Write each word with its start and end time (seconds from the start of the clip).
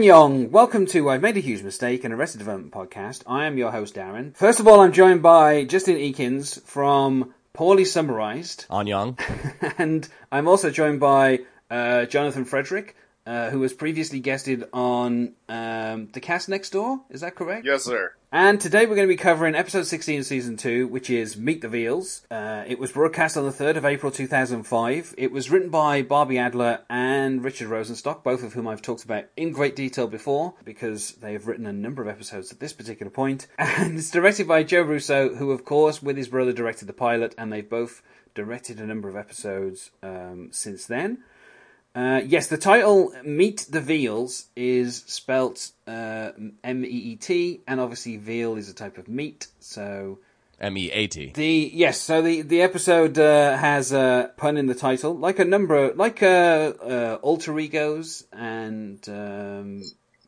Annyeong, 0.00 0.48
welcome 0.48 0.86
to 0.86 1.10
I've 1.10 1.20
Made 1.20 1.36
a 1.36 1.40
Huge 1.40 1.62
Mistake, 1.62 2.04
an 2.04 2.12
Arrested 2.12 2.38
Development 2.38 2.72
podcast. 2.72 3.22
I 3.26 3.44
am 3.44 3.58
your 3.58 3.70
host, 3.70 3.96
Darren. 3.96 4.34
First 4.34 4.58
of 4.58 4.66
all, 4.66 4.80
I'm 4.80 4.92
joined 4.92 5.22
by 5.22 5.64
Justin 5.64 5.96
Eakins 5.96 6.58
from 6.62 7.34
Poorly 7.52 7.84
Summarized, 7.84 8.64
Annyeong. 8.70 9.20
and 9.78 10.08
I'm 10.32 10.48
also 10.48 10.70
joined 10.70 11.00
by 11.00 11.40
uh, 11.70 12.06
Jonathan 12.06 12.46
Frederick, 12.46 12.96
uh, 13.26 13.50
who 13.50 13.60
was 13.60 13.72
previously 13.72 14.20
guested 14.20 14.64
on 14.72 15.34
um, 15.48 16.08
The 16.12 16.20
Cast 16.20 16.48
Next 16.48 16.70
Door. 16.70 17.00
Is 17.10 17.20
that 17.20 17.34
correct? 17.34 17.66
Yes, 17.66 17.84
sir. 17.84 18.14
And 18.32 18.60
today 18.60 18.86
we're 18.86 18.94
going 18.94 19.08
to 19.08 19.12
be 19.12 19.16
covering 19.16 19.56
episode 19.56 19.86
16 19.86 20.20
of 20.20 20.26
season 20.26 20.56
2, 20.56 20.86
which 20.86 21.10
is 21.10 21.36
Meet 21.36 21.62
the 21.62 21.68
Veals. 21.68 22.24
Uh, 22.30 22.62
it 22.64 22.78
was 22.78 22.92
broadcast 22.92 23.36
on 23.36 23.44
the 23.44 23.50
3rd 23.50 23.76
of 23.76 23.84
April 23.84 24.12
2005. 24.12 25.14
It 25.18 25.32
was 25.32 25.50
written 25.50 25.68
by 25.68 26.02
Barbie 26.02 26.38
Adler 26.38 26.80
and 26.88 27.42
Richard 27.42 27.68
Rosenstock, 27.68 28.22
both 28.22 28.44
of 28.44 28.52
whom 28.52 28.68
I've 28.68 28.82
talked 28.82 29.02
about 29.02 29.24
in 29.36 29.50
great 29.50 29.74
detail 29.74 30.06
before, 30.06 30.54
because 30.64 31.14
they 31.14 31.32
have 31.32 31.48
written 31.48 31.66
a 31.66 31.72
number 31.72 32.02
of 32.02 32.08
episodes 32.08 32.52
at 32.52 32.60
this 32.60 32.72
particular 32.72 33.10
point. 33.10 33.46
And 33.58 33.98
it's 33.98 34.10
directed 34.10 34.46
by 34.46 34.62
Joe 34.62 34.82
Russo, 34.82 35.34
who 35.34 35.52
of 35.52 35.64
course 35.64 36.02
with 36.02 36.16
his 36.16 36.28
brother 36.28 36.52
directed 36.52 36.86
the 36.86 36.92
pilot, 36.92 37.34
and 37.38 37.52
they've 37.52 37.68
both 37.68 38.02
directed 38.34 38.78
a 38.78 38.86
number 38.86 39.08
of 39.08 39.16
episodes 39.16 39.90
um, 40.02 40.50
since 40.52 40.86
then. 40.86 41.24
Uh, 41.94 42.20
yes, 42.24 42.46
the 42.46 42.56
title 42.56 43.12
"Meet 43.24 43.66
the 43.70 43.80
Veals" 43.80 44.46
is 44.54 45.02
spelt 45.06 45.72
uh, 45.88 46.30
M 46.62 46.84
E 46.84 46.88
E 46.88 47.16
T, 47.16 47.62
and 47.66 47.80
obviously 47.80 48.16
veal 48.16 48.56
is 48.56 48.68
a 48.68 48.74
type 48.74 48.96
of 48.96 49.08
meat. 49.08 49.48
So 49.58 50.20
M 50.60 50.76
E 50.76 50.90
A 50.92 51.06
T. 51.08 51.32
the 51.34 51.70
yes, 51.74 52.00
so 52.00 52.22
the 52.22 52.42
the 52.42 52.62
episode 52.62 53.18
uh, 53.18 53.56
has 53.56 53.92
a 53.92 54.30
pun 54.36 54.56
in 54.56 54.66
the 54.66 54.74
title, 54.74 55.16
like 55.16 55.40
a 55.40 55.44
number, 55.44 55.92
like 55.94 56.22
uh, 56.22 56.26
uh, 56.80 57.18
alter 57.22 57.58
egos 57.58 58.24
and 58.32 59.08
um, 59.08 59.82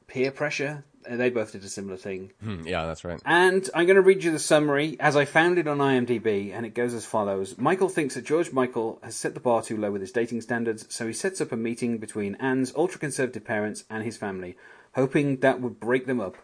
peer 0.09 0.33
pressure. 0.33 0.85
They 1.09 1.31
both 1.31 1.53
did 1.53 1.65
a 1.65 1.69
similar 1.69 1.97
thing. 1.97 2.33
Hmm, 2.43 2.67
Yeah, 2.67 2.87
that's 2.87 3.05
right. 3.05 3.21
And 3.25 3.69
I'm 3.75 3.87
going 3.87 3.97
to 3.97 4.03
read 4.03 4.25
you 4.25 4.31
the 4.31 4.39
summary 4.39 4.97
as 5.01 5.17
I 5.17 5.25
found 5.25 5.59
it 5.59 5.67
on 5.69 5.79
IMDb, 5.79 6.53
and 6.55 6.65
it 6.67 6.75
goes 6.75 6.95
as 6.95 7.05
follows. 7.05 7.57
Michael 7.59 7.89
thinks 7.89 8.15
that 8.15 8.25
George 8.25 8.53
Michael 8.53 8.99
has 9.03 9.15
set 9.15 9.35
the 9.35 9.41
bar 9.41 9.63
too 9.63 9.77
low 9.77 9.91
with 9.91 10.01
his 10.01 10.13
dating 10.13 10.41
standards, 10.41 10.87
so 10.89 11.07
he 11.07 11.13
sets 11.13 11.41
up 11.41 11.53
a 11.53 11.57
meeting 11.57 11.99
between 11.99 12.35
Anne's 12.37 12.73
ultra 12.77 12.99
conservative 13.01 13.45
parents 13.45 13.85
and 13.91 14.05
his 14.05 14.17
family, 14.17 14.57
hoping 14.95 15.39
that 15.39 15.61
would 15.61 15.81
break 15.81 16.07
them 16.07 16.21
up. 16.21 16.37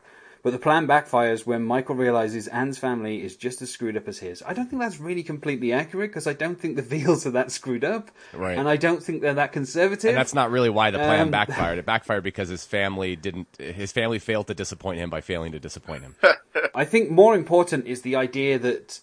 But 0.43 0.51
the 0.53 0.59
plan 0.59 0.87
backfires 0.87 1.45
when 1.47 1.65
Michael 1.65 1.97
realizes 1.97 2.47
Anne's 2.49 2.79
family 2.79 3.23
is 3.25 3.37
just 3.37 3.61
as 3.61 3.71
screwed 3.71 3.97
up 3.97 4.07
as 4.07 4.19
his. 4.21 4.43
I 4.47 4.53
don't 4.55 4.71
think 4.71 4.81
that's 4.81 5.01
really 5.01 5.23
completely 5.25 5.73
accurate 5.73 6.11
because 6.11 6.27
I 6.27 6.33
don't 6.33 6.59
think 6.61 6.77
the 6.77 6.83
Veals 6.83 7.27
are 7.27 7.31
that 7.33 7.51
screwed 7.51 7.85
up, 7.85 8.11
Right. 8.33 8.57
and 8.57 8.69
I 8.69 8.77
don't 8.77 9.03
think 9.03 9.21
they're 9.21 9.35
that 9.35 9.53
conservative. 9.53 10.11
And 10.11 10.17
that's 10.17 10.35
not 10.35 10.51
really 10.51 10.71
why 10.71 10.91
the 10.93 10.99
plan 10.99 11.23
Um, 11.23 11.31
backfired. 11.33 11.79
It 11.79 11.87
backfired 11.87 12.23
because 12.23 12.49
his 12.49 12.65
family 12.65 13.17
didn't. 13.17 13.49
His 13.59 13.91
family 13.93 14.19
failed 14.21 14.47
to 14.47 14.55
disappoint 14.55 14.99
him 15.01 15.11
by 15.11 15.21
failing 15.21 15.53
to 15.53 15.59
disappoint 15.61 16.03
him. 16.05 16.15
I 16.75 16.85
think 16.85 17.11
more 17.11 17.35
important 17.35 17.87
is 17.87 18.03
the 18.03 18.15
idea 18.17 18.59
that 18.61 19.01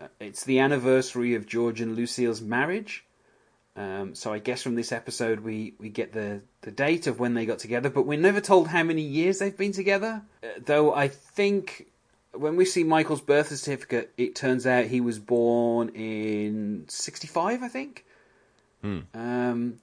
uh, 0.00 0.06
it's 0.20 0.44
the 0.44 0.60
anniversary 0.60 1.34
of 1.34 1.46
George 1.46 1.80
and 1.80 1.96
Lucille's 1.96 2.40
marriage. 2.40 3.04
Um, 3.74 4.14
so 4.14 4.32
I 4.32 4.38
guess 4.38 4.62
from 4.62 4.74
this 4.74 4.92
episode 4.92 5.40
we, 5.40 5.74
we 5.78 5.88
get 5.88 6.12
the, 6.12 6.42
the 6.60 6.70
date 6.70 7.06
of 7.06 7.18
when 7.18 7.34
they 7.34 7.46
got 7.46 7.58
together, 7.58 7.88
but 7.88 8.06
we're 8.06 8.18
never 8.18 8.40
told 8.40 8.68
how 8.68 8.82
many 8.82 9.02
years 9.02 9.38
they've 9.38 9.56
been 9.56 9.72
together. 9.72 10.22
Uh, 10.42 10.48
though 10.64 10.94
I 10.94 11.08
think 11.08 11.86
when 12.32 12.56
we 12.56 12.64
see 12.64 12.84
Michael's 12.84 13.20
birth 13.20 13.48
certificate, 13.48 14.12
it 14.16 14.34
turns 14.34 14.66
out 14.66 14.86
he 14.86 15.00
was 15.00 15.18
born 15.18 15.88
in 15.90 16.84
65, 16.88 17.62
I 17.62 17.68
think. 17.68 18.04
Um, 19.14 19.80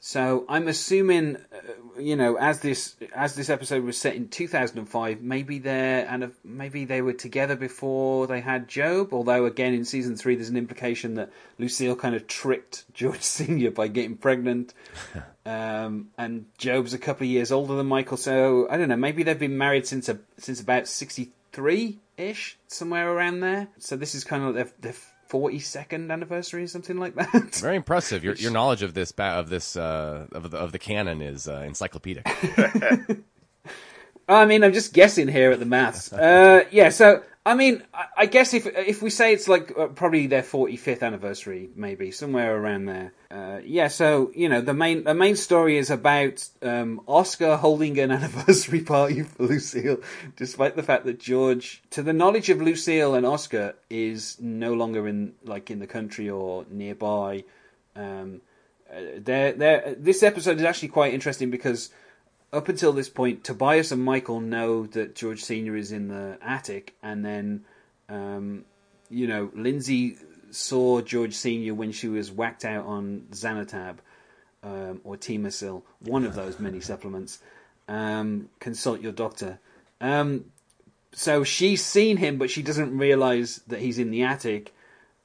so 0.00 0.44
I'm 0.48 0.68
assuming, 0.68 1.36
uh, 1.36 2.00
you 2.00 2.14
know, 2.14 2.36
as 2.36 2.60
this 2.60 2.96
as 3.14 3.34
this 3.34 3.50
episode 3.50 3.82
was 3.84 3.98
set 3.98 4.14
in 4.14 4.28
2005, 4.28 5.20
maybe 5.22 5.58
they're 5.58 6.06
and 6.08 6.32
maybe 6.44 6.84
they 6.84 7.02
were 7.02 7.12
together 7.12 7.56
before 7.56 8.26
they 8.26 8.40
had 8.40 8.72
Gob. 8.72 9.12
Although 9.12 9.46
again, 9.46 9.74
in 9.74 9.84
season 9.84 10.16
three, 10.16 10.36
there's 10.36 10.50
an 10.50 10.56
implication 10.56 11.14
that 11.14 11.30
Lucille 11.58 11.96
kind 11.96 12.14
of 12.14 12.26
tricked 12.26 12.84
George 12.94 13.20
Senior 13.22 13.72
by 13.72 13.88
getting 13.88 14.16
pregnant, 14.16 14.72
um, 15.46 16.10
and 16.16 16.46
Gob's 16.58 16.94
a 16.94 16.98
couple 16.98 17.24
of 17.24 17.30
years 17.30 17.50
older 17.50 17.74
than 17.74 17.86
Michael. 17.86 18.16
So 18.16 18.68
I 18.70 18.76
don't 18.76 18.88
know. 18.88 18.96
Maybe 18.96 19.24
they've 19.24 19.38
been 19.38 19.58
married 19.58 19.86
since 19.86 20.08
a, 20.08 20.18
since 20.38 20.60
about 20.60 20.86
63 20.86 21.98
ish, 22.16 22.56
somewhere 22.68 23.10
around 23.10 23.40
there. 23.40 23.68
So 23.78 23.96
this 23.96 24.14
is 24.14 24.22
kind 24.22 24.44
of 24.44 24.54
their, 24.54 24.70
their 24.80 24.94
42nd 25.28 26.10
anniversary 26.10 26.62
or 26.62 26.66
something 26.66 26.96
like 26.96 27.14
that. 27.14 27.54
Very 27.56 27.76
impressive. 27.76 28.24
Your 28.24 28.34
your 28.34 28.50
knowledge 28.50 28.82
of 28.82 28.94
this 28.94 29.12
ba- 29.12 29.24
of 29.24 29.48
this 29.50 29.76
uh, 29.76 30.26
of 30.32 30.50
the 30.50 30.56
of 30.56 30.72
the 30.72 30.78
canon 30.78 31.20
is 31.20 31.46
uh, 31.48 31.64
encyclopedic. 31.66 32.26
I 34.28 34.44
mean, 34.44 34.62
I'm 34.62 34.74
just 34.74 34.92
guessing 34.92 35.28
here 35.28 35.52
at 35.52 35.58
the 35.58 35.66
maths. 35.66 36.12
Uh, 36.12 36.64
yeah, 36.70 36.90
so 36.90 37.22
I 37.48 37.54
mean, 37.54 37.82
I, 38.14 38.26
guess 38.26 38.52
if 38.52 38.66
if 38.66 39.00
we 39.00 39.08
say 39.08 39.32
it's 39.32 39.48
like 39.48 39.72
uh, 39.74 39.86
probably 39.86 40.26
their 40.26 40.42
45th 40.42 41.02
anniversary, 41.02 41.70
maybe 41.74 42.10
somewhere 42.10 42.54
around 42.54 42.84
there. 42.84 43.12
Uh, 43.30 43.60
yeah, 43.64 43.88
so 43.88 44.30
you 44.34 44.50
know, 44.50 44.60
the 44.60 44.74
main 44.74 45.04
the 45.04 45.14
main 45.14 45.34
story 45.34 45.78
is 45.78 45.88
about 45.88 46.46
um, 46.60 47.00
Oscar 47.06 47.56
holding 47.56 47.98
an 48.00 48.10
anniversary 48.18 48.82
party 48.82 49.22
for 49.22 49.44
Lucille, 49.44 49.96
despite 50.36 50.76
the 50.76 50.82
fact 50.82 51.06
that 51.06 51.20
George, 51.20 51.82
to 51.88 52.02
the 52.02 52.12
knowledge 52.12 52.50
of 52.50 52.60
Lucille 52.60 53.14
and 53.14 53.24
Oscar, 53.24 53.76
is 53.88 54.36
no 54.38 54.74
longer 54.74 55.08
in 55.08 55.32
like 55.42 55.70
in 55.70 55.78
the 55.78 55.86
country 55.86 56.28
or 56.28 56.66
nearby. 56.68 57.44
Um, 57.96 58.42
uh, 58.92 59.00
they're, 59.16 59.52
they're, 59.52 59.94
this 59.98 60.22
episode 60.22 60.58
is 60.58 60.64
actually 60.64 60.88
quite 60.88 61.14
interesting 61.14 61.50
because 61.50 61.88
up 62.52 62.68
until 62.68 62.92
this 62.92 63.08
point, 63.08 63.44
Tobias 63.44 63.92
and 63.92 64.02
Michael 64.02 64.40
know 64.40 64.86
that 64.86 65.14
George 65.14 65.42
Senior 65.42 65.76
is 65.76 65.92
in 65.92 66.08
the 66.08 66.38
attic, 66.42 66.94
and 67.02 67.24
then, 67.24 67.64
um, 68.08 68.64
you 69.10 69.26
know, 69.26 69.50
Lindsay 69.54 70.16
saw 70.50 71.00
George 71.00 71.34
Senior 71.34 71.74
when 71.74 71.92
she 71.92 72.08
was 72.08 72.32
whacked 72.32 72.64
out 72.64 72.86
on 72.86 73.26
Xanatab 73.30 73.98
um, 74.62 75.00
or 75.04 75.16
Timasil, 75.16 75.82
one 76.00 76.24
of 76.24 76.34
those 76.34 76.58
many 76.58 76.80
supplements. 76.80 77.38
Um, 77.86 78.48
consult 78.60 79.00
your 79.00 79.12
doctor. 79.12 79.58
Um, 80.00 80.46
so 81.12 81.44
she's 81.44 81.84
seen 81.84 82.16
him, 82.16 82.38
but 82.38 82.50
she 82.50 82.62
doesn't 82.62 82.96
realize 82.96 83.60
that 83.66 83.80
he's 83.80 83.98
in 83.98 84.10
the 84.10 84.22
attic. 84.22 84.74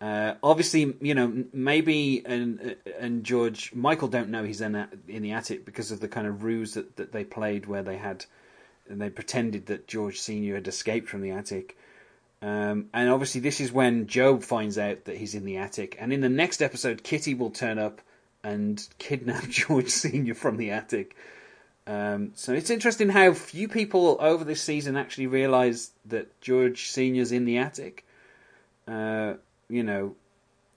Uh, 0.04 0.36
obviously, 0.44 0.94
you 1.00 1.16
know, 1.16 1.30
Maeby 1.56 2.24
and 2.26 2.76
and 3.00 3.24
George 3.24 3.74
Michael 3.74 4.10
don't 4.10 4.28
know 4.28 4.44
he's 4.44 4.60
in, 4.60 4.76
in 5.08 5.24
the 5.24 5.32
attic 5.32 5.64
because 5.64 5.92
of 5.92 6.02
the 6.02 6.10
kind 6.10 6.28
of 6.28 6.44
ruse 6.44 6.74
that, 6.74 6.98
that 6.98 7.14
they 7.14 7.24
played 7.24 7.68
where 7.68 7.84
they 7.84 7.96
had 7.96 8.26
and 8.90 9.00
they 9.00 9.10
pretended 9.10 9.68
that 9.68 9.88
George 9.88 10.20
Senior 10.20 10.56
had 10.56 10.68
escaped 10.68 11.08
from 11.08 11.22
the 11.22 11.32
attic. 11.32 11.78
Um, 12.42 12.90
and 12.94 13.10
obviously, 13.10 13.40
this 13.40 13.62
is 13.62 13.72
when 13.72 14.04
Gob 14.04 14.44
finds 14.44 14.78
out 14.78 15.06
that 15.06 15.16
he's 15.16 15.36
in 15.36 15.46
the 15.46 15.56
attic. 15.56 15.96
And 15.98 16.12
in 16.12 16.20
the 16.20 16.28
next 16.28 16.62
episode, 16.62 17.02
Kitty 17.04 17.34
will 17.34 17.52
turn 17.52 17.80
up 17.80 18.02
and 18.44 18.86
kidnap 18.98 19.44
George 19.50 19.90
Senior 19.90 20.36
from 20.36 20.58
the 20.58 20.72
attic. 20.72 21.16
Um, 21.88 22.34
so 22.36 22.52
it's 22.52 22.70
interesting 22.70 23.08
how 23.08 23.32
few 23.32 23.70
people 23.70 24.18
over 24.20 24.44
this 24.44 24.62
season 24.62 24.98
actually 24.98 25.28
realize 25.28 25.92
that 26.08 26.42
George 26.42 26.90
Senior's 26.90 27.32
in 27.32 27.46
the 27.46 27.60
attic. 27.60 28.06
Uh, 28.86 29.36
you 29.74 29.84
know, 29.84 30.16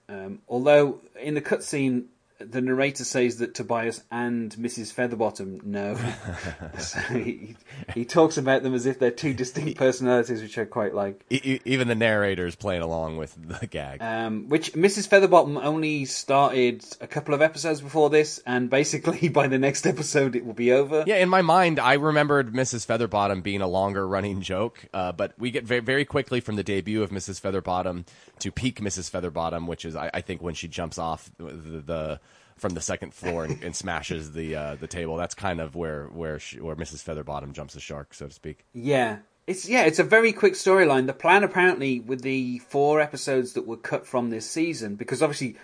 um, 0.09 0.39
although 0.49 1.01
in 1.21 1.35
the 1.35 1.41
cutscene, 1.41 2.05
the 2.39 2.61
narrator 2.61 3.03
says 3.03 3.37
that 3.37 3.55
Tobias 3.55 4.03
and 4.11 4.51
Mrs. 4.55 4.93
Featherbottom 4.93 5.63
know. 5.63 5.95
so 6.79 6.99
he, 6.99 7.55
he 7.93 8.05
talks 8.05 8.37
about 8.37 8.63
them 8.63 8.73
as 8.73 8.85
if 8.85 8.99
they're 8.99 9.11
two 9.11 9.33
distinct 9.33 9.77
personalities, 9.77 10.41
which 10.41 10.57
I 10.57 10.65
quite 10.65 10.93
like. 10.93 11.25
Even 11.29 11.87
the 11.87 11.95
narrator 11.95 12.45
is 12.45 12.55
playing 12.55 12.81
along 12.81 13.17
with 13.17 13.35
the 13.35 13.67
gag. 13.67 14.01
Um, 14.01 14.49
which 14.49 14.73
Mrs. 14.73 15.07
Featherbottom 15.07 15.63
only 15.63 16.05
started 16.05 16.85
a 17.01 17.07
couple 17.07 17.33
of 17.33 17.41
episodes 17.41 17.81
before 17.81 18.09
this, 18.09 18.39
and 18.45 18.69
basically 18.69 19.29
by 19.29 19.47
the 19.47 19.57
next 19.57 19.85
episode 19.87 20.35
it 20.35 20.45
will 20.45 20.53
be 20.53 20.71
over. 20.71 21.03
Yeah, 21.07 21.17
in 21.17 21.29
my 21.29 21.41
mind, 21.41 21.79
I 21.79 21.93
remembered 21.93 22.53
Mrs. 22.53 22.85
Featherbottom 22.85 23.41
being 23.41 23.61
a 23.61 23.67
longer 23.67 24.07
running 24.07 24.41
joke, 24.41 24.85
uh, 24.93 25.11
but 25.11 25.33
we 25.39 25.51
get 25.51 25.63
very, 25.63 25.81
very 25.81 26.05
quickly 26.05 26.39
from 26.39 26.55
the 26.55 26.63
debut 26.63 27.01
of 27.01 27.09
Mrs. 27.09 27.41
Featherbottom 27.41 28.05
to 28.39 28.51
peak 28.51 28.79
Mrs. 28.79 29.09
Featherbottom, 29.09 29.67
which 29.67 29.85
is, 29.85 29.95
I, 29.95 30.09
I 30.13 30.21
think, 30.21 30.41
when 30.41 30.53
she 30.53 30.67
jumps 30.67 30.97
off 30.97 31.29
the, 31.37 31.81
the 31.85 32.19
from 32.57 32.73
the 32.73 32.81
second 32.81 33.13
floor 33.13 33.45
and, 33.45 33.63
and 33.63 33.75
smashes 33.75 34.31
the 34.31 34.55
uh, 34.55 34.75
the 34.75 34.87
table. 34.87 35.15
That's 35.15 35.35
kind 35.35 35.61
of 35.61 35.75
where 35.75 36.07
where 36.07 36.39
she, 36.39 36.59
where 36.59 36.75
Mrs. 36.75 37.03
Featherbottom 37.03 37.53
jumps 37.53 37.73
the 37.73 37.79
shark, 37.79 38.13
so 38.13 38.27
to 38.27 38.33
speak. 38.33 38.65
Yeah. 38.73 39.19
It's 39.45 39.69
yeah, 39.69 39.83
it's 39.83 39.99
a 39.99 40.03
very 40.03 40.33
quick 40.33 40.53
storyline. 40.53 41.07
The 41.07 41.13
plan 41.13 41.43
apparently 41.43 42.01
with 42.01 42.21
the 42.21 42.59
four 42.59 42.99
episodes 42.99 43.53
that 43.53 43.65
were 43.65 43.77
cut 43.77 44.05
from 44.05 44.29
this 44.29 44.49
season, 44.49 44.95
because 44.95 45.23
obviously, 45.23 45.55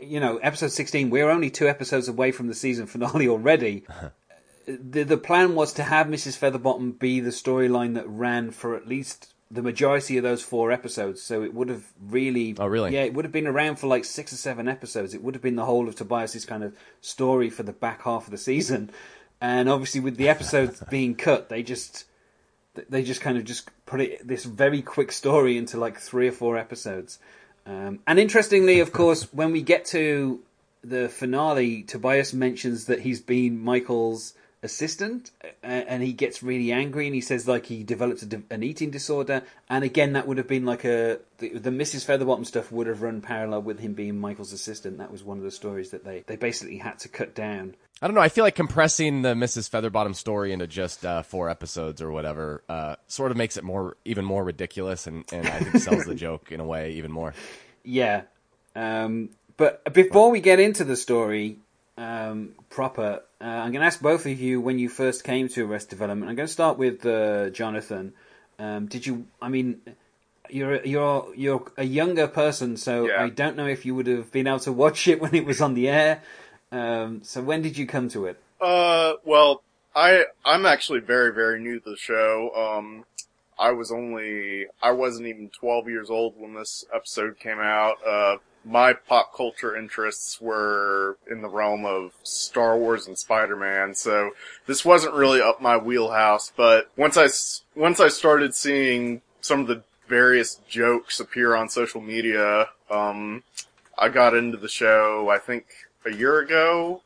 you 0.00 0.18
know, 0.18 0.38
episode 0.38 0.72
sixteen, 0.72 1.10
we're 1.10 1.30
only 1.30 1.48
two 1.48 1.68
episodes 1.68 2.08
away 2.08 2.32
from 2.32 2.48
the 2.48 2.54
season 2.54 2.86
finale 2.86 3.28
already. 3.28 3.84
the 4.66 5.04
the 5.04 5.16
plan 5.16 5.54
was 5.54 5.72
to 5.74 5.84
have 5.84 6.08
Mrs. 6.08 6.36
Featherbottom 6.36 6.98
be 6.98 7.20
the 7.20 7.30
storyline 7.30 7.94
that 7.94 8.08
ran 8.08 8.50
for 8.50 8.74
at 8.74 8.88
least 8.88 9.33
the 9.54 9.62
majority 9.62 10.16
of 10.16 10.22
those 10.24 10.42
four 10.42 10.72
episodes. 10.72 11.22
So 11.22 11.42
it 11.44 11.54
would 11.54 11.68
have 11.68 11.84
really, 12.00 12.56
Oh, 12.58 12.66
really? 12.66 12.92
yeah, 12.92 13.02
it 13.04 13.14
would 13.14 13.24
have 13.24 13.32
been 13.32 13.46
around 13.46 13.76
for 13.76 13.86
like 13.86 14.04
six 14.04 14.32
or 14.32 14.36
seven 14.36 14.66
episodes. 14.68 15.14
It 15.14 15.22
would 15.22 15.34
have 15.34 15.42
been 15.42 15.56
the 15.56 15.64
whole 15.64 15.88
of 15.88 15.94
Tobias's 15.96 16.44
kind 16.44 16.64
of 16.64 16.76
story 17.00 17.50
for 17.50 17.62
the 17.62 17.72
back 17.72 18.02
half 18.02 18.24
of 18.26 18.30
the 18.30 18.38
season. 18.38 18.90
and 19.40 19.68
obviously 19.68 20.00
with 20.00 20.16
the 20.16 20.28
episodes 20.28 20.82
being 20.90 21.14
cut, 21.14 21.48
they 21.48 21.62
just 21.62 22.04
they 22.88 23.04
just 23.04 23.20
kind 23.20 23.38
of 23.38 23.44
just 23.44 23.70
put 23.86 24.00
it 24.00 24.26
this 24.26 24.44
very 24.44 24.82
quick 24.82 25.12
story 25.12 25.56
into 25.56 25.78
like 25.78 25.98
three 25.98 26.26
or 26.26 26.32
four 26.32 26.58
episodes. 26.58 27.20
Um, 27.66 28.00
and 28.06 28.18
interestingly, 28.18 28.80
of 28.80 28.92
course, 28.92 29.32
when 29.32 29.52
we 29.52 29.62
get 29.62 29.84
to 29.86 30.40
the 30.82 31.08
finale, 31.08 31.82
Tobias 31.84 32.32
mentions 32.34 32.86
that 32.86 33.00
he's 33.00 33.20
been 33.20 33.58
Michael's 33.62 34.34
assistant, 34.64 35.30
and 35.62 36.02
he 36.02 36.12
gets 36.12 36.42
really 36.42 36.72
angry, 36.72 37.06
and 37.06 37.14
he 37.14 37.20
says 37.20 37.46
like 37.46 37.66
he 37.66 37.84
develops 37.84 38.22
an 38.22 38.62
eating 38.62 38.90
disorder. 38.90 39.42
And 39.68 39.84
again, 39.84 40.14
that 40.14 40.26
would 40.26 40.38
have 40.38 40.48
been 40.48 40.64
like 40.64 40.84
a 40.84 41.20
the, 41.38 41.50
the, 41.50 41.70
Mrs. 41.70 42.04
Featherbottom 42.06 42.46
stuff 42.46 42.72
would 42.72 42.86
have 42.86 43.02
run 43.02 43.20
parallel 43.20 43.62
with 43.62 43.80
him 43.80 43.92
being 43.92 44.18
Michael's 44.18 44.52
assistant. 44.52 44.98
That 44.98 45.12
was 45.12 45.22
one 45.22 45.36
of 45.36 45.44
the 45.44 45.50
stories 45.50 45.90
that 45.90 46.04
they 46.04 46.24
they 46.26 46.36
basically 46.36 46.78
had 46.78 46.98
to 47.00 47.08
cut 47.08 47.34
down. 47.34 47.76
I 48.02 48.08
don't 48.08 48.14
know. 48.14 48.22
I 48.22 48.28
feel 48.28 48.44
like 48.44 48.56
compressing 48.56 49.22
the 49.22 49.34
Mrs. 49.34 49.70
Featherbottom 49.70 50.16
story 50.16 50.52
into 50.52 50.66
just 50.66 51.04
uh, 51.04 51.22
four 51.22 51.48
episodes 51.48 52.02
or 52.02 52.10
whatever 52.10 52.64
uh, 52.68 52.96
sort 53.06 53.30
of 53.30 53.36
makes 53.36 53.56
it 53.56 53.64
more 53.64 53.96
even 54.04 54.24
more 54.24 54.42
ridiculous, 54.42 55.06
and, 55.06 55.24
and 55.30 55.46
I 55.46 55.60
think 55.60 55.76
sells 55.76 56.04
the 56.04 56.14
joke 56.26 56.50
in 56.50 56.60
a 56.60 56.66
way 56.66 56.92
even 56.92 57.12
more. 57.12 57.34
Yeah, 57.84 58.22
um, 58.74 59.30
but 59.56 59.92
before 59.92 60.30
we 60.30 60.40
get 60.40 60.58
into 60.58 60.84
the 60.84 60.96
story 60.96 61.58
um, 61.96 62.54
proper, 62.70 63.22
uh, 63.40 63.44
I'm 63.44 63.72
going 63.72 63.80
to 63.80 63.86
ask 63.86 64.00
both 64.00 64.26
of 64.26 64.40
you 64.40 64.60
when 64.60 64.78
you 64.78 64.88
first 64.88 65.24
came 65.24 65.48
to 65.50 65.64
Arrest 65.64 65.90
Development. 65.90 66.28
I'm 66.28 66.36
going 66.36 66.46
to 66.46 66.52
start 66.52 66.78
with 66.78 67.04
uh, 67.06 67.50
Jonathan. 67.50 68.14
Um, 68.58 68.86
did 68.86 69.06
you? 69.06 69.26
I 69.40 69.48
mean, 69.48 69.80
you're 70.48 70.84
you're 70.84 71.32
you're 71.34 71.72
a 71.76 71.84
younger 71.84 72.28
person, 72.28 72.76
so 72.76 73.06
yeah. 73.06 73.22
I 73.22 73.28
don't 73.30 73.56
know 73.56 73.66
if 73.66 73.84
you 73.84 73.94
would 73.94 74.06
have 74.06 74.30
been 74.30 74.46
able 74.46 74.60
to 74.60 74.72
watch 74.72 75.08
it 75.08 75.20
when 75.20 75.34
it 75.34 75.44
was 75.44 75.60
on 75.60 75.74
the 75.74 75.88
air. 75.88 76.22
Um, 76.70 77.22
so 77.22 77.42
when 77.42 77.62
did 77.62 77.78
you 77.78 77.86
come 77.86 78.08
to 78.10 78.26
it? 78.26 78.40
Uh, 78.60 79.14
well, 79.24 79.62
I 79.94 80.24
I'm 80.44 80.66
actually 80.66 81.00
very 81.00 81.32
very 81.32 81.60
new 81.60 81.80
to 81.80 81.90
the 81.90 81.96
show. 81.96 82.50
Um, 82.54 83.04
I 83.58 83.72
was 83.72 83.90
only 83.90 84.66
I 84.82 84.92
wasn't 84.92 85.26
even 85.28 85.50
12 85.50 85.88
years 85.88 86.10
old 86.10 86.34
when 86.36 86.54
this 86.54 86.84
episode 86.94 87.38
came 87.38 87.60
out. 87.60 87.96
Uh, 88.06 88.36
my 88.64 88.92
pop 88.92 89.34
culture 89.34 89.76
interests 89.76 90.40
were 90.40 91.16
in 91.30 91.42
the 91.42 91.48
realm 91.48 91.84
of 91.84 92.12
Star 92.22 92.78
Wars 92.78 93.06
and 93.06 93.18
Spider-Man, 93.18 93.94
so 93.94 94.30
this 94.66 94.84
wasn't 94.84 95.14
really 95.14 95.40
up 95.40 95.60
my 95.60 95.76
wheelhouse, 95.76 96.52
but 96.56 96.90
once 96.96 97.16
I, 97.16 97.28
once 97.78 98.00
I 98.00 98.08
started 98.08 98.54
seeing 98.54 99.22
some 99.40 99.60
of 99.60 99.66
the 99.66 99.82
various 100.08 100.60
jokes 100.68 101.20
appear 101.20 101.54
on 101.54 101.68
social 101.68 102.00
media, 102.00 102.68
um, 102.90 103.42
I 103.98 104.08
got 104.08 104.34
into 104.34 104.56
the 104.56 104.68
show, 104.68 105.28
I 105.28 105.38
think 105.38 105.66
a 106.04 106.12
year 106.12 106.40
ago. 106.40 107.02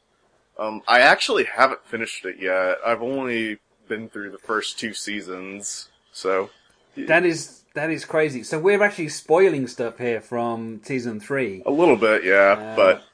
Um, 0.58 0.82
I 0.88 1.00
actually 1.00 1.44
haven't 1.44 1.84
finished 1.84 2.24
it 2.24 2.36
yet. 2.40 2.78
I've 2.84 3.02
only 3.02 3.58
been 3.86 4.08
through 4.08 4.30
the 4.30 4.38
first 4.38 4.78
two 4.78 4.92
seasons, 4.92 5.88
so. 6.12 6.50
That 6.96 7.24
is 7.24 7.57
that 7.78 7.90
is 7.90 8.04
crazy. 8.04 8.42
So 8.42 8.58
we're 8.58 8.82
actually 8.82 9.08
spoiling 9.08 9.68
stuff 9.68 9.98
here 9.98 10.20
from 10.20 10.80
season 10.82 11.20
three. 11.20 11.62
A 11.64 11.70
little 11.70 11.96
bit, 11.96 12.24
yeah, 12.24 12.56
uh... 12.58 12.76
but 12.76 13.04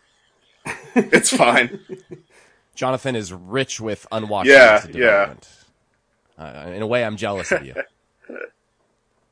it's 0.94 1.36
fine. 1.36 1.80
Jonathan 2.74 3.14
is 3.14 3.32
rich 3.32 3.78
with 3.78 4.06
unwatched 4.10 4.48
yeah, 4.48 4.84
yeah. 4.90 5.34
Uh, 6.38 6.70
in 6.74 6.82
a 6.82 6.86
way, 6.86 7.04
I'm 7.04 7.16
jealous 7.16 7.52
of 7.52 7.64
you. 7.64 7.74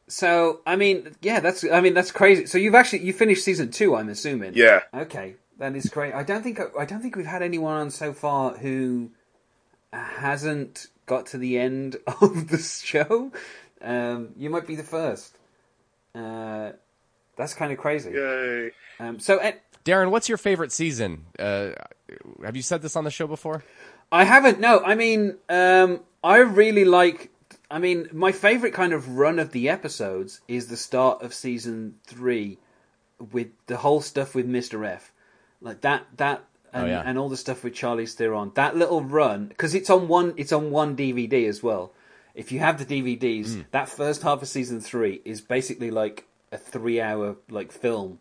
So, 0.08 0.60
I 0.66 0.76
mean, 0.76 1.16
yeah, 1.22 1.40
that's 1.40 1.64
I 1.64 1.80
mean 1.80 1.94
that's 1.94 2.10
crazy. 2.10 2.44
So 2.44 2.58
you've 2.58 2.74
actually 2.74 3.02
you 3.02 3.14
finished 3.14 3.42
season 3.44 3.70
two, 3.70 3.96
I'm 3.96 4.10
assuming. 4.10 4.52
Yeah. 4.54 4.80
Okay, 4.92 5.36
that 5.56 5.74
is 5.74 5.86
great. 5.86 6.12
I 6.12 6.22
don't 6.22 6.42
think 6.42 6.60
I 6.78 6.84
don't 6.84 7.00
think 7.00 7.16
we've 7.16 7.24
had 7.24 7.40
anyone 7.40 7.72
on 7.72 7.90
so 7.90 8.12
far 8.12 8.52
who 8.52 9.10
hasn't 9.90 10.88
got 11.06 11.24
to 11.26 11.38
the 11.38 11.58
end 11.58 11.96
of 12.20 12.48
the 12.48 12.58
show. 12.58 13.32
Um, 13.82 14.30
you 14.36 14.48
might 14.48 14.66
be 14.66 14.76
the 14.76 14.82
first. 14.82 15.36
Uh, 16.14 16.72
that's 17.36 17.54
kind 17.54 17.72
of 17.72 17.78
crazy. 17.78 18.12
Yay! 18.12 18.70
Um, 19.00 19.18
so, 19.18 19.38
uh, 19.38 19.52
Darren, 19.84 20.10
what's 20.10 20.28
your 20.28 20.38
favorite 20.38 20.72
season? 20.72 21.24
Uh, 21.38 21.70
have 22.44 22.56
you 22.56 22.62
said 22.62 22.82
this 22.82 22.96
on 22.96 23.04
the 23.04 23.10
show 23.10 23.26
before? 23.26 23.64
I 24.10 24.24
haven't. 24.24 24.60
No, 24.60 24.82
I 24.84 24.94
mean, 24.94 25.38
um, 25.48 26.00
I 26.22 26.38
really 26.38 26.84
like. 26.84 27.30
I 27.70 27.78
mean, 27.78 28.08
my 28.12 28.32
favorite 28.32 28.74
kind 28.74 28.92
of 28.92 29.16
run 29.16 29.38
of 29.38 29.52
the 29.52 29.68
episodes 29.70 30.40
is 30.46 30.66
the 30.66 30.76
start 30.76 31.22
of 31.22 31.32
season 31.32 31.94
three, 32.04 32.58
with 33.32 33.48
the 33.66 33.78
whole 33.78 34.02
stuff 34.02 34.34
with 34.34 34.46
Mister 34.46 34.84
F, 34.84 35.12
like 35.60 35.80
that. 35.80 36.06
That 36.18 36.44
oh, 36.74 36.80
and, 36.80 36.84
oh, 36.84 36.86
yeah. 36.86 37.02
and 37.04 37.18
all 37.18 37.30
the 37.30 37.36
stuff 37.38 37.64
with 37.64 37.74
Charlize 37.74 38.12
Theron. 38.12 38.52
That 38.54 38.76
little 38.76 39.02
run 39.02 39.46
because 39.46 39.74
it's 39.74 39.88
on 39.88 40.06
one. 40.06 40.34
It's 40.36 40.52
on 40.52 40.70
one 40.70 40.94
DVD 40.94 41.48
as 41.48 41.62
well 41.62 41.92
if 42.34 42.52
you 42.52 42.58
have 42.60 42.78
the 42.78 43.02
DVDs, 43.02 43.48
mm. 43.48 43.64
that 43.70 43.88
first 43.88 44.22
half 44.22 44.42
of 44.42 44.48
season 44.48 44.80
three 44.80 45.20
is 45.24 45.40
basically 45.40 45.90
like 45.90 46.26
a 46.50 46.58
three-hour 46.58 47.36
like 47.50 47.72
film 47.72 48.18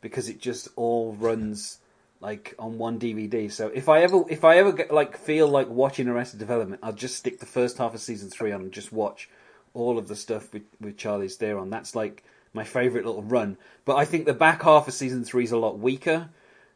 because 0.00 0.28
it 0.28 0.40
just 0.40 0.68
all 0.76 1.12
runs 1.14 1.78
like 2.20 2.54
on 2.58 2.78
one 2.78 2.98
DVD. 2.98 3.50
So 3.50 3.68
if 3.68 3.88
I 3.88 4.02
ever 4.02 4.24
if 4.28 4.44
I 4.44 4.58
ever 4.58 4.72
get 4.72 4.92
like 4.92 5.16
feel 5.16 5.48
like 5.48 5.68
watching 5.68 6.08
Arrested 6.08 6.38
Development, 6.38 6.80
I'll 6.82 6.92
just 6.92 7.16
stick 7.16 7.40
the 7.40 7.46
first 7.46 7.78
half 7.78 7.94
of 7.94 8.00
season 8.00 8.30
three 8.30 8.52
on 8.52 8.60
and 8.62 8.72
just 8.72 8.92
watch 8.92 9.28
all 9.74 9.98
of 9.98 10.08
the 10.08 10.16
stuff 10.16 10.52
with 10.52 10.64
with 10.80 10.96
Charlize 10.96 11.34
Theron. 11.34 11.70
That's 11.70 11.94
like 11.94 12.24
my 12.52 12.64
favorite 12.64 13.04
little 13.06 13.22
run. 13.22 13.56
But 13.84 13.96
I 13.96 14.04
think 14.04 14.26
the 14.26 14.34
back 14.34 14.62
half 14.62 14.88
of 14.88 14.94
season 14.94 15.24
three 15.24 15.44
is 15.44 15.52
a 15.52 15.58
lot 15.58 15.78
weaker. 15.78 16.30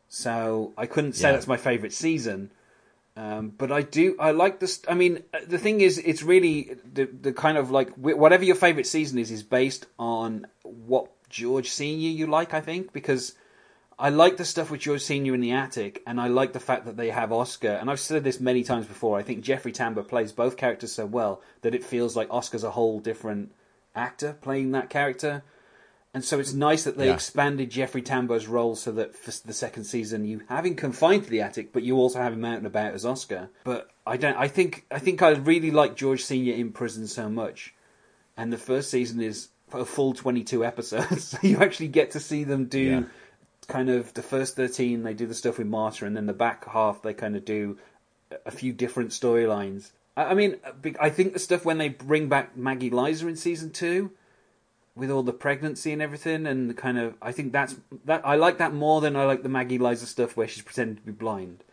So 0.09 0.73
I 0.77 0.87
couldn't 0.87 1.15
say 1.15 1.29
yeah. 1.29 1.33
that's 1.33 1.47
my 1.47 1.57
favorite 1.57 1.93
season. 1.93 2.51
Um, 3.17 3.51
but 3.51 3.71
I 3.71 3.83
do, 3.83 4.17
I 4.19 4.31
like 4.31 4.59
this. 4.59 4.83
I 4.89 4.95
mean, 4.95 5.23
the 5.47 5.59
thing 5.59 5.83
is, 5.83 5.99
it's 5.99 6.23
really 6.23 6.77
the 6.91 7.05
the 7.05 7.33
kind 7.33 7.59
of 7.59 7.71
like 7.71 7.91
whatever 7.91 8.45
your 8.45 8.57
favorite 8.57 8.87
season 8.87 9.19
is 9.19 9.31
is 9.31 9.43
based 9.43 9.87
on 9.99 10.47
what 10.63 11.11
George 11.29 11.69
Senior 11.71 12.09
you 12.09 12.27
like. 12.27 12.55
I 12.55 12.63
think 12.63 12.93
because 12.93 13.35
I 13.99 14.09
like 14.09 14.39
the 14.39 14.45
stuff 14.47 14.71
with 14.71 14.81
George 14.81 15.03
Senior 15.03 15.35
in 15.35 15.43
the 15.43 15.53
attic, 15.53 16.03
and 16.07 16.19
I 16.21 16.29
like 16.29 16.55
the 16.55 16.61
fact 16.61 16.87
that 16.87 16.97
they 16.97 17.11
have 17.11 17.33
Oscar. 17.33 17.73
And 17.73 17.91
I've 17.91 18.01
said 18.01 18.25
this 18.25 18.41
many 18.41 18.65
times 18.65 18.87
before. 18.87 19.19
I 19.19 19.23
think 19.23 19.45
Jeffrey 19.45 19.73
Tambor 19.73 20.09
plays 20.09 20.33
both 20.33 20.57
characters 20.57 20.93
so 20.93 21.05
well 21.05 21.43
that 21.61 21.75
it 21.75 21.85
feels 21.85 22.17
like 22.17 22.33
Oscar's 22.33 22.65
a 22.65 22.71
whole 22.71 22.99
different 22.99 23.53
actor 23.95 24.39
playing 24.41 24.73
that 24.73 24.89
character. 24.89 25.43
And 26.15 26.23
so 26.23 26.39
it's 26.39 26.53
nice 26.53 26.85
that 26.85 26.99
they 26.99 27.07
yeah. 27.07 27.15
expanded 27.15 27.71
Jeffrey 27.71 28.03
Tambor's 28.03 28.47
role 28.47 28.77
so 28.77 28.93
that 28.93 29.17
for 29.17 29.31
the 29.47 29.55
second 29.55 29.85
season 29.85 30.27
you 30.27 30.43
have 30.49 30.67
him 30.67 30.75
confined 30.75 31.25
to 31.25 31.31
the 31.31 31.41
attic, 31.41 31.73
but 31.73 31.83
you 31.83 31.97
also 31.97 32.19
have 32.19 32.35
him 32.35 32.45
out 32.45 32.59
and 32.59 32.67
about 32.67 32.93
as 32.93 33.07
Oscar. 33.07 33.49
But 33.65 33.91
I 34.07 34.19
don't. 34.19 34.37
I 34.37 34.49
think 34.49 34.85
I 34.91 34.99
think 34.99 35.23
I 35.23 35.31
really 35.31 35.71
like 35.71 35.97
George 35.97 36.23
Senior 36.23 36.55
in 36.55 36.73
prison 36.73 37.07
so 37.07 37.31
much, 37.31 37.75
and 38.37 38.53
the 38.53 38.59
first 38.59 38.91
season 38.91 39.23
is 39.23 39.49
a 39.73 39.87
full 39.87 40.13
twenty-two 40.13 40.65
episodes, 40.73 41.29
so 41.29 41.39
you 41.43 41.59
actually 41.59 41.89
get 41.89 42.11
to 42.13 42.21
see 42.21 42.45
them 42.45 42.67
do. 42.67 42.81
Yeah. 42.81 43.03
Kind 43.69 43.91
of 43.91 44.13
the 44.15 44.23
first 44.23 44.57
thirteen, 44.57 45.05
they 45.05 45.15
do 45.15 45.27
the 45.27 45.35
stuff 45.35 45.57
with 45.57 45.69
Marta, 45.69 46.05
and 46.05 46.17
then 46.17 46.27
the 46.27 46.33
back 46.33 46.69
half 46.69 47.01
they 47.01 47.15
kind 47.15 47.37
of 47.37 47.45
do 47.45 47.79
a 48.45 48.51
few 48.51 48.73
different 48.73 49.11
storylines. 49.11 49.93
I 50.17 50.35
mean, 50.35 50.57
uh, 50.65 50.91
I 51.01 51.09
think 51.09 51.33
the 51.33 51.39
stuff 51.39 51.65
when 51.65 51.79
they 51.79 51.89
bring 51.89 52.29
back 52.29 52.57
Maggie 52.57 52.91
Lizer 52.91 53.29
in 53.29 53.37
season 53.37 53.71
two, 53.71 54.11
with 54.95 55.11
all 55.11 55.23
the 55.23 55.33
pregnancy 55.33 55.93
and 55.93 56.03
everything, 56.03 56.47
and 56.47 56.77
kind 56.77 56.99
of 56.99 57.15
I 57.23 57.33
think 57.33 57.53
that's 57.53 57.77
that 58.05 58.27
I 58.27 58.37
like 58.37 58.59
that 58.59 58.75
more 58.75 59.01
than 59.01 59.17
I 59.17 59.25
like 59.25 59.43
the 59.43 59.49
Maggie 59.49 59.79
Lizer 59.79 60.07
stuff 60.07 60.37
where 60.37 60.49
she's 60.49 60.63
pretending 60.63 60.97
to 60.97 61.03
be 61.03 61.13
blind. 61.13 61.65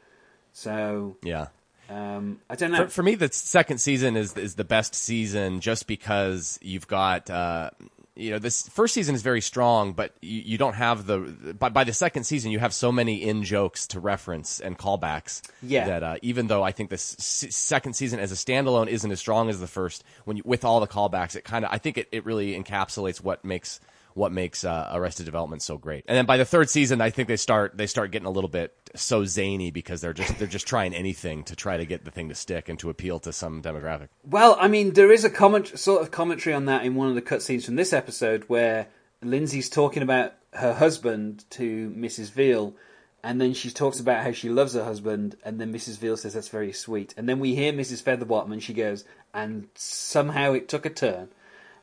So 0.54 1.18
yeah, 1.24 1.48
um, 1.90 2.42
I 2.50 2.56
don't 2.56 2.72
know. 2.72 2.86
For, 2.86 2.90
for, 2.90 3.04
me, 3.04 3.16
the 3.16 3.30
second 3.32 3.80
season 3.80 4.16
is 4.16 4.36
is 4.38 4.56
the 4.56 4.64
best 4.64 4.96
season 4.96 5.60
just 5.60 5.88
because 5.88 6.60
you've 6.62 6.88
got 6.88 7.30
uh, 7.30 7.72
you 8.20 8.32
know 8.32 8.40
this 8.40 8.68
first 8.68 8.94
season 8.94 9.16
is 9.16 9.22
very 9.22 9.42
strong, 9.42 9.94
but 9.94 10.14
you, 10.22 10.42
you 10.42 10.58
don't 10.58 10.74
have 10.74 11.06
the 11.06 11.56
by, 11.58 11.70
by 11.70 11.84
the 11.84 11.94
second 11.94 12.26
season 12.26 12.52
you 12.52 12.60
have 12.60 12.74
so 12.74 12.92
many 12.92 13.24
in 13.24 13.44
jokes 13.44 13.88
to 13.88 14.00
reference 14.00 14.60
and 14.60 14.78
callbacks. 14.78 15.42
Yeah. 15.62 15.88
That 15.88 16.04
uh, 16.04 16.16
even 16.22 16.48
though 16.48 16.62
I 16.62 16.72
think 16.72 16.90
this 16.90 17.16
second 17.20 17.94
season 17.94 18.20
as 18.20 18.32
a 18.32 18.36
standalone 18.36 18.88
isn't 18.88 19.12
as 19.12 19.20
strong 19.20 19.50
as 19.50 19.60
the 19.60 19.68
first, 19.68 20.04
when 20.26 20.38
you, 20.38 20.44
with 20.46 20.66
all 20.66 20.80
the 20.80 20.88
callbacks, 20.88 21.36
it 21.36 21.44
kind 21.44 21.64
of 21.64 21.72
I 21.72 21.78
think 21.78 21.98
it, 21.98 22.10
it 22.12 22.26
really 22.26 22.62
encapsulates 22.62 23.24
what 23.24 23.44
makes 23.46 23.80
what 24.14 24.32
makes 24.32 24.64
uh, 24.64 24.90
Arrested 24.92 25.26
Development 25.26 25.62
so 25.62 25.78
great. 25.78 26.06
And 26.08 26.18
then 26.18 26.26
by 26.26 26.38
the 26.38 26.46
third 26.46 26.70
season, 26.70 27.02
I 27.02 27.10
think 27.10 27.28
they 27.28 27.38
start 27.38 27.78
they 27.78 27.88
start 27.88 28.12
getting 28.12 28.28
a 28.28 28.32
little 28.32 28.50
bit 28.50 28.74
so 28.96 29.26
zany 29.26 29.72
because 29.72 30.02
they're 30.02 30.14
just 30.14 30.38
they're 30.40 30.48
just 30.48 30.68
trying 30.68 30.94
anything 30.94 31.44
to 31.46 31.56
try 31.56 31.78
to 31.78 31.86
get 31.86 32.06
the 32.06 32.12
thing 32.12 32.30
to 32.30 32.36
stick 32.36 32.70
and 32.70 32.80
to 32.80 32.90
appeal 32.90 33.20
to 33.22 33.34
some 33.34 33.62
demographic. 33.62 34.10
Well, 34.24 34.58
I 34.60 34.68
mean, 34.68 34.94
there 34.94 35.12
is 35.12 35.24
a 35.24 35.30
comment 35.30 35.78
sort 35.80 36.02
of 36.02 36.12
commentary 36.12 36.54
on 36.54 36.66
that 36.66 36.86
in 36.86 36.96
one 36.96 37.10
of 37.10 37.16
the 37.16 37.22
cutscenes 37.22 37.66
from 37.66 37.76
this 37.76 37.94
episode 37.94 38.46
where 38.48 38.88
Lindsay's 39.22 39.70
talking 39.70 40.04
about 40.04 40.34
her 40.54 40.74
husband 40.74 41.46
to 41.52 41.94
Mrs. 41.96 42.32
Veal. 42.32 42.76
And 43.22 43.42
then 43.42 43.54
she 43.54 43.70
talks 43.70 44.00
about 44.00 44.24
how 44.24 44.32
she 44.32 44.48
loves 44.48 44.76
her 44.76 44.84
husband, 44.86 45.36
and 45.44 45.60
then 45.60 45.74
Mrs. 45.74 45.98
Veal 45.98 46.16
says 46.16 46.36
that's 46.36 46.48
very 46.48 46.72
sweet. 46.72 47.14
And 47.18 47.28
then 47.28 47.40
we 47.40 47.54
hear 47.54 47.74
Mrs. 47.74 48.02
Featherbottom, 48.02 48.54
and 48.54 48.64
she 48.64 48.74
goes, 48.74 49.04
and 49.34 49.68
somehow 49.76 50.54
it 50.54 50.70
took 50.70 50.86
a 50.86 50.90
turn 50.90 51.28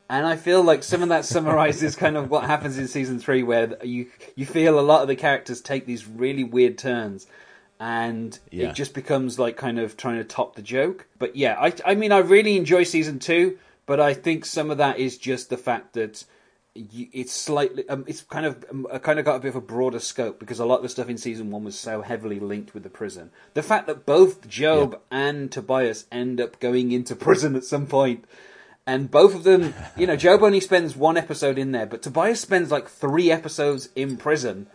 and 0.09 0.25
I 0.25 0.35
feel 0.35 0.63
like 0.63 0.83
some 0.83 1.03
of 1.03 1.09
that 1.09 1.25
summarizes 1.25 1.95
kind 1.95 2.17
of 2.17 2.29
what 2.29 2.45
happens 2.45 2.77
in 2.77 2.87
season 2.87 3.19
three, 3.19 3.43
where 3.43 3.77
you 3.83 4.07
you 4.35 4.45
feel 4.45 4.79
a 4.79 4.81
lot 4.81 5.01
of 5.01 5.07
the 5.07 5.15
characters 5.15 5.61
take 5.61 5.85
these 5.85 6.07
really 6.07 6.43
weird 6.43 6.77
turns, 6.77 7.27
and 7.79 8.37
Yeah. 8.51 8.69
it 8.69 8.75
just 8.75 8.93
becomes 8.93 9.37
like 9.37 9.57
kind 9.57 9.79
of 9.79 9.97
trying 9.97 10.17
to 10.17 10.23
top 10.23 10.55
the 10.55 10.61
joke. 10.61 11.07
But 11.19 11.35
yeah, 11.35 11.57
I 11.59 11.73
I 11.85 11.95
mean 11.95 12.11
I 12.11 12.19
really 12.19 12.57
enjoy 12.57 12.83
season 12.83 13.19
two, 13.19 13.57
but 13.85 13.99
I 13.99 14.13
think 14.13 14.45
some 14.45 14.71
of 14.71 14.77
that 14.77 14.97
is 14.99 15.17
just 15.17 15.49
the 15.49 15.57
fact 15.57 15.93
that 15.93 16.23
it's 16.75 17.33
slightly 17.33 17.87
um, 17.89 18.03
it's 18.07 18.21
kind 18.21 18.45
of 18.45 18.63
um, 18.69 18.85
kind 19.01 19.17
of 19.17 19.25
got 19.25 19.37
a 19.37 19.39
bit 19.39 19.49
of 19.49 19.55
a 19.55 19.61
broader 19.61 19.99
scope 19.99 20.39
because 20.39 20.59
a 20.59 20.65
lot 20.65 20.77
of 20.77 20.83
the 20.83 20.89
stuff 20.89 21.09
in 21.09 21.17
season 21.17 21.49
one 21.49 21.63
was 21.63 21.77
so 21.77 22.03
heavily 22.03 22.39
linked 22.39 22.73
with 22.75 22.83
the 22.83 22.89
prison. 22.89 23.31
The 23.55 23.63
fact 23.63 23.87
that 23.87 24.05
both 24.05 24.47
Gob 24.55 24.99
and 25.09 25.51
Tobias 25.51 26.05
end 26.11 26.39
up 26.39 26.59
going 26.59 26.91
into 26.91 27.15
prison 27.15 27.55
at 27.55 27.63
some 27.63 27.87
point. 27.87 28.25
And 28.87 29.11
both 29.11 29.35
of 29.35 29.43
them, 29.43 29.73
you 29.97 30.07
know, 30.07 30.15
Gob 30.15 30.41
only 30.41 30.61
spends 30.61 30.95
one 30.95 31.17
episode 31.17 31.57
in 31.57 31.73
there, 31.73 31.85
but 31.85 32.01
Tobias 32.01 32.39
spends 32.39 32.71
like 32.71 32.87
three 32.87 33.29
episodes 33.29 33.89
in 33.95 34.15
prison. 34.15 34.67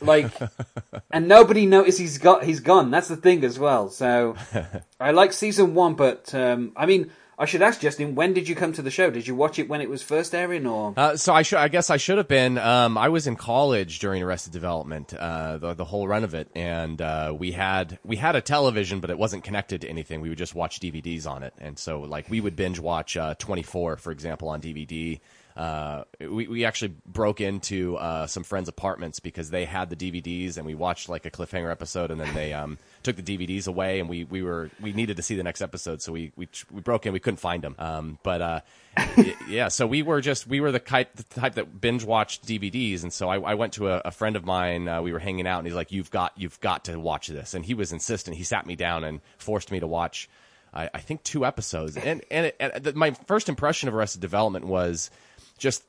Like 0.00 0.32
and 1.12 1.28
nobody 1.28 1.64
noticed 1.64 2.00
he's 2.00 2.18
got 2.18 2.42
he's 2.42 2.58
gone. 2.58 2.90
That's 2.90 3.06
the 3.06 3.16
thing 3.16 3.44
as 3.44 3.58
well. 3.58 3.90
So 3.90 4.34
i 5.00 5.12
like 5.12 5.32
season 5.32 5.74
one 5.74 5.94
but 5.94 6.34
um 6.34 6.72
i 6.76 6.84
mean 6.84 7.10
i 7.38 7.44
should 7.44 7.62
ask 7.62 7.80
justin 7.80 8.14
when 8.14 8.32
did 8.32 8.48
you 8.48 8.54
come 8.54 8.72
to 8.72 8.82
the 8.82 8.90
show 8.90 9.10
did 9.10 9.26
you 9.26 9.34
watch 9.34 9.58
it 9.58 9.68
when 9.68 9.80
it 9.80 9.88
was 9.88 10.02
first 10.02 10.34
airing 10.34 10.66
or 10.66 10.92
Uh, 10.96 11.16
so 11.16 11.32
I 11.32 11.42
should, 11.42 11.58
I 11.58 11.68
guess 11.68 11.90
I 11.90 11.96
should 11.96 12.18
have 12.18 12.28
been. 12.28 12.58
Um, 12.58 12.98
I 12.98 13.08
was 13.08 13.26
in 13.26 13.36
college 13.36 13.98
during 14.00 14.22
Arrested 14.22 14.52
Development, 14.52 15.12
uh, 15.14 15.58
the 15.58 15.74
the 15.74 15.84
whole 15.84 16.08
run 16.08 16.24
of 16.24 16.34
it, 16.34 16.48
and 16.54 17.00
uh, 17.00 17.34
we 17.38 17.52
had 17.52 17.98
we 18.04 18.16
had 18.16 18.34
a 18.36 18.40
television, 18.40 19.00
but 19.00 19.10
it 19.10 19.18
wasn't 19.18 19.44
connected 19.44 19.82
to 19.82 19.88
anything. 19.88 20.20
We 20.20 20.28
would 20.30 20.38
just 20.38 20.54
watch 20.54 20.80
DVDs 20.80 21.26
on 21.26 21.42
it, 21.42 21.54
and 21.58 21.78
so 21.78 22.00
like 22.00 22.28
we 22.28 22.40
would 22.40 22.56
binge 22.56 22.80
watch 22.80 23.16
uh, 23.16 23.34
Twenty 23.38 23.62
Four, 23.62 23.96
for 23.96 24.10
example, 24.10 24.48
on 24.48 24.60
DVD. 24.60 25.20
Uh, 25.58 26.04
we 26.20 26.46
we 26.46 26.64
actually 26.64 26.94
broke 27.04 27.40
into 27.40 27.96
uh, 27.96 28.28
some 28.28 28.44
friends' 28.44 28.68
apartments 28.68 29.18
because 29.18 29.50
they 29.50 29.64
had 29.64 29.90
the 29.90 29.96
DVDs, 29.96 30.56
and 30.56 30.64
we 30.64 30.76
watched 30.76 31.08
like 31.08 31.26
a 31.26 31.32
cliffhanger 31.32 31.68
episode, 31.68 32.12
and 32.12 32.20
then 32.20 32.32
they 32.32 32.52
um, 32.52 32.78
took 33.02 33.16
the 33.16 33.24
DVDs 33.24 33.66
away, 33.66 33.98
and 33.98 34.08
we, 34.08 34.22
we 34.22 34.40
were 34.40 34.70
we 34.80 34.92
needed 34.92 35.16
to 35.16 35.22
see 35.22 35.34
the 35.34 35.42
next 35.42 35.60
episode, 35.60 36.00
so 36.00 36.12
we 36.12 36.30
we, 36.36 36.48
we 36.70 36.80
broke 36.80 37.06
in. 37.06 37.12
We 37.12 37.18
couldn't 37.18 37.38
find 37.38 37.60
them, 37.60 37.74
um, 37.80 38.18
but 38.22 38.40
uh, 38.40 38.60
yeah, 39.48 39.66
so 39.66 39.84
we 39.84 40.04
were 40.04 40.20
just 40.20 40.46
we 40.46 40.60
were 40.60 40.70
the 40.70 40.78
type 40.78 41.16
the 41.16 41.24
type 41.24 41.56
that 41.56 41.80
binge 41.80 42.04
watched 42.04 42.46
DVDs, 42.46 43.02
and 43.02 43.12
so 43.12 43.28
I, 43.28 43.40
I 43.40 43.54
went 43.54 43.72
to 43.72 43.88
a, 43.88 44.02
a 44.04 44.10
friend 44.12 44.36
of 44.36 44.44
mine. 44.44 44.86
Uh, 44.86 45.02
we 45.02 45.12
were 45.12 45.18
hanging 45.18 45.48
out, 45.48 45.58
and 45.58 45.66
he's 45.66 45.74
like, 45.74 45.90
"You've 45.90 46.12
got 46.12 46.34
you've 46.36 46.60
got 46.60 46.84
to 46.84 47.00
watch 47.00 47.26
this," 47.26 47.54
and 47.54 47.64
he 47.64 47.74
was 47.74 47.92
insistent. 47.92 48.36
He 48.36 48.44
sat 48.44 48.64
me 48.64 48.76
down 48.76 49.02
and 49.02 49.20
forced 49.38 49.72
me 49.72 49.80
to 49.80 49.88
watch. 49.88 50.28
I, 50.72 50.88
I 50.94 51.00
think 51.00 51.24
two 51.24 51.44
episodes, 51.44 51.96
and 51.96 52.22
and, 52.30 52.46
it, 52.46 52.56
and 52.60 52.84
the, 52.84 52.92
my 52.92 53.10
first 53.26 53.48
impression 53.48 53.88
of 53.88 53.94
Arrested 53.96 54.20
Development 54.20 54.64
was 54.64 55.10
just 55.58 55.84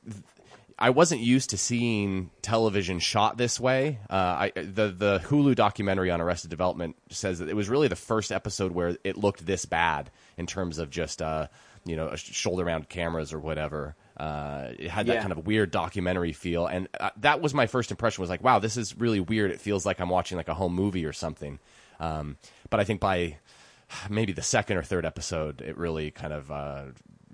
I 0.78 0.92
wasn't 0.92 1.22
used 1.22 1.50
to 1.52 1.58
seeing 1.58 2.30
television 2.42 3.00
shot 3.00 3.38
this 3.38 3.60
way. 3.60 4.00
Uh, 4.10 4.14
I, 4.16 4.52
the 4.56 4.88
the 4.96 5.22
Hulu 5.26 5.56
documentary 5.56 6.10
on 6.12 6.22
Arrested 6.22 6.50
Development 6.50 6.96
says 7.10 7.40
that 7.40 7.50
it 7.50 7.56
was 7.56 7.70
really 7.70 7.88
the 7.88 7.96
first 7.96 8.32
episode 8.32 8.72
where 8.72 8.98
it 9.04 9.18
looked 9.18 9.46
this 9.46 9.66
bad 9.66 10.10
in 10.38 10.48
terms 10.48 10.78
of 10.78 10.90
just 10.90 11.22
uh, 11.22 11.48
you 11.86 11.96
know 11.96 12.16
shoulder 12.16 12.66
mounted 12.66 12.90
cameras 12.90 13.34
or 13.34 13.40
whatever. 13.40 13.96
Uh, 14.18 14.74
it 14.78 14.90
had 14.90 15.06
that 15.08 15.14
Yeah. 15.16 15.22
kind 15.22 15.32
of 15.32 15.46
weird 15.48 15.72
documentary 15.72 16.34
feel, 16.34 16.66
and 16.66 16.88
uh, 17.00 17.10
that 17.18 17.42
was 17.42 17.54
my 17.54 17.68
first 17.68 17.90
impression. 17.92 18.22
Was 18.22 18.30
like, 18.30 18.44
wow, 18.44 18.60
this 18.60 18.76
is 18.78 18.98
really 18.98 19.20
weird. 19.22 19.52
It 19.52 19.62
feels 19.62 19.86
like 19.86 20.00
I'm 20.02 20.10
watching 20.10 20.38
like 20.38 20.50
a 20.50 20.54
home 20.54 20.74
movie 20.76 21.06
or 21.06 21.14
something. 21.14 21.60
Um, 22.02 22.38
but 22.70 22.80
I 22.80 22.84
think 22.86 23.00
by 23.02 23.38
maybe 24.10 24.32
the 24.34 24.42
second 24.42 24.78
or 24.78 24.84
third 24.84 25.06
episode, 25.06 25.62
it 25.62 25.78
really 25.78 26.12
kind 26.12 26.32
of 26.34 26.52
uh, 26.52 26.84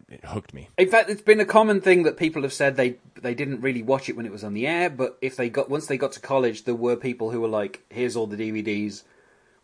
it 0.09 0.23
hooked 0.25 0.53
me. 0.53 0.69
in 0.77 0.89
fact 0.89 1.09
it's 1.09 1.21
been 1.21 1.39
a 1.39 1.45
common 1.45 1.81
thing 1.81 2.03
that 2.03 2.17
people 2.17 2.43
have 2.43 2.53
said 2.53 2.75
they 2.75 2.97
they 3.21 3.33
didn't 3.33 3.61
really 3.61 3.81
watch 3.81 4.07
it 4.09 4.15
when 4.15 4.25
it 4.25 4.31
was 4.31 4.43
on 4.43 4.53
the 4.53 4.67
air 4.67 4.89
but 4.89 5.17
if 5.21 5.35
they 5.35 5.49
got 5.49 5.69
once 5.69 5.87
they 5.87 5.97
got 5.97 6.11
to 6.11 6.19
college 6.19 6.63
there 6.63 6.75
were 6.75 6.95
people 6.95 7.31
who 7.31 7.41
were 7.41 7.47
like 7.47 7.83
here's 7.89 8.15
all 8.15 8.27
the 8.27 8.37
dvds 8.37 9.03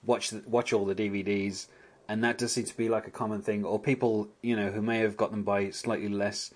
watch 0.04 0.34
watch 0.46 0.74
all 0.74 0.86
the 0.86 0.96
dvds 0.96 1.68
and 2.08 2.24
that 2.24 2.38
does 2.38 2.52
seem 2.52 2.66
to 2.66 2.76
be 2.76 2.90
like 2.90 3.08
a 3.08 3.12
common 3.12 3.42
thing 3.42 3.64
or 3.64 3.80
people 3.80 4.30
you 4.42 4.56
know 4.56 4.72
who 4.72 4.82
may 4.82 5.00
have 5.00 5.16
got 5.16 5.32
them 5.32 5.44
by 5.44 5.70
slightly 5.70 6.10
less 6.10 6.54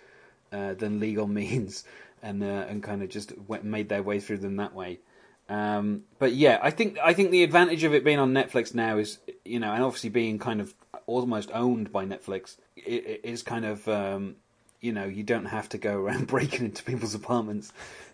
uh, 0.51 0.73
than 0.73 0.99
legal 0.99 1.27
means 1.41 1.83
and 2.23 2.43
uh, 2.43 2.65
and 2.67 2.81
kind 2.81 3.03
of 3.03 3.09
just 3.09 3.37
went, 3.47 3.63
made 3.63 3.89
their 3.89 4.01
way 4.03 4.19
through 4.19 4.37
them 4.37 4.55
that 4.55 4.73
way 4.73 4.99
um, 5.47 6.03
but 6.17 6.33
yeah, 6.33 6.59
I 6.61 6.71
think 6.71 6.97
I 7.03 7.13
think 7.13 7.31
the 7.31 7.43
advantage 7.43 7.83
of 7.83 7.93
it 7.93 8.03
being 8.03 8.19
on 8.19 8.33
Netflix 8.33 8.73
now 8.73 8.97
is 8.97 9.19
you 9.43 9.59
know, 9.59 9.71
and 9.71 9.83
obviously 9.83 10.09
being 10.09 10.39
kind 10.39 10.59
of 10.59 10.73
almost 11.07 11.49
owned 11.53 11.91
by 11.91 12.05
Netflix 12.05 12.57
it, 12.75 13.05
it 13.05 13.21
is 13.23 13.43
kind 13.43 13.65
of 13.65 13.87
um, 13.87 14.35
you 14.81 14.91
know 14.91 15.05
you 15.05 15.23
don't 15.23 15.45
have 15.45 15.69
to 15.69 15.77
go 15.77 15.95
around 15.95 16.27
breaking 16.35 16.65
into 16.65 16.83
people's 16.83 17.15
apartments 17.15 17.71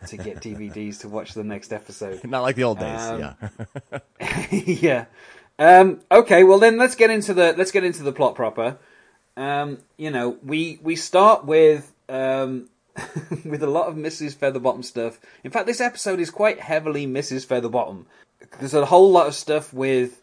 to 0.07 0.17
get 0.17 0.37
DVDs 0.41 1.01
to 1.01 1.09
watch 1.09 1.33
the 1.33 1.43
next 1.43 1.73
episode. 1.73 2.23
Not 2.27 2.41
like 2.41 2.55
the 2.55 2.63
old 2.63 2.79
days. 2.79 3.01
Um, 3.01 3.19
yeah. 3.19 4.47
yeah. 4.51 5.05
Um, 5.59 6.01
okay, 6.11 6.43
well 6.43 6.59
then 6.59 6.77
let's 6.77 6.95
get 6.95 7.09
into 7.09 7.33
the 7.33 7.53
let's 7.57 7.71
get 7.71 7.83
into 7.83 8.03
the 8.03 8.11
plot 8.11 8.35
proper. 8.35 8.77
Um, 9.37 9.79
you 9.97 10.11
know, 10.11 10.37
we 10.43 10.79
we 10.81 10.95
start 10.95 11.45
with 11.45 11.91
um, 12.09 12.69
with 13.45 13.63
a 13.63 13.67
lot 13.67 13.87
of 13.87 13.95
Mrs. 13.95 14.35
Featherbottom 14.35 14.83
stuff. 14.83 15.19
In 15.43 15.51
fact, 15.51 15.67
this 15.67 15.81
episode 15.81 16.19
is 16.19 16.29
quite 16.29 16.59
heavily 16.59 17.07
Mrs. 17.07 17.45
Featherbottom. 17.45 18.05
There's 18.59 18.73
a 18.73 18.85
whole 18.85 19.11
lot 19.11 19.27
of 19.27 19.35
stuff 19.35 19.73
with, 19.73 20.20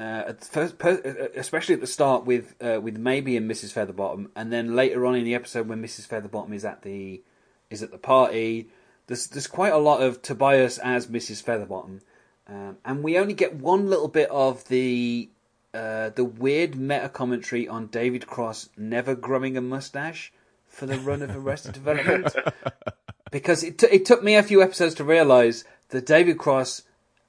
uh, 0.00 0.24
at 0.28 0.44
first, 0.44 0.78
per, 0.78 1.30
especially 1.36 1.74
at 1.74 1.80
the 1.82 1.86
start 1.86 2.24
with 2.24 2.54
uh, 2.62 2.80
with 2.80 2.98
Maeby 2.98 3.36
and 3.36 3.50
Mrs. 3.50 3.72
Featherbottom, 3.72 4.30
and 4.34 4.50
then 4.50 4.74
later 4.74 5.04
on 5.04 5.14
in 5.14 5.24
the 5.24 5.34
episode 5.34 5.68
when 5.68 5.82
Mrs. 5.82 6.08
Featherbottom 6.08 6.54
is 6.54 6.64
at 6.64 6.82
the 6.82 7.22
is 7.68 7.82
at 7.82 7.90
the 7.90 7.98
party. 7.98 8.68
There's 9.08 9.26
there's 9.26 9.46
quite 9.46 9.74
a 9.74 9.78
lot 9.78 10.02
of 10.02 10.22
Tobias 10.22 10.78
as 10.78 11.08
Mrs. 11.08 11.44
Featherbottom, 11.44 12.00
um, 12.48 12.78
and 12.84 13.02
we 13.02 13.18
only 13.18 13.34
get 13.34 13.56
one 13.56 13.90
little 13.90 14.08
bit 14.08 14.30
of 14.30 14.66
the 14.68 15.28
uh, 15.74 16.08
the 16.10 16.24
weird 16.24 16.76
meta 16.76 17.10
commentary 17.10 17.68
on 17.68 17.88
David 17.88 18.26
Cross 18.26 18.70
never 18.78 19.14
growing 19.14 19.56
a 19.58 19.60
mustache 19.60 20.32
for 20.66 20.86
the 20.86 20.98
run 20.98 21.20
of 21.20 21.36
Arrested 21.36 21.74
Development, 21.74 22.34
because 23.30 23.62
it 23.62 23.76
t- 23.76 23.88
it 23.88 24.06
took 24.06 24.22
me 24.22 24.34
a 24.34 24.42
few 24.42 24.62
episodes 24.62 24.94
to 24.94 25.04
realise 25.04 25.64
that 25.90 26.06
David 26.06 26.38
Cross 26.38 26.84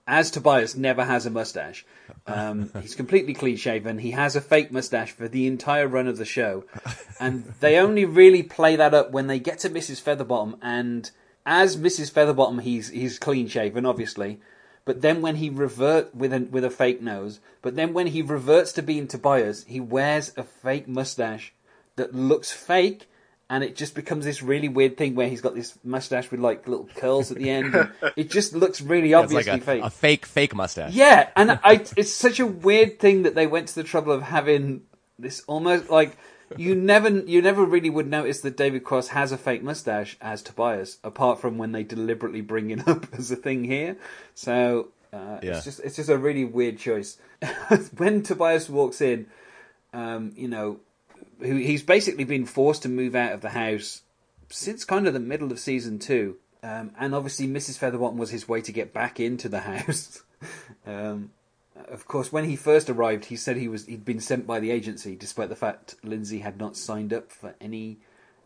as 0.08 0.32
Tobias 0.32 0.76
never 0.76 1.06
has 1.06 1.26
a 1.26 1.30
mustache. 1.30 1.86
Um, 2.28 2.72
he's 2.82 2.96
completely 2.96 3.34
clean 3.34 3.56
shaven. 3.56 4.00
He 4.00 4.12
has 4.12 4.36
a 4.36 4.42
fake 4.42 4.72
mustache 4.72 5.12
for 5.12 5.28
the 5.28 5.48
entire 5.48 5.88
run 5.88 6.08
of 6.08 6.18
the 6.18 6.26
show, 6.26 6.66
and 7.20 7.54
they 7.60 7.78
only 7.78 8.06
really 8.06 8.44
play 8.44 8.76
that 8.76 8.94
up 8.94 9.12
when 9.12 9.28
they 9.28 9.40
get 9.40 9.60
to 9.60 9.70
Mrs. 9.70 10.02
Featherbottom. 10.02 10.58
And 10.62 11.10
as 11.46 11.78
Mrs. 11.78 12.12
Featherbottom, 12.12 12.62
he's 12.62 12.90
he's 12.90 13.20
clean 13.20 13.48
shaven, 13.48 13.86
obviously. 13.86 14.40
But 14.84 15.02
then 15.02 15.22
when 15.22 15.36
he 15.36 15.50
revert 15.50 16.14
with 16.16 16.34
a 16.34 16.40
with 16.40 16.64
a 16.64 16.70
fake 16.70 17.02
nose, 17.02 17.40
but 17.62 17.76
then 17.76 17.94
when 17.94 18.08
he 18.08 18.22
reverts 18.22 18.72
to 18.74 18.82
being 18.82 19.08
Tobias, 19.08 19.64
he 19.66 19.80
wears 19.80 20.34
a 20.36 20.44
fake 20.44 20.88
mustache 20.88 21.54
that 21.96 22.16
looks 22.16 22.52
fake, 22.52 23.08
and 23.52 23.64
it 23.64 23.76
just 23.76 23.94
becomes 23.94 24.26
this 24.26 24.42
really 24.42 24.70
weird 24.70 24.98
thing 24.98 25.14
where 25.14 25.28
he's 25.28 25.42
got 25.42 25.54
this 25.54 25.78
mustache 25.84 26.32
with 26.32 26.40
like 26.40 26.68
little 26.68 26.90
curls 26.96 27.32
at 27.32 27.38
the 27.38 27.50
end. 27.50 27.76
and 27.76 27.92
it 28.16 28.32
just 28.32 28.56
looks 28.56 28.82
really 28.82 29.12
It's 29.12 29.32
like 29.34 29.48
obviously 29.48 29.60
a, 29.60 29.64
fake. 29.64 29.84
a 29.84 29.90
fake 29.92 30.26
fake 30.26 30.56
mustache. 30.56 30.94
Yeah, 30.94 31.30
and 31.36 31.52
I, 31.64 31.86
it's 31.98 32.12
such 32.14 32.40
a 32.40 32.48
weird 32.48 32.98
thing 33.00 33.24
that 33.24 33.36
they 33.36 33.46
went 33.48 33.68
to 33.68 33.76
the 33.76 33.84
trouble 33.84 34.14
of 34.14 34.24
having 34.24 34.82
this 35.20 35.44
almost 35.48 35.90
like 35.92 36.18
you 36.58 36.76
never 36.76 37.10
you 37.10 37.42
never 37.42 37.64
really 37.64 37.90
would 37.90 38.08
notice 38.08 38.42
that 38.42 38.58
David 38.58 38.84
Cross 38.84 39.10
has 39.10 39.32
a 39.32 39.38
fake 39.38 39.64
mustache 39.64 40.18
as 40.22 40.42
Tobias, 40.42 40.98
apart 41.04 41.40
from 41.40 41.58
when 41.58 41.72
they 41.74 41.84
deliberately 41.84 42.42
bring 42.42 42.72
it 42.72 42.88
up 42.88 43.06
as 43.18 43.32
a 43.32 43.36
thing 43.36 43.64
here. 43.66 43.98
So 44.34 44.90
uh, 45.14 45.40
Yeah. 45.44 45.56
it's 45.58 45.64
just 45.66 45.80
it's 45.82 45.96
just 45.98 46.10
a 46.10 46.18
really 46.18 46.46
weird 46.46 46.78
choice. 46.78 47.18
when 47.98 48.24
Tobias 48.24 48.70
walks 48.70 49.02
in, 49.02 49.28
um, 49.94 50.32
you 50.36 50.48
know, 50.48 50.80
who 51.42 51.56
he's 51.56 51.84
basically 51.84 52.24
been 52.24 52.46
forced 52.46 52.84
to 52.84 52.90
move 52.90 53.16
out 53.16 53.34
of 53.34 53.42
the 53.42 53.50
house 53.50 54.04
since 54.50 54.84
kind 54.84 55.08
of 55.08 55.14
the 55.14 55.20
middle 55.20 55.52
of 55.52 55.60
season 55.60 56.00
two. 56.00 56.38
Um, 56.64 56.92
and 57.00 57.16
obviously, 57.16 57.48
Mrs. 57.48 57.80
Featherbottom 57.80 58.18
was 58.18 58.30
his 58.30 58.48
way 58.48 58.62
to 58.62 58.72
get 58.72 58.94
back 58.94 59.20
into 59.20 59.50
the 59.50 59.60
house. 59.62 60.24
um, 60.86 61.32
of 61.90 62.08
course, 62.08 62.32
when 62.32 62.46
he 62.46 62.56
first 62.56 62.90
arrived, 62.90 63.26
he 63.26 63.36
said 63.36 63.58
he 63.58 63.68
was 63.68 63.86
he'd 63.86 64.06
been 64.06 64.20
sent 64.20 64.46
by 64.46 64.60
the 64.60 64.72
agency, 64.72 65.16
despite 65.16 65.50
the 65.50 65.56
fact 65.56 65.96
Lindsay 66.04 66.40
had 66.40 66.60
not 66.60 66.78
signed 66.78 67.14
up 67.14 67.32
for 67.32 67.56
any 67.60 67.98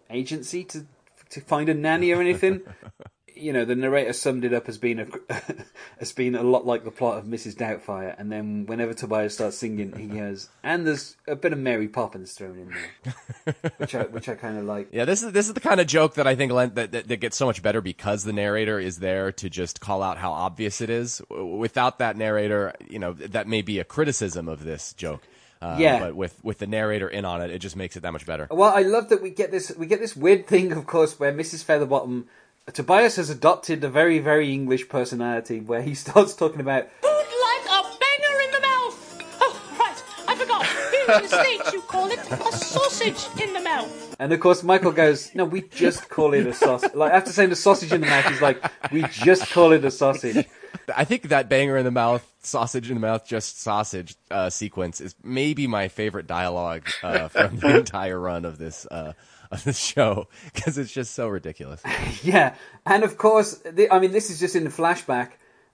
agency 0.10 0.64
to 0.66 0.86
to 1.30 1.42
find 1.42 1.70
a 1.70 1.74
nanny 1.74 2.12
or 2.12 2.22
anything. 2.22 2.62
you 3.36 3.54
know, 3.54 3.66
the 3.66 3.76
narrator 3.76 4.14
summed 4.14 4.46
it 4.46 4.54
up 4.54 4.68
as 4.70 4.78
being 4.78 5.00
a 5.00 5.08
as 6.00 6.12
being 6.14 6.36
a 6.36 6.44
lot 6.44 6.66
like 6.66 6.84
the 6.84 6.92
plot 6.92 7.18
of 7.18 7.26
Mrs. 7.26 7.56
Doubtfire. 7.56 8.16
And 8.18 8.32
then 8.32 8.66
whenever 8.66 8.94
Tobias 8.94 9.34
starts 9.34 9.58
singing, 9.58 9.94
he 9.98 10.08
goes, 10.08 10.50
"And 10.64 10.86
there's 10.86 11.16
a 11.28 11.36
bit 11.36 11.54
of 11.54 11.60
Mary 11.60 11.88
Poppins 11.88 12.34
thrown 12.34 12.58
in 12.58 12.74
there," 13.04 13.56
which 13.78 13.96
I 13.96 14.04
which 14.04 14.30
I 14.30 14.36
kind 14.36 14.58
of 14.58 14.66
like. 14.66 14.90
Yeah, 14.92 15.06
this 15.06 15.24
is 15.24 15.32
this 15.32 15.48
is 15.48 15.54
the 15.54 15.60
kind 15.60 15.80
of 15.80 15.88
joke 15.88 16.16
that 16.16 16.28
I 16.28 16.36
think 16.36 16.52
that, 16.54 16.92
that 16.92 17.08
that 17.08 17.18
gets 17.20 17.38
so 17.38 17.46
much 17.46 17.62
better 17.62 17.82
because 17.82 18.24
the 18.24 18.34
narrator 18.34 18.80
is 18.80 19.00
there 19.00 19.32
to 19.34 19.50
just 19.50 19.82
call 19.82 20.02
out 20.04 20.18
how 20.18 20.32
obvious 20.32 20.82
it 20.82 20.90
is. 20.90 21.22
Without 21.30 22.00
that 22.00 22.18
narrator, 22.18 22.74
you 22.90 23.00
know, 23.00 23.14
that 23.14 23.48
may 23.48 23.62
be 23.62 23.80
a 23.80 23.84
criticism 23.84 24.48
of 24.48 24.64
this 24.64 24.94
joke. 24.94 25.22
Uh, 25.62 25.78
Yeah. 25.80 26.00
but 26.00 26.16
with 26.16 26.38
with 26.44 26.60
the 26.60 26.68
narrator 26.68 27.08
in 27.08 27.24
on 27.26 27.42
it, 27.42 27.50
it 27.50 27.60
just 27.60 27.76
makes 27.78 27.96
it 27.96 28.02
that 28.02 28.12
much 28.12 28.26
better. 28.26 28.48
Well, 28.52 28.74
I 28.76 28.82
love 28.82 29.10
that 29.10 29.22
we 29.22 29.30
get 29.30 29.52
this 29.52 29.72
we 29.78 29.86
get 29.88 30.00
this 30.02 30.16
weird 30.16 30.48
thing, 30.48 30.74
of 30.74 30.86
course, 30.86 31.18
where 31.20 31.32
Mrs. 31.32 31.64
Featherbottom 31.64 32.26
Tobias 32.74 33.18
has 33.18 33.30
adopted 33.30 33.84
a 33.84 33.90
very, 33.90 34.18
very 34.18 34.52
English 34.52 34.90
personality 34.90 35.60
where 35.60 35.84
he 35.84 35.94
starts 36.06 36.34
talking 36.36 36.62
about 36.62 36.90
food 37.02 37.10
like 37.12 37.66
a 37.70 37.84
banger 37.84 38.42
in 38.44 38.52
the 38.52 38.60
mouth. 38.62 39.24
Oh, 39.40 39.62
right, 39.80 40.04
I 40.28 40.36
forgot. 40.36 40.66
Here 40.66 41.16
in 41.16 41.22
the 41.22 41.28
States, 41.44 41.74
you 41.74 41.82
call 41.82 42.10
it 42.10 42.20
a 42.32 42.52
sausage 42.52 43.42
in 43.42 43.54
the 43.54 43.62
mouth. 43.62 44.16
And 44.18 44.34
of 44.34 44.40
course, 44.40 44.64
Michael 44.64 44.94
goes, 44.94 45.34
"No, 45.36 45.46
we 45.46 45.62
just 45.62 46.10
call 46.10 46.34
it 46.34 46.48
a 46.48 46.54
sausage." 46.54 46.96
Like 46.96 47.12
after 47.14 47.32
saying 47.32 47.50
the 47.50 47.56
sausage 47.56 47.92
in 47.94 48.02
the 48.02 48.08
mouth, 48.08 48.26
he's 48.26 48.42
like, 48.42 48.64
"We 48.92 49.04
just 49.04 49.52
call 49.52 49.72
it 49.72 49.86
a 49.86 49.92
sausage." 49.92 50.48
I 50.96 51.04
think 51.04 51.24
that 51.30 51.50
banger 51.50 51.78
in 51.78 51.86
the 51.86 51.92
mouth, 51.92 52.26
sausage 52.42 52.90
in 52.90 52.96
the 52.96 53.02
mouth, 53.02 53.28
just 53.28 53.62
sausage 53.62 54.16
uh, 54.32 54.50
sequence 54.50 55.02
is 55.02 55.16
maybe 55.24 55.68
my 55.68 55.88
favorite 55.88 56.26
dialogue 56.28 56.88
uh, 57.04 57.28
from 57.28 57.58
the 57.58 57.78
entire 57.80 58.20
run 58.20 58.44
of 58.46 58.58
this. 58.58 58.88
Uh, 58.90 59.14
of 59.52 59.64
this 59.64 59.78
show 59.78 60.28
because 60.54 60.78
it's 60.78 60.92
just 60.92 61.14
so 61.14 61.28
ridiculous. 61.28 61.82
Yeah, 62.24 62.56
and 62.86 63.04
of 63.04 63.18
course, 63.18 63.56
the, 63.66 63.92
I 63.92 64.00
mean, 64.00 64.12
this 64.12 64.30
is 64.30 64.40
just 64.40 64.56
in 64.56 64.64
the 64.64 64.70
flashback, 64.70 65.32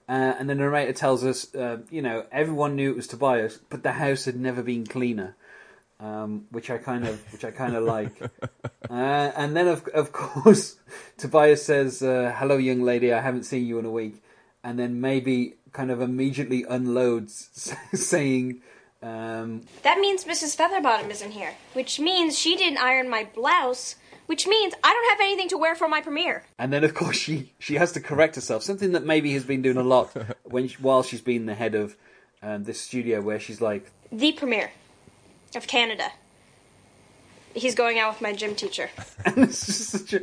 uh, 0.08 0.34
and 0.38 0.50
the 0.50 0.54
narrator 0.54 0.92
tells 0.92 1.24
us, 1.24 1.54
uh, 1.54 1.78
you 1.90 2.02
know, 2.02 2.26
everyone 2.30 2.76
knew 2.76 2.90
it 2.90 2.96
was 2.96 3.06
Tobias, 3.06 3.58
but 3.70 3.82
the 3.82 3.92
house 3.92 4.24
had 4.24 4.36
never 4.36 4.62
been 4.62 4.86
cleaner, 4.86 5.36
um, 6.00 6.46
which 6.50 6.68
I 6.70 6.78
kind 6.78 7.06
of, 7.06 7.32
which 7.32 7.44
I 7.44 7.50
kind 7.50 7.74
of 7.76 7.84
like. 7.84 8.12
Uh, 8.90 9.32
and 9.36 9.56
then, 9.56 9.68
of 9.68 9.88
of 9.94 10.12
course, 10.12 10.76
Tobias 11.16 11.64
says, 11.64 12.02
uh, 12.02 12.34
"Hello, 12.36 12.58
young 12.58 12.82
lady, 12.82 13.10
I 13.10 13.22
haven't 13.22 13.44
seen 13.44 13.66
you 13.66 13.78
in 13.78 13.86
a 13.86 13.90
week," 13.90 14.22
and 14.62 14.78
then 14.78 15.00
Maeby 15.00 15.54
kind 15.72 15.90
of 15.90 16.02
immediately 16.02 16.64
unloads, 16.68 17.74
saying. 17.94 18.60
Um, 19.02 19.62
That 19.82 19.98
means 19.98 20.24
Mrs. 20.24 20.56
Featherbottom 20.56 21.10
isn't 21.10 21.32
here, 21.32 21.54
which 21.72 21.98
means 21.98 22.38
she 22.38 22.56
didn't 22.56 22.78
iron 22.78 23.08
my 23.10 23.26
blouse, 23.34 23.96
which 24.26 24.46
means 24.46 24.74
I 24.84 24.92
don't 24.92 25.10
have 25.10 25.20
anything 25.20 25.48
to 25.48 25.58
wear 25.58 25.74
for 25.74 25.88
my 25.88 26.00
premiere. 26.00 26.44
And 26.58 26.72
then, 26.72 26.84
of 26.84 26.94
course, 26.94 27.16
she, 27.16 27.52
she 27.58 27.74
has 27.74 27.92
to 27.92 28.00
correct 28.00 28.36
herself. 28.36 28.62
Something 28.62 28.92
that 28.92 29.04
Maeby 29.04 29.32
has 29.34 29.44
been 29.44 29.62
doing 29.62 29.76
a 29.76 29.82
lot 29.82 30.14
when 30.44 30.68
she, 30.68 30.76
while 30.80 31.02
she's 31.02 31.20
been 31.20 31.46
the 31.46 31.54
head 31.54 31.74
of 31.74 31.96
um, 32.42 32.64
this 32.64 32.80
studio, 32.80 33.20
where 33.20 33.40
she's 33.40 33.60
like, 33.60 33.90
The 34.12 34.32
premiere 34.32 34.70
of 35.56 35.66
Canada. 35.66 36.12
He's 37.54 37.74
going 37.74 37.98
out 37.98 38.14
with 38.14 38.22
my 38.22 38.32
gym 38.32 38.54
teacher. 38.54 38.88
it's 39.26 39.66
just 39.66 39.90
such 39.90 40.14
a. 40.14 40.20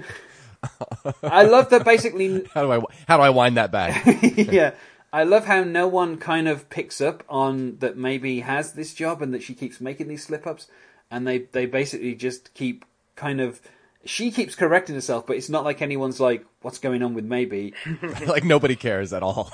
I 1.21 1.43
love 1.43 1.69
that. 1.69 1.85
Basically, 1.85 2.43
How 2.53 2.63
do 2.63 2.71
I 2.71 2.81
how 3.07 3.17
do 3.17 3.23
I 3.23 3.29
wind 3.29 3.57
that 3.57 3.71
back? 3.71 4.03
yeah, 4.51 4.71
I 5.11 5.23
love 5.23 5.45
how 5.45 5.63
no 5.63 5.87
one 5.87 6.17
kind 6.17 6.47
of 6.47 6.69
picks 6.69 7.01
up 7.01 7.23
on 7.29 7.77
that. 7.79 7.97
Maeby 7.97 8.43
has 8.43 8.73
this 8.73 8.93
job 8.93 9.21
and 9.21 9.33
that 9.33 9.43
she 9.43 9.53
keeps 9.53 9.81
making 9.81 10.07
these 10.07 10.23
slip 10.23 10.45
ups, 10.45 10.67
and 11.09 11.27
they 11.27 11.39
they 11.39 11.65
basically 11.65 12.15
just 12.15 12.53
keep 12.53 12.85
kind 13.15 13.41
of. 13.41 13.61
She 14.05 14.31
keeps 14.31 14.55
correcting 14.55 14.95
herself, 14.95 15.27
but 15.27 15.35
it's 15.35 15.49
not 15.49 15.65
like 15.65 15.81
anyone's 15.81 16.19
like, 16.19 16.45
"What's 16.61 16.79
going 16.79 17.03
on 17.03 17.13
with 17.13 17.27
Maeby?" 17.27 17.73
like 18.27 18.43
nobody 18.43 18.75
cares 18.75 19.11
at 19.11 19.23
all. 19.23 19.51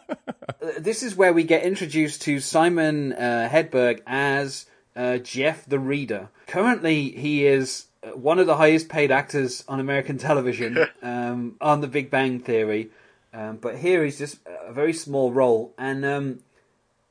this 0.78 1.02
is 1.02 1.16
where 1.16 1.32
we 1.32 1.44
get 1.44 1.62
introduced 1.62 2.22
to 2.22 2.40
Simon 2.40 3.12
uh, 3.12 3.48
Helberg 3.50 4.00
as 4.06 4.66
uh, 4.96 5.18
Jeff 5.18 5.64
the 5.66 5.78
Reader. 5.78 6.28
Currently, 6.46 7.10
he 7.10 7.46
is 7.46 7.86
uh, 8.02 8.10
one 8.10 8.38
of 8.38 8.46
the 8.46 8.56
highest 8.56 8.88
paid 8.88 9.10
actors 9.10 9.64
on 9.68 9.80
American 9.80 10.18
television 10.18 10.78
um, 11.02 11.56
on 11.60 11.80
The 11.80 11.88
Big 11.88 12.10
Bang 12.10 12.40
Theory, 12.40 12.90
um, 13.32 13.56
but 13.56 13.78
here 13.78 14.04
he's 14.04 14.18
just 14.18 14.38
a 14.46 14.72
very 14.72 14.92
small 14.92 15.32
role, 15.32 15.74
and 15.78 16.04
um, 16.04 16.40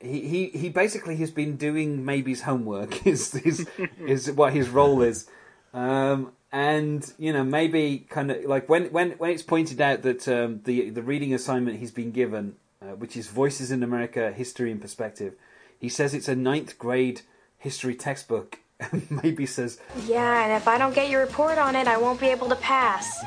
he, 0.00 0.20
he 0.28 0.46
he 0.48 0.68
basically 0.68 1.16
has 1.16 1.30
been 1.30 1.56
doing 1.56 2.04
Maeby's 2.04 2.42
homework. 2.42 3.06
Is 3.06 3.34
is 3.34 3.66
is 4.06 4.30
what 4.32 4.52
his 4.52 4.68
role 4.68 5.02
is. 5.02 5.28
Um, 5.74 6.32
and 6.50 7.10
you 7.18 7.32
know 7.32 7.42
Maeby 7.42 8.08
kind 8.08 8.30
of 8.30 8.44
like 8.44 8.68
when 8.68 8.86
when 8.86 9.12
when 9.12 9.30
it's 9.30 9.42
pointed 9.42 9.80
out 9.80 10.02
that 10.02 10.28
um, 10.28 10.60
the 10.64 10.90
the 10.90 11.02
reading 11.02 11.32
assignment 11.32 11.78
he's 11.78 11.90
been 11.90 12.12
given, 12.12 12.56
uh, 12.80 12.94
which 12.96 13.16
is 13.16 13.28
Voices 13.28 13.70
in 13.70 13.82
America: 13.82 14.32
History 14.32 14.70
and 14.70 14.80
Perspective, 14.80 15.34
he 15.78 15.88
says 15.88 16.14
it's 16.14 16.28
a 16.28 16.36
ninth 16.36 16.78
grade 16.78 17.22
history 17.58 17.94
textbook. 17.94 18.58
Maeby 18.80 19.48
says, 19.48 19.78
Yeah, 20.06 20.44
and 20.44 20.52
if 20.52 20.66
I 20.66 20.76
don't 20.76 20.94
get 20.94 21.08
your 21.08 21.20
report 21.20 21.58
on 21.58 21.76
it, 21.76 21.86
I 21.86 21.96
won't 21.96 22.20
be 22.20 22.26
able 22.26 22.48
to 22.48 22.56
pass 22.56 23.24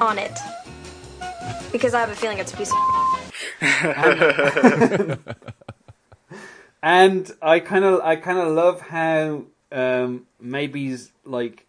on 0.00 0.18
it. 0.18 0.38
Because 1.72 1.94
I 1.94 2.00
have 2.00 2.10
a 2.10 2.14
feeling 2.14 2.38
it's 2.38 2.52
a 2.52 2.56
piece 2.56 2.72
of. 2.72 2.78
and 6.82 7.30
I 7.42 7.60
kind 7.60 7.84
of 7.84 8.00
I 8.00 8.16
kind 8.16 8.38
of 8.38 8.48
love 8.48 8.80
how 8.80 9.44
um, 9.72 10.26
Maeby's 10.40 11.12
like 11.24 11.66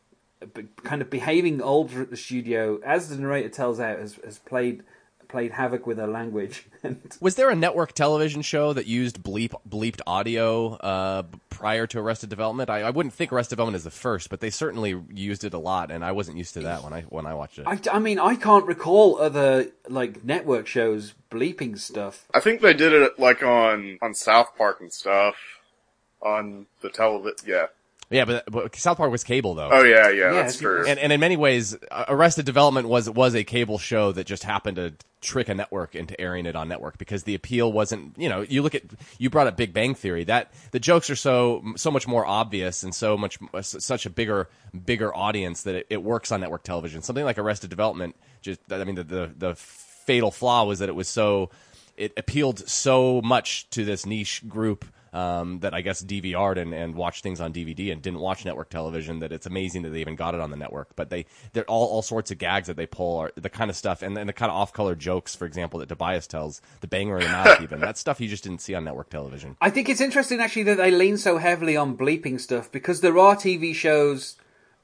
kind 0.84 1.02
of 1.02 1.10
behaving 1.10 1.62
older 1.62 2.02
at 2.02 2.10
the 2.10 2.18
studio, 2.18 2.80
as 2.84 3.10
the 3.10 3.18
narrator 3.18 3.50
tells 3.50 3.80
out, 3.80 4.00
has, 4.00 4.16
has 4.24 4.40
played 4.40 4.84
played 5.32 5.52
havoc 5.52 5.88
with 5.88 5.98
her 5.98 6.08
language. 6.08 6.66
And 6.84 7.00
Was 7.20 7.36
there 7.36 7.52
a 7.52 7.56
network 7.56 7.94
television 7.94 8.42
show 8.42 8.74
that 8.74 8.88
used 8.88 9.22
bleep 9.22 9.54
bleeped 9.70 10.02
audio 10.08 10.74
uh, 10.78 11.24
prior 11.52 11.86
to 11.88 12.00
Arrested 12.00 12.30
Development? 12.30 12.72
I, 12.72 12.82
I 12.82 12.90
wouldn't 12.90 13.14
think 13.14 13.32
Arrested 13.32 13.52
Development 13.52 13.76
is 13.76 13.84
the 13.84 13.92
first, 13.92 14.32
but 14.32 14.40
they 14.40 14.50
certainly 14.50 15.00
used 15.14 15.44
it 15.44 15.54
a 15.54 15.60
lot, 15.60 15.92
and 15.92 16.04
I 16.04 16.12
wasn't 16.12 16.38
used 16.38 16.56
to 16.56 16.62
that 16.62 16.84
when 16.84 16.92
I 16.92 17.02
when 17.02 17.28
I 17.28 17.36
watched 17.36 17.60
it. 17.60 17.68
I, 17.68 17.80
I 17.92 18.00
mean, 18.00 18.18
I 18.18 18.36
can't 18.36 18.66
recall 18.66 19.22
other 19.22 19.68
like 19.88 20.24
network 20.24 20.66
shows 20.66 21.14
bleeping 21.30 21.78
stuff. 21.78 22.26
I 22.34 22.40
think 22.40 22.62
they 22.62 22.74
did 22.74 22.94
it 22.94 23.20
like 23.20 23.44
on 23.44 24.00
on 24.02 24.16
South 24.16 24.58
Park 24.58 24.82
and 24.82 24.92
stuff 24.92 25.36
on 26.22 26.66
the 26.82 26.90
television. 26.90 27.38
Yeah. 27.46 27.68
Yeah, 28.12 28.26
but, 28.26 28.44
but 28.52 28.76
South 28.76 28.98
Park 28.98 29.12
was 29.12 29.24
cable 29.24 29.56
though. 29.56 29.70
Oh 29.72 29.84
yeah, 29.84 30.10
yeah, 30.10 30.26
Yeah, 30.26 30.32
that's 30.34 30.58
true. 30.58 30.86
and, 30.86 31.00
and 31.00 31.12
in 31.14 31.20
many 31.20 31.38
ways, 31.38 31.78
uh, 31.90 32.06
Arrested 32.08 32.46
Development 32.46 32.88
was 32.88 33.10
was 33.10 33.34
a 33.36 33.44
cable 33.44 33.78
show 33.78 34.12
that 34.12 34.26
just 34.26 34.44
happened 34.44 34.76
to 34.76 34.94
trick 35.22 35.50
a 35.50 35.54
network 35.54 35.96
into 35.96 36.20
airing 36.20 36.46
it 36.46 36.56
on 36.56 36.68
network 36.68 36.98
because 36.98 37.24
the 37.24 37.36
appeal 37.36 37.72
wasn't. 37.72 38.18
You 38.18 38.28
know, 38.30 38.42
you 38.42 38.62
look 38.62 38.76
at 38.76 38.84
you 39.18 39.30
brought 39.30 39.48
up 39.48 39.56
Big 39.56 39.74
Bang 39.74 39.96
Theory. 39.96 40.26
That 40.26 40.52
the 40.72 40.80
jokes 40.80 41.10
are 41.10 41.16
so 41.16 41.64
so 41.78 41.90
much 41.90 42.08
more 42.08 42.26
obvious 42.26 42.84
and 42.84 42.94
so 42.94 43.18
much 43.18 43.40
uh, 43.54 43.62
such 43.62 44.06
a 44.06 44.10
bigger 44.10 44.50
bigger 44.86 45.16
audience 45.16 45.64
that 45.64 45.76
it, 45.76 45.88
it 45.90 46.04
works 46.04 46.32
on 46.32 46.42
network 46.42 46.64
television. 46.64 47.02
Something 47.02 47.26
like 47.26 47.38
Arrested 47.38 47.70
Development, 47.70 48.16
just 48.42 48.60
I 48.72 48.84
mean 48.84 48.96
the 48.96 49.04
the, 49.04 49.32
the 49.38 49.56
fatal 49.56 50.32
flaw 50.32 50.66
was 50.66 50.80
that 50.80 50.90
it 50.90 50.96
was 50.96 51.08
so 51.08 51.50
it 51.98 52.14
appealed 52.18 52.68
so 52.68 53.22
much 53.22 53.70
to 53.70 53.86
this 53.86 54.06
niche 54.06 54.48
group 54.48 54.86
um, 55.14 55.60
that 55.60 55.74
I 55.74 55.82
guess 55.82 56.04
DVR'd 56.04 56.58
and, 56.58 56.74
and 56.74 56.96
watched 56.96 57.24
things 57.24 57.42
on 57.42 57.52
DVD 57.54 57.92
and 57.92 58.02
didn't 58.02 58.20
watch 58.20 58.46
network 58.46 58.70
television. 58.70 59.20
That 59.20 59.32
it's 59.32 59.46
amazing 59.46 59.82
that 59.84 59.90
they 59.90 60.02
even 60.02 60.16
got 60.16 60.36
it 60.36 60.42
on 60.42 60.52
the 60.52 60.58
network. 60.58 60.96
But 60.96 61.10
they 61.10 61.26
they're 61.54 61.66
all 61.66 61.88
all 61.88 62.02
sorts 62.02 62.32
of 62.32 62.38
gags 62.38 62.68
that 62.68 62.78
they 62.78 62.86
pull 62.86 63.18
are 63.18 63.32
the 63.36 63.50
kind 63.50 63.70
of 63.70 63.76
stuff 63.76 64.02
and, 64.02 64.18
and 64.18 64.28
the 64.28 64.34
kind 64.34 64.52
of 64.52 64.58
off 64.58 64.74
color 64.74 64.96
jokes, 64.96 65.36
for 65.36 65.46
example, 65.46 65.80
that 65.80 65.90
Tobias 65.90 66.28
tells 66.28 66.62
the 66.80 66.88
banger 66.88 67.18
in 67.18 67.24
the 67.24 67.30
mouth. 67.30 67.62
even 67.62 67.80
that 67.82 67.98
stuff 67.98 68.22
you 68.22 68.28
just 68.28 68.44
didn't 68.44 68.62
see 68.62 68.74
on 68.74 68.84
network 68.84 69.10
television. 69.10 69.58
I 69.62 69.70
think 69.70 69.90
it's 69.90 70.02
interesting 70.02 70.40
actually 70.40 70.64
that 70.64 70.78
they 70.78 70.92
lean 70.92 71.18
so 71.18 71.38
heavily 71.38 71.76
on 71.76 71.98
bleeping 71.98 72.40
stuff 72.40 72.72
because 72.72 73.02
there 73.02 73.18
are 73.18 73.36
TV 73.36 73.74
shows. 73.74 74.36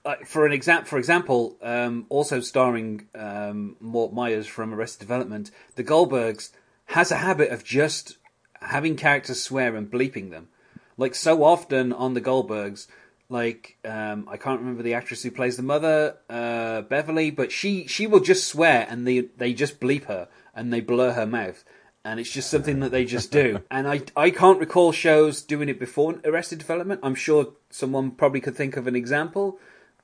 Uh, 0.05 0.15
for 0.25 0.45
an 0.45 0.53
example, 0.53 0.87
for 0.87 0.97
example, 0.97 1.57
um, 1.61 2.05
also 2.07 2.39
starring 2.39 3.07
um, 3.13 3.75
Mort 3.81 4.13
Myers 4.13 4.47
from 4.47 4.73
Arrested 4.73 5.01
Development, 5.01 5.51
The 5.75 5.83
Goldbergs 5.83 6.51
has 6.85 7.11
a 7.11 7.17
habit 7.17 7.51
of 7.51 7.65
just 7.65 8.17
having 8.61 8.95
characters 8.95 9.41
swear 9.41 9.75
and 9.75 9.89
bleeping 9.89 10.31
them. 10.31 10.49
Like 10.97 11.15
so 11.15 11.43
often 11.43 11.93
on 11.93 12.13
The 12.13 12.21
Goldbergs, 12.21 12.87
like 13.29 13.77
um, 13.85 14.27
I 14.29 14.37
can't 14.37 14.59
remember 14.59 14.83
the 14.83 14.93
actress 14.93 15.23
who 15.23 15.31
plays 15.31 15.57
the 15.57 15.63
mother, 15.63 16.17
uh, 16.29 16.81
Beverly, 16.81 17.29
but 17.29 17.51
she 17.51 17.87
she 17.87 18.07
will 18.07 18.19
just 18.19 18.47
swear 18.47 18.87
and 18.89 19.07
they 19.07 19.19
they 19.19 19.53
just 19.53 19.79
bleep 19.79 20.05
her 20.05 20.27
and 20.55 20.73
they 20.73 20.81
blur 20.81 21.11
her 21.11 21.27
mouth 21.27 21.63
and 22.07 22.21
it's 22.21 22.31
just 22.31 22.49
something 22.49 22.79
that 22.79 22.91
they 22.91 23.03
just 23.03 23.31
do. 23.31 23.61
And 23.71 23.85
I 23.85 24.01
I 24.15 24.29
can't 24.29 24.59
recall 24.59 24.93
shows 24.93 25.41
doing 25.41 25.67
it 25.67 25.77
before 25.77 26.15
Arrested 26.23 26.59
Development. 26.59 27.01
I'm 27.03 27.15
sure 27.15 27.53
someone 27.69 28.11
probably 28.11 28.39
could 28.39 28.55
think 28.55 28.77
of 28.77 28.87
an 28.87 28.95
example. 28.95 29.59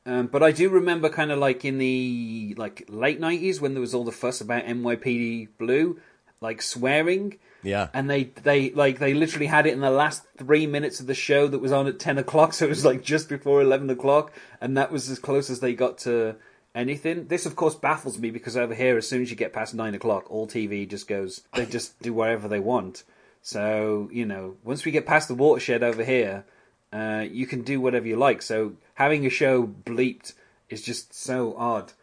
Um, 0.06 0.28
but 0.28 0.44
I 0.44 0.52
do 0.52 0.68
remember 0.70 1.08
kind 1.08 1.32
of 1.32 1.40
like 1.40 1.64
in 1.64 1.78
the 1.78 2.56
like 2.58 2.84
late 2.90 3.22
nineties 3.22 3.62
when 3.62 3.74
there 3.74 3.80
was 3.80 3.94
all 3.94 4.04
the 4.04 4.12
fuss 4.12 4.42
about 4.42 4.66
NYPD 4.66 5.50
Blue, 5.58 6.02
like 6.42 6.62
swearing. 6.62 7.40
Yeah. 7.64 7.88
And 7.94 8.10
they 8.10 8.26
they 8.26 8.72
like 8.72 9.00
they 9.00 9.14
literally 9.14 9.48
had 9.48 9.66
it 9.66 9.74
in 9.74 9.80
the 9.80 9.90
last 9.90 10.24
three 10.38 10.68
minutes 10.68 11.00
of 11.00 11.08
the 11.08 11.14
show 11.14 11.48
that 11.48 11.60
was 11.60 11.72
on 11.72 11.88
at 11.88 12.00
ten 12.00 12.18
o'clock, 12.18 12.54
so 12.54 12.66
it 12.66 12.70
was 12.70 12.86
like 12.86 13.04
just 13.04 13.30
before 13.30 13.62
eleven 13.62 13.90
o'clock, 13.90 14.32
and 14.62 14.78
that 14.78 14.92
was 14.92 15.10
as 15.10 15.20
close 15.20 15.50
as 15.50 15.60
they 15.60 15.74
got 15.74 15.98
to 16.00 16.36
anything. 16.76 17.28
This 17.28 17.46
of 17.46 17.56
course 17.56 17.76
baffles 17.76 18.20
me 18.20 18.30
because 18.30 18.58
over 18.58 18.76
here, 18.76 18.98
as 18.98 19.08
soon 19.08 19.22
as 19.22 19.30
you 19.30 19.36
get 19.36 19.54
past 19.54 19.74
nine 19.74 19.96
o'clock, 19.96 20.30
all 20.30 20.48
TV 20.48 20.88
just 20.88 21.08
goes. 21.08 21.42
They 21.54 21.66
just 21.66 22.00
do 22.02 22.14
whatever 22.14 22.48
they 22.48 22.60
want. 22.60 23.04
So 23.42 24.10
you 24.12 24.26
know, 24.26 24.58
once 24.64 24.86
we 24.86 24.92
get 24.92 25.06
past 25.06 25.28
the 25.28 25.36
watershed 25.36 25.84
over 25.84 26.04
here, 26.04 26.46
uh, 26.92 27.26
you 27.30 27.48
can 27.48 27.62
do 27.62 27.80
whatever 27.82 28.08
you 28.08 28.16
like. 28.16 28.42
So 28.42 28.74
having 28.96 29.26
a 29.26 29.30
show 29.30 29.66
bleeped 29.66 30.34
is 30.70 30.82
just 30.82 31.14
so 31.14 31.56
odd. 31.58 31.94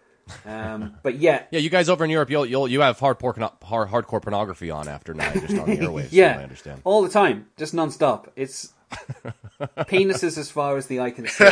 Um, 0.47 0.97
but 1.03 1.17
yeah, 1.19 1.45
Yeah, 1.51 1.61
you 1.61 1.71
guys 1.71 1.89
over 1.89 2.05
in 2.05 2.11
Europe, 2.11 2.31
you'll 2.31 2.47
you'll 2.47 2.69
you 2.69 2.81
have 2.81 2.99
hard 2.99 3.19
porn, 3.19 3.41
hard, 3.63 3.89
hardcore 3.89 4.23
pornography 4.23 4.71
on 4.71 4.89
after 4.89 5.15
nine, 5.15 5.33
just 5.41 5.59
on 5.59 5.69
the 5.69 5.77
airwaves. 5.79 6.09
yeah, 6.11 6.37
I 6.39 6.43
understand. 6.43 6.83
all 6.85 7.03
the 7.03 7.09
time, 7.11 7.47
just 7.57 7.75
non-stop. 7.75 8.31
It's 8.37 8.73
penises 9.61 10.37
as 10.39 10.51
far 10.51 10.77
as 10.77 10.87
the 10.87 11.01
eye 11.01 11.11
can 11.11 11.27
see. 11.29 11.45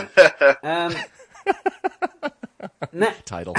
Um, 0.63 0.95
now, 2.93 3.15
Title. 3.25 3.55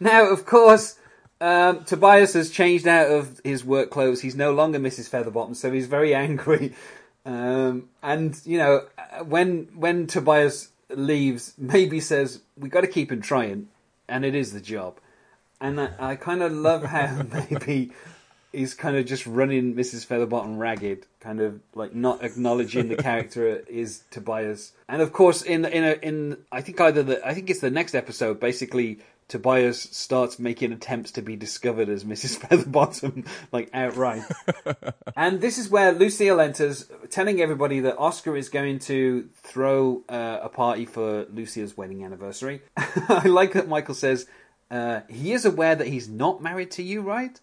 now, 0.00 0.30
of 0.30 0.44
course, 0.46 0.98
um, 1.40 1.84
Tobias 1.84 2.34
has 2.34 2.50
changed 2.50 2.86
out 2.86 3.10
of 3.10 3.40
his 3.44 3.64
work 3.64 3.90
clothes. 3.90 4.20
He's 4.22 4.36
no 4.36 4.52
longer 4.52 4.78
Mrs. 4.78 5.08
Featherbottom, 5.10 5.56
so 5.56 5.70
he's 5.72 5.86
very 5.86 6.14
angry. 6.14 6.74
Um, 7.24 7.88
and 8.02 8.40
you 8.44 8.58
know, 8.58 8.86
when 9.24 9.68
when 9.76 10.06
Tobias 10.06 10.68
leaves, 10.96 11.54
Maeby 11.60 12.02
says 12.02 12.40
we 12.56 12.68
got 12.68 12.82
to 12.82 12.86
keep 12.86 13.10
him 13.10 13.20
trying, 13.20 13.68
and 14.08 14.24
it 14.24 14.34
is 14.34 14.52
the 14.52 14.60
job. 14.60 14.98
And 15.60 15.80
I, 15.80 15.90
I 15.98 16.16
kind 16.16 16.42
of 16.42 16.52
love 16.52 16.84
how 16.84 17.22
maybe 17.50 17.92
he's 18.52 18.74
kind 18.74 18.96
of 18.96 19.06
just 19.06 19.26
running 19.26 19.74
Mrs. 19.74 20.06
Featherbottom 20.06 20.58
ragged, 20.58 21.06
kind 21.20 21.40
of 21.40 21.60
like 21.74 21.94
not 21.94 22.22
acknowledging 22.22 22.88
the 22.88 22.96
character 22.96 23.62
is 23.68 24.02
Tobias. 24.10 24.72
And 24.88 25.02
of 25.02 25.12
course, 25.12 25.42
in 25.42 25.64
in 25.64 25.84
a, 25.84 25.92
in 26.02 26.38
I 26.52 26.60
think 26.60 26.80
either 26.80 27.02
the 27.02 27.26
I 27.26 27.34
think 27.34 27.50
it's 27.50 27.60
the 27.60 27.70
next 27.70 27.94
episode. 27.94 28.38
Basically, 28.40 28.98
Tobias 29.32 29.80
starts 29.80 30.38
making 30.38 30.72
attempts 30.72 31.12
to 31.12 31.22
be 31.22 31.36
discovered 31.36 31.88
as 31.88 32.04
Mrs. 32.04 32.38
Featherbottom, 32.40 33.26
like 33.50 33.70
outright. 33.72 34.20
and 35.16 35.40
this 35.40 35.56
is 35.56 35.70
where 35.70 35.90
Lucille 35.90 36.38
enters, 36.38 36.86
telling 37.08 37.40
everybody 37.40 37.80
that 37.80 37.96
Oscar 37.96 38.36
is 38.36 38.50
going 38.50 38.78
to 38.80 39.30
throw 39.36 40.02
uh, 40.10 40.40
a 40.42 40.50
party 40.50 40.84
for 40.84 41.24
Lucille's 41.32 41.78
wedding 41.78 42.04
anniversary. 42.04 42.60
I 42.76 43.26
like 43.26 43.54
that 43.54 43.68
Michael 43.68 43.94
says 43.94 44.26
uh, 44.70 45.00
he 45.08 45.32
is 45.32 45.46
aware 45.46 45.76
that 45.76 45.86
he's 45.86 46.10
not 46.10 46.42
married 46.42 46.70
to 46.72 46.82
you, 46.82 47.00
right? 47.00 47.40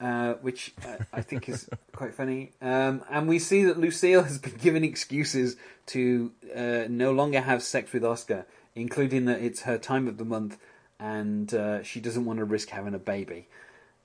Uh, 0.00 0.34
which 0.40 0.72
uh, 0.86 1.04
I 1.12 1.20
think 1.20 1.50
is 1.50 1.68
quite 1.92 2.14
funny. 2.14 2.52
Um, 2.62 3.04
and 3.10 3.28
we 3.28 3.40
see 3.40 3.64
that 3.64 3.78
Lucille 3.78 4.22
has 4.22 4.38
been 4.38 4.56
given 4.56 4.84
excuses 4.84 5.56
to 5.88 6.32
uh, 6.56 6.84
no 6.88 7.12
longer 7.12 7.42
have 7.42 7.62
sex 7.62 7.92
with 7.92 8.06
Oscar, 8.06 8.46
including 8.74 9.26
that 9.26 9.42
it's 9.42 9.62
her 9.62 9.76
time 9.76 10.08
of 10.08 10.16
the 10.16 10.24
month 10.24 10.56
and 10.98 11.52
uh, 11.52 11.82
she 11.82 12.00
doesn't 12.00 12.24
want 12.24 12.38
to 12.38 12.44
risk 12.44 12.70
having 12.70 12.94
a 12.94 12.98
baby, 12.98 13.48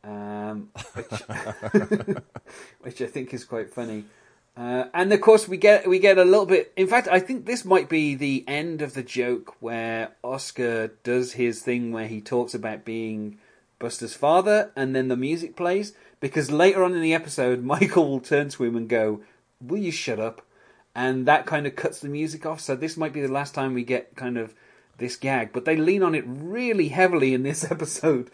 um, 0.03 0.69
which, 0.93 1.11
which 2.81 3.01
I 3.01 3.07
think 3.07 3.33
is 3.33 3.45
quite 3.45 3.73
funny. 3.73 4.05
Uh, 4.55 4.85
and 4.93 5.13
of 5.13 5.21
course, 5.21 5.47
we 5.47 5.57
get 5.57 5.87
we 5.87 5.97
get 5.97 6.17
a 6.17 6.25
little 6.25 6.45
bit. 6.45 6.73
In 6.75 6.87
fact, 6.87 7.07
I 7.07 7.19
think 7.19 7.45
this 7.45 7.63
might 7.63 7.87
be 7.87 8.15
the 8.15 8.43
end 8.47 8.81
of 8.81 8.93
the 8.93 9.03
joke 9.03 9.55
where 9.61 10.11
Oscar 10.23 10.89
does 11.03 11.33
his 11.33 11.61
thing 11.61 11.91
where 11.91 12.07
he 12.07 12.19
talks 12.19 12.53
about 12.53 12.83
being 12.83 13.37
Buster's 13.79 14.13
father, 14.13 14.71
and 14.75 14.95
then 14.95 15.07
the 15.07 15.15
music 15.15 15.55
plays. 15.55 15.93
Because 16.19 16.51
later 16.51 16.83
on 16.83 16.93
in 16.93 17.01
the 17.01 17.13
episode, 17.13 17.63
Michael 17.63 18.09
will 18.09 18.19
turn 18.19 18.49
to 18.49 18.63
him 18.65 18.75
and 18.75 18.89
go, 18.89 19.21
"Will 19.61 19.79
you 19.79 19.91
shut 19.91 20.19
up?" 20.19 20.45
And 20.93 21.25
that 21.25 21.45
kind 21.45 21.65
of 21.65 21.77
cuts 21.77 22.01
the 22.01 22.09
music 22.09 22.45
off. 22.45 22.59
So 22.59 22.75
this 22.75 22.97
might 22.97 23.13
be 23.13 23.21
the 23.21 23.31
last 23.31 23.55
time 23.55 23.73
we 23.73 23.85
get 23.85 24.17
kind 24.17 24.37
of 24.37 24.53
this 25.01 25.17
gag, 25.17 25.51
but 25.51 25.65
they 25.65 25.75
lean 25.75 26.01
on 26.01 26.15
it 26.15 26.23
really 26.25 26.87
heavily 26.87 27.33
in 27.33 27.43
this 27.43 27.69
episode, 27.71 28.31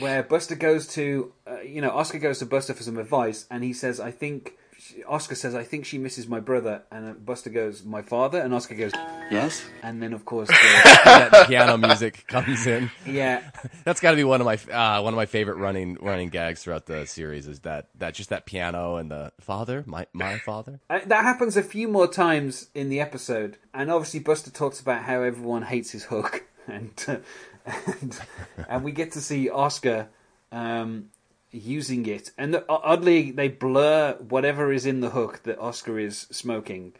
where 0.00 0.24
Buster 0.24 0.56
goes 0.56 0.88
to, 0.94 1.32
uh, 1.46 1.60
you 1.60 1.80
know, 1.80 1.90
Oscar 1.90 2.18
goes 2.18 2.40
to 2.40 2.46
Buster 2.46 2.74
for 2.74 2.82
some 2.82 2.98
advice, 2.98 3.46
and 3.50 3.62
he 3.62 3.72
says, 3.72 4.00
"I 4.00 4.10
think." 4.10 4.54
Oscar 5.08 5.34
says, 5.34 5.54
"I 5.54 5.64
think 5.64 5.84
she 5.84 5.98
misses 5.98 6.28
my 6.28 6.40
brother," 6.40 6.82
and 6.90 7.10
uh, 7.10 7.12
Buster 7.14 7.50
goes, 7.50 7.84
"My 7.84 8.02
father," 8.02 8.40
and 8.40 8.54
Oscar 8.54 8.74
goes, 8.74 8.92
Yes? 9.30 9.64
and 9.82 10.02
then 10.02 10.12
of 10.12 10.24
course, 10.24 10.48
the, 10.48 10.54
that 11.04 11.46
piano 11.48 11.76
music 11.76 12.24
comes 12.28 12.66
in. 12.66 12.90
yeah, 13.04 13.50
That's 13.84 14.00
got 14.00 14.10
to 14.12 14.16
be 14.16 14.24
one 14.24 14.40
of 14.40 14.44
my 14.44 14.56
uh, 14.72 15.02
one 15.02 15.12
of 15.12 15.16
my 15.16 15.26
favorite 15.26 15.56
running 15.56 15.96
running 16.00 16.28
gags 16.28 16.62
throughout 16.62 16.86
the 16.86 17.06
series. 17.06 17.46
Is 17.48 17.60
that 17.60 17.88
that 17.96 18.14
just 18.14 18.30
that 18.30 18.46
piano 18.46 18.96
and 18.96 19.10
the 19.10 19.32
father, 19.40 19.82
my 19.86 20.06
my 20.12 20.38
father. 20.38 20.80
Uh, 20.88 21.00
that 21.06 21.24
happens 21.24 21.56
a 21.56 21.62
few 21.62 21.88
more 21.88 22.06
times 22.06 22.68
in 22.74 22.88
the 22.88 23.00
episode, 23.00 23.58
and 23.74 23.90
obviously 23.90 24.20
Buster 24.20 24.50
talks 24.50 24.80
about 24.80 25.02
how 25.04 25.22
everyone 25.22 25.62
hates 25.62 25.90
his 25.90 26.04
hook, 26.04 26.44
and 26.68 26.92
uh, 27.08 27.16
and, 28.00 28.20
and 28.68 28.84
we 28.84 28.92
get 28.92 29.12
to 29.12 29.20
see 29.20 29.50
Oscar 29.50 30.08
um, 30.52 31.10
using 31.50 32.06
it, 32.06 32.30
and 32.36 32.54
the, 32.54 32.64
oddly 32.68 33.30
they 33.30 33.48
blur 33.48 34.14
whatever 34.14 34.72
is 34.72 34.86
in 34.86 35.00
the 35.00 35.10
hook 35.10 35.42
that 35.44 35.58
Oscar 35.58 35.98
is 35.98 36.26
smoking, 36.30 36.92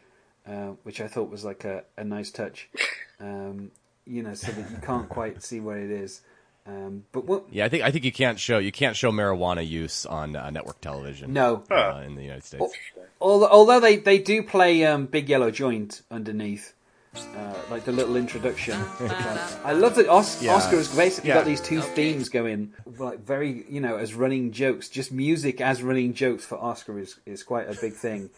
uh, 0.47 0.73
which 0.83 1.01
I 1.01 1.07
thought 1.07 1.29
was 1.29 1.45
like 1.45 1.65
a, 1.65 1.83
a 1.97 2.03
nice 2.03 2.31
touch, 2.31 2.69
um, 3.19 3.71
you 4.05 4.23
know, 4.23 4.33
so 4.33 4.51
that 4.51 4.71
you 4.71 4.77
can't 4.77 5.09
quite 5.09 5.43
see 5.43 5.59
what 5.59 5.77
it 5.77 5.91
is. 5.91 6.21
Um, 6.65 7.05
but 7.11 7.25
what? 7.25 7.45
Yeah, 7.51 7.65
I 7.65 7.69
think 7.69 7.83
I 7.83 7.91
think 7.91 8.05
you 8.05 8.11
can't 8.11 8.39
show 8.39 8.59
you 8.59 8.71
can't 8.71 8.95
show 8.95 9.11
marijuana 9.11 9.67
use 9.67 10.05
on 10.05 10.35
uh, 10.35 10.49
network 10.49 10.81
television. 10.81 11.33
No, 11.33 11.63
uh, 11.71 12.01
in 12.05 12.15
the 12.15 12.23
United 12.23 12.43
States. 12.43 12.73
Although, 13.21 13.49
although 13.49 13.79
they, 13.79 13.97
they 13.97 14.17
do 14.17 14.43
play 14.43 14.85
um, 14.85 15.05
Big 15.05 15.27
Yellow 15.27 15.51
Joint 15.51 16.01
underneath, 16.09 16.73
uh, 17.15 17.53
like 17.71 17.85
the 17.85 17.91
little 17.91 18.15
introduction. 18.15 18.79
I, 18.99 19.59
I 19.65 19.73
love 19.73 19.95
that 19.95 20.07
Os- 20.07 20.41
Yeah. 20.41 20.53
Oscar 20.55 20.77
has 20.77 20.95
basically 20.95 21.29
Yeah. 21.29 21.35
got 21.35 21.45
these 21.45 21.61
two 21.61 21.81
themes 21.81 22.29
going, 22.29 22.73
like 22.97 23.19
very 23.19 23.65
you 23.69 23.81
know 23.81 23.97
as 23.97 24.13
running 24.13 24.51
jokes. 24.51 24.89
Just 24.89 25.11
music 25.11 25.59
as 25.61 25.81
running 25.81 26.13
jokes 26.13 26.45
for 26.45 26.57
Oscar 26.57 26.99
is 26.99 27.17
is 27.25 27.43
quite 27.43 27.67
a 27.69 27.79
big 27.79 27.93
thing. 27.93 28.29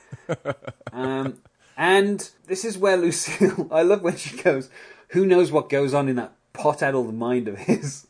um, 0.93 1.39
and 1.77 2.29
this 2.47 2.63
is 2.65 2.77
where 2.77 2.97
Lucille. 2.97 3.67
I 3.71 3.81
love 3.83 4.01
when 4.01 4.15
she 4.17 4.37
goes. 4.37 4.69
Who 5.09 5.25
knows 5.25 5.51
what 5.51 5.67
goes 5.69 5.93
on 5.93 6.07
in 6.07 6.15
that 6.15 6.33
pot-addled 6.53 7.13
mind 7.13 7.47
of 7.49 7.57
his? 7.57 8.07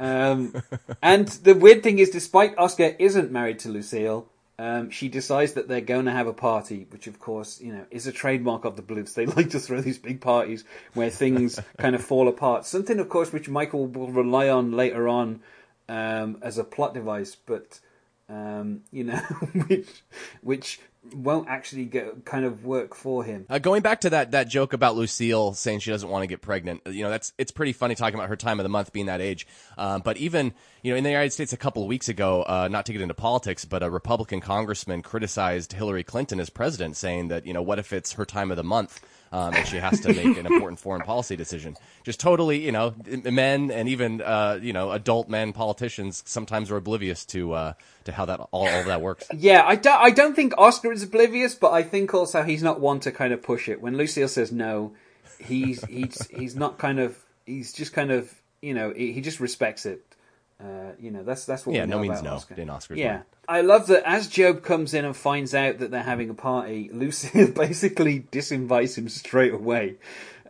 Um, 0.00 0.54
and 1.02 1.28
the 1.28 1.54
weird 1.54 1.82
thing 1.82 1.98
is, 1.98 2.08
despite 2.10 2.56
Oscar 2.56 2.96
isn't 2.98 3.30
married 3.30 3.58
to 3.60 3.68
Lucille, 3.68 4.28
um, 4.58 4.90
she 4.90 5.08
decides 5.08 5.54
that 5.54 5.66
they're 5.66 5.80
going 5.80 6.04
to 6.04 6.12
have 6.12 6.26
a 6.26 6.32
party, 6.32 6.86
which 6.90 7.06
of 7.06 7.18
course, 7.18 7.60
you 7.60 7.72
know, 7.72 7.86
is 7.90 8.06
a 8.06 8.12
trademark 8.12 8.64
of 8.64 8.76
the 8.76 8.82
Bluths. 8.82 9.14
They 9.14 9.26
like 9.38 9.50
to 9.50 9.60
throw 9.60 9.80
these 9.80 9.98
big 9.98 10.20
parties 10.20 10.64
where 10.94 11.10
things 11.10 11.60
kind 11.78 11.94
of 11.94 12.04
fall 12.04 12.28
apart. 12.28 12.64
Something, 12.64 13.00
of 13.00 13.08
course, 13.08 13.32
which 13.32 13.48
Michael 13.48 13.86
will 13.86 14.10
rely 14.10 14.48
on 14.48 14.72
later 14.72 15.08
on 15.08 15.40
um, 15.88 16.38
as 16.40 16.58
a 16.58 16.64
plot 16.64 16.94
device, 16.94 17.36
but 17.46 17.80
um, 18.28 18.82
you 18.92 19.04
know, 19.04 19.16
which 19.66 20.02
which 20.42 20.80
won't 21.12 21.48
actually 21.48 21.84
go, 21.84 22.16
kind 22.24 22.44
of 22.44 22.64
work 22.64 22.94
for 22.94 23.24
him. 23.24 23.46
Uh, 23.48 23.58
going 23.58 23.82
back 23.82 24.00
to 24.00 24.10
that 24.10 24.30
that 24.30 24.48
joke 24.48 24.72
about 24.72 24.96
Lucille 24.96 25.54
saying 25.54 25.80
she 25.80 25.90
doesn't 25.90 26.08
want 26.08 26.22
to 26.22 26.26
get 26.26 26.40
pregnant, 26.40 26.82
you 26.86 27.02
know, 27.02 27.10
that's 27.10 27.32
it's 27.38 27.50
pretty 27.50 27.72
funny 27.72 27.94
talking 27.94 28.14
about 28.14 28.28
her 28.28 28.36
time 28.36 28.58
of 28.58 28.64
the 28.64 28.68
month 28.68 28.92
being 28.92 29.06
that 29.06 29.20
age. 29.20 29.46
Um, 29.76 30.02
but 30.04 30.16
even 30.16 30.54
you 30.82 30.92
know, 30.92 30.96
in 30.96 31.04
the 31.04 31.10
United 31.10 31.32
States, 31.32 31.52
a 31.52 31.56
couple 31.56 31.82
of 31.82 31.88
weeks 31.88 32.08
ago, 32.08 32.42
uh, 32.42 32.68
not 32.70 32.86
to 32.86 32.92
get 32.92 33.00
into 33.00 33.14
politics, 33.14 33.64
but 33.64 33.82
a 33.82 33.90
Republican 33.90 34.40
congressman 34.40 35.02
criticized 35.02 35.72
Hillary 35.72 36.04
Clinton 36.04 36.40
as 36.40 36.50
president, 36.50 36.96
saying 36.96 37.28
that 37.28 37.46
you 37.46 37.52
know, 37.52 37.62
what 37.62 37.78
if 37.78 37.92
it's 37.92 38.12
her 38.12 38.24
time 38.24 38.50
of 38.50 38.56
the 38.56 38.64
month? 38.64 39.00
Um, 39.34 39.52
and 39.52 39.66
she 39.66 39.78
has 39.78 39.98
to 40.02 40.12
make 40.14 40.38
an 40.38 40.46
important 40.46 40.78
foreign 40.78 41.02
policy 41.02 41.34
decision. 41.34 41.76
Just 42.04 42.20
totally, 42.20 42.64
you 42.64 42.70
know, 42.70 42.94
men 43.04 43.72
and 43.72 43.88
even 43.88 44.22
uh, 44.22 44.60
you 44.62 44.72
know 44.72 44.92
adult 44.92 45.28
men 45.28 45.52
politicians 45.52 46.22
sometimes 46.24 46.70
are 46.70 46.76
oblivious 46.76 47.24
to 47.26 47.52
uh, 47.52 47.72
to 48.04 48.12
how 48.12 48.26
that 48.26 48.38
all, 48.52 48.68
all 48.68 48.84
that 48.84 49.00
works. 49.00 49.26
Yeah, 49.36 49.64
I 49.66 49.74
don't. 49.74 50.00
I 50.00 50.10
don't 50.10 50.36
think 50.36 50.54
Oscar 50.56 50.92
is 50.92 51.02
oblivious, 51.02 51.56
but 51.56 51.72
I 51.72 51.82
think 51.82 52.14
also 52.14 52.44
he's 52.44 52.62
not 52.62 52.78
one 52.78 53.00
to 53.00 53.10
kind 53.10 53.32
of 53.32 53.42
push 53.42 53.68
it. 53.68 53.80
When 53.80 53.96
Lucille 53.96 54.28
says 54.28 54.52
no, 54.52 54.94
he's 55.40 55.84
he's 55.86 56.28
he's 56.28 56.54
not 56.54 56.78
kind 56.78 57.00
of. 57.00 57.18
He's 57.44 57.72
just 57.72 57.92
kind 57.92 58.12
of 58.12 58.32
you 58.62 58.72
know 58.72 58.92
he, 58.94 59.12
he 59.12 59.20
just 59.20 59.40
respects 59.40 59.84
it. 59.84 60.13
Uh, 60.60 60.92
you 60.98 61.10
know 61.10 61.22
that's 61.24 61.44
that's 61.44 61.66
what 61.66 61.74
Yeah, 61.74 61.84
no 61.84 61.98
means 61.98 62.20
about 62.20 62.24
no 62.24 62.36
Oscar. 62.36 62.54
in 62.54 62.70
Oscar's 62.70 62.98
Yeah, 62.98 63.12
mind. 63.12 63.24
I 63.48 63.60
love 63.60 63.88
that 63.88 64.04
as 64.06 64.28
Gob 64.28 64.62
comes 64.62 64.94
in 64.94 65.04
and 65.04 65.16
finds 65.16 65.54
out 65.54 65.78
that 65.78 65.90
they're 65.90 66.02
having 66.02 66.30
a 66.30 66.34
party, 66.34 66.90
Lucille 66.92 67.50
basically 67.54 68.20
disinvites 68.32 68.96
him 68.96 69.08
straight 69.08 69.52
away. 69.52 69.96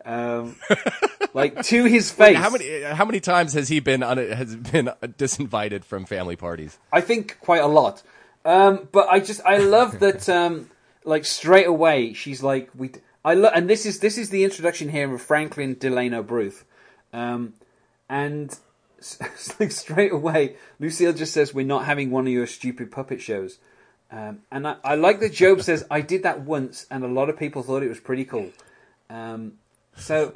Um, 0.05 0.55
like 1.33 1.63
to 1.63 1.85
his 1.85 2.11
face. 2.11 2.37
How 2.37 2.51
many 2.51 2.81
how 2.83 3.05
many 3.05 3.19
times 3.19 3.53
has 3.53 3.69
he 3.69 3.79
been 3.79 4.03
un, 4.03 4.17
has 4.19 4.55
been 4.55 4.91
disinvited 5.17 5.83
from 5.83 6.05
family 6.05 6.35
parties? 6.35 6.77
I 6.93 7.01
think 7.01 7.39
quite 7.39 7.61
a 7.61 7.67
lot. 7.67 8.03
Um, 8.45 8.87
but 8.91 9.09
I 9.09 9.19
just 9.19 9.41
I 9.43 9.57
love 9.57 9.99
that 9.99 10.29
um, 10.29 10.69
like 11.03 11.25
straight 11.25 11.65
away 11.67 12.13
she's 12.13 12.43
like 12.43 12.69
we 12.75 12.91
I 13.25 13.33
love 13.33 13.53
and 13.55 13.67
this 13.67 13.87
is 13.87 13.99
this 13.99 14.19
is 14.19 14.29
the 14.29 14.43
introduction 14.43 14.89
here 14.89 15.11
of 15.11 15.19
Franklin 15.21 15.75
Delano 15.79 16.21
Bluth, 16.21 16.63
um, 17.11 17.53
and 18.07 18.55
like 19.59 19.71
straight 19.71 20.11
away 20.11 20.55
Lucille 20.79 21.13
just 21.13 21.33
says 21.33 21.53
we're 21.53 21.65
not 21.65 21.85
having 21.85 22.11
one 22.11 22.27
of 22.27 22.33
your 22.33 22.47
stupid 22.47 22.91
puppet 22.91 23.21
shows, 23.21 23.59
um, 24.11 24.39
and 24.51 24.67
I, 24.67 24.75
I 24.83 24.95
like 24.95 25.19
that 25.19 25.37
Gob 25.37 25.61
says 25.61 25.85
I 25.89 26.01
did 26.01 26.23
that 26.23 26.41
once 26.41 26.85
and 26.89 27.03
a 27.03 27.07
lot 27.07 27.29
of 27.29 27.37
people 27.37 27.63
thought 27.63 27.83
it 27.83 27.89
was 27.89 27.99
pretty 27.99 28.25
cool. 28.25 28.51
Um, 29.09 29.53
so 29.97 30.33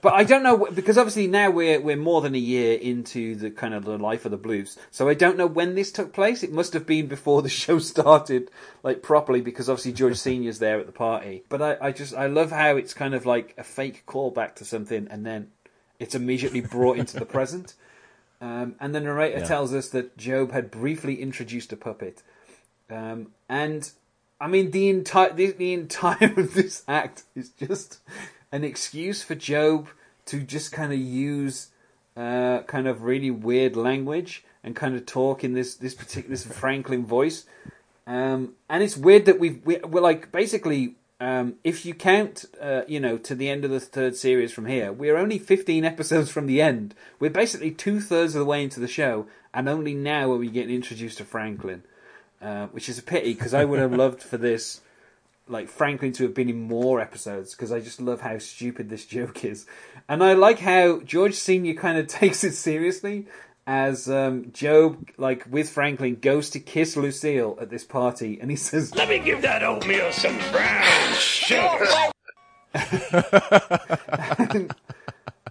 but 0.00 0.12
I 0.12 0.24
don't 0.24 0.42
know 0.42 0.68
because 0.72 0.96
obviously 0.96 1.26
now 1.26 1.50
we're 1.50 1.80
we're 1.80 1.96
more 1.96 2.20
than 2.20 2.34
a 2.34 2.38
year 2.38 2.78
into 2.78 3.34
the 3.34 3.50
kind 3.50 3.74
of 3.74 3.84
the 3.84 3.98
life 3.98 4.24
of 4.24 4.30
the 4.30 4.36
Bluths. 4.36 4.78
So 4.90 5.08
I 5.08 5.14
don't 5.14 5.36
know 5.36 5.46
when 5.46 5.74
this 5.74 5.90
took 5.90 6.12
place. 6.12 6.42
It 6.42 6.52
must 6.52 6.72
have 6.72 6.86
been 6.86 7.06
before 7.06 7.42
the 7.42 7.48
show 7.62 7.78
started, 7.78 8.50
like 8.82 9.02
properly, 9.02 9.40
because 9.40 9.68
obviously 9.68 9.92
George 9.92 10.16
Senior's 10.16 10.58
there 10.58 10.78
at 10.78 10.86
the 10.86 10.92
party. 10.92 11.44
But 11.48 11.62
I, 11.62 11.76
I 11.80 11.92
just 11.92 12.14
I 12.14 12.26
love 12.26 12.50
how 12.50 12.76
it's 12.76 12.94
kind 12.94 13.14
of 13.14 13.26
like 13.26 13.54
a 13.58 13.64
fake 13.64 14.04
callback 14.06 14.56
to 14.56 14.64
something, 14.64 15.08
and 15.10 15.26
then 15.26 15.48
it's 16.00 16.14
immediately 16.16 16.60
brought 16.60 16.98
into 16.98 17.16
the 17.18 17.24
present. 17.36 17.74
Um, 18.40 18.74
and 18.80 18.94
the 18.94 19.00
narrator 19.00 19.40
Yeah. 19.40 19.44
tells 19.44 19.72
us 19.74 19.90
that 19.90 20.16
Gob 20.16 20.50
had 20.52 20.70
briefly 20.70 21.20
introduced 21.20 21.72
a 21.72 21.76
puppet, 21.76 22.22
um, 22.90 23.32
and 23.48 23.90
I 24.40 24.48
mean 24.48 24.70
the 24.70 24.88
entire 24.88 25.32
the, 25.32 25.52
the 25.52 25.74
entire 25.74 26.32
of 26.36 26.54
this 26.54 26.82
act 26.88 27.24
is 27.36 27.50
just 27.50 27.98
an 28.50 28.64
excuse 28.64 29.22
for 29.22 29.34
Gob 29.34 29.88
to 30.26 30.40
just 30.40 30.72
kind 30.72 30.92
of 30.92 30.98
use 30.98 31.68
uh, 32.16 32.62
kind 32.62 32.88
of 32.88 33.02
really 33.02 33.30
weird 33.30 33.76
language 33.76 34.42
and 34.64 34.74
kind 34.74 34.94
of 34.94 35.04
talk 35.04 35.44
in 35.44 35.52
this 35.52 35.74
this 35.74 35.94
particular 35.94 36.30
this 36.30 36.46
Franklin 36.60 37.04
voice. 37.04 37.44
Um, 38.06 38.54
and 38.70 38.82
it's 38.82 38.96
weird 38.96 39.26
that 39.26 39.38
we've 39.38 39.60
we, 39.66 39.76
we're 39.78 40.00
like 40.00 40.32
basically 40.32 40.94
um, 41.20 41.56
if 41.62 41.84
you 41.84 41.92
count 41.94 42.46
uh, 42.60 42.82
you 42.88 42.98
know 42.98 43.18
to 43.18 43.34
the 43.34 43.50
end 43.50 43.64
of 43.64 43.70
the 43.70 43.78
third 43.78 44.16
series 44.16 44.52
from 44.52 44.66
here, 44.66 44.90
we're 44.92 45.18
only 45.18 45.38
15 45.38 45.84
episodes 45.84 46.30
from 46.30 46.46
the 46.46 46.62
end. 46.62 46.94
We're 47.18 47.30
basically 47.30 47.70
two 47.70 48.00
thirds 48.00 48.34
of 48.34 48.40
the 48.40 48.46
way 48.46 48.64
into 48.64 48.80
the 48.80 48.88
show, 48.88 49.26
and 49.52 49.68
only 49.68 49.94
now 49.94 50.32
are 50.32 50.38
we 50.38 50.48
getting 50.48 50.74
introduced 50.74 51.18
to 51.18 51.24
Franklin, 51.24 51.82
uh, 52.40 52.68
which 52.68 52.88
is 52.88 52.98
a 52.98 53.02
pity 53.02 53.34
because 53.34 53.52
I 53.52 53.66
would 53.66 53.78
have 53.78 53.92
loved 53.92 54.22
for 54.22 54.38
this 54.38 54.80
like 55.46 55.68
Franklin 55.68 56.12
to 56.12 56.22
have 56.22 56.34
been 56.34 56.48
in 56.48 56.62
more 56.62 57.00
episodes 57.00 57.54
because 57.54 57.72
I 57.72 57.80
just 57.80 58.00
love 58.00 58.20
how 58.20 58.38
stupid 58.38 58.88
this 58.88 59.04
joke 59.04 59.44
is, 59.44 59.66
and 60.08 60.24
I 60.24 60.32
like 60.32 60.60
how 60.60 61.00
George 61.00 61.34
Senior 61.34 61.74
kind 61.74 61.98
of 61.98 62.06
takes 62.08 62.44
it 62.44 62.54
seriously 62.54 63.26
as 63.66 64.08
um, 64.10 64.52
Gob, 64.58 65.08
like 65.16 65.46
with 65.50 65.68
Franklin, 65.70 66.16
goes 66.16 66.50
to 66.50 66.60
kiss 66.60 66.96
Lucille 66.96 67.58
at 67.60 67.70
this 67.70 67.84
party, 67.84 68.38
and 68.40 68.50
he 68.50 68.56
says, 68.56 68.94
Let 68.94 69.08
me 69.08 69.18
give 69.18 69.42
that 69.42 69.62
oatmeal 69.62 70.12
some 70.12 70.38
brown 70.50 71.14
sugar. 71.14 71.86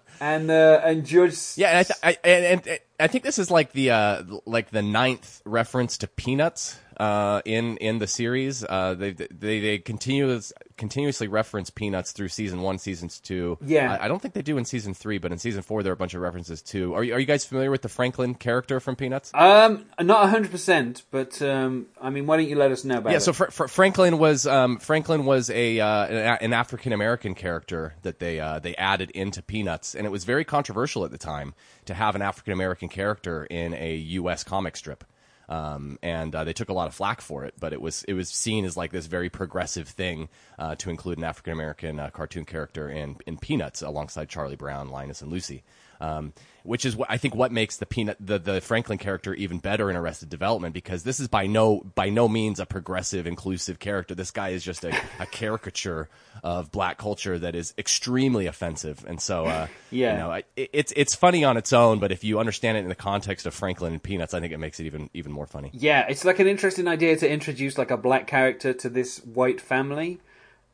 and 0.20 0.52
uh, 0.52 0.82
and 0.84 1.06
Judge, 1.06 1.58
Yeah, 1.58 1.70
and 1.70 1.78
I, 1.78 1.84
th- 1.84 2.00
I 2.04 2.18
and, 2.24 2.46
and, 2.46 2.68
and 2.68 2.80
I 3.00 3.08
think 3.08 3.24
this 3.24 3.40
is 3.40 3.50
like 3.50 3.72
the 3.72 3.92
uh, 3.92 4.24
like 4.46 4.72
the 4.72 4.82
ninth 4.82 5.42
reference 5.46 5.98
to 6.00 6.08
Peanuts 6.08 6.80
uh, 7.00 7.42
in 7.46 7.78
in 7.78 8.00
the 8.00 8.08
series. 8.08 8.64
Uh, 8.64 8.94
they 8.94 9.12
they 9.12 9.60
they 9.60 9.78
continuous 9.80 10.52
continuously 10.76 11.28
reference 11.28 11.70
Peanuts 11.70 12.12
through 12.12 12.28
season 12.28 12.62
one, 12.62 12.78
seasons 12.78 13.20
two. 13.20 13.58
Yeah. 13.64 13.98
I, 14.00 14.06
I 14.06 14.08
don't 14.08 14.22
think 14.22 14.34
they 14.34 14.42
do 14.42 14.58
in 14.58 14.66
season 14.66 14.94
three, 14.94 15.18
but 15.18 15.32
in 15.32 15.38
season 15.38 15.62
four 15.62 15.82
there 15.82 15.92
are 15.92 15.94
a 15.94 15.98
bunch 15.98 16.14
of 16.14 16.22
references 16.22 16.62
too. 16.62 16.94
Are 16.94 17.04
you 17.04 17.14
are 17.14 17.20
you 17.20 17.26
guys 17.26 17.46
familiar 17.46 17.72
with 17.72 17.84
the 17.84 17.90
Franklin 17.90 18.36
character 18.36 18.82
from 18.82 18.98
Peanuts? 18.98 19.32
um, 19.34 19.86
not 20.02 20.30
hundred 20.30 20.52
percent, 20.52 21.04
but 21.10 21.42
um, 21.42 21.88
I 22.02 22.10
mean, 22.10 22.26
why 22.26 22.38
don't 22.38 22.50
you 22.50 22.58
let 22.58 22.72
us 22.72 22.84
know 22.84 22.98
about 22.98 23.10
it? 23.10 23.14
Yeah, 23.14 23.18
it? 23.18 23.22
so 23.22 23.34
Fr- 23.34 23.46
Fr- 23.46 23.68
Franklin 23.68 24.18
was 24.18 24.46
um, 24.46 24.78
Franklin 24.80 25.26
was 25.26 25.50
a 25.50 25.80
uh, 25.80 26.06
an, 26.06 26.38
an 26.42 26.54
African 26.54 26.92
American 26.92 27.34
character 27.34 27.96
that 28.02 28.20
they 28.20 28.42
uh, 28.42 28.60
they 28.60 28.76
added 28.76 29.10
into 29.12 29.42
Peanuts, 29.42 29.96
and 29.96 30.06
it 30.06 30.10
was 30.10 30.26
very 30.26 30.44
controversial 30.44 31.06
at 31.06 31.12
the 31.12 31.18
time 31.18 31.54
to 31.86 31.94
have 31.94 32.16
an 32.16 32.22
African 32.22 32.52
American 32.52 32.89
character 32.90 33.46
in 33.46 33.74
a 33.74 33.96
U.S. 33.96 34.44
comic 34.44 34.76
strip. 34.78 35.04
Um, 35.48 35.98
and 36.04 36.36
uh, 36.36 36.44
they 36.44 36.54
took 36.54 36.70
a 36.70 36.74
lot 36.74 36.88
of 36.88 36.94
flack 36.94 37.22
for 37.22 37.44
it, 37.44 37.56
but 37.60 37.74
it 37.74 37.82
was 37.82 38.04
it 38.04 38.14
was 38.14 38.30
seen 38.30 38.66
as 38.66 38.78
like 38.78 38.92
this 38.92 39.08
very 39.08 39.30
progressive 39.30 39.88
thing 39.88 40.30
uh, 40.60 40.76
to 40.76 40.92
include 40.92 41.18
an 41.18 41.24
African 41.24 41.54
American 41.54 42.00
uh, 42.00 42.12
cartoon 42.12 42.46
character 42.46 42.88
in 42.88 43.18
in 43.26 43.40
Peanuts 43.40 43.82
alongside 43.82 44.30
Charlie 44.30 44.56
Brown, 44.56 44.90
Linus, 44.90 45.24
and 45.24 45.32
Lucy. 45.32 45.64
Um, 46.02 46.34
which 46.64 46.86
is 46.86 46.96
what 46.96 47.10
I 47.10 47.18
think 47.18 47.36
what 47.36 47.52
makes 47.52 47.78
the 47.78 47.86
peanut 47.86 48.18
the, 48.20 48.38
the 48.38 48.62
Franklin 48.62 48.98
character 48.98 49.34
even 49.34 49.58
better 49.60 49.90
in 49.90 49.96
Arrested 49.96 50.30
Development 50.30 50.74
because 50.74 51.04
this 51.04 51.20
is 51.20 51.28
by 51.28 51.48
no 51.48 51.82
by 51.96 52.10
no 52.10 52.28
means 52.28 52.60
a 52.60 52.66
progressive 52.66 53.26
inclusive 53.28 53.80
character. 53.80 54.14
This 54.16 54.32
guy 54.32 54.50
is 54.50 54.64
just 54.64 54.84
a, 54.86 54.96
a 55.20 55.26
caricature 55.26 56.10
of 56.44 56.72
black 56.72 56.98
culture 56.98 57.40
that 57.40 57.56
is 57.56 57.74
extremely 57.78 58.46
offensive, 58.46 59.04
and 59.08 59.20
so 59.22 59.46
uh, 59.46 59.68
Yeah. 59.92 60.14
you 60.14 60.20
know 60.20 60.32
I, 60.32 60.44
it, 60.56 60.70
it's 60.74 60.94
it's 60.96 61.16
funny 61.16 61.44
on 61.44 61.58
its 61.58 61.74
own, 61.74 62.00
but 62.00 62.12
if 62.12 62.24
you 62.24 62.40
understand 62.40 62.78
it 62.78 62.82
in 62.82 62.90
the 62.90 62.96
context 62.96 63.46
of 63.46 63.54
Franklin 63.54 63.94
and 63.94 64.04
Peanuts, 64.04 64.34
I 64.34 64.40
think 64.40 64.54
it 64.54 64.58
makes 64.60 64.80
it 64.80 64.86
even 64.86 65.10
even 65.14 65.32
more 65.32 65.48
funny. 65.48 65.72
Yeah, 65.74 66.06
it's 66.08 66.24
like 66.24 66.40
an 66.40 66.48
interesting 66.48 66.88
idea 66.88 67.18
to 67.18 67.30
introduce 67.30 67.78
like 67.78 67.92
a 67.92 67.98
black 67.98 68.28
character 68.28 68.74
to 68.74 68.90
this 68.90 69.20
white 69.26 69.60
family, 69.60 70.20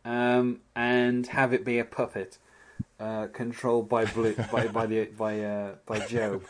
um, 0.04 0.60
and 0.76 1.26
have 1.28 1.54
it 1.54 1.64
be 1.64 1.80
a 1.80 1.86
puppet 1.86 2.38
uh, 3.00 3.28
controlled 3.34 3.90
by 3.90 4.06
blue 4.06 4.34
by 4.52 4.68
by 4.68 4.86
the 4.86 5.06
by 5.06 5.40
uh, 5.42 5.76
by 5.86 6.00
Gob. 6.08 6.44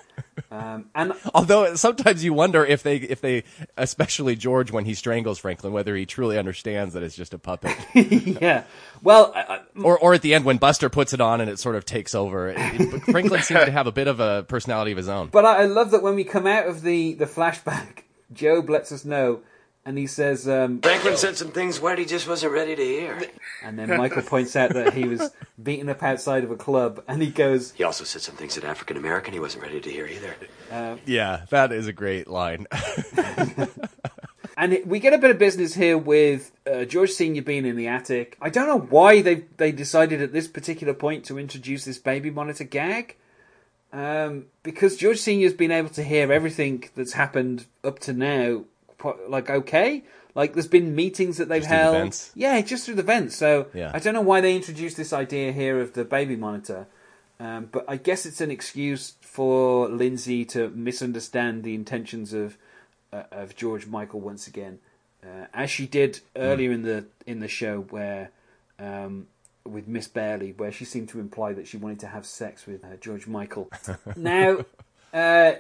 Um, 0.52 0.90
and 0.94 1.14
Although 1.34 1.76
sometimes 1.76 2.24
you 2.24 2.34
wonder 2.34 2.64
if 2.64 2.84
they 2.84 2.98
if 2.98 3.20
they 3.22 3.44
especially 3.78 4.36
George 4.36 4.72
when 4.72 4.86
he 4.86 4.94
strangles 4.94 5.40
Franklin 5.40 5.74
whether 5.74 5.96
he 5.96 6.06
truly 6.06 6.38
understands 6.38 6.94
that 6.94 7.02
it's 7.04 7.16
just 7.16 7.34
a 7.34 7.40
puppet. 7.40 7.76
yeah, 7.96 8.64
well, 9.02 9.32
I, 9.36 9.42
I, 9.42 9.60
or 9.82 9.98
or 9.98 10.14
at 10.14 10.22
the 10.22 10.34
end 10.36 10.46
when 10.46 10.58
Buster 10.58 10.90
puts 10.90 11.14
it 11.14 11.22
on 11.22 11.42
and 11.42 11.50
it 11.50 11.58
sort 11.58 11.76
of 11.76 11.86
takes 11.86 12.14
over. 12.14 12.50
It- 12.50 12.58
it- 12.58 13.02
Franklin 13.06 13.42
seems 13.42 13.66
to 13.66 13.72
have 13.72 13.88
a 13.88 13.92
bit 13.92 14.08
of 14.08 14.20
a 14.20 14.44
personality 14.48 14.92
of 14.92 14.98
his 14.98 15.08
own. 15.10 15.30
But 15.30 15.46
I, 15.46 15.64
I 15.64 15.66
love 15.66 15.92
that 15.92 16.04
when 16.04 16.16
we 16.16 16.24
come 16.24 16.46
out 16.46 16.68
of 16.68 16.82
the, 16.84 17.14
the 17.16 17.26
flashback, 17.26 18.04
Gob 18.34 18.70
lets 18.70 18.92
us 18.92 19.04
know, 19.06 19.40
and 19.86 19.98
he 19.98 20.08
says, 20.08 20.48
um, 20.48 20.82
Franklin 20.82 21.16
said 21.16 21.38
some 21.38 21.52
things 21.52 21.80
Whitey 21.80 22.08
just 22.08 22.28
wasn't 22.28 22.54
ready 22.54 22.76
to 22.76 22.84
hear. 22.84 23.22
and 23.64 23.78
then 23.78 23.96
Michael 23.96 24.24
points 24.24 24.56
out 24.56 24.74
that 24.74 24.94
he 24.94 25.08
was 25.08 25.32
beaten 25.62 25.90
up 25.90 26.02
outside 26.02 26.44
of 26.44 26.50
a 26.50 26.56
club, 26.56 27.04
and 27.08 27.22
he 27.22 27.30
goes, 27.30 27.72
He 27.74 27.84
also 27.84 28.04
said 28.04 28.22
some 28.22 28.36
things 28.36 28.56
that 28.56 28.64
African 28.64 28.98
American 28.98 29.34
he 29.34 29.40
wasn't 29.40 29.64
ready 29.64 29.80
to 29.80 29.90
hear 29.90 30.08
either. 30.08 30.36
Yeah, 31.06 31.46
that 31.52 31.72
is 31.72 31.88
a 31.88 31.94
great 31.94 32.28
line. 32.28 32.66
and 34.58 34.74
it, 34.74 34.88
we 34.88 35.00
get 35.00 35.14
a 35.14 35.18
bit 35.18 35.32
of 35.32 35.38
business 35.38 35.76
here 35.76 35.98
with 35.98 36.52
uh, 36.72 36.86
George 36.86 37.12
Senior 37.12 37.44
being 37.44 37.66
in 37.66 37.76
the 37.76 37.88
attic. 37.88 38.38
I 38.42 38.50
don't 38.50 38.68
know 38.68 38.80
why 38.80 39.22
they 39.22 39.46
they 39.58 39.72
decided 39.72 40.22
at 40.22 40.34
this 40.34 40.48
particular 40.48 40.94
point 40.94 41.26
to 41.26 41.38
introduce 41.38 41.86
this 41.86 42.00
baby 42.00 42.32
monitor 42.32 42.64
gag. 42.64 43.18
Um, 43.94 44.48
because 44.64 44.98
George 44.98 45.20
Senior's 45.20 45.54
been 45.54 45.72
able 45.72 45.90
to 45.90 46.04
hear 46.04 46.30
everything 46.30 46.84
that's 46.96 47.14
happened 47.14 47.66
up 47.82 48.00
to 48.00 48.12
now, 48.12 48.66
quite- 49.14 49.30
like 49.30 49.50
okay, 49.50 50.04
like 50.34 50.54
there's 50.54 50.68
been 50.68 50.96
meetings 50.96 51.38
that 51.38 51.48
they've 51.50 51.62
Just 51.62 51.70
the 51.70 51.76
held, 51.78 51.96
vents? 51.98 52.32
yeah, 52.36 52.60
just 52.62 52.86
through 52.86 52.96
the 52.96 53.04
vents. 53.04 53.36
So 53.36 53.68
Yeah. 53.74 53.92
I 53.94 54.00
don't 54.00 54.14
know 54.14 54.22
why 54.22 54.42
they 54.42 54.56
introduced 54.56 54.98
this 54.98 55.14
idea 55.14 55.52
here 55.52 55.80
of 55.80 55.94
the 55.94 56.04
baby 56.06 56.36
monitor, 56.36 56.88
um, 57.40 57.70
but 57.72 57.86
I 57.88 57.98
guess 57.98 58.26
it's 58.26 58.42
an 58.42 58.52
excuse 58.52 59.14
for 59.22 59.88
Lindsay 59.90 60.46
to 60.46 60.70
misunderstand 60.70 61.64
the 61.64 61.76
intentions 61.76 62.34
of 62.34 62.58
uh, 63.14 63.24
of 63.32 63.56
George 63.56 63.86
Michael 63.88 64.20
once 64.22 64.48
again, 64.48 64.80
uh, 65.24 65.46
as 65.54 65.70
she 65.70 65.86
did 65.88 66.20
earlier 66.36 66.72
in 66.72 66.82
the 66.84 67.06
in 67.26 67.40
the 67.40 67.48
show 67.48 67.82
where. 67.90 68.32
Um, 68.80 69.28
with 69.68 69.88
Miss 69.88 70.08
Bailey, 70.08 70.52
where 70.56 70.72
she 70.72 70.86
seemed 70.86 71.10
to 71.10 71.20
imply 71.20 71.52
that 71.54 71.66
she 71.68 71.76
wanted 71.76 72.00
to 72.02 72.08
have 72.08 72.24
sex 72.28 72.68
with 72.68 72.84
uh, 72.84 72.98
George 73.02 73.26
Michael. 73.26 73.68
now, 74.16 74.64
uh, 75.16 75.54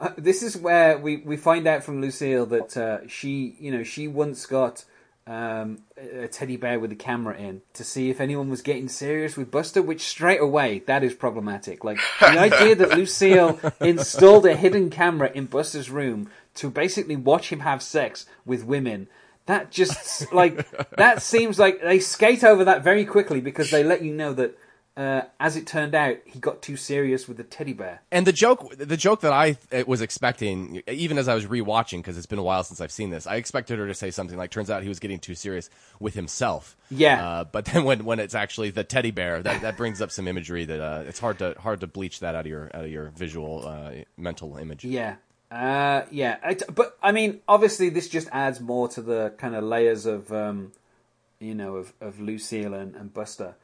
this 0.16 0.42
is 0.42 0.56
where 0.56 0.98
we, 0.98 1.18
we 1.18 1.36
find 1.36 1.66
out 1.66 1.84
from 1.84 2.00
Lucille 2.00 2.46
that 2.46 2.76
uh, 2.76 3.06
she, 3.06 3.56
you 3.60 3.70
know, 3.70 3.82
she 3.84 4.08
once 4.08 4.46
got 4.46 4.84
um, 5.26 5.80
a 5.96 6.26
teddy 6.26 6.56
bear 6.56 6.80
with 6.80 6.90
a 6.90 6.96
camera 6.96 7.36
in 7.36 7.60
to 7.74 7.84
see 7.84 8.08
if 8.08 8.20
anyone 8.20 8.48
was 8.48 8.62
getting 8.62 8.88
serious 8.88 9.36
with 9.36 9.50
Buster, 9.50 9.82
which 9.82 10.00
straight 10.00 10.40
away 10.40 10.82
that 10.86 11.04
is 11.04 11.14
problematic. 11.14 11.84
Like 11.84 11.98
the 12.20 12.38
idea 12.38 12.74
that 12.76 12.96
Lucille 12.96 13.60
installed 13.80 14.46
a 14.46 14.56
hidden 14.56 14.88
camera 14.90 15.30
in 15.34 15.44
Buster's 15.44 15.90
room 15.90 16.30
to 16.54 16.70
basically 16.70 17.16
watch 17.16 17.52
him 17.52 17.60
have 17.60 17.82
sex 17.82 18.26
with 18.46 18.64
women. 18.64 19.06
That 19.46 19.70
just 19.70 20.32
like 20.32 20.66
that 20.96 21.22
seems 21.22 21.58
like 21.58 21.82
they 21.82 22.00
skate 22.00 22.42
over 22.42 22.64
that 22.64 22.82
very 22.82 23.04
quickly 23.04 23.40
because 23.40 23.70
they 23.70 23.84
let 23.84 24.02
you 24.02 24.14
know 24.14 24.32
that 24.32 24.58
uh, 25.00 25.22
as 25.40 25.56
it 25.56 25.66
turned 25.66 25.94
out, 25.94 26.18
he 26.26 26.38
got 26.38 26.60
too 26.60 26.76
serious 26.76 27.26
with 27.26 27.38
the 27.38 27.42
teddy 27.42 27.72
bear. 27.72 28.02
And 28.12 28.26
the 28.26 28.34
joke, 28.34 28.76
the 28.76 28.98
joke 28.98 29.22
that 29.22 29.32
I 29.32 29.56
uh, 29.72 29.84
was 29.86 30.02
expecting, 30.02 30.82
even 30.86 31.16
as 31.16 31.26
I 31.26 31.34
was 31.34 31.46
rewatching, 31.46 32.00
because 32.00 32.18
it's 32.18 32.26
been 32.26 32.38
a 32.38 32.42
while 32.42 32.62
since 32.64 32.82
I've 32.82 32.92
seen 32.92 33.08
this, 33.08 33.26
I 33.26 33.36
expected 33.36 33.78
her 33.78 33.86
to 33.86 33.94
say 33.94 34.10
something 34.10 34.36
like, 34.36 34.50
"Turns 34.50 34.68
out 34.68 34.82
he 34.82 34.90
was 34.90 34.98
getting 34.98 35.18
too 35.18 35.34
serious 35.34 35.70
with 36.00 36.12
himself." 36.12 36.76
Yeah. 36.90 37.26
Uh, 37.26 37.44
but 37.44 37.64
then 37.64 37.84
when, 37.84 38.04
when 38.04 38.20
it's 38.20 38.34
actually 38.34 38.70
the 38.72 38.84
teddy 38.84 39.10
bear, 39.10 39.42
that, 39.42 39.62
that 39.62 39.78
brings 39.78 40.02
up 40.02 40.10
some 40.10 40.28
imagery 40.28 40.66
that 40.66 40.82
uh, 40.82 41.04
it's 41.06 41.18
hard 41.18 41.38
to 41.38 41.54
hard 41.58 41.80
to 41.80 41.86
bleach 41.86 42.20
that 42.20 42.34
out 42.34 42.42
of 42.42 42.48
your 42.48 42.70
out 42.74 42.84
of 42.84 42.90
your 42.90 43.08
visual 43.08 43.66
uh, 43.66 43.92
mental 44.18 44.58
image. 44.58 44.84
Yeah. 44.84 45.14
Uh, 45.50 46.04
yeah, 46.10 46.36
I 46.44 46.54
t- 46.54 46.66
but 46.72 46.98
I 47.02 47.12
mean, 47.12 47.40
obviously, 47.48 47.88
this 47.88 48.06
just 48.06 48.28
adds 48.32 48.60
more 48.60 48.86
to 48.88 49.00
the 49.00 49.32
kind 49.38 49.54
of 49.54 49.64
layers 49.64 50.04
of, 50.04 50.30
um, 50.30 50.72
you 51.40 51.54
know, 51.54 51.76
of, 51.76 51.94
of 52.02 52.20
Lucille 52.20 52.74
and, 52.74 52.94
and 52.94 53.14
Buster. 53.14 53.56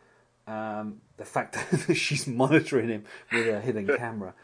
Um, 0.47 1.01
the 1.17 1.25
fact 1.25 1.57
that 1.87 1.95
she's 1.95 2.27
monitoring 2.27 2.89
him 2.89 3.05
with 3.33 3.49
a 3.49 3.61
hidden 3.61 3.87
camera. 3.87 4.35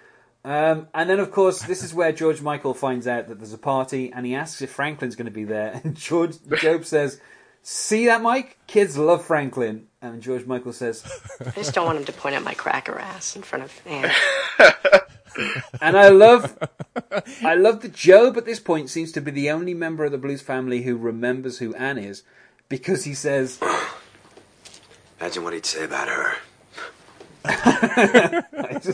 Um, 0.44 0.88
and 0.92 1.08
then, 1.08 1.20
of 1.20 1.30
course, 1.30 1.62
this 1.62 1.84
is 1.84 1.94
where 1.94 2.10
George 2.10 2.42
Michael 2.42 2.74
finds 2.74 3.06
out 3.06 3.28
that 3.28 3.38
there's 3.38 3.52
a 3.52 3.58
party, 3.58 4.12
and 4.12 4.26
he 4.26 4.34
asks 4.34 4.60
if 4.60 4.70
Franklin's 4.70 5.14
going 5.14 5.26
to 5.26 5.30
be 5.30 5.44
there. 5.44 5.80
And 5.84 5.94
George 5.94 6.36
Gob 6.60 6.84
says, 6.84 7.20
"See 7.62 8.06
that, 8.06 8.22
Mike? 8.22 8.58
Kids 8.66 8.98
love 8.98 9.24
Franklin." 9.24 9.86
And 10.00 10.20
George 10.20 10.46
Michael 10.46 10.72
says, 10.72 11.04
I 11.46 11.50
just 11.50 11.74
don't 11.74 11.86
want 11.86 11.98
him 11.98 12.04
to 12.06 12.12
point 12.12 12.34
at 12.34 12.42
my 12.42 12.54
cracker 12.54 12.98
ass 12.98 13.36
in 13.36 13.42
front 13.42 13.62
of 13.62 13.80
Anne. 13.86 14.10
And 15.80 15.96
I 15.96 16.08
love, 16.08 16.58
I 17.42 17.54
love 17.54 17.80
that 17.80 18.00
Gob 18.06 18.36
at 18.36 18.44
this 18.44 18.60
point 18.60 18.90
seems 18.90 19.12
to 19.12 19.20
be 19.20 19.30
the 19.30 19.50
only 19.50 19.74
member 19.74 20.04
of 20.04 20.12
the 20.12 20.18
Bluths 20.18 20.42
family 20.42 20.82
who 20.82 20.96
remembers 20.96 21.58
who 21.58 21.74
Anne 21.74 21.98
is, 21.98 22.22
because 22.68 23.04
he 23.04 23.14
says, 23.14 23.58
Imagine 25.22 25.44
what 25.44 25.52
he'd 25.52 25.64
say 25.64 25.84
about 25.84 26.08
her. 26.08 26.34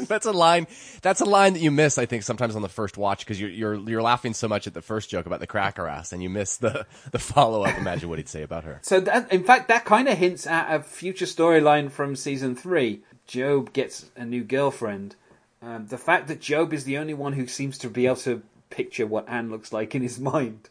That's 0.07 0.27
a 0.27 0.33
line. 0.33 0.67
That's 1.01 1.23
a 1.23 1.25
line 1.25 1.55
that 1.55 1.61
you 1.61 1.71
miss, 1.71 1.97
I 1.97 2.05
think, 2.05 2.23
sometimes 2.23 2.55
on 2.55 2.61
the 2.61 2.69
first 2.69 2.99
watch 2.99 3.21
because 3.21 3.41
you're 3.41 3.49
you're 3.49 3.75
you're 3.77 4.03
laughing 4.03 4.35
so 4.35 4.47
much 4.47 4.67
at 4.67 4.75
the 4.75 4.83
first 4.83 5.09
joke 5.09 5.25
about 5.25 5.41
the 5.41 5.47
cracker 5.47 5.89
ass, 5.89 6.13
and 6.13 6.23
you 6.23 6.29
miss 6.29 6.59
the 6.59 6.85
the 7.13 7.19
follow 7.19 7.63
up. 7.63 7.79
Imagine 7.79 8.11
what 8.11 8.19
he'd 8.19 8.29
say 8.29 8.43
about 8.43 8.65
her. 8.65 8.79
so 8.83 9.01
that, 9.01 9.33
in 9.33 9.43
fact, 9.43 9.69
that 9.69 9.87
kind 9.87 10.07
of 10.07 10.19
hints 10.19 10.47
at 10.47 10.71
a 10.71 10.83
future 10.83 11.25
storyline 11.25 11.91
from 11.91 12.15
season 12.15 12.55
three. 12.55 13.01
Gob 13.35 13.73
gets 13.73 14.11
a 14.15 14.27
new 14.27 14.45
girlfriend. 14.45 15.17
Um, 15.63 15.87
the 15.87 15.97
fact 15.97 16.29
that 16.29 16.47
Gob 16.47 16.75
is 16.75 16.85
the 16.85 16.99
only 16.99 17.15
one 17.15 17.33
who 17.33 17.47
seems 17.47 17.79
to 17.79 17.89
be 17.89 18.05
able 18.05 18.17
to 18.17 18.43
picture 18.69 19.07
what 19.07 19.27
Anne 19.31 19.51
looks 19.51 19.73
like 19.73 19.95
in 19.95 20.03
his 20.03 20.21
mind. 20.35 20.69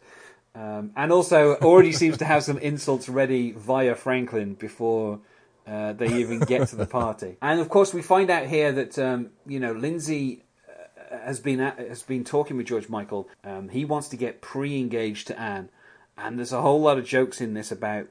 Um, 0.54 0.92
and 0.94 1.10
also 1.10 1.56
already 1.56 1.90
seems 1.90 2.18
to 2.18 2.24
have 2.24 2.44
some 2.44 2.58
insults 2.58 3.08
ready 3.08 3.50
via 3.50 3.96
Franklin 3.96 4.54
before 4.54 5.18
uh, 5.68 5.92
they 5.92 6.20
even 6.20 6.40
get 6.40 6.68
to 6.68 6.76
the 6.76 6.86
party. 7.00 7.36
And 7.42 7.60
of 7.60 7.68
course, 7.68 7.92
we 7.92 8.02
find 8.02 8.30
out 8.30 8.46
here 8.46 8.72
that 8.72 8.98
um, 8.98 9.30
you 9.46 9.60
know 9.60 9.72
Lindsay 9.72 10.44
uh, 10.68 11.18
has 11.18 11.40
been 11.40 11.60
at, 11.60 11.78
has 11.78 12.02
been 12.02 12.24
talking 12.24 12.56
with 12.56 12.66
George 12.66 12.88
Michael. 12.88 13.28
Um, 13.44 13.68
he 13.68 13.84
wants 13.84 14.08
to 14.08 14.16
get 14.16 14.40
pre-engaged 14.40 15.26
to 15.28 15.38
Anne, 15.40 15.68
and 16.16 16.38
there's 16.38 16.52
a 16.52 16.62
whole 16.62 16.80
lot 16.80 16.98
of 16.98 17.04
jokes 17.04 17.40
in 17.40 17.54
this 17.54 17.70
about 17.70 18.06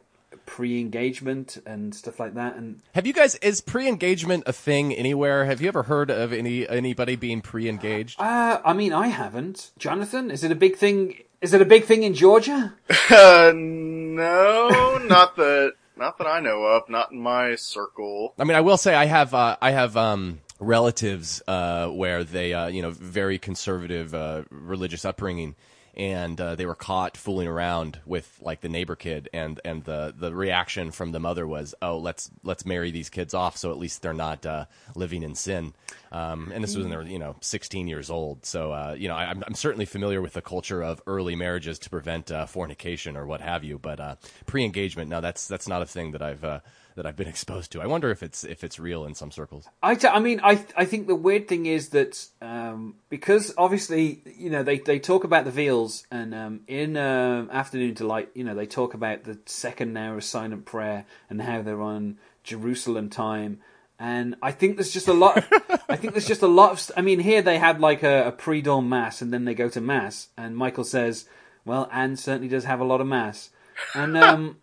pre-engagement 0.45 1.57
and 1.65 1.93
stuff 1.93 2.19
like 2.19 2.33
that. 2.35 2.55
And 2.55 2.81
Have 2.95 3.05
you 3.07 3.13
guys 3.13 3.35
is 3.35 3.61
pre-engagement 3.61 4.43
a 4.45 4.53
thing 4.53 4.93
anywhere? 4.93 5.45
Have 5.45 5.61
you 5.61 5.67
ever 5.67 5.83
heard 5.83 6.09
of 6.09 6.33
any 6.33 6.67
anybody 6.67 7.15
being 7.15 7.41
pre-engaged? 7.41 8.19
uh, 8.19 8.59
I 8.63 8.73
mean, 8.73 8.93
I 8.93 9.07
haven't. 9.07 9.71
Jonathan, 9.77 10.31
is 10.31 10.43
it 10.43 10.51
a 10.51 10.55
big 10.55 10.75
thing? 10.75 11.19
Is 11.41 11.53
it 11.53 11.61
a 11.61 11.65
big 11.65 11.85
thing 11.85 12.03
in 12.03 12.13
Georgia? 12.13 12.73
Uh, 13.09 13.53
no, 13.55 14.97
not 15.07 15.37
that, 15.37 15.73
not 15.97 16.17
that 16.17 16.27
I 16.27 16.39
know 16.39 16.63
of. 16.63 16.89
Not 16.89 17.11
in 17.11 17.19
my 17.19 17.55
circle. 17.55 18.33
I 18.37 18.43
mean, 18.43 18.55
I 18.55 18.61
will 18.61 18.77
say 18.77 18.95
I 18.95 19.05
have 19.05 19.33
uh, 19.33 19.57
I 19.61 19.71
have 19.71 19.97
um, 19.97 20.39
relatives 20.59 21.41
uh, 21.47 21.87
where 21.87 22.23
they 22.23 22.53
uh, 22.53 22.67
you 22.67 22.81
know 22.81 22.91
very 22.91 23.37
conservative 23.37 24.13
uh, 24.13 24.43
religious 24.49 25.05
upbringing, 25.05 25.55
and 25.97 26.39
uh, 26.39 26.53
they 26.53 26.67
were 26.67 26.75
caught 26.75 27.17
fooling 27.17 27.47
around 27.47 27.99
with 28.05 28.37
like 28.39 28.61
the 28.61 28.69
neighbor 28.69 28.95
kid, 28.95 29.29
and 29.33 29.59
and 29.65 29.83
the 29.83 30.13
the 30.15 30.33
reaction 30.33 30.91
from 30.91 31.11
the 31.11 31.19
mother 31.19 31.47
was, 31.47 31.73
oh, 31.81 31.97
let's 31.97 32.29
let's 32.43 32.67
marry 32.67 32.91
these 32.91 33.09
kids 33.09 33.33
off, 33.33 33.57
so 33.57 33.71
at 33.71 33.79
least 33.79 34.03
they're 34.03 34.13
not 34.13 34.45
uh, 34.45 34.65
living 34.95 35.23
in 35.23 35.33
sin. 35.33 35.73
Um, 36.11 36.51
and 36.53 36.63
this 36.63 36.75
was 36.75 36.85
when 36.85 36.91
they 36.91 36.97
were 36.97 37.03
you 37.03 37.17
know 37.17 37.35
16 37.41 37.87
years 37.87 38.11
old, 38.11 38.45
so 38.45 38.71
uh, 38.71 38.95
you 38.97 39.07
know 39.07 39.15
I, 39.15 39.25
I'm 39.25 39.43
I'm 39.47 39.55
certainly 39.55 39.85
familiar 39.85 40.21
with 40.21 40.33
the 40.33 40.41
culture 40.41 40.83
of 40.83 41.01
early 41.07 41.35
marriages 41.35 41.79
to 41.79 41.89
prevent 41.89 42.31
uh, 42.31 42.45
fornication 42.45 43.17
or 43.17 43.25
what 43.25 43.41
have 43.41 43.63
you, 43.63 43.79
but 43.79 43.99
uh, 43.99 44.15
pre-engagement, 44.45 45.09
no, 45.09 45.19
that's 45.19 45.47
that's 45.47 45.67
not 45.67 45.81
a 45.81 45.87
thing 45.87 46.11
that 46.11 46.21
I've. 46.21 46.61
Uh, 46.97 47.01
that 47.01 47.05
I've 47.05 47.15
been 47.15 47.27
exposed 47.35 47.71
to. 47.71 47.81
I 47.81 47.87
wonder 47.87 48.09
if 48.11 48.23
it's 48.23 48.43
if 48.43 48.63
it's 48.63 48.79
real 48.79 49.05
in 49.05 49.15
some 49.15 49.31
circles. 49.31 49.67
I, 49.81 49.95
t- 49.95 50.07
I 50.07 50.19
mean, 50.19 50.39
I 50.43 50.65
I 50.75 50.85
think 50.85 51.07
the 51.07 51.15
weird 51.15 51.47
thing 51.47 51.65
is 51.65 51.89
that 51.89 52.27
um, 52.41 52.95
because 53.09 53.53
obviously 53.57 54.21
you 54.37 54.49
know 54.49 54.63
they, 54.63 54.79
they 54.79 54.99
talk 54.99 55.23
about 55.23 55.45
the 55.45 55.51
veals 55.51 56.05
and 56.11 56.33
um, 56.33 56.61
in 56.67 56.97
um, 56.97 57.49
Afternoon 57.51 57.93
Delight 57.93 58.29
you 58.33 58.43
know 58.43 58.55
they 58.55 58.65
talk 58.65 58.93
about 58.93 59.23
the 59.23 59.39
second 59.45 59.97
hour 59.97 60.17
of 60.17 60.23
silent 60.23 60.65
prayer 60.65 61.05
and 61.29 61.41
how 61.41 61.61
they're 61.61 61.81
on 61.81 62.17
Jerusalem 62.43 63.09
time 63.09 63.59
and 63.99 64.35
I 64.41 64.51
think 64.51 64.77
there's 64.77 64.91
just 64.91 65.07
a 65.07 65.13
lot. 65.13 65.43
I 65.89 65.95
think 65.95 66.13
there's 66.13 66.27
just 66.27 66.43
a 66.43 66.47
lot 66.47 66.71
of. 66.71 66.79
St- 66.79 66.97
I 66.97 67.01
mean, 67.01 67.19
here 67.19 67.41
they 67.41 67.57
had 67.57 67.79
like 67.79 68.03
a, 68.03 68.27
a 68.27 68.31
pre-dawn 68.31 68.87
mass 68.87 69.21
and 69.21 69.33
then 69.33 69.45
they 69.45 69.55
go 69.55 69.69
to 69.69 69.81
mass 69.81 70.27
and 70.37 70.55
Michael 70.55 70.83
says, 70.83 71.25
"Well, 71.65 71.89
Anne 71.91 72.15
certainly 72.15 72.47
does 72.47 72.65
have 72.65 72.79
a 72.79 72.83
lot 72.83 73.01
of 73.01 73.07
mass," 73.07 73.49
and 73.95 74.15
um, 74.15 74.57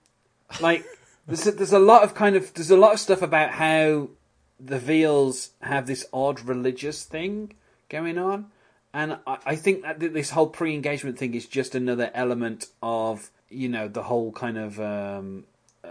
like 0.61 0.85
there's 1.27 1.47
a, 1.47 1.53
there's 1.53 1.73
a 1.73 1.79
lot 1.79 2.03
of 2.03 2.15
kind 2.15 2.37
of 2.37 2.53
there's 2.55 2.71
a 2.71 2.77
lot 2.77 2.93
of 2.93 3.01
stuff 3.01 3.23
about 3.23 3.53
how 3.53 4.11
the 4.61 4.79
Veals 4.79 5.51
have 5.63 5.87
this 5.87 6.07
odd 6.13 6.41
religious 6.41 7.05
thing 7.05 7.55
going 7.89 8.19
on, 8.19 8.51
and 8.93 9.19
I, 9.27 9.39
I 9.47 9.57
think 9.57 9.83
that 9.83 10.01
this 10.01 10.31
whole 10.31 10.49
pre-engagement 10.49 11.19
thing 11.19 11.35
is 11.35 11.47
just 11.47 11.75
another 11.75 12.11
element 12.15 12.67
of 12.83 13.31
you 13.49 13.69
know 13.69 13.89
the 13.89 14.05
whole 14.05 14.33
kind 14.33 14.59
of 14.59 14.81
um, 14.81 15.45
uh, 15.83 15.89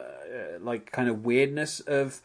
like 0.59 0.91
kind 0.91 1.09
of 1.09 1.25
weirdness 1.25 1.79
of 1.81 2.21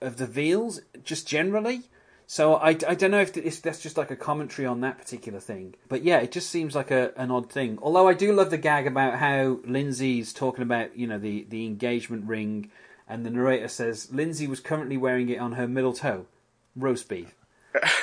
of 0.00 0.16
the 0.16 0.26
Veals 0.26 0.80
just 1.04 1.26
generally. 1.26 1.82
So 2.30 2.56
I, 2.56 2.68
I 2.68 2.94
don't 2.94 3.10
know 3.10 3.22
if, 3.22 3.34
if 3.38 3.62
that's 3.62 3.80
just 3.80 3.96
like 3.96 4.10
a 4.10 4.16
commentary 4.16 4.66
on 4.66 4.82
that 4.82 4.98
particular 4.98 5.40
thing, 5.40 5.74
but 5.88 6.04
yeah, 6.04 6.18
it 6.18 6.30
just 6.30 6.50
seems 6.50 6.74
like 6.74 6.90
a, 6.90 7.10
an 7.16 7.30
odd 7.30 7.50
thing. 7.50 7.78
Although 7.80 8.06
I 8.06 8.12
do 8.12 8.34
love 8.34 8.50
the 8.50 8.58
gag 8.58 8.86
about 8.86 9.18
how 9.18 9.60
Lindsay's 9.64 10.34
talking 10.34 10.60
about 10.60 10.94
you 10.94 11.06
know 11.06 11.18
the 11.18 11.46
the 11.48 11.64
engagement 11.64 12.26
ring, 12.26 12.70
and 13.08 13.24
the 13.24 13.30
narrator 13.30 13.68
says 13.68 14.12
Lindsay 14.12 14.46
was 14.46 14.60
currently 14.60 14.98
wearing 14.98 15.30
it 15.30 15.38
on 15.38 15.52
her 15.52 15.66
middle 15.66 15.94
toe, 15.94 16.26
roast 16.76 17.08
beef, 17.08 17.34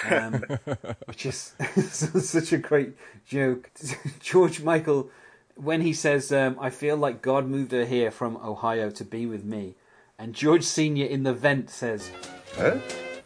um, 0.09 0.43
which 1.05 1.27
is 1.27 1.53
such 1.91 2.51
a 2.51 2.57
great 2.57 2.93
joke. 3.27 3.69
George 4.19 4.59
Michael, 4.59 5.11
when 5.53 5.81
he 5.81 5.93
says, 5.93 6.31
um, 6.31 6.57
"I 6.59 6.71
feel 6.71 6.97
like 6.97 7.21
God 7.21 7.45
moved 7.47 7.73
her 7.73 7.85
here 7.85 8.09
from 8.09 8.37
Ohio 8.37 8.89
to 8.89 9.05
be 9.05 9.27
with 9.27 9.43
me," 9.45 9.75
and 10.17 10.33
George 10.33 10.63
Senior 10.63 11.05
in 11.05 11.21
the 11.21 11.33
vent 11.33 11.69
says, 11.69 12.09
Huh? 12.55 12.79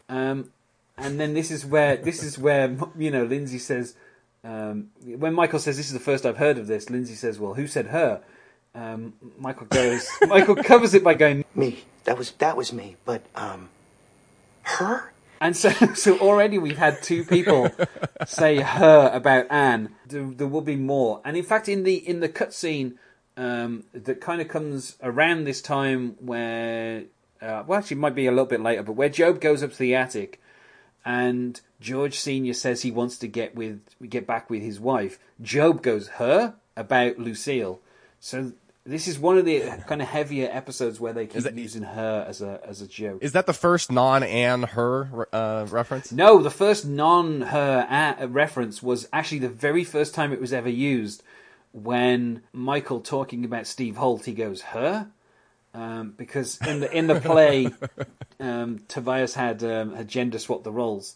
um, 0.09 0.51
and 1.01 1.19
then 1.19 1.33
this 1.33 1.51
is 1.51 1.65
where 1.65 1.97
this 1.97 2.23
is 2.23 2.38
where 2.38 2.75
you 2.97 3.12
know 3.12 3.23
Lindsay 3.23 3.59
says 3.59 3.95
um, 4.43 4.89
when 5.03 5.33
Michael 5.33 5.59
says 5.59 5.77
this 5.77 5.88
is 5.88 5.93
the 5.93 5.99
first 5.99 6.25
I've 6.25 6.38
heard 6.38 6.57
of 6.57 6.67
this. 6.67 6.89
Lindsay 6.89 7.15
says, 7.15 7.39
"Well, 7.39 7.53
who 7.53 7.67
said 7.67 7.88
her?" 7.88 8.21
Um, 8.75 9.13
Michael 9.38 9.65
goes. 9.67 10.07
Michael 10.27 10.55
covers 10.55 10.93
it 10.93 11.03
by 11.03 11.13
going 11.13 11.43
Me. 11.55 11.83
That 12.05 12.17
was 12.17 12.31
that 12.31 12.55
was 12.55 12.71
me. 12.71 12.95
But 13.05 13.23
um, 13.35 13.69
her. 14.63 15.12
And 15.41 15.55
so, 15.55 15.69
so 15.95 16.19
already 16.19 16.57
we've 16.57 16.77
had 16.77 17.01
two 17.01 17.23
people 17.23 17.71
say 18.25 18.57
her 18.57 19.09
about 19.13 19.47
Anne. 19.49 19.95
There, 20.07 20.23
there 20.23 20.47
will 20.47 20.62
be 20.62 20.75
more. 20.75 21.21
And 21.23 21.38
in 21.38 21.43
fact, 21.43 21.69
in 21.69 21.83
the 21.83 21.95
in 21.95 22.19
the 22.19 22.29
cutscene 22.29 22.95
um, 23.38 23.85
that 23.93 24.21
kind 24.21 24.41
of 24.41 24.47
comes 24.47 24.97
around 25.01 25.45
this 25.45 25.62
time, 25.62 26.15
where 26.19 27.03
uh, 27.41 27.63
well, 27.65 27.79
actually, 27.79 27.97
it 27.97 28.01
might 28.01 28.15
be 28.15 28.27
a 28.27 28.31
little 28.31 28.45
bit 28.45 28.62
later, 28.62 28.83
but 28.83 28.93
where 28.93 29.09
Gob 29.09 29.39
goes 29.39 29.63
up 29.63 29.71
to 29.71 29.77
the 29.77 29.95
attic, 29.95 30.41
and 31.05 31.59
George 31.79 32.19
Senior 32.19 32.53
says 32.53 32.81
he 32.81 32.91
wants 32.91 33.17
to 33.19 33.27
get 33.27 33.55
with 33.55 33.81
get 34.07 34.27
back 34.27 34.49
with 34.49 34.62
his 34.62 34.79
wife. 34.79 35.19
Gob 35.41 35.81
goes 35.81 36.07
her 36.09 36.55
about 36.75 37.19
Lucille. 37.19 37.79
So 38.19 38.51
this 38.85 39.07
is 39.07 39.19
one 39.19 39.38
of 39.38 39.45
the 39.45 39.62
kind 39.88 40.01
of 40.01 40.07
heavier 40.07 40.49
episodes 40.51 40.99
where 40.99 41.13
they 41.13 41.27
keep 41.27 41.43
that- 41.43 41.55
using 41.55 41.83
her 41.83 42.25
as 42.27 42.41
a 42.41 42.59
as 42.65 42.81
a 42.81 42.88
joke. 42.88 43.19
Is 43.21 43.33
that 43.33 43.45
the 43.45 43.53
first 43.53 43.91
non-Anne 43.91 44.63
her 44.63 45.27
uh, 45.33 45.67
reference? 45.69 46.12
No, 46.12 46.41
the 46.41 46.49
first 46.49 46.85
non 46.85 47.41
her 47.41 48.15
a- 48.19 48.27
reference 48.27 48.81
was 48.81 49.07
actually 49.13 49.39
the 49.39 49.49
very 49.49 49.83
first 49.83 50.13
time 50.15 50.33
it 50.33 50.41
was 50.41 50.53
ever 50.53 50.69
used 50.69 51.23
when 51.71 52.41
Michael 52.51 52.99
talking 52.99 53.45
about 53.45 53.67
Steve 53.67 53.97
Holt, 53.97 54.25
he 54.25 54.33
goes 54.33 54.62
her. 54.62 55.07
Um, 55.73 56.15
because 56.17 56.60
in 56.67 56.79
the 56.79 56.91
in 56.91 57.08
the 57.08 57.19
play, 57.21 57.71
um, 58.39 58.82
Tobias 58.88 59.36
had 59.36 59.63
um, 59.63 59.93
had 59.95 60.08
gender 60.08 60.39
swapped 60.39 60.63
the 60.63 60.71
roles, 60.71 61.15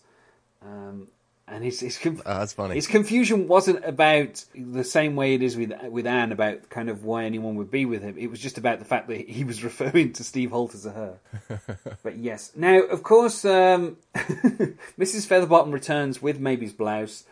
um, 0.61 1.07
and 1.47 1.63
his 1.63 1.79
his, 1.79 1.97
conf- 1.97 2.21
Oh, 2.23 2.37
that's 2.37 2.53
funny. 2.53 2.75
his 2.75 2.85
confusion 2.85 3.47
wasn't 3.47 3.83
about 3.83 4.45
the 4.53 4.83
same 4.83 5.15
way 5.15 5.33
it 5.33 5.41
is 5.41 5.57
with 5.57 5.73
with 5.89 6.05
Anne 6.05 6.31
about 6.31 6.69
kind 6.69 6.89
of 6.89 7.03
why 7.03 7.25
anyone 7.25 7.55
would 7.55 7.71
be 7.71 7.85
with 7.85 8.03
him. 8.03 8.15
It 8.17 8.27
was 8.29 8.39
just 8.39 8.59
about 8.59 8.77
the 8.77 8.85
fact 8.85 9.07
that 9.07 9.27
he 9.27 9.43
was 9.43 9.63
referring 9.69 10.13
to 10.13 10.23
Steve 10.23 10.51
Holt 10.51 10.75
as 10.75 10.85
a 10.85 10.91
her. 10.91 11.17
But 12.03 12.17
yes. 12.17 12.51
Now, 12.55 12.79
of 12.81 13.01
course, 13.01 13.43
um, 13.45 13.97
Mrs. 14.15 15.27
Featherbottom 15.27 15.71
returns 15.73 16.21
with 16.21 16.39
Maeby's 16.39 16.73
blouse, 16.73 17.23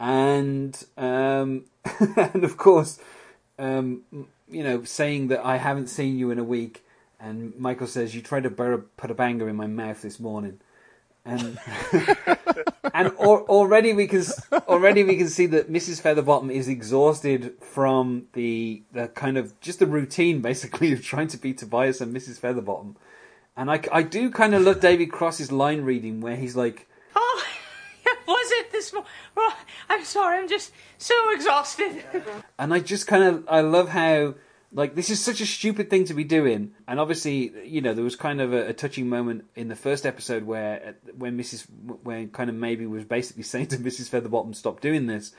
and 0.00 0.76
um, 0.96 1.66
and 2.16 2.42
of 2.42 2.56
course, 2.56 2.98
um, 3.58 4.02
you 4.54 4.62
know, 4.62 4.84
saying 4.84 5.28
that 5.28 5.44
I 5.44 5.56
haven't 5.58 5.88
seen 5.88 6.18
you 6.18 6.30
in 6.30 6.38
a 6.38 6.44
week, 6.44 6.84
and 7.18 7.54
Michael 7.56 7.86
says 7.86 8.14
you 8.14 8.22
tried 8.22 8.44
to 8.44 8.50
bur- 8.50 8.86
put 8.96 9.10
a 9.10 9.14
banger 9.14 9.48
in 9.48 9.56
my 9.56 9.66
mouth 9.66 10.02
this 10.02 10.20
morning, 10.20 10.60
and 11.24 11.58
and 12.94 13.08
al- 13.18 13.46
already 13.48 13.92
we 13.92 14.06
can 14.06 14.22
already 14.68 15.02
we 15.04 15.16
can 15.16 15.28
see 15.28 15.46
that 15.46 15.70
Mrs. 15.70 16.00
Featherbottom 16.00 16.52
is 16.52 16.68
exhausted 16.68 17.54
from 17.60 18.26
the 18.34 18.82
the 18.92 19.08
kind 19.08 19.36
of 19.36 19.58
just 19.60 19.78
the 19.78 19.86
routine 19.86 20.40
basically 20.40 20.92
of 20.94 21.02
trying 21.02 21.28
to 21.28 21.36
be 21.36 21.52
Tobias 21.52 22.00
and 22.00 22.14
Mrs. 22.14 22.38
Featherbottom. 22.40 22.94
And 23.56 23.70
I, 23.70 23.80
I 23.92 24.02
do 24.02 24.30
kind 24.30 24.54
of 24.54 24.62
love 24.62 24.80
David 24.80 25.12
Cross's 25.12 25.52
line 25.52 25.82
reading 25.82 26.20
where 26.20 26.34
he's 26.34 26.56
like, 26.56 26.88
was 28.26 28.50
it 28.52 28.72
this 28.72 28.92
morning? 28.92 29.10
Oh, 29.36 29.56
I'm 29.88 30.04
sorry, 30.04 30.38
I'm 30.38 30.48
just 30.48 30.72
so 30.98 31.14
exhausted. 31.32 32.04
and 32.58 32.74
I 32.74 32.80
just 32.80 33.06
kind 33.06 33.22
of 33.22 33.44
I 33.48 33.60
love 33.60 33.88
how 33.88 34.34
like 34.74 34.96
this 34.96 35.08
is 35.08 35.20
such 35.20 35.40
a 35.40 35.46
stupid 35.46 35.88
thing 35.88 36.04
to 36.06 36.14
be 36.14 36.24
doing. 36.24 36.72
And 36.88 36.98
obviously, 36.98 37.52
you 37.64 37.80
know, 37.80 37.94
there 37.94 38.04
was 38.04 38.16
kind 38.16 38.40
of 38.40 38.52
a, 38.52 38.68
a 38.68 38.72
touching 38.72 39.08
moment 39.08 39.44
in 39.54 39.68
the 39.68 39.76
first 39.76 40.04
episode 40.04 40.44
where 40.44 40.88
uh, 40.88 41.12
when 41.16 41.38
Mrs. 41.38 41.66
when 42.02 42.28
kind 42.30 42.50
of 42.50 42.56
Maeby 42.56 42.88
was 42.88 43.04
basically 43.04 43.42
saying 43.44 43.68
to 43.68 43.78
Mrs. 43.78 44.10
Featherbottom, 44.10 44.54
"Stop 44.54 44.80
doing 44.80 45.06
this." 45.06 45.32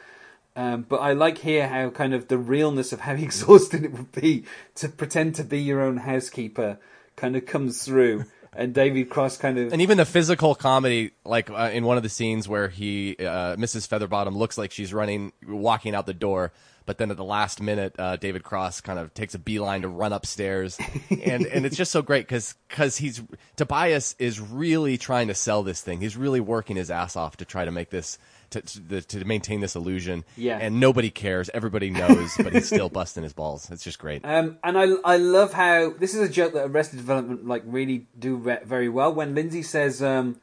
Um, 0.57 0.85
but 0.87 1.01
I 1.01 1.11
like 1.11 1.39
here 1.39 1.67
how 1.67 1.89
kind 1.89 2.13
of 2.13 2.29
the 2.29 2.37
realness 2.37 2.93
of 2.93 3.01
how 3.01 3.11
exhausting 3.15 3.83
it 3.83 3.91
would 3.91 4.13
be 4.13 4.45
to 4.75 4.87
pretend 4.89 5.35
to 5.35 5.43
be 5.43 5.59
your 5.59 5.81
own 5.81 5.97
housekeeper 5.97 6.79
kind 7.15 7.35
of 7.35 7.45
comes 7.45 7.83
through. 7.83 8.25
And 8.55 8.73
David 8.73 9.09
Cross 9.09 9.37
kind 9.37 9.57
of 9.57 9.73
And 9.73 9.81
even 9.81 9.97
the 9.97 10.05
physical 10.05 10.55
comedy, 10.55 11.11
like 11.25 11.49
uh, 11.49 11.71
in 11.73 11.85
one 11.85 11.97
of 11.97 12.03
the 12.03 12.09
scenes 12.09 12.47
where 12.47 12.69
he, 12.69 13.15
uh, 13.19 13.55
Mrs. 13.57 13.87
Featherbottom 13.87 14.35
looks 14.35 14.57
like 14.57 14.71
she's 14.71 14.93
running, 14.93 15.33
walking 15.45 15.93
out 15.93 16.05
the 16.05 16.13
door, 16.13 16.53
but 16.85 16.97
then 16.97 17.11
at 17.11 17.17
the 17.17 17.23
last 17.23 17.61
minute, 17.61 17.95
uh, 17.97 18.15
David 18.15 18.43
Cross 18.43 18.81
kind 18.81 18.99
of 18.99 19.13
takes 19.13 19.33
a 19.33 19.39
beeline 19.39 19.81
to 19.81 19.87
run 19.87 20.13
upstairs, 20.13 20.77
and 21.09 21.45
and 21.45 21.65
it's 21.65 21.75
just 21.75 21.91
so 21.91 22.01
great 22.01 22.27
because 22.27 22.55
because 22.69 22.97
he's 22.97 23.21
Tobias 23.55 24.15
is 24.19 24.39
really 24.39 24.97
trying 24.97 25.27
to 25.27 25.35
sell 25.35 25.63
this 25.63 25.81
thing. 25.81 25.99
He's 25.99 26.15
really 26.15 26.39
working 26.39 26.75
his 26.75 26.91
ass 26.91 27.15
off 27.15 27.37
to 27.37 27.45
try 27.45 27.65
to 27.65 27.71
make 27.71 27.89
this. 27.89 28.17
To, 28.55 28.61
to, 28.89 29.01
to 29.01 29.25
maintain 29.25 29.59
this 29.59 29.75
illusion, 29.75 30.23
Yeah. 30.37 30.57
and 30.61 30.79
nobody 30.79 31.09
cares. 31.09 31.49
Everybody 31.53 31.89
knows, 31.89 32.33
but 32.37 32.53
he's 32.53 32.67
still 32.67 32.89
busting 33.01 33.23
his 33.23 33.33
balls. 33.33 33.69
It's 33.69 33.83
just 33.83 33.99
great. 33.99 34.23
Um, 34.23 34.57
and 34.63 34.77
I, 34.77 34.93
I 35.03 35.17
love 35.17 35.53
how 35.53 35.91
this 35.91 36.13
is 36.15 36.21
a 36.21 36.31
joke 36.31 36.53
that 36.53 36.65
Arrested 36.67 36.97
Development 36.97 37.45
like 37.45 37.63
really 37.65 38.07
do 38.17 38.35
re- 38.35 38.59
very 38.65 38.87
well. 38.89 39.13
When 39.13 39.35
Lindsay 39.35 39.61
says, 39.61 40.01
um, 40.01 40.39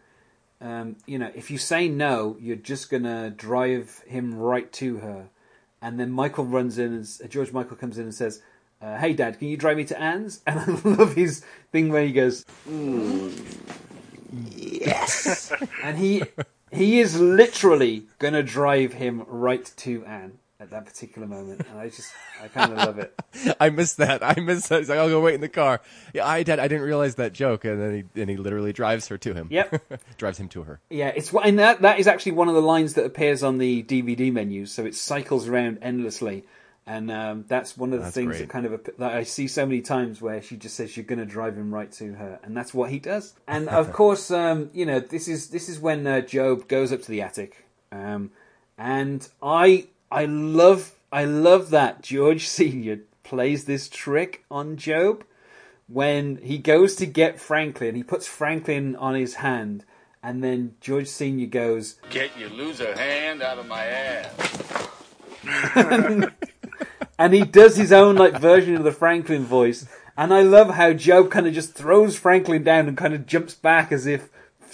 um, 0.61 0.97
you 1.07 1.19
know, 1.19 1.31
if 1.35 1.51
you 1.51 1.59
say 1.59 1.89
no, 1.89 2.37
you're 2.41 2.57
just 2.57 2.91
gonna 2.91 3.31
drive 3.31 4.03
him 4.07 4.35
right 4.35 4.71
to 4.75 4.99
her, 4.99 5.29
and 5.81 5.99
then 5.99 6.11
Michael 6.13 6.45
runs 6.45 6.79
in 6.79 6.93
and 6.93 7.03
s- 7.05 7.21
George 7.29 7.51
Michael 7.53 7.77
comes 7.77 7.97
in 7.99 8.05
and 8.05 8.15
says, 8.15 8.43
uh, 8.81 8.99
"Hey, 8.99 9.13
Dad, 9.15 9.39
can 9.39 9.49
you 9.49 9.57
drive 9.57 9.77
me 9.79 9.85
to 9.87 9.99
Anne's?" 10.01 10.41
And 10.47 10.61
I 10.61 10.67
love 10.89 11.15
his 11.15 11.43
thing 11.73 11.89
where 11.91 12.05
he 12.05 12.13
goes, 12.13 12.45
Yes. 14.33 15.53
and 15.83 15.99
he 15.99 16.23
he 16.73 17.01
is 17.01 17.21
literally 17.21 18.05
gonna 18.19 18.43
drive 18.43 18.95
him 18.95 19.25
right 19.27 19.71
to 19.79 20.05
Anne 20.05 20.39
at 20.63 20.71
that 20.71 20.87
particular 20.87 21.27
moment, 21.27 21.67
and 21.69 21.79
I 21.79 21.89
just 21.89 22.13
I 22.41 22.49
kind 22.49 22.73
of 22.73 22.79
love 22.79 22.99
it. 22.99 23.13
I 23.61 23.71
miss 23.71 23.95
that. 23.95 24.23
I 24.23 24.39
miss 24.41 24.69
that. 24.69 24.79
He's 24.79 24.89
like, 24.89 24.99
I'll 24.99 25.09
go 25.09 25.21
wait 25.21 25.35
in 25.35 25.41
the 25.41 25.49
car. 25.49 25.81
Yeah, 26.15 26.27
I 26.27 26.45
did. 26.45 26.61
I 26.61 26.69
didn't 26.69 26.85
realize 26.85 27.17
that 27.17 27.33
joke, 27.33 27.65
and 27.65 27.83
then 27.83 27.95
he 28.15 28.21
and 28.21 28.31
he 28.31 28.37
literally 28.37 28.73
drives 28.73 29.09
her 29.09 29.19
to 29.19 29.35
him. 29.35 29.49
Yep. 29.51 30.01
drives 30.17 30.39
him 30.39 30.49
to 30.51 30.63
her. 30.63 30.81
Yeah, 30.89 31.09
it's 31.09 31.35
and 31.35 31.59
that 31.59 31.83
that 31.83 31.99
is 31.99 32.07
actually 32.07 32.33
one 32.33 32.49
of 32.49 32.55
the 32.55 32.63
lines 32.63 32.95
that 32.95 33.05
appears 33.05 33.43
on 33.43 33.59
the 33.59 33.83
DVD 33.83 34.33
menu, 34.33 34.67
So 34.67 34.85
it 34.87 34.95
cycles 34.95 35.49
around 35.49 35.79
endlessly, 35.83 36.45
and 36.87 37.11
um, 37.11 37.45
that's 37.47 37.77
one 37.77 37.93
of 37.93 37.99
the 37.99 38.05
That's 38.05 38.15
things 38.15 38.29
great. 38.29 38.39
that 38.41 38.49
kind 38.49 38.67
of 38.67 38.91
that 38.99 39.13
I 39.13 39.23
see 39.23 39.47
so 39.47 39.65
many 39.65 39.81
times 39.81 40.21
where 40.21 40.43
she 40.43 40.57
just 40.57 40.75
says 40.75 40.97
you're 40.97 41.05
going 41.07 41.19
to 41.19 41.25
drive 41.25 41.57
him 41.57 41.73
right 41.73 41.91
to 41.93 42.15
her, 42.15 42.41
and 42.43 42.57
that's 42.57 42.75
what 42.75 42.91
he 42.91 42.99
does. 42.99 43.35
And 43.47 43.69
of 43.69 43.93
course, 43.95 44.31
um, 44.31 44.71
you 44.73 44.87
know 44.87 45.01
this 45.01 45.29
is 45.29 45.51
this 45.51 45.69
is 45.69 45.79
when 45.79 46.07
uh, 46.07 46.21
Gob 46.21 46.69
goes 46.69 46.93
up 46.93 47.03
to 47.03 47.11
the 47.11 47.23
attic, 47.23 47.65
um, 47.91 48.31
and 48.77 49.29
I 49.43 49.87
I 50.11 50.25
love 50.25 50.93
I 51.13 51.25
love 51.25 51.71
that 51.71 52.03
George 52.03 52.47
Senior 52.49 53.01
plays 53.23 53.65
this 53.65 53.89
trick 53.89 54.45
on 54.51 54.77
Gob 54.77 55.25
when 55.93 56.37
he 56.39 56.59
goes 56.59 56.97
to 56.97 57.07
get 57.07 57.39
Franklin, 57.39 57.95
he 57.95 58.03
puts 58.03 58.27
Franklin 58.27 58.97
on 58.97 59.15
his 59.15 59.35
hand, 59.37 59.85
and 60.23 60.43
then 60.43 60.75
George 60.81 61.09
Senior 61.09 61.47
goes, 61.47 61.97
Get 62.11 62.37
your 62.39 62.49
loser 62.51 62.97
hand 62.97 63.43
out 63.43 63.59
of 63.59 63.67
my 63.67 63.85
ass. 63.85 64.89
and 67.23 67.33
he 67.33 67.45
does 67.45 67.77
his 67.77 67.93
own 67.93 68.17
like 68.17 68.41
version 68.41 68.75
of 68.75 68.83
the 68.83 68.91
Franklin 68.91 69.45
voice. 69.45 69.87
And 70.17 70.35
I 70.35 70.43
love 70.43 70.71
how 70.71 70.93
Gob 70.93 71.31
kind 71.31 71.47
of 71.47 71.55
just 71.55 71.73
throws 71.73 72.17
Franklin 72.19 72.65
down 72.65 72.89
and 72.89 72.97
kind 72.97 73.15
of 73.15 73.27
jumps 73.27 73.55
back 73.55 73.93
as 73.93 74.07
if 74.07 74.29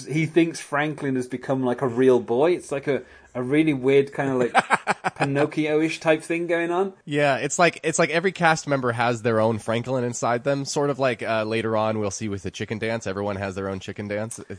he 0.09 0.25
thinks 0.25 0.59
Franklin 0.59 1.15
has 1.17 1.27
become 1.27 1.63
like 1.63 1.83
a 1.83 1.87
real 1.87 2.21
boy. 2.21 2.53
It's 2.53 2.73
like 2.73 2.89
a, 2.89 3.03
a 3.35 3.43
really 3.43 3.75
weird 3.75 4.13
kind 4.15 4.31
of 4.31 4.39
like 4.39 5.15
Pinocchio-ish 5.17 6.01
type 6.01 6.23
thing 6.23 6.47
going 6.47 6.71
on. 6.71 6.95
Yeah, 7.05 7.37
it's 7.37 7.59
like 7.59 7.81
it's 7.83 7.99
like 7.99 8.11
every 8.11 8.33
cast 8.33 8.67
member 8.67 8.93
has 8.93 9.21
their 9.21 9.41
own 9.41 9.59
Franklin 9.59 10.05
inside 10.05 10.43
them. 10.43 10.65
Sort 10.65 10.89
of 10.89 10.99
like 10.99 11.23
uh, 11.23 11.45
later 11.45 11.77
on 11.77 11.99
we'll 11.99 12.11
see 12.11 12.29
with 12.29 12.43
the 12.43 12.51
chicken 12.51 12.79
dance. 12.79 13.07
Everyone 13.07 13.37
has 13.37 13.57
their 13.57 13.69
own 13.69 13.79
chicken 13.79 14.09
dance. 14.09 14.39
Uh, 14.39 14.55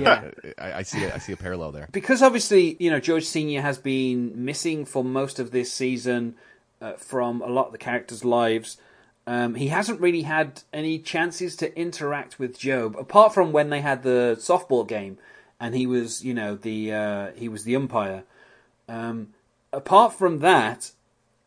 Yeah. 0.00 0.30
I, 0.58 0.72
I 0.72 0.82
see. 0.82 1.04
I 1.04 1.18
see 1.18 1.32
a 1.32 1.36
parallel 1.36 1.72
there. 1.72 1.88
because 1.92 2.22
obviously 2.22 2.76
you 2.80 2.90
know 2.90 3.00
George 3.00 3.24
Senior 3.26 3.60
has 3.60 3.76
been 3.76 4.44
missing 4.44 4.84
for 4.86 5.04
most 5.04 5.38
of 5.38 5.50
this 5.50 5.70
season 5.72 6.34
uh, 6.80 6.94
from 6.94 7.40
a 7.42 7.46
lot 7.46 7.66
of 7.66 7.72
the 7.72 7.78
characters' 7.78 8.24
lives. 8.24 8.76
Um, 9.26 9.54
he 9.54 9.68
hasn't 9.68 10.00
really 10.00 10.22
had 10.22 10.62
any 10.72 10.98
chances 10.98 11.56
to 11.56 11.78
interact 11.78 12.38
with 12.38 12.62
Gob, 12.62 12.94
apart 12.96 13.32
from 13.32 13.52
when 13.52 13.70
they 13.70 13.80
had 13.80 14.02
the 14.02 14.36
softball 14.38 14.86
game, 14.86 15.18
and 15.58 15.74
he 15.74 15.86
was, 15.86 16.22
you 16.22 16.34
know, 16.34 16.56
the 16.56 16.92
uh, 16.92 17.30
he 17.34 17.48
was 17.48 17.64
the 17.64 17.74
umpire. 17.74 18.24
Um, 18.86 19.28
apart 19.72 20.12
from 20.12 20.40
that, 20.40 20.92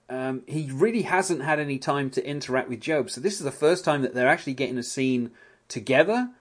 um, 0.09 0.41
he 0.47 0.71
really 0.71 1.03
hasn't 1.03 1.43
had 1.43 1.59
any 1.59 1.77
time 1.77 2.09
to 2.11 2.27
interact 2.27 2.69
with 2.69 2.83
Gob. 2.83 3.11
So 3.11 3.21
this 3.21 3.33
is 3.33 3.43
the 3.43 3.51
first 3.51 3.85
time 3.85 4.01
that 4.01 4.15
they're 4.15 4.27
actually 4.27 4.55
getting 4.55 4.77
a 4.79 4.83
scene 4.83 5.31
together 5.67 6.31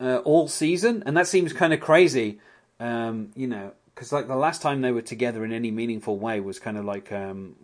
uh, 0.00 0.16
all 0.18 0.48
season, 0.48 1.04
and 1.06 1.16
that 1.16 1.28
seems 1.28 1.52
kind 1.52 1.72
of 1.72 1.80
crazy, 1.80 2.40
um, 2.80 3.30
you 3.36 3.46
know, 3.46 3.72
because 3.94 4.12
like 4.12 4.26
the 4.26 4.34
last 4.34 4.62
time 4.62 4.80
they 4.80 4.90
were 4.90 5.02
together 5.02 5.44
in 5.44 5.52
any 5.52 5.70
meaningful 5.70 6.18
way 6.18 6.40
was 6.40 6.58
kind 6.58 6.76
of 6.76 6.84
like 6.84 7.12
um, 7.12 7.54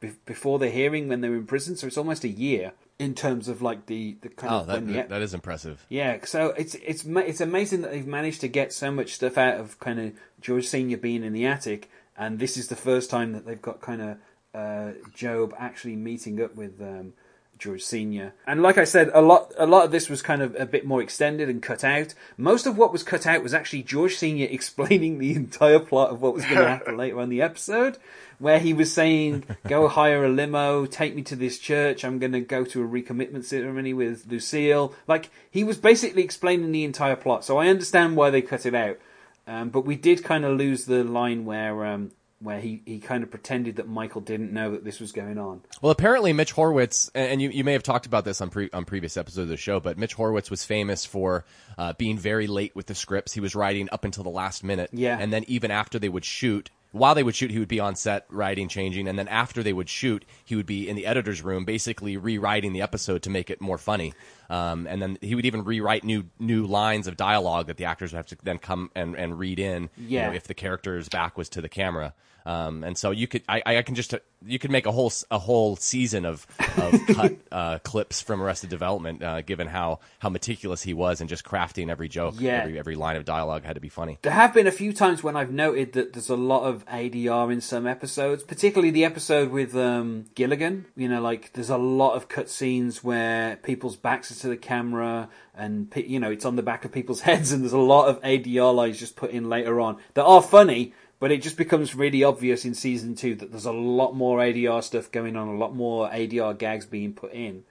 be- 0.00 0.12
before 0.26 0.58
the 0.58 0.70
hearing 0.70 1.08
when 1.08 1.20
they 1.20 1.28
were 1.28 1.36
in 1.36 1.46
prison. 1.46 1.76
So 1.76 1.86
it's 1.86 1.98
almost 1.98 2.24
a 2.24 2.28
year 2.28 2.72
in 2.98 3.14
terms 3.14 3.48
of 3.48 3.62
like 3.62 3.86
the 3.86 4.16
the 4.22 4.28
kind 4.28 4.52
Oh, 4.52 4.56
of 4.58 4.66
that 4.66 4.86
the, 4.86 5.02
that 5.08 5.22
is 5.22 5.34
impressive. 5.34 5.84
yeah, 5.88 6.18
so 6.24 6.48
it's 6.56 6.74
it's 6.76 7.04
it's 7.04 7.40
amazing 7.40 7.82
that 7.82 7.90
they've 7.92 8.06
managed 8.06 8.40
to 8.42 8.48
get 8.48 8.72
so 8.72 8.90
much 8.90 9.14
stuff 9.14 9.38
out 9.38 9.58
of 9.60 9.78
kind 9.78 10.00
of 10.00 10.12
George 10.40 10.66
Senior 10.66 10.96
being 10.96 11.22
in 11.24 11.32
the 11.32 11.46
attic, 11.46 11.88
and 12.16 12.38
this 12.38 12.56
is 12.56 12.68
the 12.68 12.76
first 12.76 13.10
time 13.10 13.32
that 13.32 13.46
they've 13.46 13.62
got 13.62 13.80
kind 13.80 14.02
of 14.02 14.16
uh, 14.54 14.92
Gob 15.20 15.54
actually 15.58 15.94
meeting 15.96 16.42
up 16.42 16.56
with 16.56 16.80
um, 16.80 17.12
George 17.58 17.82
Senior. 17.84 18.32
And 18.46 18.62
like 18.62 18.78
I 18.78 18.84
said, 18.84 19.10
a 19.14 19.20
lot 19.20 19.52
a 19.58 19.66
lot 19.66 19.84
of 19.84 19.90
this 19.92 20.08
was 20.08 20.20
kind 20.22 20.42
of 20.42 20.56
a 20.58 20.66
bit 20.66 20.84
more 20.84 21.00
extended 21.02 21.48
and 21.48 21.62
cut 21.62 21.84
out. 21.84 22.14
Most 22.36 22.66
of 22.66 22.76
what 22.76 22.90
was 22.90 23.02
cut 23.04 23.26
out 23.26 23.42
was 23.44 23.54
actually 23.54 23.82
George 23.84 24.16
Senior 24.16 24.48
explaining 24.50 25.18
the 25.18 25.34
entire 25.34 25.78
plot 25.78 26.10
of 26.10 26.20
what 26.20 26.34
was 26.34 26.44
going 26.44 26.56
to 26.58 26.68
happen 26.68 26.96
later 26.96 27.20
on 27.20 27.28
the 27.28 27.42
episode. 27.42 27.98
Where 28.38 28.58
he 28.60 28.72
was 28.72 28.92
saying, 28.92 29.44
"Go 29.66 29.88
hire 29.88 30.24
a 30.24 30.28
limo, 30.28 30.86
take 30.86 31.14
me 31.16 31.22
to 31.22 31.36
this 31.36 31.58
church. 31.58 32.04
I'm 32.04 32.18
going 32.18 32.32
to 32.32 32.40
go 32.40 32.64
to 32.64 32.82
a 32.82 32.86
recommitment 32.88 33.44
ceremony 33.44 33.92
with 33.92 34.26
Lucille." 34.28 34.94
Like 35.06 35.30
he 35.50 35.64
was 35.64 35.76
basically 35.78 36.22
explaining 36.22 36.70
the 36.72 36.84
entire 36.84 37.16
plot. 37.16 37.44
So 37.44 37.58
I 37.58 37.68
understand 37.68 38.16
why 38.16 38.30
they 38.30 38.42
cut 38.42 38.64
it 38.66 38.74
out. 38.74 38.98
Um, 39.46 39.70
but 39.70 39.86
we 39.86 39.96
did 39.96 40.22
kind 40.22 40.44
of 40.44 40.56
lose 40.56 40.84
the 40.84 41.02
line 41.02 41.44
where 41.46 41.84
um, 41.86 42.12
where 42.40 42.60
he, 42.60 42.82
he 42.86 43.00
kind 43.00 43.24
of 43.24 43.30
pretended 43.30 43.76
that 43.76 43.88
Michael 43.88 44.20
didn't 44.20 44.52
know 44.52 44.70
that 44.70 44.84
this 44.84 45.00
was 45.00 45.10
going 45.10 45.38
on. 45.38 45.62
Well, 45.82 45.90
apparently 45.90 46.32
Mitch 46.32 46.54
Hurwitz, 46.54 47.10
and 47.14 47.42
you, 47.42 47.50
you 47.50 47.64
may 47.64 47.72
have 47.72 47.82
talked 47.82 48.06
about 48.06 48.24
this 48.24 48.40
on 48.40 48.50
pre, 48.50 48.70
on 48.72 48.84
previous 48.84 49.16
episodes 49.16 49.38
of 49.44 49.48
the 49.48 49.56
show, 49.56 49.80
but 49.80 49.98
Mitch 49.98 50.16
Hurwitz 50.16 50.48
was 50.48 50.64
famous 50.64 51.04
for 51.04 51.44
uh, 51.76 51.94
being 51.94 52.16
very 52.16 52.46
late 52.46 52.76
with 52.76 52.86
the 52.86 52.94
scripts. 52.94 53.32
He 53.32 53.40
was 53.40 53.56
writing 53.56 53.88
up 53.90 54.04
until 54.04 54.22
the 54.22 54.30
last 54.30 54.62
minute, 54.62 54.90
Yeah. 54.92 55.18
and 55.18 55.32
then 55.32 55.44
even 55.48 55.72
after 55.72 55.98
they 55.98 56.08
would 56.08 56.24
shoot. 56.24 56.70
While 56.98 57.14
they 57.14 57.22
would 57.22 57.34
shoot, 57.36 57.50
he 57.50 57.58
would 57.58 57.68
be 57.68 57.80
on 57.80 57.94
set 57.94 58.26
writing, 58.28 58.68
changing, 58.68 59.08
and 59.08 59.18
then 59.18 59.28
after 59.28 59.62
they 59.62 59.72
would 59.72 59.88
shoot, 59.88 60.24
he 60.44 60.56
would 60.56 60.66
be 60.66 60.88
in 60.88 60.96
the 60.96 61.06
editor's 61.06 61.42
room, 61.42 61.64
basically 61.64 62.16
rewriting 62.16 62.72
the 62.72 62.82
episode 62.82 63.22
to 63.22 63.30
make 63.30 63.50
it 63.50 63.60
more 63.60 63.78
funny. 63.78 64.14
Um, 64.50 64.86
and 64.86 65.00
then 65.00 65.18
he 65.20 65.34
would 65.34 65.46
even 65.46 65.64
rewrite 65.64 66.04
new 66.04 66.24
new 66.38 66.66
lines 66.66 67.06
of 67.06 67.16
dialogue 67.16 67.66
that 67.68 67.76
the 67.76 67.84
actors 67.84 68.12
would 68.12 68.16
have 68.18 68.26
to 68.26 68.36
then 68.42 68.58
come 68.58 68.90
and, 68.94 69.14
and 69.16 69.38
read 69.38 69.58
in. 69.58 69.90
you 70.24 70.28
know, 70.28 70.32
if 70.34 70.44
the 70.44 70.54
character's 70.54 71.08
back 71.08 71.38
was 71.38 71.48
to 71.50 71.60
the 71.60 71.68
camera. 71.68 72.14
Um, 72.48 72.82
and 72.82 72.96
so 72.96 73.10
you 73.10 73.28
could, 73.28 73.42
I, 73.46 73.62
I 73.66 73.82
can 73.82 73.94
just, 73.94 74.14
you 74.46 74.58
could 74.58 74.70
make 74.70 74.86
a 74.86 74.92
whole, 74.92 75.12
a 75.30 75.38
whole 75.38 75.76
season 75.76 76.24
of, 76.24 76.46
of 76.78 77.06
cut, 77.14 77.36
uh, 77.52 77.78
clips 77.80 78.22
from 78.22 78.40
Arrested 78.40 78.70
Development, 78.70 79.22
uh, 79.22 79.42
given 79.42 79.66
how, 79.66 80.00
how 80.18 80.30
meticulous 80.30 80.82
he 80.82 80.94
was 80.94 81.20
and 81.20 81.28
just 81.28 81.44
crafting 81.44 81.90
every 81.90 82.08
joke. 82.08 82.36
Yeah. 82.38 82.62
Every, 82.62 82.78
every 82.78 82.94
line 82.94 83.16
of 83.16 83.26
dialogue 83.26 83.64
had 83.64 83.74
to 83.74 83.80
be 83.80 83.90
funny. 83.90 84.18
There 84.22 84.32
have 84.32 84.54
been 84.54 84.66
a 84.66 84.72
few 84.72 84.94
times 84.94 85.22
when 85.22 85.36
I've 85.36 85.52
noted 85.52 85.92
that 85.92 86.14
there's 86.14 86.30
a 86.30 86.36
lot 86.36 86.62
of 86.62 86.86
ADR 86.86 87.52
in 87.52 87.60
some 87.60 87.86
episodes, 87.86 88.42
particularly 88.44 88.92
the 88.92 89.04
episode 89.04 89.50
with 89.50 89.76
um, 89.76 90.24
Gilligan. 90.34 90.86
You 90.96 91.08
know, 91.08 91.20
like 91.20 91.52
there's 91.52 91.68
a 91.68 91.76
lot 91.76 92.14
of 92.14 92.30
cut 92.30 92.48
scenes 92.48 93.04
where 93.04 93.56
people's 93.56 93.96
backs 93.96 94.30
are 94.30 94.36
to 94.36 94.48
the 94.48 94.56
camera, 94.56 95.28
and 95.54 95.92
you 95.94 96.18
know 96.18 96.30
it's 96.30 96.46
on 96.46 96.56
the 96.56 96.62
back 96.62 96.86
of 96.86 96.92
people's 96.92 97.20
heads, 97.28 97.52
and 97.52 97.62
there's 97.62 97.72
a 97.72 97.78
lot 97.78 98.08
of 98.08 98.22
ADR 98.22 98.74
lines 98.74 98.98
just 98.98 99.16
put 99.16 99.32
in 99.32 99.50
later 99.50 99.80
on 99.80 99.98
that 100.14 100.24
are 100.24 100.42
funny. 100.42 100.94
But 101.20 101.32
it 101.32 101.42
just 101.42 101.56
becomes 101.56 101.94
really 101.94 102.22
obvious 102.22 102.64
in 102.64 102.74
season 102.74 103.16
two 103.16 103.34
that 103.36 103.50
there's 103.50 103.64
a 103.64 103.72
lot 103.72 104.14
more 104.14 104.38
ADR 104.38 104.82
stuff 104.82 105.10
going 105.10 105.36
on, 105.36 105.48
a 105.48 105.56
lot 105.56 105.74
more 105.74 106.08
ADR 106.08 106.56
gags 106.56 106.86
being 106.86 107.12
put 107.12 107.32
in. 107.32 107.64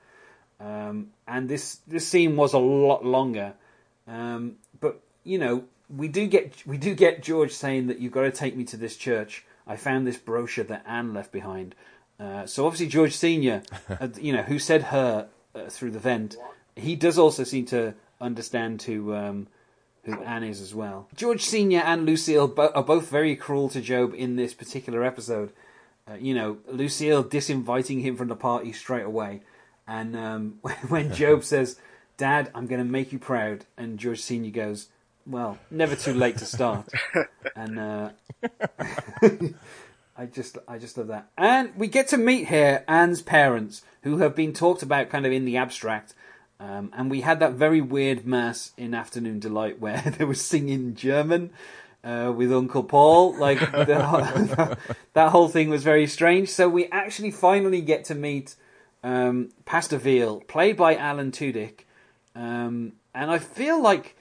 Um, 0.60 1.12
and 1.28 1.48
this 1.48 1.80
this 1.88 2.08
scene 2.08 2.36
was 2.36 2.54
a 2.54 2.60
lot 2.60 3.06
longer. 3.06 3.54
Um, 4.08 4.56
but 4.80 5.00
you 5.24 5.38
know, 5.38 5.64
we 5.90 6.08
do 6.08 6.28
get 6.28 6.66
we 6.66 6.78
do 6.78 6.94
get 6.96 7.24
George 7.24 7.52
saying 7.52 7.88
that 7.88 8.00
you've 8.00 8.12
got 8.12 8.24
to 8.24 8.32
take 8.32 8.56
me 8.56 8.64
to 8.66 8.78
this 8.78 8.98
church. 8.98 9.46
I 9.66 9.76
found 9.76 10.08
this 10.08 10.18
brochure 10.18 10.64
that 10.66 10.84
Anne 10.88 11.14
left 11.14 11.32
behind. 11.32 11.76
Uh, 12.20 12.46
so 12.46 12.66
obviously 12.66 12.88
George 12.88 13.16
Senior, 13.16 13.62
uh, 13.90 14.08
you 14.20 14.34
know, 14.34 14.44
who 14.44 14.60
said 14.60 14.84
her 14.84 15.28
uh, 15.54 15.66
through 15.70 15.92
the 15.92 16.00
vent, 16.00 16.36
he 16.76 16.96
does 16.96 17.18
also 17.18 17.44
seem 17.44 17.66
to 17.68 17.94
understand 18.20 18.80
to 18.82 19.16
um, 19.16 19.48
who 20.08 20.22
Anne 20.24 20.44
is 20.44 20.62
as 20.62 20.74
well. 20.74 21.08
George 21.16 21.44
Senior 21.44 21.82
and 21.82 22.06
Lucille 22.06 22.48
bo- 22.48 22.72
are 22.74 22.84
both 22.84 23.10
very 23.10 23.36
cruel 23.36 23.68
to 23.70 23.82
Gob 23.82 24.14
in 24.16 24.38
this 24.38 24.54
particular 24.54 25.04
episode. 25.04 25.52
Uh, 26.10 26.16
you 26.16 26.34
know, 26.34 26.58
Lucille 26.68 27.24
disinviting 27.24 28.02
him 28.02 28.16
from 28.16 28.30
the 28.30 28.36
party 28.36 28.72
straight 28.72 29.06
away, 29.06 29.42
and 29.86 30.16
um, 30.16 30.60
when 30.88 31.10
Gob 31.18 31.44
says, 31.44 31.78
"Dad, 32.16 32.50
I'm 32.56 32.68
going 32.68 32.80
to 32.80 32.90
make 32.90 33.12
you 33.12 33.20
proud," 33.20 33.66
and 33.78 34.00
George 34.00 34.22
Senior 34.22 34.52
goes, 34.52 34.88
"Well, 35.26 35.58
never 35.70 35.96
too 35.96 36.14
late 36.14 36.38
to 36.38 36.46
start," 36.46 36.90
and 37.56 37.78
uh, 37.78 38.10
I 40.18 40.26
just, 40.26 40.58
I 40.70 40.78
just 40.78 40.98
love 40.98 41.08
that. 41.08 41.28
And 41.38 41.76
we 41.76 41.88
get 41.88 42.08
to 42.10 42.18
meet 42.18 42.48
here 42.48 42.86
Anne's 42.88 43.22
parents, 43.22 43.82
who 44.04 44.20
have 44.20 44.38
been 44.38 44.54
talked 44.54 44.82
about 44.82 45.10
kind 45.10 45.26
of 45.26 45.34
in 45.34 45.44
the 45.44 45.58
abstract. 45.58 46.14
Um, 46.60 46.92
and 46.96 47.12
we 47.12 47.22
had 47.22 47.40
that 47.40 47.54
very 47.54 47.82
weird 47.82 48.26
mass 48.26 48.72
in 48.78 48.94
Afternoon 48.94 49.40
Delight 49.40 49.80
where 49.82 50.02
they 50.18 50.26
were 50.26 50.34
singing 50.34 50.96
German 50.96 51.52
uh, 52.04 52.34
with 52.36 52.52
Uncle 52.52 52.84
Paul. 52.84 53.38
Like 53.38 53.60
the, 53.60 54.78
that 55.14 55.30
whole 55.30 55.50
thing 55.50 55.70
was 55.70 55.84
very 55.84 56.08
strange. 56.08 56.50
So 56.50 56.68
we 56.68 56.88
actually 56.88 57.32
finally 57.32 57.82
get 57.82 58.06
to 58.06 58.16
meet 58.16 58.56
um, 59.04 59.50
Pastor 59.66 59.98
Veal, 59.98 60.42
played 60.42 60.78
by 60.78 60.96
Alan 60.96 61.32
Tudyk. 61.32 61.82
Um, 62.36 62.94
and 63.14 63.32
I 63.32 63.40
feel 63.40 63.82
like 63.82 64.16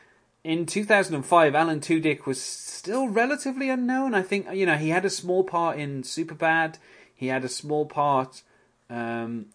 in 0.44 0.64
2005, 0.64 1.54
Alan 1.54 1.80
Tudyk 1.80 2.24
was 2.24 2.40
still 2.40 3.08
relatively 3.08 3.68
unknown. 3.68 4.14
I 4.14 4.22
think 4.22 4.46
you 4.52 4.64
know 4.64 4.76
he 4.76 4.90
had 4.90 5.04
a 5.04 5.10
small 5.10 5.44
part 5.44 5.78
in 5.78 6.02
Superbad. 6.02 6.76
He 7.14 7.26
had 7.26 7.44
a 7.44 7.48
small 7.48 7.86
part 7.86 8.42
um, 8.88 9.46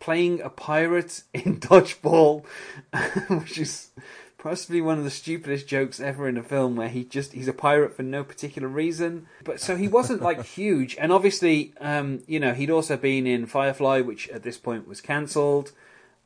playing 0.00 0.40
a 0.40 0.50
pirate 0.50 1.22
in 1.34 1.60
Dodgeball, 1.60 2.44
which 3.28 3.58
is 3.58 3.90
possibly 4.38 4.80
one 4.80 4.98
of 4.98 5.04
the 5.04 5.10
stupidest 5.10 5.66
jokes 5.66 5.98
ever 6.00 6.28
in 6.28 6.36
a 6.36 6.42
film 6.42 6.76
where 6.76 6.88
he 6.88 7.04
just 7.04 7.32
he's 7.32 7.48
a 7.48 7.52
pirate 7.52 7.94
for 7.94 8.02
no 8.02 8.22
particular 8.22 8.68
reason. 8.68 9.26
But 9.44 9.60
so 9.60 9.76
he 9.76 9.88
wasn't 9.88 10.22
like 10.22 10.44
huge. 10.54 10.96
And 10.98 11.12
obviously 11.12 11.72
um, 11.80 12.22
you 12.26 12.38
know 12.40 12.54
he'd 12.54 12.70
also 12.70 12.96
been 12.96 13.26
in 13.26 13.46
firefly 13.46 14.00
which 14.00 14.28
at 14.28 14.42
this 14.44 14.56
point 14.56 14.86
was 14.86 15.00
cancelled. 15.00 15.72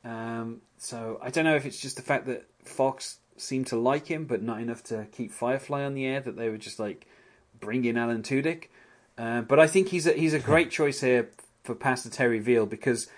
Um, 0.04 0.62
so 0.82 1.20
i 1.22 1.30
don't 1.30 1.44
know 1.44 1.54
if 1.54 1.64
it's 1.64 1.80
just 1.80 1.94
the 1.94 2.02
fact 2.02 2.26
that 2.26 2.44
fox 2.64 3.18
seemed 3.36 3.68
to 3.68 3.76
like 3.76 4.08
him 4.08 4.24
but 4.24 4.42
not 4.42 4.60
enough 4.60 4.82
to 4.82 5.06
keep 5.12 5.30
firefly 5.30 5.84
on 5.84 5.94
the 5.94 6.04
air 6.04 6.20
that 6.20 6.36
they 6.36 6.48
were 6.48 6.58
just 6.58 6.80
like 6.80 7.06
bring 7.60 7.84
in 7.84 7.96
alan 7.96 8.22
tudyk. 8.22 8.64
Uh, 9.16 9.42
but 9.42 9.60
i 9.60 9.66
think 9.68 9.88
he's 9.88 10.06
a, 10.06 10.12
he's 10.12 10.34
a 10.34 10.40
great 10.40 10.70
choice 10.70 11.00
here 11.00 11.30
for 11.62 11.76
pastor 11.76 12.10
terry 12.10 12.40
veal 12.40 12.66
because 12.66 13.08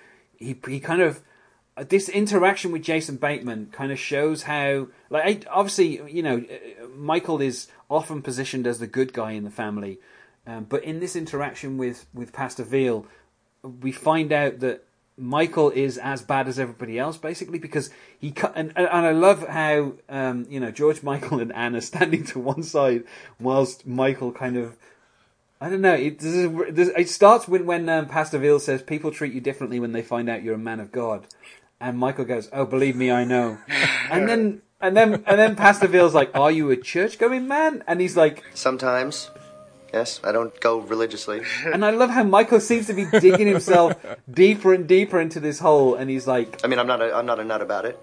he 0.45 0.57
he 0.69 0.81
kind 0.81 1.01
of 1.01 1.21
this 1.77 2.09
interaction 2.09 2.71
with 2.71 2.83
Jason 2.83 3.17
Bateman 3.17 3.67
kind 3.73 3.91
of 3.91 3.99
shows 3.99 4.45
how, 4.45 4.89
like, 5.11 5.45
obviously, 5.51 6.01
you 6.11 6.23
know, 6.23 6.45
Michael 6.95 7.41
is 7.41 7.67
often 7.91 8.23
positioned 8.23 8.67
as 8.67 8.79
the 8.79 8.87
good 8.87 9.13
guy 9.13 9.33
in 9.33 9.43
the 9.43 9.51
family, 9.51 9.99
um, 10.47 10.65
but 10.65 10.85
in 10.85 11.01
this 11.01 11.17
interaction 11.17 11.77
with 11.77 12.07
with 12.15 12.33
Pastor 12.33 12.63
Veal, 12.63 13.07
we 13.63 13.91
find 13.91 14.33
out 14.33 14.61
that 14.61 14.85
Michael 15.17 15.71
is 15.71 15.97
as 15.99 16.23
bad 16.23 16.49
as 16.49 16.59
everybody 16.59 16.99
else, 16.99 17.17
basically, 17.17 17.59
because 17.59 17.91
he 18.19 18.31
cut. 18.31 18.53
And, 18.57 18.73
and 18.77 18.89
I 18.89 19.13
love 19.13 19.47
how, 19.47 19.95
um, 20.09 20.47
you 20.49 20.61
know, 20.61 20.71
George 20.71 21.03
Michael 21.03 21.41
and 21.41 21.53
Anna 21.53 21.81
standing 21.81 22.25
to 22.27 22.39
one 22.39 22.63
side 22.63 23.05
whilst 23.41 23.87
Michael 23.87 24.33
kind 24.33 24.57
of. 24.57 24.77
I 25.65 25.71
don't 25.71 25.81
know. 25.81 25.95
It, 25.95 26.19
it 26.21 27.09
starts 27.09 27.49
when 27.49 27.65
when 27.65 27.89
um, 27.89 28.07
Pastor 28.07 28.37
Veal 28.37 28.61
says 28.61 28.83
people 28.83 29.11
treat 29.11 29.33
you 29.33 29.41
differently 29.41 29.81
when 29.81 29.93
they 29.93 30.03
find 30.03 30.29
out 30.29 30.43
you're 30.43 30.57
a 30.57 30.59
man 30.59 30.79
of 30.79 30.93
God, 30.93 31.27
and 31.81 31.97
Michael 31.97 32.27
goes, 32.27 32.51
"Oh, 32.53 32.67
believe 32.67 32.95
me, 32.97 33.11
I 33.11 33.25
know." 33.25 33.57
And 34.11 34.29
then 34.29 34.61
and 34.79 34.95
then 34.95 35.25
and 35.27 35.39
then 35.41 35.57
Pastor 35.57 35.89
Veal's 35.89 36.13
like, 36.13 36.37
"Are 36.37 36.51
you 36.51 36.71
a 36.71 36.77
church-going 36.77 37.49
man?" 37.49 37.83
And 37.87 38.03
he's 38.03 38.15
like, 38.15 38.45
Sometimes. 38.53 39.31
Yes, 39.91 40.21
I 40.23 40.33
don't 40.33 40.61
go 40.61 40.81
religiously. 40.81 41.41
and 41.65 41.83
I 41.83 41.91
love 41.91 42.11
how 42.11 42.25
Michael 42.25 42.61
seems 42.61 42.89
to 42.89 42.93
be 42.93 43.07
digging 43.07 43.47
himself 43.47 43.95
deeper 44.31 44.75
and 44.75 44.87
deeper 44.87 45.19
into 45.19 45.41
this 45.41 45.61
hole, 45.61 45.95
and 45.95 46.11
he's 46.11 46.27
like, 46.27 46.63
I 46.63 46.67
mean, 46.67 46.79
I'm 46.79 46.87
not 46.87 47.01
a, 47.01 47.15
I'm 47.15 47.25
not 47.25 47.41
a 47.41 47.45
nut 47.45 47.63
about 47.63 47.87
it. 47.87 47.99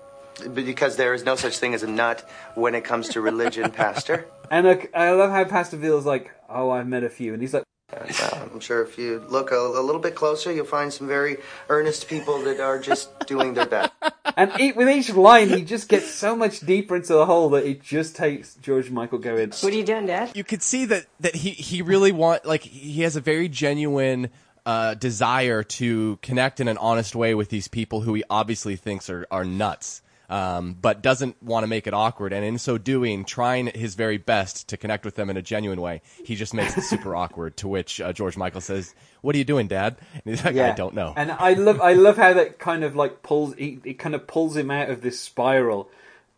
But 0.46 0.66
Because 0.66 0.96
there 0.96 1.14
is 1.14 1.24
no 1.24 1.36
such 1.36 1.58
thing 1.58 1.74
as 1.74 1.84
a 1.84 1.88
nut 1.88 2.28
when 2.56 2.76
it 2.76 2.84
comes 2.84 3.10
to 3.10 3.22
religion, 3.22 3.72
Pastor. 3.84 4.26
and 4.50 4.68
I, 4.68 4.88
I 4.94 5.12
love 5.12 5.32
how 5.32 5.44
Pastor 5.46 5.78
Veal 5.78 5.98
is 5.98 6.06
like, 6.06 6.32
"Oh, 6.50 6.70
I've 6.72 6.88
met 6.88 7.04
a 7.04 7.10
few," 7.10 7.34
and 7.34 7.42
he's 7.42 7.54
like, 7.54 7.64
And, 7.94 8.10
uh, 8.22 8.48
I'm 8.54 8.60
sure 8.60 8.82
if 8.84 8.98
you 8.98 9.24
look 9.30 9.52
a, 9.52 9.56
a 9.58 9.82
little 9.82 10.00
bit 10.02 10.16
closer, 10.16 10.52
you'll 10.52 10.66
find 10.66 10.92
some 10.94 11.08
very 11.08 11.38
earnest 11.70 12.08
people 12.08 12.42
that 12.44 12.60
are 12.60 12.80
just 12.80 13.10
doing 13.28 13.54
their 13.54 13.66
best. 13.66 13.92
and 14.38 14.52
e- 14.60 14.72
with 14.72 14.88
each 14.90 15.10
line, 15.14 15.50
he 15.50 15.62
just 15.64 15.90
gets 15.90 16.08
so 16.10 16.34
much 16.36 16.62
deeper 16.62 16.96
into 16.96 17.14
the 17.14 17.26
hole 17.26 17.50
that 17.50 17.66
it 17.66 17.82
just 17.84 18.16
takes 18.16 18.56
George 18.56 18.90
Michael 18.90 19.20
going. 19.20 19.50
What 19.50 19.74
are 19.74 19.76
you 19.76 19.84
doing, 19.84 20.06
Dad? 20.06 20.32
you 20.36 20.44
could 20.46 20.64
see 20.64 20.86
that 20.86 21.06
that 21.20 21.36
he 21.36 21.50
he 21.52 21.82
really 21.82 22.12
want 22.14 22.46
like 22.46 22.64
he 22.64 23.02
has 23.02 23.16
a 23.18 23.22
very 23.22 23.50
genuine 23.50 24.30
uh, 24.66 24.94
desire 24.94 25.64
to 25.64 26.18
connect 26.22 26.60
in 26.62 26.68
an 26.70 26.78
honest 26.78 27.16
way 27.16 27.34
with 27.36 27.50
these 27.50 27.68
people 27.68 28.02
who 28.02 28.14
he 28.14 28.24
obviously 28.30 28.76
thinks 28.78 29.10
are 29.10 29.26
are 29.32 29.44
nuts. 29.44 30.02
Um, 30.32 30.78
but 30.82 31.02
doesn't 31.02 31.44
want 31.44 31.64
to 31.64 31.68
make 31.68 31.88
it 31.88 31.94
awkward, 31.94 32.32
and 32.32 32.46
in 32.46 32.58
so 32.58 32.78
doing, 32.78 33.26
trying 33.26 33.68
his 33.68 33.96
very 33.96 34.18
best 34.18 34.70
to 34.70 34.78
connect 34.78 35.04
with 35.04 35.16
them 35.16 35.30
in 35.30 35.36
a 35.36 35.42
genuine 35.42 35.82
way, 35.82 36.02
he 36.24 36.38
just 36.38 36.54
makes 36.54 36.78
it 36.78 36.84
super 36.84 37.14
awkward. 37.18 37.58
To 37.58 37.68
which 37.68 38.00
uh, 38.00 38.14
George 38.14 38.38
Michael 38.38 38.62
says, 38.62 38.96
"What 39.20 39.36
are 39.36 39.38
you 39.38 39.44
doing, 39.44 39.68
Dad?" 39.68 39.98
And 40.14 40.24
he's 40.24 40.46
like, 40.46 40.56
"I 40.56 40.72
don't 40.72 40.96
know." 40.96 41.14
And 41.18 41.34
I 41.34 41.52
love, 41.56 41.82
I 41.82 41.94
love 41.96 42.16
how 42.16 42.32
that 42.32 42.60
kind 42.60 42.86
of 42.86 42.96
like 42.96 43.24
pulls, 43.24 43.56
he, 43.56 43.80
it 43.84 44.00
kind 44.00 44.16
of 44.16 44.26
pulls 44.26 44.56
him 44.56 44.72
out 44.72 44.90
of 44.90 45.02
this 45.02 45.20
spiral. 45.20 45.90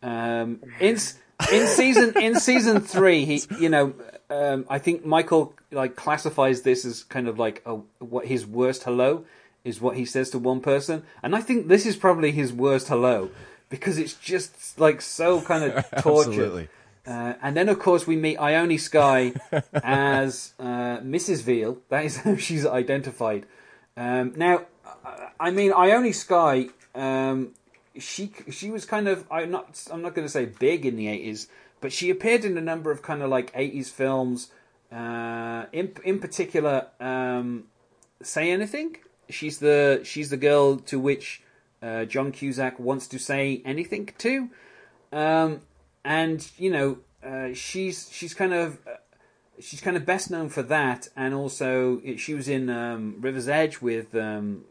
Um, 0.02 0.58
in 0.80 0.98
in 1.52 1.66
season 1.68 2.14
in 2.20 2.40
season 2.40 2.80
three, 2.80 3.24
he, 3.24 3.42
you 3.60 3.68
know, 3.68 3.94
um, 4.28 4.66
I 4.68 4.80
think 4.80 5.06
Michael 5.06 5.54
like 5.70 5.94
classifies 5.94 6.62
this 6.62 6.84
as 6.84 7.04
kind 7.04 7.28
of 7.28 7.38
like 7.38 7.62
a, 7.64 7.76
what 8.00 8.26
his 8.26 8.44
worst 8.44 8.82
hello 8.82 9.24
is 9.62 9.80
what 9.80 9.96
he 9.96 10.04
says 10.04 10.30
to 10.30 10.38
one 10.40 10.60
person, 10.60 11.04
and 11.22 11.36
I 11.36 11.40
think 11.40 11.68
this 11.68 11.86
is 11.86 11.94
probably 11.94 12.32
his 12.32 12.52
worst 12.52 12.88
hello 12.88 13.30
because 13.74 13.98
it's 13.98 14.14
just 14.14 14.78
like 14.78 15.00
so 15.02 15.40
kind 15.40 15.64
of 15.64 15.84
tortured. 16.02 16.30
Absolutely. 16.32 16.68
Uh, 17.06 17.34
and 17.42 17.54
then, 17.56 17.68
of 17.68 17.78
course, 17.78 18.06
we 18.06 18.16
meet 18.16 18.36
Ione 18.38 18.78
Skye 18.78 19.34
as 19.74 20.54
uh, 20.58 20.98
Mrs. 21.14 21.42
Veal. 21.42 21.78
That 21.90 22.04
is 22.04 22.16
how 22.24 22.36
she's 22.36 22.64
identified. 22.64 23.44
Um, 23.96 24.32
now, 24.36 24.62
I- 25.04 25.28
I 25.40 25.50
mean, 25.50 25.72
Ione 25.72 26.12
Skye, 26.12 26.68
um, 26.94 27.50
she 27.98 28.32
she 28.50 28.70
was 28.70 28.84
kind 28.86 29.06
of 29.08 29.24
I'm 29.30 29.50
not 29.50 29.66
I'm 29.92 30.02
not 30.02 30.14
going 30.14 30.26
to 30.26 30.32
say 30.32 30.46
big 30.46 30.86
in 30.86 30.96
the 30.96 31.08
eighties, 31.08 31.48
but 31.80 31.92
she 31.92 32.08
appeared 32.10 32.44
in 32.44 32.56
a 32.56 32.60
number 32.72 32.90
of 32.90 33.02
kind 33.02 33.20
of 33.22 33.28
like 33.28 33.50
eighties 33.54 33.90
films. 33.90 34.50
Uh, 34.90 35.66
in 35.72 35.92
in 36.04 36.18
particular, 36.20 36.86
um, 37.00 37.64
say 38.22 38.50
anything. 38.50 38.96
She's 39.28 39.58
the 39.58 40.00
she's 40.04 40.30
the 40.30 40.36
girl 40.36 40.76
to 40.90 40.98
which 40.98 41.42
uh, 41.84 42.04
John 42.06 42.32
Cusack 42.32 42.78
wants 42.78 43.06
to 43.08 43.18
say 43.18 43.60
anything 43.64 44.08
to. 44.18 44.48
Um, 45.12 45.60
and 46.04 46.50
you 46.56 46.70
know, 46.70 46.98
uh, 47.24 47.54
she's 47.54 48.10
she's 48.12 48.34
kind 48.34 48.54
of 48.54 48.78
uh, 48.86 48.96
she's 49.60 49.80
kind 49.80 49.96
of 49.96 50.06
best 50.06 50.30
known 50.30 50.48
for 50.48 50.62
that, 50.62 51.08
and 51.16 51.34
also 51.34 52.00
it, 52.02 52.18
she 52.18 52.34
was 52.34 52.48
in 52.48 52.70
um, 52.70 53.16
River's 53.20 53.48
Edge 53.48 53.80
with 53.80 54.14
um, 54.14 54.64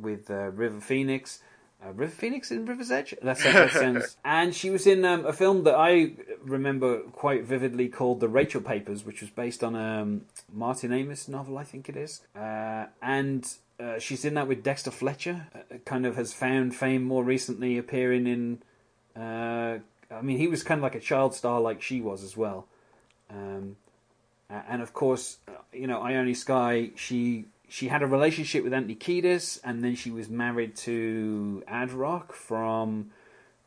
with 0.00 0.30
uh, 0.30 0.50
River 0.50 0.80
Phoenix. 0.80 1.40
Uh, 1.84 1.92
River 1.92 2.12
Phoenix 2.12 2.50
in 2.50 2.64
River's 2.64 2.90
Edge. 2.90 3.14
That's 3.22 3.42
that 3.44 3.70
sounds. 3.70 4.16
and 4.24 4.54
she 4.54 4.70
was 4.70 4.86
in 4.86 5.04
um, 5.04 5.26
a 5.26 5.32
film 5.32 5.64
that 5.64 5.74
I 5.74 6.12
remember 6.42 7.00
quite 7.00 7.44
vividly 7.44 7.88
called 7.88 8.20
The 8.20 8.28
Rachel 8.28 8.62
Papers, 8.62 9.04
which 9.04 9.20
was 9.20 9.28
based 9.28 9.62
on 9.62 9.76
a 9.76 10.02
um, 10.02 10.22
Martin 10.50 10.92
Amis 10.92 11.28
novel, 11.28 11.58
I 11.58 11.64
think 11.64 11.90
it 11.90 11.96
is. 11.96 12.22
Uh, 12.34 12.86
and 13.02 13.46
uh, 13.78 13.98
she's 13.98 14.24
in 14.24 14.34
that 14.34 14.48
with 14.48 14.62
Dexter 14.62 14.90
Fletcher. 14.90 15.48
Uh, 15.54 15.76
kind 15.84 16.06
of 16.06 16.16
has 16.16 16.32
found 16.32 16.74
fame 16.74 17.02
more 17.02 17.24
recently, 17.24 17.78
appearing 17.78 18.26
in. 18.26 18.62
Uh, 19.20 19.78
I 20.10 20.22
mean, 20.22 20.38
he 20.38 20.48
was 20.48 20.62
kind 20.62 20.78
of 20.78 20.82
like 20.82 20.94
a 20.94 21.00
child 21.00 21.34
star, 21.34 21.60
like 21.60 21.82
she 21.82 22.00
was 22.00 22.22
as 22.22 22.36
well. 22.36 22.66
Um, 23.30 23.76
uh, 24.48 24.62
and 24.68 24.82
of 24.82 24.92
course, 24.92 25.38
uh, 25.48 25.52
you 25.72 25.86
know, 25.86 26.00
Ione 26.00 26.34
Skye. 26.34 26.90
She 26.96 27.46
she 27.68 27.88
had 27.88 28.02
a 28.02 28.06
relationship 28.06 28.64
with 28.64 28.72
Anthony 28.72 28.94
Kiedis, 28.94 29.60
and 29.64 29.82
then 29.82 29.94
she 29.94 30.10
was 30.10 30.28
married 30.28 30.76
to 30.76 31.62
Ad 31.66 31.92
Rock 31.92 32.32
from 32.32 33.10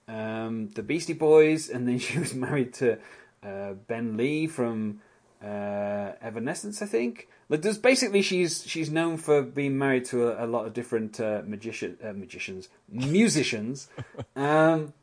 um, 0.07 0.70
the 0.70 0.84
Beastie 0.84 1.14
Boys, 1.14 1.70
and 1.70 1.88
then 1.88 1.99
she 1.99 2.18
was 2.18 2.34
married 2.34 2.74
to 2.76 2.97
uh, 3.43 3.74
Ben 3.88 4.18
Lee 4.18 4.47
from 4.47 5.01
uh, 5.43 6.13
Evanescence, 6.21 6.81
I 6.81 6.85
think. 6.85 7.27
But 7.49 7.61
there's 7.63 7.77
basically 7.77 8.21
she's 8.21 8.63
she's 8.67 8.89
known 8.91 9.17
for 9.17 9.41
being 9.41 9.77
married 9.77 10.05
to 10.05 10.27
a, 10.29 10.45
a 10.45 10.47
lot 10.47 10.65
of 10.67 10.73
different 10.73 11.19
uh, 11.19 11.41
magician 11.45 11.97
uh, 12.03 12.13
magicians 12.13 12.69
musicians. 12.89 13.87
Um, 14.35 14.93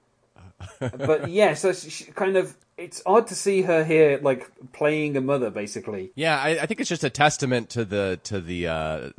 but 0.81 1.29
yeah, 1.31 1.55
so 1.55 1.73
she 1.73 2.05
kind 2.13 2.37
of 2.37 2.57
it's 2.79 3.03
odd 3.05 3.27
to 3.29 3.35
see 3.35 3.63
her 3.63 3.85
here, 3.85 4.19
like 4.23 4.51
playing 4.73 5.17
a 5.17 5.21
mother, 5.21 5.51
basically. 5.51 6.13
Yeah, 6.15 6.39
I, 6.39 6.51
I 6.63 6.67
think 6.67 6.81
it's 6.81 6.89
just 6.89 7.05
a 7.05 7.11
testament 7.11 7.71
to 7.71 7.85
the 7.85 8.19
to 8.25 8.41
the 8.41 8.67
uh, 8.69 9.11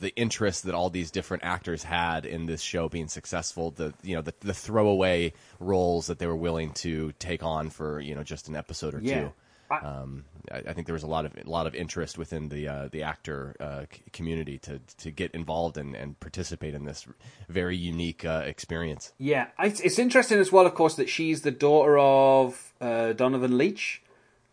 the 0.00 0.14
interest 0.14 0.64
that 0.64 0.74
all 0.74 0.90
these 0.90 1.10
different 1.10 1.42
actors 1.44 1.82
had 1.82 2.24
in 2.24 2.46
this 2.46 2.60
show 2.60 2.88
being 2.88 3.08
successful. 3.08 3.72
The 3.72 3.94
you 4.02 4.14
know 4.14 4.22
the, 4.22 4.34
the 4.40 4.54
throwaway 4.54 5.32
roles 5.58 6.06
that 6.06 6.18
they 6.20 6.26
were 6.26 6.36
willing 6.36 6.72
to 6.74 7.12
take 7.18 7.42
on 7.42 7.70
for 7.70 8.00
you 8.00 8.14
know 8.14 8.22
just 8.22 8.48
an 8.48 8.54
episode 8.56 8.94
or 8.94 9.00
Yeah. 9.00 9.20
two. 9.22 9.32
Um, 9.70 10.24
I, 10.50 10.58
I 10.58 10.72
think 10.72 10.86
there 10.86 10.94
was 10.94 11.02
a 11.02 11.06
lot 11.08 11.24
of 11.26 11.32
a 11.36 11.48
lot 11.48 11.66
of 11.66 11.74
interest 11.74 12.16
within 12.18 12.48
the 12.48 12.68
uh, 12.68 12.88
the 12.90 13.02
actor 13.02 13.54
uh, 13.60 13.84
c- 13.92 14.02
community 14.12 14.58
to 14.58 14.80
to 14.98 15.10
get 15.10 15.32
involved 15.32 15.76
and, 15.76 15.94
and 15.94 16.18
participate 16.20 16.74
in 16.74 16.84
this 16.84 17.06
very 17.48 17.76
unique 17.76 18.24
uh, 18.24 18.42
experience. 18.46 19.12
Yeah, 19.18 19.48
I- 19.58 19.66
it's 19.66 19.98
interesting 19.98 20.38
as 20.38 20.50
well, 20.52 20.66
of 20.66 20.74
course, 20.74 20.94
that 20.96 21.08
she's 21.08 21.42
the 21.42 21.50
daughter 21.50 21.98
of 21.98 22.72
uh, 22.80 23.12
Donovan 23.12 23.58
Leitch, 23.58 24.02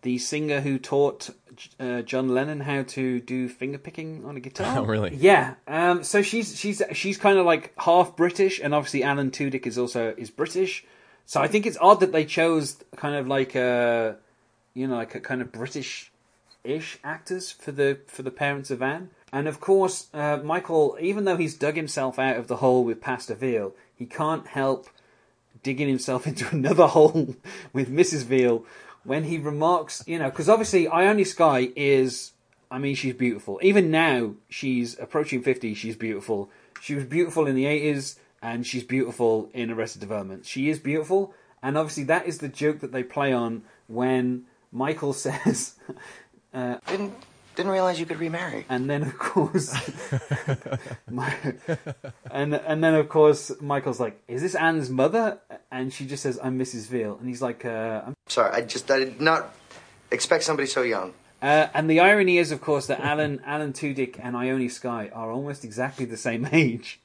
the 0.01 0.17
singer 0.17 0.61
who 0.61 0.77
taught 0.77 1.29
uh, 1.79 2.01
John 2.01 2.27
Lennon 2.29 2.59
how 2.61 2.83
to 2.83 3.19
do 3.21 3.47
finger 3.47 3.77
picking 3.77 4.25
on 4.25 4.35
a 4.35 4.39
guitar. 4.41 4.79
Oh, 4.79 4.83
really? 4.83 5.15
Yeah. 5.15 5.53
Um, 5.67 6.03
so 6.03 6.21
she's 6.21 6.59
she's 6.59 6.81
she's 6.93 7.17
kind 7.17 7.37
of 7.39 7.45
like 7.45 7.73
half 7.79 8.15
British, 8.17 8.59
and 8.59 8.73
obviously 8.75 9.03
Alan 9.03 9.31
Tudyk 9.31 9.65
is 9.65 9.77
also 9.77 10.13
is 10.17 10.29
British. 10.29 10.83
So 11.27 11.41
I 11.41 11.47
think 11.47 11.65
it's 11.65 11.77
odd 11.81 12.01
that 12.01 12.11
they 12.11 12.23
chose 12.25 12.77
kind 12.97 13.15
of 13.15 13.25
like 13.27 13.55
a, 13.55 14.17
you 14.75 14.87
know, 14.87 14.95
like 14.95 15.15
a 15.15 15.19
kind 15.19 15.41
of 15.41 15.51
British-ish 15.51 16.99
actors 17.03 17.51
for 17.51 17.71
the 17.71 17.99
for 18.05 18.21
the 18.21 18.29
parents 18.29 18.69
of 18.69 18.83
Anne. 18.83 19.09
And 19.33 19.47
of 19.47 19.59
course, 19.59 20.07
uh, 20.13 20.37
Michael, 20.43 20.97
even 21.01 21.25
though 21.25 21.37
he's 21.37 21.55
dug 21.55 21.75
himself 21.75 22.19
out 22.19 22.37
of 22.37 22.47
the 22.47 22.57
hole 22.57 22.83
with 22.83 23.01
Pastor 23.01 23.33
Veal, 23.33 23.73
he 23.95 24.05
can't 24.05 24.45
help 24.45 24.87
digging 25.63 25.87
himself 25.87 26.27
into 26.27 26.47
another 26.51 26.85
hole 26.85 27.35
with 27.73 27.89
Mrs. 27.89 28.23
Veal 28.23 28.63
when 29.03 29.25
he 29.25 29.37
remarks, 29.37 30.03
you 30.05 30.19
know, 30.19 30.29
because 30.29 30.49
obviously 30.49 30.87
Ione 30.87 31.23
Skye 31.23 31.71
is, 31.75 32.33
I 32.69 32.79
mean, 32.79 32.95
she's 32.95 33.13
beautiful. 33.13 33.59
Even 33.61 33.91
now, 33.91 34.33
she's 34.49 34.97
approaching 34.99 35.41
50, 35.41 35.73
she's 35.75 35.95
beautiful. 35.95 36.49
She 36.81 36.95
was 36.95 37.05
beautiful 37.05 37.47
in 37.47 37.55
the 37.55 37.65
80s, 37.65 38.17
and 38.41 38.65
she's 38.65 38.83
beautiful 38.83 39.49
in 39.53 39.71
Arrested 39.71 40.01
Development. 40.01 40.45
She 40.45 40.69
is 40.69 40.79
beautiful, 40.79 41.33
and 41.61 41.77
obviously 41.77 42.03
that 42.05 42.25
is 42.25 42.39
the 42.39 42.47
joke 42.49 42.79
that 42.79 42.91
they 42.91 43.03
play 43.03 43.31
on 43.31 43.63
when 43.87 44.45
Michael 44.75 45.13
says. 45.13 45.75
Uh, 46.53 46.77
Didn't 46.87 47.13
didn't 47.57 47.71
realize 47.73 47.99
you 47.99 48.05
could 48.05 48.19
remarry. 48.21 48.65
and 48.69 48.89
then 48.89 49.01
of 49.03 49.17
course, 49.19 49.75
my, 51.11 51.35
and 52.31 52.55
and 52.55 52.81
then 52.81 52.95
of 52.95 53.09
course 53.09 53.51
Michael's 53.59 53.99
like, 53.99 54.21
"Is 54.29 54.41
this 54.41 54.55
Anne's 54.55 54.89
mother?" 54.89 55.39
And 55.69 55.91
she 55.91 56.05
just 56.05 56.23
says, 56.23 56.39
"I'm 56.41 56.57
Mrs. 56.57 56.87
Veal," 56.87 57.17
and 57.19 57.27
he's 57.27 57.41
like, 57.41 57.65
uh, 57.65 58.03
"I'm 58.07 58.13
Sorry, 58.27 58.51
I 58.53 58.61
just 58.61 58.89
I 58.89 58.99
did 58.99 59.19
not 59.19 59.53
expect 60.11 60.45
somebody 60.45 60.67
so 60.67 60.81
young. 60.81 61.13
Uh, 61.41 61.67
and 61.73 61.89
the 61.89 61.99
irony 61.99 62.37
is, 62.37 62.53
of 62.53 62.61
course, 62.61 62.87
that 62.87 63.01
Alan 63.01 63.41
Alan 63.45 63.73
Tudyk 63.73 64.17
and 64.23 64.37
Ione 64.37 64.69
Skye 64.69 65.09
are 65.13 65.29
almost 65.29 65.65
exactly 65.65 66.05
the 66.05 66.15
same 66.17 66.47
age. 66.53 67.01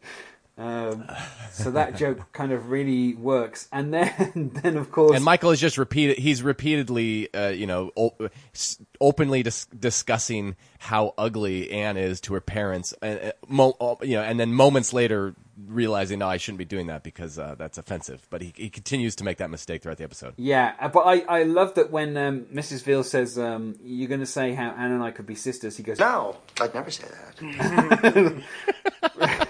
Um, 0.61 1.11
so 1.52 1.70
that 1.70 1.96
joke 1.96 2.32
kind 2.32 2.52
of 2.52 2.68
really 2.70 3.14
works. 3.14 3.66
And 3.72 3.94
then, 3.94 4.50
then 4.62 4.76
of 4.76 4.92
course, 4.92 5.16
And 5.16 5.24
Michael 5.24 5.50
is 5.52 5.61
just 5.61 5.78
repeated. 5.78 6.18
He's 6.18 6.42
repeatedly, 6.42 7.32
uh, 7.32 7.48
you 7.48 7.66
know, 7.66 7.90
o- 7.96 8.14
s- 8.54 8.78
openly 9.00 9.42
dis- 9.42 9.64
discussing 9.66 10.56
how 10.78 11.14
ugly 11.16 11.70
Anne 11.70 11.96
is 11.96 12.20
to 12.22 12.34
her 12.34 12.40
parents, 12.40 12.92
and 13.02 13.20
uh, 13.20 13.32
mo- 13.48 13.76
uh, 13.80 13.94
you 14.02 14.16
know, 14.16 14.22
and 14.22 14.38
then 14.38 14.52
moments 14.52 14.92
later 14.92 15.34
realizing, 15.66 16.18
no, 16.20 16.26
I 16.28 16.38
shouldn't 16.38 16.58
be 16.58 16.64
doing 16.64 16.86
that 16.88 17.02
because 17.02 17.38
uh, 17.38 17.54
that's 17.58 17.76
offensive. 17.78 18.26
But 18.30 18.40
he, 18.42 18.52
he 18.56 18.70
continues 18.70 19.14
to 19.16 19.24
make 19.24 19.38
that 19.38 19.50
mistake 19.50 19.82
throughout 19.82 19.98
the 19.98 20.04
episode. 20.04 20.34
yeah. 20.38 20.74
uh, 20.80 20.88
But 20.88 21.00
I, 21.00 21.20
I 21.40 21.42
love 21.44 21.74
that 21.74 21.90
when 21.90 22.16
um, 22.16 22.46
Mrs. 22.52 22.82
Veal 22.82 23.02
says, 23.04 23.38
um, 23.38 23.76
"You're 23.82 24.08
going 24.08 24.20
to 24.20 24.26
say 24.26 24.52
how 24.54 24.70
Anne 24.70 24.92
and 24.92 25.02
I 25.02 25.11
could 25.11 25.26
be 25.26 25.34
sisters," 25.34 25.76
he 25.76 25.82
goes, 25.82 25.98
No, 25.98 26.36
I'd 26.61 26.74
never 26.74 26.90
say 26.90 27.04
that. 27.40 28.42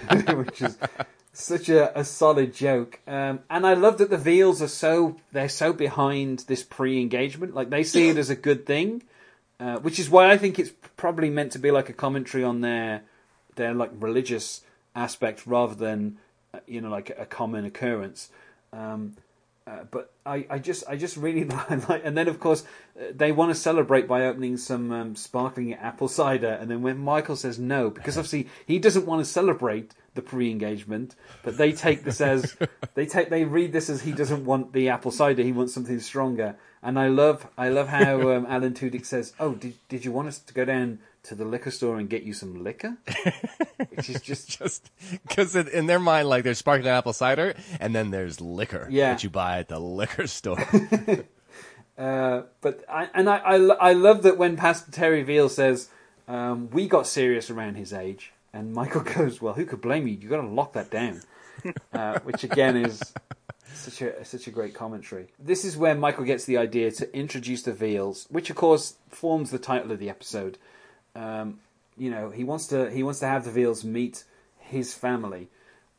which 0.35 0.61
is 0.61 0.77
such 1.33 1.69
a, 1.69 1.97
a 1.99 2.03
solid 2.03 2.53
joke. 2.53 2.99
Um, 3.07 3.39
and 3.49 3.65
I 3.65 3.73
love 3.73 3.97
that 3.97 4.09
the 4.09 4.17
Veals 4.17 4.61
are 4.61 4.67
so 4.67 5.17
they're 5.31 5.49
so 5.49 5.73
behind 5.73 6.39
this 6.39 6.63
pre-engagement. 6.63 7.55
Like 7.55 7.69
they 7.69 7.83
see 7.83 8.09
it 8.09 8.17
as 8.17 8.29
a 8.29 8.35
good 8.35 8.65
thing, 8.65 9.03
uh, 9.59 9.77
which 9.79 9.99
is 9.99 10.09
why 10.09 10.31
I 10.31 10.37
think 10.37 10.59
it's 10.59 10.71
probably 10.97 11.29
meant 11.29 11.51
to 11.53 11.59
be 11.59 11.71
like 11.71 11.89
a 11.89 11.93
commentary 11.93 12.43
on 12.43 12.61
their 12.61 13.03
their 13.55 13.73
like 13.73 13.91
religious 13.93 14.61
aspect 14.95 15.47
rather 15.47 15.75
than 15.75 16.17
uh, 16.53 16.59
you 16.67 16.81
know 16.81 16.89
like 16.89 17.09
a 17.17 17.25
common 17.25 17.65
occurrence. 17.65 18.29
Um, 18.73 19.15
uh, 19.67 19.83
but 19.91 20.11
I, 20.25 20.45
I 20.49 20.59
just 20.59 20.83
I 20.89 20.97
just 20.97 21.15
really 21.15 21.45
like, 21.89 22.01
and 22.03 22.17
then 22.17 22.27
of 22.27 22.39
course 22.39 22.63
uh, 22.99 23.05
they 23.15 23.31
want 23.31 23.51
to 23.51 23.55
celebrate 23.55 24.07
by 24.07 24.25
opening 24.25 24.57
some 24.57 24.91
um, 24.91 25.15
sparkling 25.15 25.73
apple 25.75 26.07
cider, 26.07 26.57
and 26.59 26.69
then 26.69 26.81
when 26.81 26.97
Michael 26.97 27.35
says 27.35 27.59
no, 27.59 27.89
because 27.89 28.17
obviously 28.17 28.47
he 28.65 28.79
doesn't 28.79 29.05
want 29.05 29.23
to 29.23 29.31
celebrate 29.31 29.93
the 30.13 30.21
pre-engagement, 30.21 31.15
but 31.43 31.57
they 31.57 31.71
take 31.71 32.03
this 32.03 32.19
as 32.21 32.57
they 32.95 33.05
take 33.05 33.29
they 33.29 33.45
read 33.45 33.71
this 33.73 33.89
as 33.89 34.01
he 34.01 34.11
doesn't 34.11 34.45
want 34.45 34.73
the 34.73 34.89
apple 34.89 35.11
cider, 35.11 35.41
he 35.43 35.51
wants 35.51 35.73
something 35.73 35.99
stronger. 35.99 36.55
And 36.83 36.97
I 36.99 37.07
love 37.07 37.47
I 37.57 37.69
love 37.69 37.87
how 37.89 38.31
um, 38.35 38.45
Alan 38.49 38.73
Tudyk 38.73 39.05
says, 39.05 39.33
"Oh, 39.39 39.53
did 39.53 39.75
did 39.87 40.03
you 40.05 40.11
want 40.11 40.27
us 40.27 40.39
to 40.39 40.53
go 40.53 40.65
down 40.65 40.99
to 41.23 41.35
the 41.35 41.45
liquor 41.45 41.69
store 41.71 41.97
and 41.97 42.09
get 42.09 42.23
you 42.23 42.33
some 42.33 42.63
liquor?" 42.63 42.97
Which 43.89 44.09
is 44.09 44.21
just 44.21 44.49
Just 44.59 44.89
because 45.27 45.55
in, 45.55 45.85
their 45.85 45.99
mind, 45.99 46.27
like 46.27 46.43
there's 46.43 46.57
sparkling 46.57 46.89
apple 46.91 47.13
cider, 47.13 47.53
and 47.79 47.93
then 47.95 48.11
there's 48.11 48.41
liquor 48.41 48.87
Yeah. 48.89 49.13
that 49.13 49.23
you 49.23 49.29
buy 49.29 49.59
at 49.59 49.67
the 49.67 49.79
liquor 49.79 50.27
store. 50.27 50.57
Uh, 51.97 52.43
but 52.61 52.83
I, 52.89 53.09
and 53.13 53.29
I, 53.29 53.37
I, 53.37 53.55
I 53.89 53.93
love 53.93 54.23
that 54.23 54.37
when 54.37 54.55
Pastor 54.57 54.91
Terry 54.91 55.21
Veal 55.23 55.49
says, 55.49 55.89
um, 56.27 56.69
"We 56.71 56.87
got 56.87 57.05
serious 57.05 57.49
around 57.51 57.75
his 57.75 57.93
age," 57.93 58.31
and 58.53 58.73
Michael 58.73 59.01
goes, 59.15 59.41
"Well, 59.41 59.53
who 59.53 59.65
could 59.65 59.81
blame 59.81 60.07
you? 60.07 60.15
You 60.15 60.29
got 60.29 60.41
to 60.41 60.47
lock 60.47 60.73
that 60.73 60.89
down," 60.89 61.21
uh, 61.93 62.19
which 62.19 62.43
again 62.43 62.77
is 62.77 63.13
such 63.73 64.01
a 64.01 64.23
such 64.25 64.47
a 64.47 64.51
great 64.51 64.73
commentary. 64.73 65.27
This 65.39 65.65
is 65.65 65.77
where 65.77 65.95
Michael 65.95 66.25
gets 66.25 66.45
the 66.45 66.57
idea 66.57 66.91
to 66.91 67.15
introduce 67.15 67.63
the 67.63 67.73
Veals, 67.73 68.27
which 68.29 68.49
of 68.49 68.55
course 68.55 68.95
forms 69.09 69.51
the 69.51 69.59
title 69.59 69.91
of 69.91 69.99
the 69.99 70.09
episode. 70.09 70.57
Um, 71.15 71.59
you 71.97 72.09
know, 72.09 72.29
he 72.29 72.43
wants 72.43 72.67
to 72.67 72.89
he 72.89 73.03
wants 73.03 73.19
to 73.19 73.27
have 73.27 73.45
the 73.45 73.51
Veals 73.51 73.83
meet 73.83 74.23
his 74.59 74.93
family. 74.93 75.49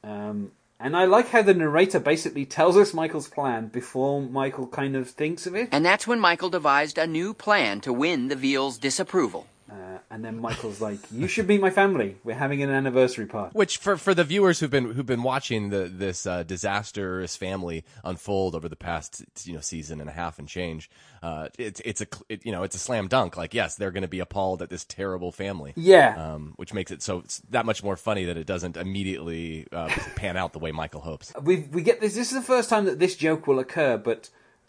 Um, 0.04 0.52
and 0.80 0.96
I 0.96 1.04
like 1.04 1.28
how 1.28 1.42
the 1.42 1.54
narrator 1.54 2.00
basically 2.00 2.44
tells 2.44 2.76
us 2.76 2.92
Michael's 2.92 3.28
plan 3.28 3.68
before 3.68 4.20
Michael 4.20 4.66
kind 4.66 4.96
of 4.96 5.08
thinks 5.08 5.46
of 5.46 5.54
it. 5.54 5.68
And 5.70 5.86
that's 5.86 6.08
when 6.08 6.18
Michael 6.18 6.50
devised 6.50 6.98
a 6.98 7.06
new 7.06 7.34
plan 7.34 7.80
to 7.82 7.92
win 7.92 8.26
the 8.26 8.34
Veal's 8.34 8.78
disapproval. 8.78 9.46
Uh, 9.72 9.98
and 10.10 10.22
then 10.22 10.38
Michael's 10.38 10.82
like, 10.82 10.98
"You 11.10 11.26
should 11.26 11.48
meet 11.48 11.60
my 11.60 11.70
family. 11.70 12.16
We're 12.24 12.34
having 12.34 12.62
an 12.62 12.68
anniversary 12.68 13.24
party." 13.24 13.56
Which 13.56 13.78
for 13.78 13.96
for 13.96 14.12
the 14.12 14.24
viewers 14.24 14.60
who've 14.60 14.70
been 14.70 14.92
who've 14.92 15.06
been 15.06 15.22
watching 15.22 15.70
the 15.70 15.84
this 15.84 16.26
uh, 16.26 16.42
disastrous 16.42 17.36
family 17.36 17.82
unfold 18.04 18.54
over 18.54 18.68
the 18.68 18.76
past 18.76 19.24
you 19.44 19.54
know 19.54 19.60
season 19.60 19.98
and 20.00 20.10
a 20.10 20.12
half 20.12 20.38
and 20.38 20.46
change, 20.46 20.90
uh, 21.22 21.48
it's 21.58 21.80
it's 21.86 22.02
a 22.02 22.06
it, 22.28 22.44
you 22.44 22.52
know 22.52 22.64
it's 22.64 22.76
a 22.76 22.78
slam 22.78 23.08
dunk. 23.08 23.38
Like 23.38 23.54
yes, 23.54 23.76
they're 23.76 23.90
going 23.90 24.02
to 24.02 24.08
be 24.08 24.20
appalled 24.20 24.60
at 24.60 24.68
this 24.68 24.84
terrible 24.84 25.32
family. 25.32 25.72
Yeah. 25.74 26.34
um, 26.34 26.52
which 26.56 26.74
makes 26.74 26.90
it 26.90 27.00
so 27.00 27.22
that 27.48 27.64
much 27.64 27.82
more 27.82 27.96
funny 27.96 28.26
that 28.26 28.36
it 28.36 28.46
doesn't 28.46 28.76
immediately 28.76 29.68
uh, 29.72 29.88
pan 30.16 30.36
out 30.36 30.52
the 30.52 30.58
way 30.58 30.72
Michael 30.72 31.00
hopes. 31.00 31.32
We 31.42 31.66
we 31.72 31.82
get 31.82 32.00
this. 32.00 32.14
This 32.14 32.30
is 32.30 32.38
the 32.38 32.46
first 32.46 32.68
time 32.68 32.84
that 32.84 32.98
this 32.98 33.16
joke 33.16 33.46
will 33.46 33.58
occur, 33.58 33.96
but 33.96 34.28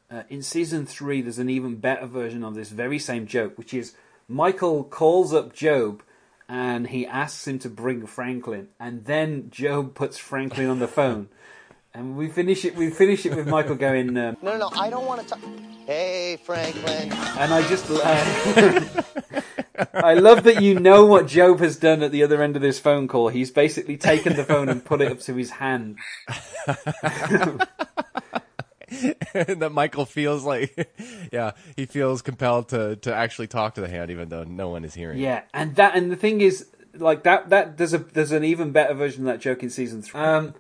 uh, 0.10 0.24
in 0.30 0.42
season 0.42 0.86
three, 0.86 1.22
there's 1.22 1.40
an 1.40 1.50
even 1.50 1.76
better 1.76 2.06
version 2.06 2.44
of 2.44 2.56
this 2.56 2.70
very 2.70 3.00
same 3.00 3.28
joke, 3.28 3.58
which 3.58 3.74
is 3.74 3.94
Michael 4.34 4.84
calls 4.84 5.34
up 5.34 5.58
Gob. 5.58 6.02
And 6.50 6.88
he 6.88 7.08
asks 7.08 7.48
him 7.48 7.58
to 7.60 7.70
bring 7.70 8.06
Franklin, 8.06 8.68
and 8.78 9.06
then 9.06 9.50
Gob 9.50 9.96
puts 9.96 10.18
Franklin 10.18 10.68
on 10.68 10.80
the 10.80 10.88
phone, 11.00 11.30
and 11.94 12.18
we 12.18 12.28
finish 12.28 12.66
it. 12.66 12.76
We 12.76 12.90
finish 12.90 13.26
it 13.26 13.34
with 13.34 13.48
Michael 13.48 13.76
going, 13.76 14.10
um, 14.18 14.36
No, 14.42 14.58
no, 14.58 14.58
no. 14.58 14.70
I 14.76 14.90
don't 14.90 15.06
want 15.06 15.22
to 15.22 15.28
talk. 15.28 15.40
Hey, 15.88 16.38
Franklin. 16.44 17.14
and 17.14 17.54
I 17.54 17.68
just, 17.70 17.90
uh, 17.90 19.02
I 19.94 20.16
love 20.16 20.44
that 20.44 20.62
you 20.62 20.78
know 20.80 21.06
what 21.06 21.32
Gob 21.34 21.60
has 21.62 21.78
done 21.78 22.04
at 22.04 22.12
the 22.12 22.24
other 22.24 22.44
end 22.44 22.58
of 22.58 22.62
this 22.62 22.78
phone 22.78 23.08
call. 23.08 23.30
He's 23.30 23.50
basically 23.50 23.96
taken 23.98 24.36
the 24.36 24.44
phone 24.44 24.68
and 24.68 24.84
put 24.84 25.02
it 25.02 25.12
up 25.12 25.22
to 25.22 25.36
his 25.36 25.52
hand. 25.52 25.98
that 29.34 29.72
Michael 29.72 30.06
feels 30.06 30.44
like, 30.44 30.92
yeah, 31.32 31.52
he 31.76 31.86
feels 31.86 32.22
compelled 32.22 32.70
to 32.70 32.96
to 32.98 33.14
actually 33.14 33.48
talk 33.48 33.76
to 33.76 33.82
the 33.82 33.88
hand, 33.88 34.12
even 34.12 34.30
though 34.30 34.44
no 34.44 34.70
one 34.70 34.84
is 34.86 34.94
hearing. 34.94 35.20
Yeah, 35.20 35.44
and 35.54 35.76
that 35.76 35.96
and 35.96 36.12
the 36.12 36.16
thing 36.16 36.42
is, 36.42 36.68
like 36.96 37.24
that 37.24 37.50
that 37.50 37.78
there's 37.78 37.94
a 37.94 38.00
there's 38.00 38.32
an 38.32 38.44
even 38.44 38.72
better 38.72 38.94
version 38.94 39.22
of 39.22 39.34
that 39.34 39.40
joke 39.40 39.64
in 39.64 39.70
season 39.70 40.02
three. 40.02 40.20
Um, 40.20 40.54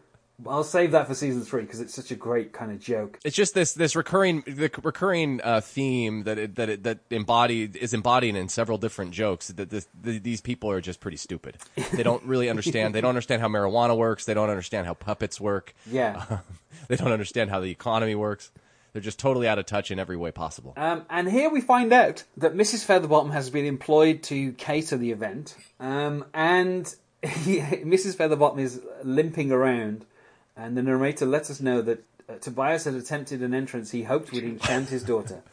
I'll 0.48 0.64
save 0.64 0.92
that 0.92 1.08
for 1.08 1.16
season 1.16 1.42
three 1.44 1.62
because 1.62 1.80
it's 1.80 1.94
such 1.94 2.12
a 2.12 2.16
great 2.16 2.54
kind 2.54 2.72
of 2.72 2.80
joke. 2.80 3.20
It's 3.24 3.36
just 3.36 3.54
this 3.54 3.74
this 3.74 3.96
recurring 3.96 4.44
the 4.46 4.70
recurring 4.82 5.42
uh, 5.44 5.62
theme 5.62 6.24
that 6.24 6.38
it, 6.38 6.56
that 6.56 6.70
it, 6.70 6.84
that 6.84 7.00
embodied 7.10 7.76
is 7.76 7.94
embodied 7.94 8.36
in 8.36 8.50
several 8.50 8.78
different 8.78 9.12
jokes. 9.12 9.48
That 9.50 9.70
this, 9.70 9.88
the, 10.00 10.20
these 10.20 10.42
people 10.42 10.70
are 10.72 10.82
just 10.82 11.00
pretty 11.00 11.18
stupid. 11.18 11.58
They 11.94 12.02
don't 12.02 12.24
really 12.24 12.50
understand. 12.50 12.96
they 12.96 13.02
don't 13.02 13.10
understand 13.10 13.42
how 13.42 13.48
marijuana 13.48 13.96
works. 13.96 14.26
They 14.26 14.34
don't 14.34 14.50
understand 14.50 14.88
how 14.88 14.96
puppets 14.96 15.40
work. 15.40 15.76
Yeah. 15.86 16.40
they 16.88 16.96
don't 16.96 17.12
understand 17.12 17.52
how 17.52 17.60
the 17.60 17.70
economy 17.70 18.16
works. 18.16 18.52
They're 18.94 19.02
just 19.02 19.20
totally 19.20 19.48
out 19.48 19.58
of 19.58 19.66
touch 19.66 19.90
in 19.90 20.00
every 20.00 20.16
way 20.16 20.32
possible. 20.32 20.74
Um, 20.78 21.06
and 21.10 21.30
here 21.30 21.50
we 21.50 21.62
find 21.62 21.92
out 21.92 22.24
that 22.38 22.54
Mrs. 22.54 22.86
Featherbottom 22.86 23.32
has 23.32 23.50
been 23.50 23.66
employed 23.66 24.22
to 24.24 24.54
cater 24.54 24.98
the 24.98 25.12
event, 25.12 25.58
um, 25.80 26.26
and 26.34 26.94
he, 27.24 27.58
Mrs. 27.58 28.16
Featherbottom 28.16 28.60
is 28.60 28.82
limping 29.04 29.52
around, 29.52 30.06
and 30.56 30.78
the 30.78 30.84
narrator 30.84 31.26
lets 31.26 31.50
us 31.50 31.60
know 31.62 31.82
that 31.82 32.04
uh, 32.30 32.36
Tobias 32.36 32.86
had 32.86 32.94
attempted 32.94 33.42
an 33.42 33.54
entrance 33.54 33.92
he 33.92 34.04
hoped 34.04 34.32
would 34.32 34.44
enchant 34.44 34.90
his 34.90 35.04
daughter, 35.04 35.44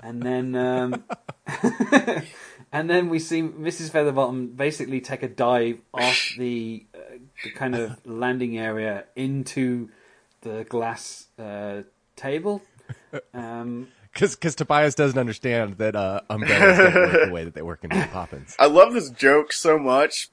and 0.00 0.22
then 0.22 0.56
um, 0.56 1.04
and 2.72 2.88
then 2.88 3.08
we 3.08 3.18
see 3.18 3.42
Mrs. 3.42 3.90
Featherbottom 3.90 4.56
basically 4.56 5.00
take 5.00 5.22
a 5.22 5.28
dive 5.28 5.78
off 5.92 6.32
the, 6.38 6.84
uh, 6.94 7.18
the 7.44 7.50
kind 7.50 7.74
of 7.74 7.98
landing 8.06 8.58
area 8.58 9.04
into 9.16 9.88
the 10.42 10.64
glass 10.68 11.26
uh, 11.38 11.82
table. 12.16 12.62
Um, 13.34 13.88
because 14.12 14.54
Tobias 14.54 14.94
doesn't 14.94 15.18
understand 15.18 15.78
that 15.78 15.94
uh, 15.94 16.20
umbrellas 16.28 16.78
don't 16.78 16.94
work 16.94 17.26
the 17.26 17.32
way 17.32 17.44
that 17.44 17.54
they 17.54 17.62
work 17.62 17.84
in 17.84 17.90
Mary 17.90 18.08
Poppins. 18.08 18.56
I 18.58 18.66
love 18.66 18.92
this 18.92 19.10
joke 19.10 19.52
so 19.52 19.78
much. 19.78 20.30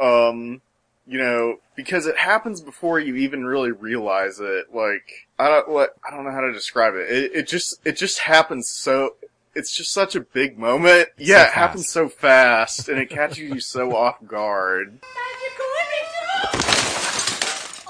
Um, 0.00 0.62
you 1.08 1.18
know, 1.18 1.58
because 1.74 2.06
it 2.06 2.18
happens 2.18 2.60
before 2.60 3.00
you 3.00 3.16
even 3.16 3.46
really 3.46 3.72
realize 3.72 4.40
it. 4.40 4.74
Like, 4.74 5.26
I 5.38 5.48
don't, 5.48 5.68
what, 5.68 5.96
I 6.06 6.14
don't 6.14 6.24
know 6.24 6.32
how 6.32 6.42
to 6.42 6.52
describe 6.52 6.94
it. 6.94 7.10
It, 7.10 7.32
it 7.34 7.48
just, 7.48 7.80
it 7.84 7.96
just 7.96 8.18
happens 8.18 8.68
so, 8.68 9.16
it's 9.54 9.74
just 9.74 9.90
such 9.90 10.14
a 10.14 10.20
big 10.20 10.58
moment. 10.58 11.08
It's 11.16 11.28
yeah, 11.28 11.44
so 11.44 11.48
it 11.48 11.54
happens 11.54 11.88
so 11.88 12.08
fast 12.10 12.90
and 12.90 12.98
it 12.98 13.08
catches 13.08 13.38
you 13.38 13.60
so 13.60 13.96
off 13.96 14.16
guard. 14.26 14.98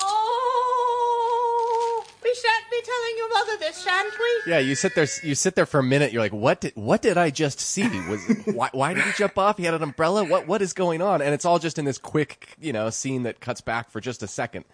Oh, 0.01 2.05
we 2.23 2.35
shan't 2.35 2.71
be 2.71 2.81
telling 2.99 3.17
your 3.17 3.29
mother 3.29 3.57
this, 3.59 3.83
shan't 3.83 4.15
we? 4.19 4.53
Yeah, 4.53 4.59
you 4.59 4.75
sit 4.75 4.95
there. 4.95 5.07
You 5.23 5.35
sit 5.35 5.55
there 5.55 5.67
for 5.67 5.81
a 5.81 5.83
minute. 5.83 6.13
You're 6.13 6.23
like, 6.23 6.33
"What 6.33 6.61
did 6.61 6.73
What 6.75 7.03
did 7.03 7.19
I 7.19 7.31
just 7.31 7.61
see? 7.61 7.89
Was 8.09 8.21
why, 8.47 8.71
why 8.73 8.95
did 8.95 9.05
he 9.05 9.13
jump 9.13 9.39
off? 9.39 9.59
He 9.59 9.65
had 9.65 9.75
an 9.75 9.83
umbrella. 9.83 10.25
What 10.25 10.47
What 10.47 10.63
is 10.63 10.73
going 10.73 11.03
on?" 11.03 11.23
And 11.23 11.35
it's 11.35 11.45
all 11.45 11.59
just 11.59 11.79
in 11.79 11.85
this 11.85 11.99
quick, 11.99 12.55
you 12.61 12.73
know, 12.73 12.91
scene 12.91 13.23
that 13.25 13.41
cuts 13.41 13.61
back 13.61 13.91
for 13.91 14.01
just 14.01 14.23
a 14.23 14.29
second. 14.29 14.65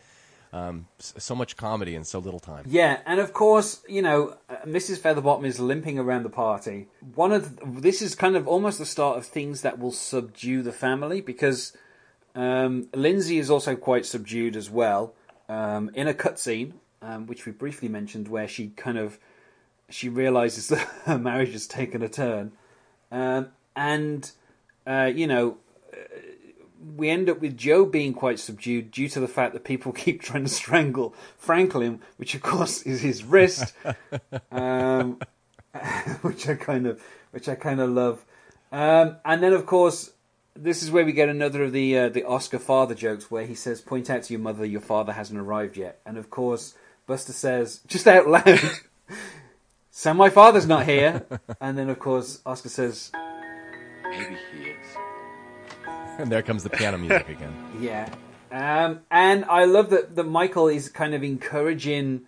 Um, 0.53 0.87
so 1.01 1.35
much 1.35 1.57
comedy 1.57 1.97
in 1.97 2.05
so 2.05 2.21
little 2.21 2.39
time. 2.39 2.65
Yeah, 2.69 3.01
and 3.07 3.19
of 3.19 3.33
course, 3.33 3.83
you 3.89 4.03
know, 4.03 4.37
uh, 4.49 4.59
Mrs. 4.65 5.01
Featherbottom 5.01 5.45
is 5.45 5.59
limping 5.59 5.99
around 5.99 6.23
the 6.23 6.31
party. 6.31 6.87
One 7.17 7.33
of 7.33 7.57
the, 7.57 7.81
this 7.81 8.01
is 8.01 8.15
kind 8.15 8.37
of 8.37 8.47
almost 8.47 8.79
the 8.79 8.87
start 8.87 9.19
of 9.19 9.27
things 9.27 9.63
that 9.63 9.81
will 9.81 9.91
subdue 9.91 10.63
the 10.63 10.71
family 10.71 11.21
because 11.21 11.77
um, 12.37 12.87
Lindsay 12.95 13.39
is 13.39 13.51
also 13.51 13.75
quite 13.75 14.07
subdued 14.07 14.55
as 14.55 14.71
well. 14.71 15.15
Um, 15.49 15.91
in 15.93 16.07
a 16.07 16.15
cutscene, 16.15 16.75
um, 17.05 17.27
which 17.27 17.47
we 17.47 17.53
briefly 17.53 17.89
mentioned, 17.89 18.29
where 18.29 18.49
she 18.49 18.69
kind 18.77 18.99
of 18.99 19.19
she 19.89 20.09
realizes 20.09 20.69
that 20.69 20.89
her 21.05 21.19
marriage 21.19 21.53
has 21.53 21.67
taken 21.67 22.03
a 22.03 22.09
turn, 22.09 22.53
um, 23.13 23.49
and 23.77 24.31
uh, 24.87 25.11
you 25.15 25.27
know 25.27 25.59
we 26.97 27.09
end 27.09 27.31
up 27.31 27.41
with 27.41 27.57
Joe 27.57 27.85
being 27.85 28.13
quite 28.13 28.39
subdued 28.39 28.91
due 28.91 29.09
to 29.09 29.21
the 29.21 29.29
fact 29.29 29.53
that 29.55 29.65
people 29.65 29.93
keep 30.05 30.21
trying 30.21 30.45
to 30.45 30.51
strangle 30.51 31.15
Franklin, 31.37 32.01
which 32.17 32.35
of 32.35 32.43
course 32.43 32.83
is 32.83 33.03
his 33.03 33.25
wrist, 33.25 33.73
um, 34.53 35.19
which 36.23 36.49
I 36.49 36.55
kind 36.55 36.87
of, 36.87 37.03
which 37.31 37.49
I 37.49 37.55
kind 37.55 37.81
of 37.81 37.91
love. 37.91 38.25
Um, 38.73 39.17
and 39.25 39.43
then 39.43 39.53
of 39.53 39.67
course, 39.67 40.11
this 40.57 40.83
is 40.83 40.91
where 40.91 41.05
we 41.05 41.13
get 41.13 41.29
another 41.29 41.65
of 41.65 41.73
the 41.73 41.99
uh, 41.99 42.09
the 42.09 42.25
Oscar 42.25 42.59
father 42.59 42.95
jokes, 42.95 43.31
where 43.31 43.47
he 43.47 43.55
says, 43.55 43.81
"Point 43.81 44.11
out 44.11 44.25
to 44.25 44.33
your 44.33 44.41
mother 44.41 44.65
your 44.65 44.81
father 44.81 45.13
hasn't 45.13 45.39
arrived 45.39 45.77
yet." 45.77 46.01
And 46.07 46.17
of 46.17 46.31
course, 46.31 46.75
Buster 47.07 47.33
says, 47.33 47.81
just 47.87 48.07
out 48.07 48.29
loud, 48.29 48.61
"So 49.91 50.15
my 50.15 50.31
father's 50.31 50.67
not 50.67 50.87
here." 50.87 51.27
And 51.61 51.79
then 51.79 51.89
of 51.89 51.99
course, 51.99 52.41
Oscar 52.45 52.69
says, 52.69 53.11
Maybe 54.05 54.37
he 54.53 54.65
is. 54.65 54.87
And 56.19 56.31
there 56.31 56.43
comes 56.43 56.63
the 56.63 56.71
piano 56.71 56.99
music 56.99 57.29
again. 57.29 57.55
Yeah. 57.81 58.09
Um, 58.53 59.01
and 59.11 59.45
I 59.47 59.65
love 59.65 59.91
that, 59.91 60.15
that 60.15 60.25
Michael 60.25 60.69
is 60.69 60.89
kind 60.89 61.13
of 61.13 61.25
encouraging 61.25 62.23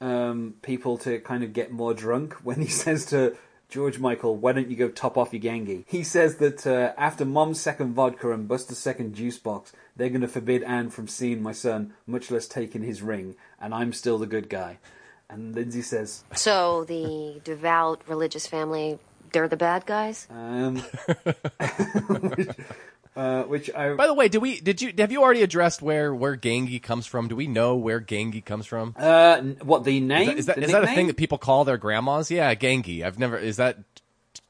um, 0.00 0.54
people 0.62 0.96
to 0.98 1.18
kind 1.18 1.42
of 1.42 1.52
get 1.52 1.72
more 1.72 1.92
drunk 1.92 2.34
when 2.44 2.60
he 2.60 2.68
says 2.68 3.04
to 3.06 3.36
George 3.68 3.98
Michael, 3.98 4.36
why 4.36 4.52
don't 4.52 4.68
you 4.68 4.76
go 4.76 4.88
top 4.88 5.16
off 5.16 5.32
your 5.32 5.42
gangi? 5.42 5.84
He 5.88 6.04
says 6.04 6.36
that 6.36 6.66
uh, 6.66 6.92
after 6.96 7.24
Mom's 7.24 7.60
second 7.60 7.94
vodka 7.94 8.30
and 8.30 8.46
Buster's 8.46 8.78
second 8.78 9.14
juice 9.14 9.38
box, 9.38 9.72
they're 9.96 10.08
going 10.08 10.20
to 10.22 10.28
forbid 10.28 10.62
Anne 10.62 10.90
from 10.90 11.08
seeing 11.08 11.42
my 11.42 11.52
son, 11.52 11.92
much 12.06 12.30
less 12.30 12.46
taking 12.46 12.82
his 12.82 13.02
ring, 13.02 13.36
and 13.60 13.74
I'm 13.74 13.92
still 13.92 14.18
the 14.18 14.26
good 14.26 14.48
guy. 14.48 14.78
And 15.28 15.54
Lindsay 15.54 15.82
says, 15.82 16.24
So 16.34 16.84
the 16.84 17.40
devout 17.44 18.02
religious 18.06 18.46
family, 18.46 18.98
they're 19.32 19.48
the 19.48 19.56
bad 19.56 19.86
guys? 19.86 20.26
um, 20.30 20.76
which, 22.36 22.48
uh, 23.16 23.42
which 23.44 23.70
I. 23.74 23.94
By 23.94 24.06
the 24.06 24.14
way, 24.14 24.28
did 24.28 24.38
we? 24.38 24.60
Did 24.60 24.80
you? 24.82 24.92
Have 24.98 25.12
you 25.12 25.22
already 25.22 25.42
addressed 25.42 25.82
where 25.82 26.14
where 26.14 26.36
Gangi 26.36 26.82
comes 26.82 27.06
from? 27.06 27.28
Do 27.28 27.36
we 27.36 27.46
know 27.46 27.76
where 27.76 28.00
Gangi 28.00 28.44
comes 28.44 28.66
from? 28.66 28.94
Uh, 28.98 29.40
what 29.62 29.84
the 29.84 30.00
name? 30.00 30.20
Is 30.20 30.26
name? 30.26 30.26
that, 30.26 30.38
is 30.38 30.46
that, 30.46 30.56
The 30.56 30.62
is 30.64 30.72
that 30.72 30.84
a 30.84 30.86
thing 30.88 31.06
that 31.08 31.16
people 31.16 31.38
call 31.38 31.64
their 31.64 31.78
grandmas? 31.78 32.30
Yeah, 32.30 32.54
Gangi. 32.54 33.02
I've 33.04 33.18
never. 33.18 33.36
Is 33.38 33.56
that 33.56 33.78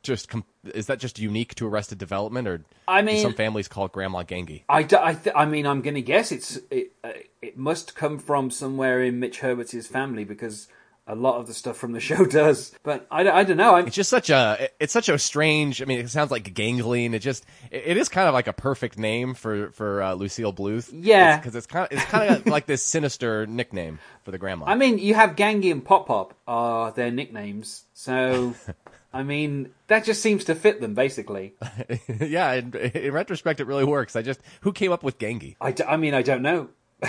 just 0.02 0.28
com- 0.28 0.44
is 0.74 0.86
that 0.86 0.98
just 0.98 1.18
unique 1.18 1.54
to 1.56 1.66
Arrested 1.66 1.98
Development, 1.98 2.46
or 2.48 2.64
I 2.88 3.00
do 3.00 3.06
mean- 3.06 3.22
some 3.22 3.34
families 3.34 3.68
call 3.68 3.86
it 3.86 3.92
Grandma 3.92 4.22
Gangi? 4.22 4.62
I, 4.68 4.82
d- 4.82 4.96
I, 5.00 5.14
th- 5.14 5.34
I 5.36 5.44
mean, 5.46 5.66
I'm 5.66 5.80
going 5.82 5.94
to 5.94 6.02
guess 6.02 6.32
it's 6.32 6.58
it, 6.70 6.92
uh, 7.04 7.10
it 7.40 7.56
must 7.56 7.94
come 7.94 8.18
from 8.18 8.50
somewhere 8.50 9.02
in 9.02 9.18
Mitch 9.20 9.40
Hurwitz's 9.40 9.86
family 9.86 10.24
because 10.24 10.68
a 11.04 11.16
lot 11.16 11.36
of 11.40 11.48
the 11.48 11.52
stuff 11.54 11.76
from 11.76 11.90
the 11.92 11.98
show 12.08 12.24
does. 12.24 12.72
But 12.84 13.06
I, 13.10 13.24
d- 13.24 13.28
I 13.28 13.42
don't 13.42 13.56
know. 13.56 13.74
I'm, 13.74 13.86
It's 13.88 13.96
just 13.96 14.08
such 14.10 14.30
a 14.30 14.68
it's 14.78 14.92
such 14.92 15.08
a 15.08 15.18
strange. 15.18 15.82
I 15.82 15.84
mean, 15.84 15.98
it 15.98 16.08
sounds 16.10 16.30
like 16.30 16.54
gangling. 16.54 17.12
It 17.14 17.18
just 17.20 17.44
it, 17.72 17.82
it 17.86 17.96
is 17.96 18.08
kind 18.08 18.28
of 18.28 18.34
like 18.34 18.46
a 18.46 18.52
perfect 18.52 18.98
name 18.98 19.34
for 19.34 19.70
for 19.72 20.00
uh, 20.02 20.14
Lucille 20.14 20.52
Bluth. 20.52 20.88
Yeah. 20.92 21.38
because 21.38 21.56
it's, 21.56 21.66
kind 21.66 21.86
of 21.90 21.92
it's 21.98 22.04
kind 22.08 22.34
of 22.36 22.46
like 22.54 22.66
this 22.66 22.84
sinister 22.84 23.46
nickname 23.46 23.98
for 24.24 24.30
the 24.30 24.38
grandma. 24.38 24.66
I 24.66 24.76
mean, 24.76 24.98
you 24.98 25.14
have 25.14 25.34
Gangy 25.34 25.72
and 25.72 25.84
Pop 25.84 26.06
Pop 26.06 26.34
are 26.46 26.92
their 26.92 27.10
nicknames, 27.10 27.82
so 27.94 28.54
I 29.12 29.22
mean 29.22 29.70
that 29.88 30.04
just 30.04 30.22
seems 30.22 30.44
to 30.44 30.54
fit 30.54 30.80
them 30.80 30.94
basically. 30.94 31.54
yeah, 32.20 32.52
in, 32.52 32.74
in 32.74 33.12
retrospect, 33.12 33.60
it 33.60 33.66
really 33.66 33.84
works. 33.84 34.16
I 34.16 34.22
just 34.22 34.40
who 34.62 34.72
came 34.72 34.92
up 34.92 35.02
with 35.02 35.18
Gangi? 35.18 35.56
I, 35.60 35.72
d- 35.72 35.84
I 35.84 35.96
mean, 35.96 36.14
I 36.14 36.22
don't 36.22 36.42
know. 36.42 36.68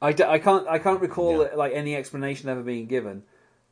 I, 0.00 0.12
d- 0.12 0.24
I 0.24 0.38
can't 0.38 0.66
I 0.66 0.78
can't 0.78 1.00
recall 1.00 1.48
like 1.54 1.72
any 1.74 1.94
explanation 1.94 2.48
ever 2.48 2.62
being 2.62 2.86
given, 2.86 3.22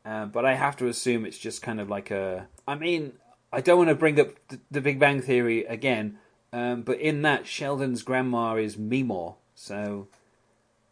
uh, 0.04 0.26
but 0.26 0.44
I 0.44 0.54
have 0.54 0.76
to 0.76 0.88
assume 0.88 1.24
it's 1.24 1.38
just 1.38 1.62
kind 1.62 1.80
of 1.80 1.88
like 1.88 2.10
a. 2.10 2.46
I 2.68 2.74
mean, 2.74 3.14
I 3.52 3.60
don't 3.60 3.78
want 3.78 3.88
to 3.88 3.94
bring 3.94 4.20
up 4.20 4.28
the, 4.48 4.60
the 4.70 4.80
Big 4.80 4.98
Bang 4.98 5.22
Theory 5.22 5.64
again, 5.64 6.18
um, 6.52 6.82
but 6.82 7.00
in 7.00 7.22
that 7.22 7.46
Sheldon's 7.46 8.02
grandma 8.02 8.56
is 8.56 8.76
Meemaw, 8.76 9.36
so. 9.54 10.08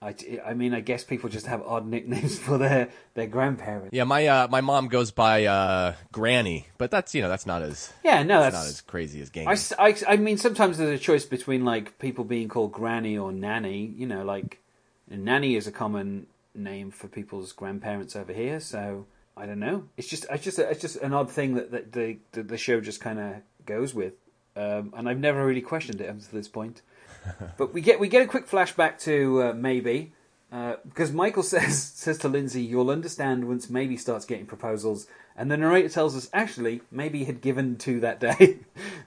I, 0.02 0.14
I 0.46 0.54
mean, 0.54 0.72
I 0.72 0.80
guess 0.80 1.04
people 1.04 1.28
just 1.28 1.46
have 1.46 1.60
odd 1.62 1.86
nicknames 1.86 2.38
for 2.46 2.56
their, 2.56 2.88
their 3.14 3.26
grandparents. 3.26 3.90
Yeah, 3.92 4.04
my 4.04 4.26
uh, 4.26 4.48
my 4.48 4.62
mom 4.62 4.88
goes 4.88 5.10
by 5.10 5.44
uh, 5.44 5.94
Granny, 6.10 6.68
but 6.78 6.90
that's 6.90 7.14
you 7.14 7.20
know 7.20 7.28
that's 7.28 7.44
not 7.44 7.60
as 7.62 7.92
Yeah, 8.02 8.22
no, 8.22 8.40
that's, 8.40 8.54
that's- 8.54 8.64
not 8.64 8.68
as 8.70 8.80
crazy 8.80 9.20
as 9.20 9.30
Gangi. 9.30 10.04
I 10.08 10.16
mean, 10.16 10.38
sometimes 10.38 10.78
there's 10.78 10.98
a 10.98 11.02
choice 11.02 11.26
between 11.26 11.64
like 11.66 11.98
people 11.98 12.24
being 12.24 12.48
called 12.48 12.72
granny 12.72 13.18
or 13.18 13.30
nanny. 13.30 13.92
You 13.94 14.06
know, 14.06 14.24
like 14.24 14.62
nanny 15.08 15.54
is 15.56 15.66
a 15.66 15.72
common 15.72 16.26
name 16.54 16.90
for 16.90 17.08
people's 17.08 17.52
grandparents 17.52 18.16
over 18.16 18.32
here. 18.32 18.58
So 18.58 19.06
I 19.36 19.44
don't 19.44 19.60
know. 19.60 19.84
It's 19.98 20.08
just 20.08 20.24
it's 20.30 20.44
just 20.44 20.58
it's 20.58 20.80
just 20.80 20.96
an 20.96 21.12
odd 21.12 21.30
thing 21.30 21.54
that, 21.56 21.72
that 21.72 21.92
the, 21.92 22.16
the 22.32 22.42
the 22.42 22.58
show 22.58 22.80
just 22.80 23.02
kind 23.02 23.18
of 23.18 23.34
goes 23.66 23.92
with, 23.94 24.14
um, 24.56 24.94
and 24.96 25.10
I've 25.10 25.20
never 25.20 25.44
really 25.44 25.60
questioned 25.60 26.00
it 26.00 26.08
up 26.08 26.20
to 26.20 26.32
this 26.32 26.48
point. 26.48 26.80
but 27.56 27.72
we 27.72 27.80
get 27.80 28.00
we 28.00 28.08
get 28.08 28.22
a 28.22 28.26
quick 28.26 28.48
flashback 28.48 28.98
to 29.00 29.42
uh, 29.42 29.52
Maeby. 29.52 30.10
Uh, 30.52 30.74
because 30.84 31.12
Michael 31.12 31.42
says 31.44 31.80
says 31.82 32.18
to 32.18 32.28
Lindsay, 32.28 32.62
"You'll 32.62 32.90
understand 32.90 33.46
once 33.46 33.66
Maeby 33.66 33.98
starts 33.98 34.24
getting 34.24 34.46
proposals," 34.46 35.06
and 35.36 35.50
the 35.50 35.56
narrator 35.56 35.88
tells 35.88 36.16
us 36.16 36.28
actually 36.32 36.82
Maeby 36.92 37.26
had 37.26 37.40
given 37.40 37.76
two 37.76 38.00
that 38.00 38.20
day, 38.20 38.58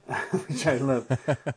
which 0.47 0.65
I 0.65 0.77
love. 0.77 1.05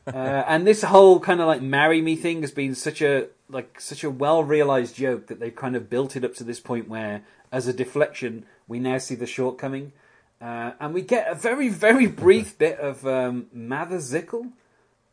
uh, 0.07 0.11
and 0.49 0.67
this 0.67 0.83
whole 0.83 1.21
kind 1.21 1.41
of 1.41 1.47
like 1.47 1.63
marry 1.63 2.03
me 2.03 2.17
thing 2.17 2.41
has 2.41 2.51
been 2.51 2.75
such 2.75 3.01
a 3.01 3.29
like 3.49 3.81
such 3.81 4.03
a 4.03 4.11
well 4.11 4.43
realized 4.43 4.97
joke 4.97 5.29
that 5.29 5.39
they've 5.39 5.55
kind 5.55 5.77
of 5.77 5.89
built 5.89 6.17
it 6.17 6.25
up 6.25 6.35
to 6.35 6.45
this 6.45 6.61
point 6.61 6.89
where, 6.89 7.23
as 7.53 7.69
a 7.69 7.73
deflection, 7.73 8.45
we 8.67 8.81
now 8.81 8.99
see 8.99 9.15
the 9.15 9.27
shortcoming, 9.27 9.93
uh, 10.41 10.73
and 10.81 10.95
we 10.95 11.03
get 11.03 11.31
a 11.31 11.35
very 11.37 11.69
very 11.69 12.09
brief 12.09 12.59
bit 12.59 12.79
of 12.81 13.07
um, 13.07 13.47
Mather 13.53 13.99
Zickel, 13.99 14.51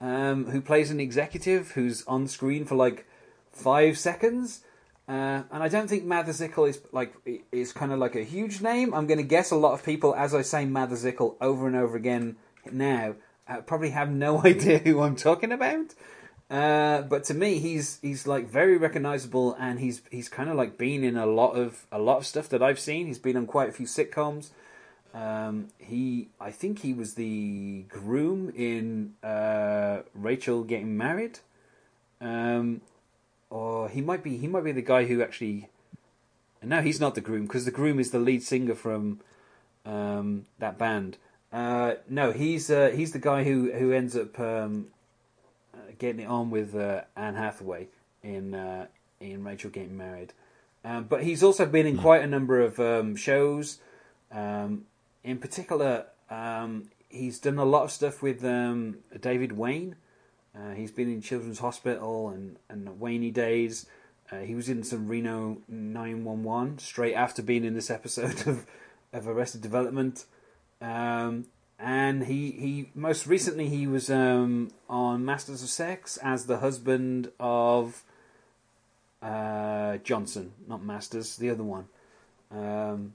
um, 0.03 0.47
who 0.47 0.59
plays 0.59 0.91
an 0.91 0.99
executive 0.99 1.71
who's 1.71 2.03
on 2.05 2.27
screen 2.27 2.65
for 2.65 2.75
like 2.75 3.07
five 3.53 3.97
seconds. 3.97 4.61
Uh, 5.07 5.43
and 5.51 5.63
I 5.63 5.69
don't 5.69 5.87
think 5.87 6.03
Mather 6.03 6.33
Zickel 6.33 6.69
is 6.69 6.81
like 6.91 7.13
is 7.51 7.71
kind 7.71 7.91
of 7.91 7.99
like 7.99 8.15
a 8.15 8.23
huge 8.23 8.61
name. 8.61 8.93
I'm 8.93 9.07
going 9.07 9.17
to 9.17 9.23
guess 9.23 9.49
a 9.49 9.55
lot 9.55 9.73
of 9.73 9.83
people, 9.83 10.13
as 10.13 10.35
I 10.35 10.41
say 10.41 10.65
Mather 10.65 10.95
Zickel 10.95 11.35
over 11.39 11.67
and 11.67 11.75
over 11.75 11.95
again 11.95 12.35
now, 12.69 13.15
uh, 13.47 13.61
probably 13.61 13.91
have 13.91 14.11
no 14.11 14.41
idea 14.45 14.79
who 14.79 15.01
I'm 15.01 15.15
talking 15.15 15.53
about. 15.53 15.93
Uh, 16.49 17.01
but 17.01 17.23
to 17.25 17.33
me, 17.33 17.59
he's 17.59 17.99
he's 18.01 18.27
like 18.27 18.49
very 18.49 18.77
recognizable, 18.77 19.55
and 19.57 19.79
he's 19.79 20.01
he's 20.11 20.27
kind 20.27 20.49
of 20.49 20.57
like 20.57 20.77
been 20.77 21.03
in 21.05 21.15
a 21.15 21.25
lot 21.25 21.51
of 21.51 21.87
a 21.91 21.99
lot 21.99 22.17
of 22.17 22.25
stuff 22.25 22.49
that 22.49 22.61
I've 22.61 22.79
seen. 22.79 23.07
He's 23.07 23.19
been 23.19 23.37
on 23.37 23.45
quite 23.45 23.69
a 23.69 23.73
few 23.73 23.85
sitcoms. 23.85 24.49
Um, 25.13 25.67
he, 25.77 26.29
I 26.39 26.51
think 26.51 26.79
he 26.79 26.93
was 26.93 27.13
the 27.13 27.85
groom 27.89 28.51
in 28.55 29.13
uh, 29.23 29.99
Rachel 30.15 30.63
Getting 30.63 30.97
Married. 30.97 31.39
Um, 32.19 32.81
or 33.49 33.87
he 33.89 34.01
might 34.01 34.23
be 34.23 34.37
he 34.37 34.47
might 34.47 34.63
be 34.63 34.71
the 34.71 34.81
guy 34.81 35.05
who 35.05 35.21
actually. 35.21 35.69
No, 36.63 36.81
he's 36.81 36.99
not 36.99 37.13
the 37.13 37.21
groom 37.21 37.43
because 37.43 37.65
the 37.65 37.71
groom 37.71 37.99
is 37.99 38.11
the 38.11 38.19
lead 38.19 38.41
singer 38.41 38.73
from 38.73 39.19
um, 39.85 40.45
that 40.59 40.77
band. 40.77 41.17
Uh, 41.51 41.95
no, 42.09 42.31
he's 42.31 42.71
uh, 42.71 42.91
he's 42.95 43.11
the 43.11 43.19
guy 43.19 43.43
who 43.43 43.71
who 43.71 43.91
ends 43.91 44.15
up 44.15 44.39
um, 44.39 44.87
uh, 45.73 45.91
getting 45.99 46.21
it 46.21 46.27
on 46.27 46.49
with 46.49 46.73
uh, 46.73 47.01
Anne 47.15 47.35
Hathaway 47.35 47.89
in 48.23 48.55
uh, 48.55 48.87
in 49.19 49.43
Rachel 49.43 49.69
Getting 49.69 49.97
Married. 49.97 50.33
Um, 50.83 51.03
but 51.03 51.23
he's 51.23 51.43
also 51.43 51.65
been 51.65 51.85
in 51.85 51.97
quite 51.97 52.23
a 52.23 52.27
number 52.27 52.59
of 52.59 52.79
um, 52.79 53.15
shows. 53.15 53.79
Um, 54.31 54.85
in 55.23 55.37
particular, 55.37 56.05
um, 56.29 56.89
he's 57.09 57.39
done 57.39 57.57
a 57.57 57.65
lot 57.65 57.83
of 57.83 57.91
stuff 57.91 58.21
with 58.21 58.43
um, 58.43 58.97
David 59.19 59.53
Wain. 59.53 59.95
Uh, 60.55 60.71
he's 60.71 60.91
been 60.91 61.11
in 61.11 61.21
Children's 61.21 61.59
Hospital 61.59 62.29
and, 62.29 62.57
and 62.69 62.87
Wainy 62.99 63.33
Days. 63.33 63.85
Uh, 64.31 64.39
he 64.39 64.55
was 64.55 64.69
in 64.69 64.83
some 64.83 65.07
Reno 65.07 65.57
911 65.67 66.79
straight 66.79 67.13
after 67.13 67.41
being 67.41 67.63
in 67.63 67.73
this 67.73 67.89
episode 67.89 68.47
of, 68.47 68.65
of 69.11 69.27
Arrested 69.27 69.61
Development. 69.61 70.25
Um, 70.81 71.45
and 71.79 72.25
he, 72.25 72.51
he 72.51 72.89
most 72.95 73.27
recently 73.27 73.67
he 73.67 73.87
was 73.87 74.09
um, 74.09 74.71
on 74.89 75.25
Masters 75.25 75.63
of 75.63 75.69
Sex 75.69 76.17
as 76.17 76.45
the 76.45 76.59
husband 76.59 77.31
of 77.39 78.03
uh, 79.21 79.97
Johnson, 79.97 80.53
not 80.67 80.83
Masters, 80.83 81.37
the 81.37 81.49
other 81.49 81.63
one. 81.63 81.87
Um, 82.51 83.13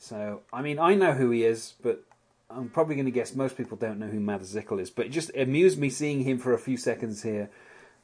so 0.00 0.40
I 0.52 0.62
mean, 0.62 0.78
I 0.78 0.94
know 0.94 1.12
who 1.12 1.30
he 1.30 1.44
is, 1.44 1.74
but 1.82 2.02
I'm 2.48 2.70
probably 2.70 2.96
going 2.96 3.04
to 3.04 3.12
guess 3.12 3.34
most 3.34 3.56
people 3.56 3.76
don't 3.76 3.98
know 3.98 4.08
who 4.08 4.18
Mads 4.18 4.52
Zickel 4.52 4.80
is. 4.80 4.90
But 4.90 5.06
it 5.06 5.10
just 5.10 5.30
amused 5.36 5.78
me 5.78 5.90
seeing 5.90 6.24
him 6.24 6.38
for 6.38 6.52
a 6.52 6.58
few 6.58 6.76
seconds 6.76 7.22
here. 7.22 7.50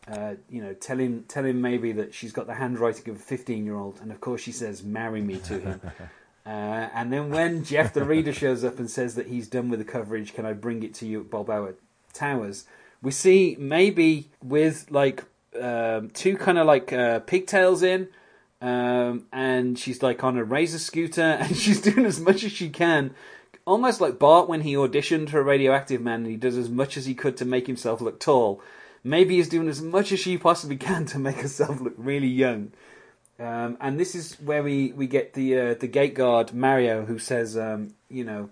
Uh, 0.07 0.35
you 0.49 0.63
know, 0.63 0.73
tell 0.75 0.99
him, 0.99 1.25
tell 1.27 1.45
him 1.45 1.61
maybe 1.61 1.91
that 1.93 2.15
she's 2.15 2.33
got 2.33 2.47
the 2.47 2.55
handwriting 2.55 3.09
of 3.09 3.17
a 3.17 3.19
15 3.19 3.65
year 3.65 3.75
old, 3.75 3.99
and 4.01 4.13
of 4.13 4.21
course 4.21 4.43
she 4.43 4.53
says, 4.53 4.85
"Marry 4.85 5.23
me" 5.23 5.39
to 5.39 5.59
him. 5.59 5.81
Uh, 6.47 6.89
and 6.95 7.13
then 7.13 7.29
when 7.31 7.65
Jeff 7.65 7.93
the 7.93 8.05
reader 8.05 8.33
shows 8.33 8.63
up 8.63 8.79
and 8.79 8.89
says 8.89 9.17
that 9.17 9.27
he's 9.27 9.49
done 9.49 9.69
with 9.69 9.81
the 9.81 9.85
coverage, 9.85 10.33
can 10.33 10.47
I 10.47 10.53
bring 10.53 10.85
it 10.85 10.95
to 10.95 11.05
you 11.05 11.23
at 11.23 11.29
Balboa 11.29 11.73
Towers? 12.13 12.67
We 13.03 13.11
see 13.11 13.57
Maeby 13.59 14.27
with 14.45 14.89
like 14.93 15.25
um, 15.61 16.11
two 16.11 16.37
kind 16.37 16.57
of 16.57 16.69
like 16.69 16.93
uh, 16.93 17.19
pigtails 17.19 17.83
in, 17.83 18.09
um, 18.61 19.27
and 19.33 19.79
she's 19.79 20.03
like 20.03 20.25
on 20.25 20.37
a 20.37 20.45
razor 20.45 20.79
scooter, 20.79 21.23
and 21.41 21.57
she's 21.57 21.81
doing 21.81 22.07
as 22.07 22.21
much 22.21 22.45
as 22.45 22.53
she 22.53 22.69
can, 22.69 23.15
almost 23.65 24.01
like 24.01 24.19
Bart 24.19 24.49
when 24.49 24.63
he 24.63 24.75
auditioned 24.75 25.31
for 25.31 25.43
Radioactive 25.43 26.01
Man, 26.01 26.21
and 26.21 26.31
he 26.31 26.37
does 26.37 26.57
as 26.57 26.71
much 26.71 26.97
as 26.97 27.07
he 27.07 27.15
could 27.15 27.37
to 27.39 27.45
make 27.45 27.67
himself 27.67 28.01
look 28.01 28.21
tall. 28.21 28.61
Maybe 29.05 29.37
he's 29.37 29.49
doing 29.49 29.69
as 29.69 29.81
much 29.81 30.11
as 30.11 30.19
she 30.19 30.37
possibly 30.37 30.77
can 30.77 31.05
to 31.07 31.19
make 31.19 31.37
herself 31.37 31.81
look 31.81 31.95
really 31.97 32.27
young. 32.27 32.73
Um, 33.39 33.77
and 33.81 34.01
this 34.01 34.15
is 34.15 34.35
where 34.41 34.63
we, 34.63 34.93
we 34.93 35.07
get 35.07 35.35
the 35.35 35.59
uh, 35.59 35.75
the 35.75 35.89
gate 35.89 36.15
guard 36.15 36.55
Mario 36.55 37.05
who 37.05 37.19
says, 37.19 37.57
um, 37.57 37.95
you 38.09 38.25
know, 38.25 38.49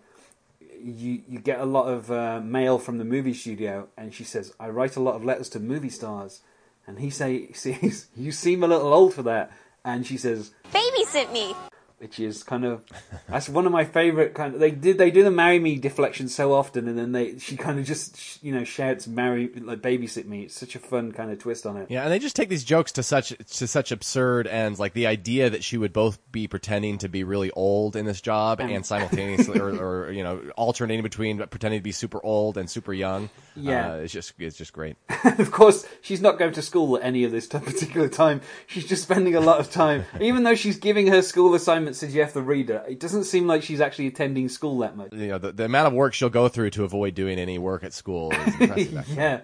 you 0.61 1.23
you 1.27 1.39
get 1.39 1.61
a 1.61 1.65
lot 1.65 1.87
of 1.87 2.11
uh, 2.11 2.41
mail 2.41 2.79
from 2.79 2.99
the 2.99 3.05
movie 3.05 3.33
studio, 3.33 3.89
and 3.97 4.13
she 4.13 4.25
says, 4.25 4.53
I 4.61 4.69
write 4.69 4.97
a 4.97 5.01
lot 5.01 5.15
of 5.15 5.25
letters 5.25 5.49
to 5.51 5.61
movie 5.61 5.89
stars, 5.89 6.43
and 6.87 6.99
he 6.99 7.09
say 7.09 7.51
says, 7.53 8.09
you 8.15 8.31
seem 8.31 8.63
a 8.63 8.69
little 8.69 8.93
old 8.93 9.15
for 9.15 9.23
that, 9.23 9.51
and 9.85 10.07
she 10.07 10.16
says, 10.16 10.53
Babysit 10.72 11.32
me. 11.32 11.55
Which 11.99 12.19
is 12.21 12.43
kind 12.43 12.65
of 12.65 12.83
that's 13.29 13.49
one 13.49 13.67
of 13.67 13.73
my 13.73 13.85
favorite 13.85 14.35
kind 14.35 14.55
of 14.55 14.61
they 14.61 14.71
did 14.71 14.99
they 14.99 15.11
do 15.11 15.23
the 15.23 15.31
marry 15.31 15.59
me 15.59 15.77
deflection 15.77 16.29
so 16.29 16.53
often 16.53 16.89
and 16.89 16.99
then 16.99 17.13
they 17.13 17.39
she 17.39 17.57
kind 17.57 17.79
of 17.79 17.85
just 17.87 18.43
you 18.43 18.53
know 18.53 18.65
shouts 18.65 19.07
marry 19.07 19.49
like 19.63 19.81
babysit 19.81 20.27
me 20.27 20.43
it's 20.43 20.59
such 20.59 20.75
a 20.75 20.79
fun 20.79 21.13
kind 21.13 21.31
of 21.31 21.39
twist 21.39 21.65
on 21.67 21.77
it 21.77 21.91
Yeah, 21.91 22.03
and 22.03 22.13
they 22.13 22.19
just 22.19 22.37
take 22.37 22.49
these 22.49 22.65
jokes 22.65 22.93
to 22.93 23.03
such 23.03 23.29
to 23.29 23.67
such 23.67 23.93
absurd 23.93 24.47
ends, 24.47 24.79
like 24.81 24.93
the 24.93 25.07
idea 25.07 25.49
that 25.51 25.63
she 25.65 25.79
would 25.79 25.93
both 25.93 26.19
be 26.33 26.47
pretending 26.49 26.99
to 26.99 27.09
be 27.09 27.25
really 27.25 27.51
old 27.53 27.97
in 27.97 28.05
this 28.07 28.21
job 28.21 28.61
And- 28.61 28.71
and 28.71 28.85
simultaneously, 28.85 29.61
or, 29.61 29.69
or 29.71 30.11
you 30.11 30.23
know, 30.25 30.41
alternating 30.57 31.03
between 31.03 31.39
pretending 31.39 31.81
to 31.81 31.85
be 31.85 31.93
super 31.93 32.21
old 32.25 32.59
and 32.59 32.69
super 32.69 32.93
young. 32.93 33.31
Yeah. 33.57 33.93
uh, 33.93 33.97
it's 33.97 34.13
just 34.13 34.35
it's 34.39 34.57
just 34.57 34.73
great. 34.73 34.97
of 35.39 35.51
course, 35.53 35.87
she's 36.03 36.21
not 36.21 36.39
going 36.39 36.53
to 36.55 36.63
school 36.63 36.97
at 36.97 37.05
any 37.05 37.23
of 37.25 37.31
this 37.33 37.47
particular 37.47 38.09
time. 38.09 38.41
She's 38.67 38.85
just 38.87 39.03
spending 39.05 39.35
a 39.37 39.41
lot 39.41 39.61
of 39.61 39.71
time, 39.71 40.05
even 40.21 40.43
though 40.43 40.55
she's 40.57 40.77
giving 40.77 41.07
her 41.09 41.23
school 41.23 41.55
assignments 41.89 42.01
to 42.01 42.09
Jeff 42.09 42.32
the 42.32 42.43
reader. 42.43 42.82
It 42.89 43.01
doesn't 43.01 43.24
seem 43.24 43.47
like 43.47 43.62
she's 43.62 43.80
actually 43.80 44.07
attending 44.09 44.49
school 44.49 44.78
that 44.78 44.97
much. 44.97 45.12
You 45.12 45.28
know, 45.28 45.39
the, 45.39 45.53
the 45.53 45.64
amount 45.64 45.89
of 45.89 45.93
work 45.93 46.14
she'll 46.14 46.30
go 46.30 46.49
through 46.49 46.70
to 46.70 46.85
avoid 46.85 47.14
doing 47.14 47.39
any 47.39 47.59
work 47.59 47.85
at 47.85 47.93
school 47.93 48.32
is 48.32 48.55
impressive. 48.61 48.97
actually. 48.99 49.16
yeah, 49.16 49.41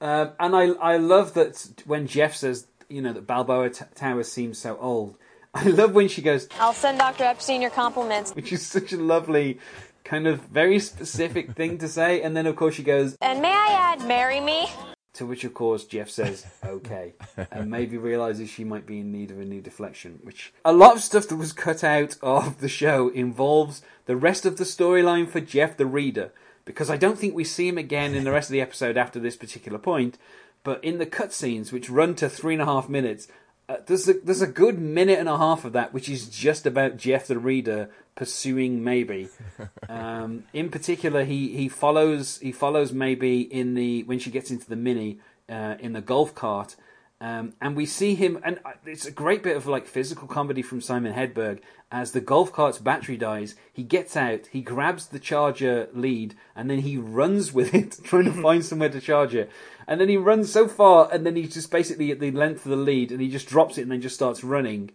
um, 0.00 0.30
and 0.40 0.56
I 0.56 0.64
I 0.94 0.96
love 0.96 1.34
that 1.34 1.82
when 1.86 2.06
Jeff 2.06 2.34
says 2.36 2.66
you 2.88 3.02
know 3.02 3.12
that 3.12 3.26
Balboa 3.26 3.70
T- 3.70 3.84
Tower 3.94 4.22
seems 4.22 4.58
so 4.58 4.76
old. 4.78 5.18
I 5.54 5.64
love 5.68 5.92
when 5.94 6.08
she 6.08 6.20
goes, 6.20 6.48
I'll 6.58 6.72
send 6.72 6.98
Dr. 6.98 7.24
Epstein 7.24 7.62
your 7.62 7.70
compliments. 7.70 8.32
which 8.34 8.52
is 8.52 8.66
such 8.66 8.92
a 8.92 8.96
lovely, 8.96 9.60
kind 10.02 10.26
of 10.26 10.40
very 10.40 10.80
specific 10.80 11.52
thing 11.52 11.78
to 11.78 11.86
say, 11.88 12.22
and 12.22 12.36
then 12.36 12.46
of 12.46 12.56
course 12.56 12.74
she 12.74 12.82
goes, 12.82 13.16
And 13.20 13.40
may 13.40 13.52
I 13.52 13.68
add, 13.70 14.06
marry 14.08 14.40
me? 14.40 14.66
To 15.14 15.26
which, 15.26 15.44
of 15.44 15.54
course, 15.54 15.84
Jeff 15.84 16.10
says, 16.10 16.44
okay, 16.64 17.14
and 17.36 17.70
Maeby 17.70 18.02
realizes 18.02 18.50
she 18.50 18.64
might 18.64 18.84
be 18.84 18.98
in 18.98 19.12
need 19.12 19.30
of 19.30 19.38
a 19.38 19.44
new 19.44 19.60
deflection. 19.60 20.18
Which 20.24 20.52
a 20.64 20.72
lot 20.72 20.96
of 20.96 21.02
stuff 21.02 21.28
that 21.28 21.36
was 21.36 21.52
cut 21.52 21.84
out 21.84 22.16
of 22.20 22.60
the 22.60 22.68
show 22.68 23.10
involves 23.10 23.82
the 24.06 24.16
rest 24.16 24.44
of 24.44 24.56
the 24.56 24.64
storyline 24.64 25.28
for 25.28 25.40
Jeff 25.40 25.76
the 25.76 25.86
reader, 25.86 26.32
because 26.64 26.90
I 26.90 26.96
don't 26.96 27.16
think 27.16 27.32
we 27.32 27.44
see 27.44 27.68
him 27.68 27.78
again 27.78 28.14
in 28.14 28.24
the 28.24 28.32
rest 28.32 28.48
of 28.48 28.54
the 28.54 28.60
episode 28.60 28.96
after 28.96 29.20
this 29.20 29.36
particular 29.36 29.78
point. 29.78 30.18
But 30.64 30.82
in 30.82 30.98
the 30.98 31.06
cutscenes, 31.06 31.70
which 31.70 31.90
run 31.90 32.16
to 32.16 32.28
three 32.28 32.54
and 32.54 32.62
a 32.62 32.66
half 32.66 32.88
minutes, 32.88 33.28
uh, 33.68 33.76
there's 33.86 34.08
a, 34.08 34.14
there's 34.14 34.42
a 34.42 34.46
good 34.46 34.78
minute 34.78 35.18
and 35.18 35.28
a 35.28 35.38
half 35.38 35.64
of 35.64 35.72
that, 35.72 35.94
which 35.94 36.08
is 36.08 36.28
just 36.28 36.66
about 36.66 36.96
Jeff 36.96 37.26
the 37.26 37.38
reader 37.38 37.90
pursuing 38.14 38.80
Maeby. 38.80 39.28
Um, 39.86 40.44
in 40.54 40.70
particular, 40.70 41.24
he, 41.24 41.48
he 41.48 41.68
follows 41.68 42.38
he 42.38 42.52
follows 42.52 42.90
Maeby 42.90 43.48
in 43.48 43.74
the 43.74 44.02
when 44.04 44.18
she 44.18 44.30
gets 44.30 44.50
into 44.50 44.68
the 44.68 44.76
mini 44.76 45.18
uh, 45.48 45.76
in 45.78 45.92
the 45.92 46.00
golf 46.00 46.34
cart, 46.34 46.74
um, 47.20 47.52
and 47.60 47.76
we 47.76 47.84
see 47.84 48.14
him. 48.14 48.40
And 48.42 48.58
it's 48.86 49.06
a 49.06 49.10
great 49.10 49.42
bit 49.42 49.56
of 49.56 49.66
like 49.66 49.86
physical 49.86 50.26
comedy 50.26 50.62
from 50.62 50.80
Simon 50.80 51.12
Helberg. 51.12 51.60
As 51.92 52.12
the 52.12 52.20
golf 52.20 52.52
cart's 52.52 52.78
battery 52.78 53.16
dies, 53.16 53.54
he 53.72 53.82
gets 53.82 54.16
out, 54.16 54.46
he 54.50 54.62
grabs 54.62 55.06
the 55.06 55.20
charger 55.20 55.88
lead, 55.92 56.34
and 56.56 56.68
then 56.68 56.80
he 56.80 56.96
runs 56.96 57.52
with 57.52 57.74
it, 57.74 57.98
trying 58.04 58.24
to 58.24 58.32
find 58.42 58.64
somewhere 58.64 58.88
to 58.88 59.00
charge 59.00 59.34
it. 59.34 59.50
And 59.86 60.00
then 60.00 60.08
he 60.08 60.16
runs 60.16 60.50
so 60.50 60.66
far, 60.66 61.08
and 61.12 61.26
then 61.26 61.36
he's 61.36 61.54
just 61.54 61.70
basically 61.70 62.10
at 62.10 62.20
the 62.20 62.30
length 62.30 62.64
of 62.64 62.70
the 62.70 62.76
lead, 62.76 63.12
and 63.12 63.20
he 63.20 63.28
just 63.28 63.48
drops 63.48 63.78
it 63.78 63.82
and 63.82 63.92
then 63.92 64.00
just 64.00 64.14
starts 64.14 64.42
running. 64.42 64.90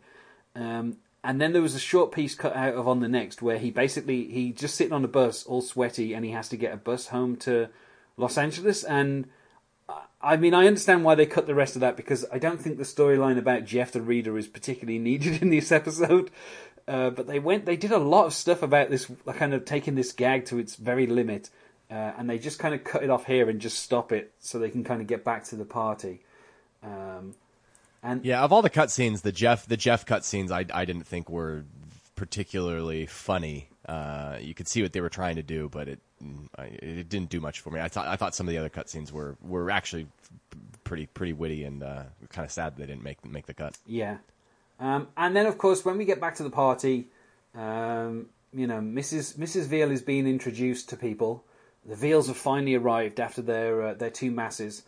Um, 0.56 0.98
and 1.24 1.42
then 1.42 1.54
there 1.54 1.62
was 1.62 1.76
a 1.76 1.80
short 1.80 2.12
piece 2.12 2.36
cut 2.36 2.56
out 2.56 2.76
of 2.76 2.88
on 2.88 3.02
the 3.02 3.10
next 3.10 3.42
where 3.42 3.58
he 3.58 3.72
basically 3.72 4.26
he 4.26 4.52
just 4.52 4.76
sitting 4.76 4.94
on 4.94 5.04
a 5.04 5.10
bus 5.10 5.44
all 5.46 5.62
sweaty 5.62 6.14
and 6.14 6.24
he 6.24 6.32
has 6.32 6.48
to 6.50 6.58
get 6.58 6.74
a 6.74 6.78
bus 6.78 7.08
home 7.08 7.36
to 7.38 7.68
Los 8.16 8.38
Angeles. 8.38 8.84
And 8.84 9.28
I- 10.22 10.38
mean 10.38 10.54
I 10.54 10.68
understand 10.68 11.04
why 11.04 11.16
they 11.16 11.26
cut 11.26 11.46
the 11.46 11.56
rest 11.56 11.76
of 11.76 11.82
that 11.82 11.98
because 11.98 12.26
I 12.32 12.40
don't 12.40 12.62
think 12.62 12.78
the 12.78 12.84
storyline 12.84 13.38
about 13.38 13.66
Jeff 13.66 13.92
the 13.92 14.02
reader 14.02 14.38
is 14.38 14.48
particularly 14.48 15.00
needed 15.10 15.42
in 15.42 15.50
this 15.50 15.72
episode. 15.72 16.32
Uh, 16.88 17.10
but 17.10 17.28
they 17.28 17.40
went 17.40 17.66
they 17.66 17.78
did 17.78 17.92
a 17.92 18.00
lot 18.00 18.26
of 18.26 18.34
stuff 18.34 18.64
about 18.64 18.90
this 18.90 19.12
kind 19.36 19.54
of 19.54 19.66
taking 19.66 19.96
this 19.96 20.14
gag 20.14 20.46
to 20.46 20.58
its 20.58 20.76
very 20.76 21.06
limit 21.06 21.50
uh, 21.90 22.14
and 22.18 22.30
they 22.30 22.38
just 22.38 22.60
kind 22.60 22.76
of 22.76 22.84
cut 22.84 23.04
it 23.04 23.10
off 23.10 23.26
here 23.26 23.50
and 23.50 23.60
just 23.60 23.80
stop 23.80 24.12
it 24.12 24.34
so 24.40 24.60
they 24.60 24.70
can 24.70 24.84
kind 24.84 25.02
of 25.02 25.08
get 25.08 25.24
back 25.24 25.44
to 25.44 25.56
the 25.56 25.66
party 25.66 26.22
um, 26.84 27.34
and 28.02 28.26
Yeah, 28.26 28.44
of 28.44 28.54
all 28.54 28.62
the 28.62 28.70
cutscenes, 28.70 29.22
the 29.22 29.32
Jeff 29.32 29.66
the 29.68 29.78
Jeff 29.78 30.06
cutscenes, 30.06 30.52
I 30.52 30.66
I 30.74 30.86
didn't 30.86 31.06
think 31.06 31.30
were 31.30 31.66
particularly 32.16 33.06
funny. 33.06 33.70
Uh, 33.86 34.38
you 34.40 34.54
could 34.54 34.68
see 34.68 34.82
what 34.82 34.94
they 34.94 35.02
were 35.02 35.10
trying 35.10 35.36
to 35.36 35.44
do, 35.44 35.70
but 35.70 35.88
it 35.88 36.00
I, 36.58 36.66
it 36.66 37.10
didn't 37.10 37.30
do 37.30 37.40
much 37.40 37.60
for 37.62 37.72
me. 37.72 37.80
I 37.80 37.88
thought 37.88 38.08
I 38.08 38.16
thought 38.16 38.36
some 38.36 38.48
of 38.48 38.52
the 38.52 38.58
other 38.58 38.70
cutscenes 38.70 39.12
were 39.12 39.36
were 39.42 39.70
actually 39.70 40.08
pretty 40.84 41.08
pretty 41.08 41.34
witty 41.34 41.66
and 41.66 41.84
uh, 41.84 42.04
kind 42.30 42.46
of 42.46 42.52
sad 42.52 42.78
they 42.78 42.86
didn't 42.86 43.04
make 43.04 43.26
make 43.26 43.46
the 43.46 43.54
cut. 43.54 43.78
Yeah. 43.86 44.18
Um, 44.80 45.10
and 45.18 45.36
then, 45.36 45.46
of 45.46 45.58
course, 45.58 45.84
when 45.84 45.98
we 45.98 46.06
get 46.06 46.22
back 46.22 46.36
to 46.36 46.44
the 46.44 46.50
party, 46.50 47.10
um, 47.54 48.28
you 48.54 48.66
know, 48.66 48.80
Mrs. 48.80 49.36
Mrs. 49.36 49.66
Veal 49.66 49.92
is 49.92 50.02
being 50.02 50.26
introduced 50.26 50.88
to 50.90 50.96
people. 50.96 51.44
The 51.90 51.96
Veals 51.96 52.28
have 52.28 52.38
finally 52.38 52.76
arrived 52.76 53.20
after 53.20 53.42
their 53.42 53.82
uh, 53.82 53.94
their 53.96 54.12
two 54.12 54.30
masses, 54.30 54.84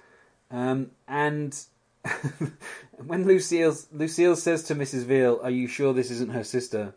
um, 0.52 0.92
and 1.08 1.58
when 3.06 3.26
Lucille 3.26 3.76
Lucille 3.92 4.36
says 4.36 4.62
to 4.66 4.76
Mrs. 4.76 5.06
Veal, 5.06 5.40
"Are 5.42 5.50
you 5.50 5.68
sure 5.68 5.94
this 5.94 6.12
isn't 6.12 6.32
her 6.32 6.44
sister?" 6.44 6.94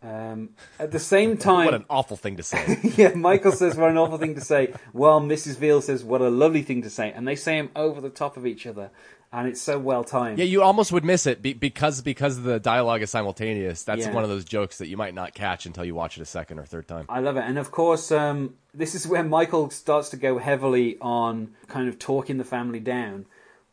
Um, 0.00 0.50
at 0.78 0.92
the 0.92 1.00
same 1.00 1.36
time, 1.38 1.64
What 1.64 1.74
an 1.74 1.84
awful 1.90 2.16
thing 2.16 2.36
to 2.36 2.44
say. 2.44 2.78
yeah, 2.96 3.14
Michael 3.14 3.50
says 3.50 3.76
what 3.76 3.90
an 3.90 3.98
awful 3.98 4.18
thing 4.18 4.36
to 4.36 4.40
say, 4.40 4.74
while 4.92 5.20
Mrs. 5.20 5.56
Veal 5.56 5.80
says 5.82 6.04
what 6.04 6.20
a 6.20 6.28
lovely 6.30 6.62
thing 6.62 6.82
to 6.82 6.90
say, 6.90 7.10
and 7.10 7.26
they 7.26 7.36
say 7.36 7.56
them 7.56 7.70
over 7.74 8.00
the 8.00 8.10
top 8.10 8.36
of 8.36 8.46
each 8.46 8.64
other, 8.64 8.90
and 9.32 9.48
it's 9.48 9.60
so 9.60 9.78
well 9.78 10.04
timed. 10.04 10.38
Yeah, 10.38 10.44
you 10.44 10.62
almost 10.62 10.92
would 10.92 11.04
miss 11.04 11.26
it 11.26 11.40
be, 11.42 11.52
because 11.54 12.02
because 12.02 12.42
the 12.42 12.60
dialogue 12.60 13.02
is 13.02 13.10
simultaneous. 13.10 13.82
That's 13.84 14.06
Yeah. 14.06 14.12
one 14.12 14.24
of 14.24 14.30
those 14.30 14.44
jokes 14.44 14.78
that 14.78 14.88
you 14.88 14.96
might 14.96 15.14
not 15.14 15.34
catch 15.34 15.64
until 15.66 15.84
you 15.84 15.94
watch 15.94 16.18
it 16.18 16.22
a 16.22 16.26
second 16.26 16.58
or 16.58 16.64
third 16.64 16.86
time. 16.86 17.06
I 17.08 17.20
love 17.20 17.36
it. 17.36 17.44
And 17.46 17.58
of 17.58 17.70
course, 17.70 18.12
um, 18.12 18.54
this 18.74 18.94
is 18.94 19.06
where 19.06 19.22
Michael 19.24 19.70
starts 19.70 20.10
to 20.10 20.16
go 20.16 20.38
heavily 20.38 20.98
on 21.00 21.54
kind 21.68 21.88
of 21.88 21.98
talking 21.98 22.36
the 22.38 22.44
family 22.44 22.80
down, 22.80 23.24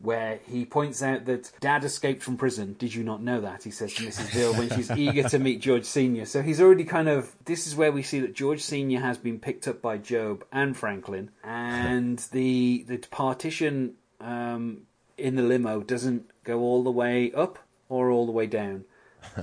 where 0.01 0.39
he 0.47 0.63
points 0.63 1.03
out 1.03 1.25
that 1.25 1.51
Dad 1.59 1.83
escaped 1.83 2.23
from 2.23 2.37
prison. 2.37 2.75
Did 2.79 2.93
you 2.95 3.03
not 3.03 3.21
know 3.21 3.41
that? 3.41 3.63
He 3.63 3.71
says 3.71 3.93
to 3.95 4.03
Mrs. 4.03 4.31
Veal 4.33 4.53
when 4.53 4.69
she's 4.69 4.89
eager 4.97 5.27
to 5.27 5.39
meet 5.39 5.59
George 5.59 5.83
Sr. 5.83 6.25
So 6.25 6.41
he's 6.41 6.61
already 6.61 6.85
kind 6.85 7.09
of. 7.09 7.35
This 7.43 7.67
is 7.67 7.75
where 7.75 7.91
we 7.91 8.01
see 8.01 8.21
that 8.21 8.33
George 8.33 8.61
Sr. 8.61 9.01
has 9.01 9.17
been 9.17 9.39
picked 9.39 9.67
up 9.67 9.81
by 9.81 9.97
Gob 9.97 10.45
and 10.53 10.77
Franklin, 10.77 11.31
and 11.43 12.17
the 12.31 12.85
the 12.87 12.97
partition 13.11 13.95
um, 14.21 14.83
in 15.19 15.35
the 15.35 15.43
limo 15.43 15.81
doesn't 15.81 16.29
go 16.43 16.59
all 16.59 16.83
the 16.83 16.91
way 16.91 17.31
up 17.33 17.59
or 17.87 18.09
all 18.09 18.25
the 18.25 18.31
way 18.31 18.47
down. 18.47 18.85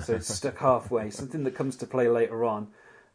So 0.02 0.14
it's 0.14 0.32
stuck 0.34 0.58
halfway. 0.58 1.10
Something 1.10 1.44
that 1.44 1.54
comes 1.54 1.76
to 1.76 1.86
play 1.86 2.08
later 2.08 2.44
on. 2.44 2.68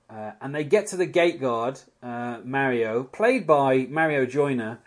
Uh, 0.09 0.31
and 0.41 0.53
they 0.53 0.63
get 0.63 0.87
to 0.87 0.97
the 0.97 1.05
gate 1.05 1.39
guard, 1.39 1.79
uh, 2.03 2.39
Mario, 2.43 3.03
played 3.03 3.47
by 3.47 3.87
Mario 3.89 4.25
Joyner, 4.25 4.79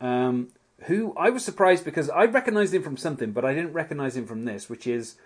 um, 0.00 0.48
who 0.84 1.12
I 1.18 1.28
was 1.28 1.44
surprised 1.44 1.84
because 1.84 2.08
I 2.08 2.24
recognized 2.24 2.72
him 2.72 2.82
from 2.82 2.96
something, 2.96 3.32
but 3.32 3.44
I 3.44 3.52
didn't 3.52 3.74
recognize 3.74 4.16
him 4.16 4.26
from 4.26 4.46
this, 4.46 4.70
which 4.70 4.86
is 4.86 5.16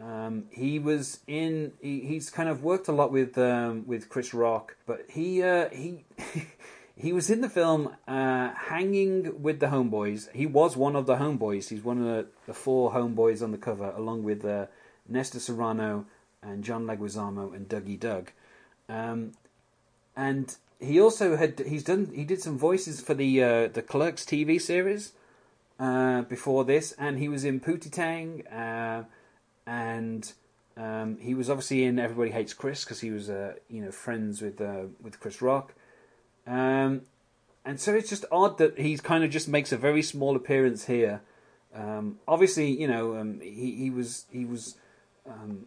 um, 0.00 0.46
he 0.50 0.80
was 0.80 1.20
in. 1.28 1.72
He, 1.80 2.00
he's 2.00 2.28
kind 2.28 2.48
of 2.48 2.64
worked 2.64 2.88
a 2.88 2.92
lot 2.92 3.12
with 3.12 3.38
um, 3.38 3.84
with 3.86 4.08
Chris 4.08 4.34
Rock, 4.34 4.76
but 4.86 5.06
he 5.08 5.42
uh, 5.42 5.68
he. 5.70 6.04
He 6.96 7.12
was 7.12 7.28
in 7.28 7.40
the 7.40 7.48
film 7.48 7.96
uh, 8.06 8.52
Hanging 8.54 9.42
with 9.42 9.58
the 9.58 9.66
Homeboys. 9.66 10.30
He 10.32 10.46
was 10.46 10.76
one 10.76 10.94
of 10.94 11.06
the 11.06 11.16
Homeboys. 11.16 11.68
He's 11.68 11.82
one 11.82 11.98
of 11.98 12.04
the, 12.04 12.26
the 12.46 12.54
four 12.54 12.92
Homeboys 12.92 13.42
on 13.42 13.50
the 13.50 13.58
cover, 13.58 13.92
along 13.96 14.22
with 14.22 14.44
uh, 14.44 14.66
Nestor 15.08 15.40
Serrano 15.40 16.06
and 16.42 16.62
John 16.62 16.86
Leguizamo 16.86 17.54
and 17.54 17.68
Dougie 17.68 17.98
Doug. 17.98 18.30
Um, 18.88 19.32
and 20.16 20.56
he 20.78 21.00
also 21.00 21.36
had 21.36 21.58
he's 21.60 21.82
done 21.82 22.12
he 22.14 22.24
did 22.24 22.40
some 22.40 22.58
voices 22.58 23.00
for 23.00 23.14
the 23.14 23.42
uh, 23.42 23.68
the 23.68 23.82
Clerks 23.82 24.24
TV 24.24 24.60
series 24.60 25.12
uh, 25.80 26.22
before 26.22 26.64
this, 26.64 26.92
and 26.92 27.18
he 27.18 27.28
was 27.28 27.44
in 27.44 27.60
Pootie 27.60 27.90
Tang, 27.90 28.46
uh, 28.46 29.04
and 29.66 30.32
um, 30.76 31.18
he 31.18 31.34
was 31.34 31.50
obviously 31.50 31.84
in 31.84 31.98
Everybody 31.98 32.30
Hates 32.30 32.54
Chris 32.54 32.84
because 32.84 33.00
he 33.00 33.10
was 33.10 33.30
uh, 33.30 33.54
you 33.68 33.82
know 33.82 33.90
friends 33.90 34.42
with 34.42 34.60
uh, 34.60 34.84
with 35.02 35.18
Chris 35.20 35.42
Rock. 35.42 35.74
Um, 36.46 37.02
and 37.64 37.80
so 37.80 37.94
it's 37.94 38.10
just 38.10 38.24
odd 38.30 38.58
that 38.58 38.78
he 38.78 38.96
kind 38.98 39.24
of 39.24 39.30
just 39.30 39.48
makes 39.48 39.72
a 39.72 39.76
very 39.76 40.02
small 40.02 40.36
appearance 40.36 40.84
here. 40.84 41.22
Um, 41.74 42.18
obviously, 42.28 42.70
you 42.70 42.86
know, 42.86 43.16
um, 43.16 43.40
he 43.40 43.74
he 43.74 43.90
was 43.90 44.26
he 44.30 44.44
was 44.44 44.76
um, 45.28 45.66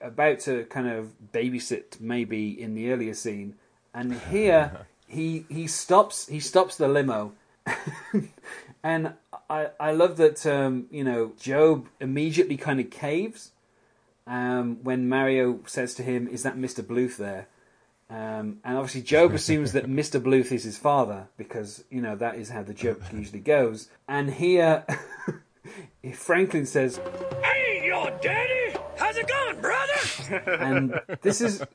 about 0.00 0.40
to 0.40 0.64
kind 0.64 0.88
of 0.88 1.12
babysit 1.32 2.00
maybe 2.00 2.60
in 2.60 2.74
the 2.74 2.92
earlier 2.92 3.14
scene, 3.14 3.56
and 3.92 4.14
here 4.30 4.86
he 5.06 5.44
he 5.48 5.66
stops 5.66 6.28
he 6.28 6.40
stops 6.40 6.76
the 6.76 6.88
limo, 6.88 7.32
and 8.82 9.14
I 9.50 9.70
I 9.80 9.92
love 9.92 10.16
that 10.18 10.46
um, 10.46 10.86
you 10.90 11.04
know 11.04 11.32
Gob 11.44 11.88
immediately 12.00 12.56
kind 12.56 12.78
of 12.78 12.88
caves 12.90 13.50
um, 14.26 14.78
when 14.84 15.08
Mario 15.08 15.60
says 15.66 15.92
to 15.94 16.02
him, 16.02 16.28
"Is 16.28 16.44
that 16.44 16.56
Mister 16.56 16.82
Bluth 16.82 17.16
there?" 17.16 17.48
Um, 18.10 18.58
and 18.64 18.76
obviously, 18.78 19.02
Gob 19.02 19.34
assumes 19.34 19.72
that 19.72 19.86
Mr. 19.86 20.18
Bluth 20.20 20.50
is 20.50 20.64
his 20.64 20.78
father 20.78 21.28
because, 21.36 21.84
you 21.90 22.00
know, 22.00 22.16
that 22.16 22.36
is 22.36 22.48
how 22.48 22.62
the 22.62 22.72
joke 22.74 23.02
usually 23.12 23.40
goes. 23.40 23.88
And 24.08 24.30
here, 24.32 24.84
Franklin 26.14 26.64
says, 26.66 26.98
Hey, 27.42 27.82
your 27.84 28.10
daddy! 28.22 28.76
How's 28.96 29.16
it 29.16 29.28
going, 29.28 29.60
brother? 29.60 30.52
and 30.60 31.00
this 31.22 31.40
is. 31.40 31.62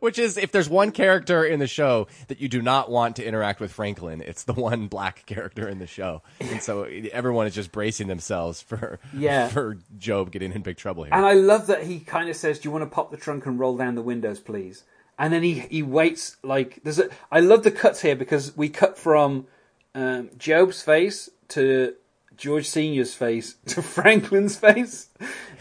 Which 0.00 0.18
is, 0.18 0.36
if 0.36 0.52
there's 0.52 0.68
one 0.68 0.90
character 0.92 1.44
in 1.44 1.58
the 1.58 1.66
show 1.66 2.06
that 2.28 2.40
you 2.40 2.48
do 2.48 2.62
not 2.62 2.90
want 2.90 3.16
to 3.16 3.24
interact 3.26 3.60
with 3.60 3.72
Franklin, 3.72 4.22
it's 4.22 4.44
the 4.44 4.52
one 4.52 4.86
black 4.86 5.26
character 5.26 5.68
in 5.68 5.78
the 5.80 5.86
show. 5.86 6.22
And 6.40 6.62
so 6.62 6.84
everyone 7.12 7.46
is 7.46 7.54
just 7.54 7.72
bracing 7.72 8.06
themselves 8.06 8.62
for, 8.62 8.98
Yeah. 9.12 9.48
for 9.48 9.76
Gob 10.04 10.30
getting 10.30 10.52
in 10.52 10.62
big 10.62 10.76
trouble 10.76 11.04
here. 11.04 11.12
And 11.12 11.26
I 11.26 11.32
love 11.34 11.66
that 11.66 11.84
he 11.84 12.00
kind 12.00 12.28
of 12.30 12.36
says, 12.36 12.58
"Do 12.60 12.68
you 12.68 12.72
want 12.72 12.82
to 12.84 12.94
pop 12.94 13.10
the 13.10 13.16
trunk 13.16 13.46
and 13.46 13.58
roll 13.58 13.76
down 13.76 13.94
the 13.96 14.02
windows, 14.02 14.38
please?" 14.40 14.84
And 15.18 15.32
then 15.32 15.42
he 15.42 15.60
he 15.60 15.82
waits 15.82 16.36
like 16.42 16.80
there's 16.82 16.98
a. 16.98 17.08
I 17.30 17.40
love 17.40 17.62
the 17.62 17.70
cuts 17.70 18.02
here 18.02 18.16
because 18.16 18.56
we 18.56 18.68
cut 18.68 18.98
from 18.98 19.46
um, 19.94 20.30
Gob's 20.38 20.82
face 20.82 21.30
to 21.48 21.94
George 22.36 22.68
Senior's 22.68 23.14
face 23.14 23.54
to 23.66 23.82
Franklin's 23.82 24.56
face, 24.56 25.08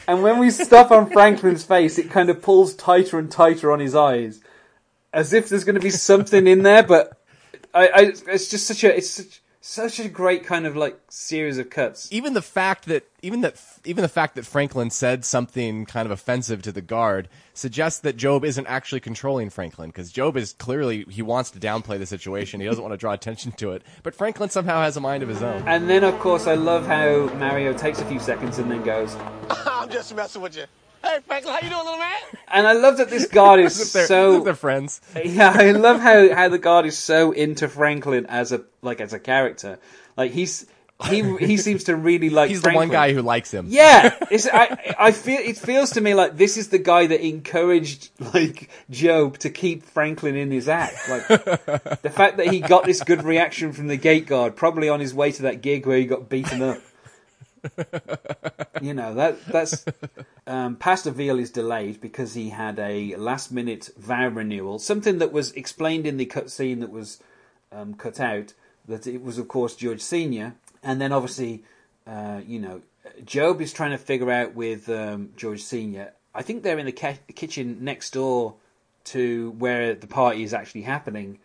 and 0.07 0.23
when 0.23 0.39
we 0.39 0.49
stop 0.49 0.89
on 0.89 1.09
Franklin's 1.11 1.63
face, 1.63 1.99
it 1.99 2.09
kind 2.09 2.29
of 2.31 2.41
pulls 2.41 2.73
tighter 2.73 3.19
and 3.19 3.31
tighter 3.31 3.71
on 3.71 3.79
his 3.79 3.93
eyes, 3.93 4.41
as 5.13 5.33
if 5.33 5.49
there's 5.49 5.63
going 5.63 5.75
to 5.75 5.81
be 5.81 5.91
something 5.91 6.47
in 6.47 6.63
there. 6.63 6.81
But 6.81 7.21
I, 7.75 7.87
I 7.87 8.01
it's 8.27 8.49
just 8.49 8.65
such 8.65 8.83
a 8.83 8.97
it's 8.97 9.11
such, 9.11 9.42
such 9.65 9.97
a 9.97 10.09
great 10.09 10.43
kind 10.43 10.65
of 10.65 10.75
like 10.75 10.99
series 11.07 11.57
of 11.57 11.69
cuts. 11.69 12.11
even 12.11 12.33
the 12.33 12.41
fact 12.41 12.85
that 12.85 13.05
even 13.21 13.39
that 13.39 13.55
even 13.85 14.01
the 14.01 14.09
fact 14.09 14.35
that 14.35 14.45
Franklin 14.45 14.89
said 14.89 15.23
something 15.23 15.85
kind 15.85 16.05
of 16.05 16.11
offensive 16.11 16.61
to 16.63 16.73
the 16.73 16.81
guard 16.81 17.29
suggests 17.53 18.01
that 18.01 18.17
Gob 18.17 18.43
isn't 18.43 18.67
actually 18.67 18.99
controlling 18.99 19.49
Franklin 19.49 19.89
because 19.89 20.11
Gob 20.11 20.35
is 20.35 20.51
clearly 20.51 21.05
he 21.09 21.21
wants 21.21 21.49
to 21.51 21.59
downplay 21.59 21.97
the 21.97 22.05
situation. 22.05 22.59
He 22.59 22.67
doesn't 22.67 22.83
want 22.83 22.91
to 22.91 22.97
draw 22.97 23.13
attention 23.13 23.53
to 23.53 23.71
it, 23.71 23.83
but 24.03 24.13
Franklin 24.13 24.49
somehow 24.49 24.81
has 24.81 24.97
a 24.97 25.01
mind 25.01 25.23
of 25.23 25.29
his 25.29 25.41
own. 25.41 25.65
And 25.65 25.89
then, 25.89 26.03
of 26.03 26.19
course, 26.19 26.45
I 26.45 26.55
love 26.55 26.85
how 26.85 27.33
Mario 27.35 27.71
takes 27.71 27.99
a 27.99 28.05
few 28.05 28.19
seconds 28.19 28.59
and 28.59 28.69
then 28.69 28.83
goes. 28.83 29.15
I'm 29.49 29.89
just 29.89 30.13
messing 30.13 30.41
with 30.41 30.57
you. 30.57 30.65
Hey, 31.03 31.19
Franklin, 31.27 31.53
how 31.53 31.59
you 31.61 31.69
doing, 31.69 31.83
little 31.83 31.99
man? 31.99 32.15
And 32.47 32.65
I 32.67 32.73
love 32.73 32.97
that 32.97 33.09
this 33.09 33.27
guard 33.27 33.59
is 33.59 33.75
they're- 33.93 34.05
so. 34.07 34.31
as 34.31 34.37
if 34.37 34.43
they're 34.45 34.55
friends. 34.55 35.01
Yeah, 35.23 35.51
I 35.53 35.71
love 35.71 35.99
how, 35.99 36.33
how 36.33 36.49
the 36.49 36.57
guard 36.59 36.85
is 36.85 36.97
so 36.97 37.31
into 37.31 37.67
Franklin 37.67 38.25
as 38.27 38.51
a 38.51 38.63
like 38.81 39.01
as 39.01 39.11
a 39.13 39.19
character. 39.19 39.79
Like 40.15 40.31
he's 40.31 40.65
he 41.09 41.35
he 41.37 41.57
seems 41.57 41.85
to 41.85 41.95
really 41.97 42.29
like. 42.29 42.49
He's 42.49 42.61
the 42.61 42.71
one 42.71 42.87
guy 42.89 43.11
who 43.13 43.21
likes 43.21 43.51
him. 43.51 43.65
Yeah, 43.69 44.15
it's, 44.31 44.47
I 44.47 44.95
I 44.97 45.11
feel 45.11 45.39
it 45.41 45.57
feels 45.57 45.89
to 45.91 46.01
me 46.01 46.13
like 46.13 46.37
this 46.37 46.55
is 46.55 46.69
the 46.69 46.77
guy 46.77 47.07
that 47.07 47.25
encouraged 47.25 48.11
like 48.33 48.69
Gob 48.89 49.37
to 49.39 49.49
keep 49.49 49.83
Franklin 49.83 50.35
in 50.37 50.51
his 50.51 50.69
act. 50.69 51.09
Like 51.09 51.27
the 51.27 52.11
fact 52.13 52.37
that 52.37 52.47
he 52.47 52.61
got 52.61 52.85
this 52.85 53.03
good 53.03 53.23
reaction 53.23 53.73
from 53.73 53.87
the 53.87 53.97
gate 53.97 54.27
guard, 54.27 54.55
probably 54.55 54.87
on 54.87 55.01
his 55.01 55.13
way 55.13 55.31
to 55.33 55.41
that 55.43 55.61
gig 55.61 55.85
where 55.85 55.97
he 55.97 56.05
got 56.05 56.29
beaten 56.29 56.61
up. 56.61 56.79
You 58.81 58.93
know 58.93 59.13
that 59.13 59.45
that's 59.45 59.85
um, 60.45 60.75
Pastor 60.75 61.11
Veal 61.11 61.39
is 61.39 61.51
delayed 61.51 62.01
because 62.01 62.33
he 62.33 62.49
had 62.49 62.79
a 62.79 63.15
last 63.15 63.51
minute 63.51 63.89
vow 63.97 64.27
renewal, 64.27 64.79
something 64.79 65.19
that 65.19 65.31
was 65.31 65.53
explained 65.53 66.05
in 66.05 66.17
the 66.17 66.25
cut 66.25 66.49
scene 66.49 66.79
that 66.81 66.91
was 66.91 67.19
um, 67.71 67.93
cut 67.93 68.19
out. 68.19 68.53
That 68.87 69.07
it 69.07 69.23
was, 69.23 69.37
of 69.37 69.47
course, 69.47 69.75
George 69.75 70.01
Senior, 70.01 70.55
and 70.83 70.99
then 70.99 71.13
obviously, 71.13 71.63
uh, 72.05 72.41
you 72.45 72.59
know, 72.59 72.81
Gob 73.31 73.61
is 73.61 73.71
trying 73.71 73.91
to 73.91 73.97
figure 73.97 74.29
out 74.29 74.53
with 74.53 74.89
um, 74.89 75.29
George 75.37 75.63
Senior. 75.63 76.11
I 76.35 76.41
think 76.41 76.63
they're 76.63 76.79
in 76.79 76.85
the 76.85 76.91
kitchen 76.91 77.77
next 77.81 78.11
door 78.11 78.55
to 79.05 79.51
where 79.51 79.95
the 79.95 80.07
party 80.07 80.43
is 80.43 80.53
actually 80.53 80.81
happening, 80.81 81.39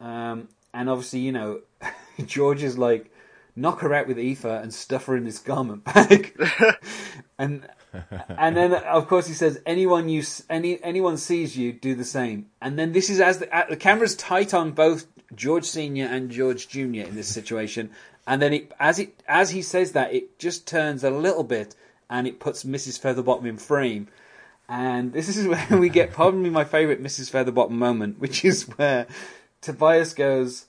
um, 0.00 0.48
and 0.72 0.88
obviously, 0.88 1.20
you 1.20 1.32
know, 1.32 1.60
George 2.24 2.62
is 2.62 2.78
like, 2.78 3.09
knock 3.56 3.80
her 3.80 3.94
out 3.94 4.06
with 4.06 4.18
ether 4.18 4.48
and 4.48 4.72
stuff 4.72 5.06
her 5.06 5.16
in 5.16 5.24
this 5.24 5.38
garment 5.38 5.84
bag, 5.84 6.38
and 7.38 7.66
and 8.28 8.56
then 8.56 8.74
of 8.74 9.08
course 9.08 9.26
he 9.26 9.34
says, 9.34 9.60
anyone 9.66 10.08
you 10.08 10.22
any 10.48 10.82
anyone 10.82 11.16
sees 11.16 11.56
you, 11.56 11.72
do 11.72 11.94
the 11.94 12.04
same. 12.04 12.46
And 12.60 12.78
then 12.78 12.92
this 12.92 13.10
is 13.10 13.20
as 13.20 13.38
the, 13.38 13.56
uh, 13.56 13.66
the 13.68 13.76
camera's 13.76 14.16
tight 14.16 14.54
on 14.54 14.72
both 14.72 15.06
George 15.34 15.64
Senior 15.64 16.06
and 16.06 16.30
George 16.30 16.68
Junior 16.68 17.04
in 17.04 17.14
this 17.14 17.28
situation, 17.28 17.90
and 18.26 18.40
then 18.40 18.52
it 18.52 18.72
as 18.78 18.98
it 18.98 19.22
as 19.26 19.50
he 19.50 19.62
says 19.62 19.92
that, 19.92 20.12
it 20.12 20.38
just 20.38 20.66
turns 20.66 21.04
a 21.04 21.10
little 21.10 21.44
bit 21.44 21.74
and 22.10 22.26
it 22.26 22.40
puts 22.40 22.64
Mrs. 22.64 23.00
Featherbottom 23.00 23.46
in 23.46 23.56
frame. 23.56 24.08
And 24.68 25.12
this 25.12 25.34
is 25.36 25.46
where 25.70 25.78
we 25.78 25.88
get 25.88 26.12
probably 26.12 26.50
my 26.50 26.64
favourite 26.64 27.02
Mrs. 27.02 27.30
Featherbottom 27.30 27.70
moment, 27.70 28.18
which 28.18 28.44
is 28.44 28.64
where 28.76 29.06
Tobias 29.60 30.12
goes, 30.12 30.66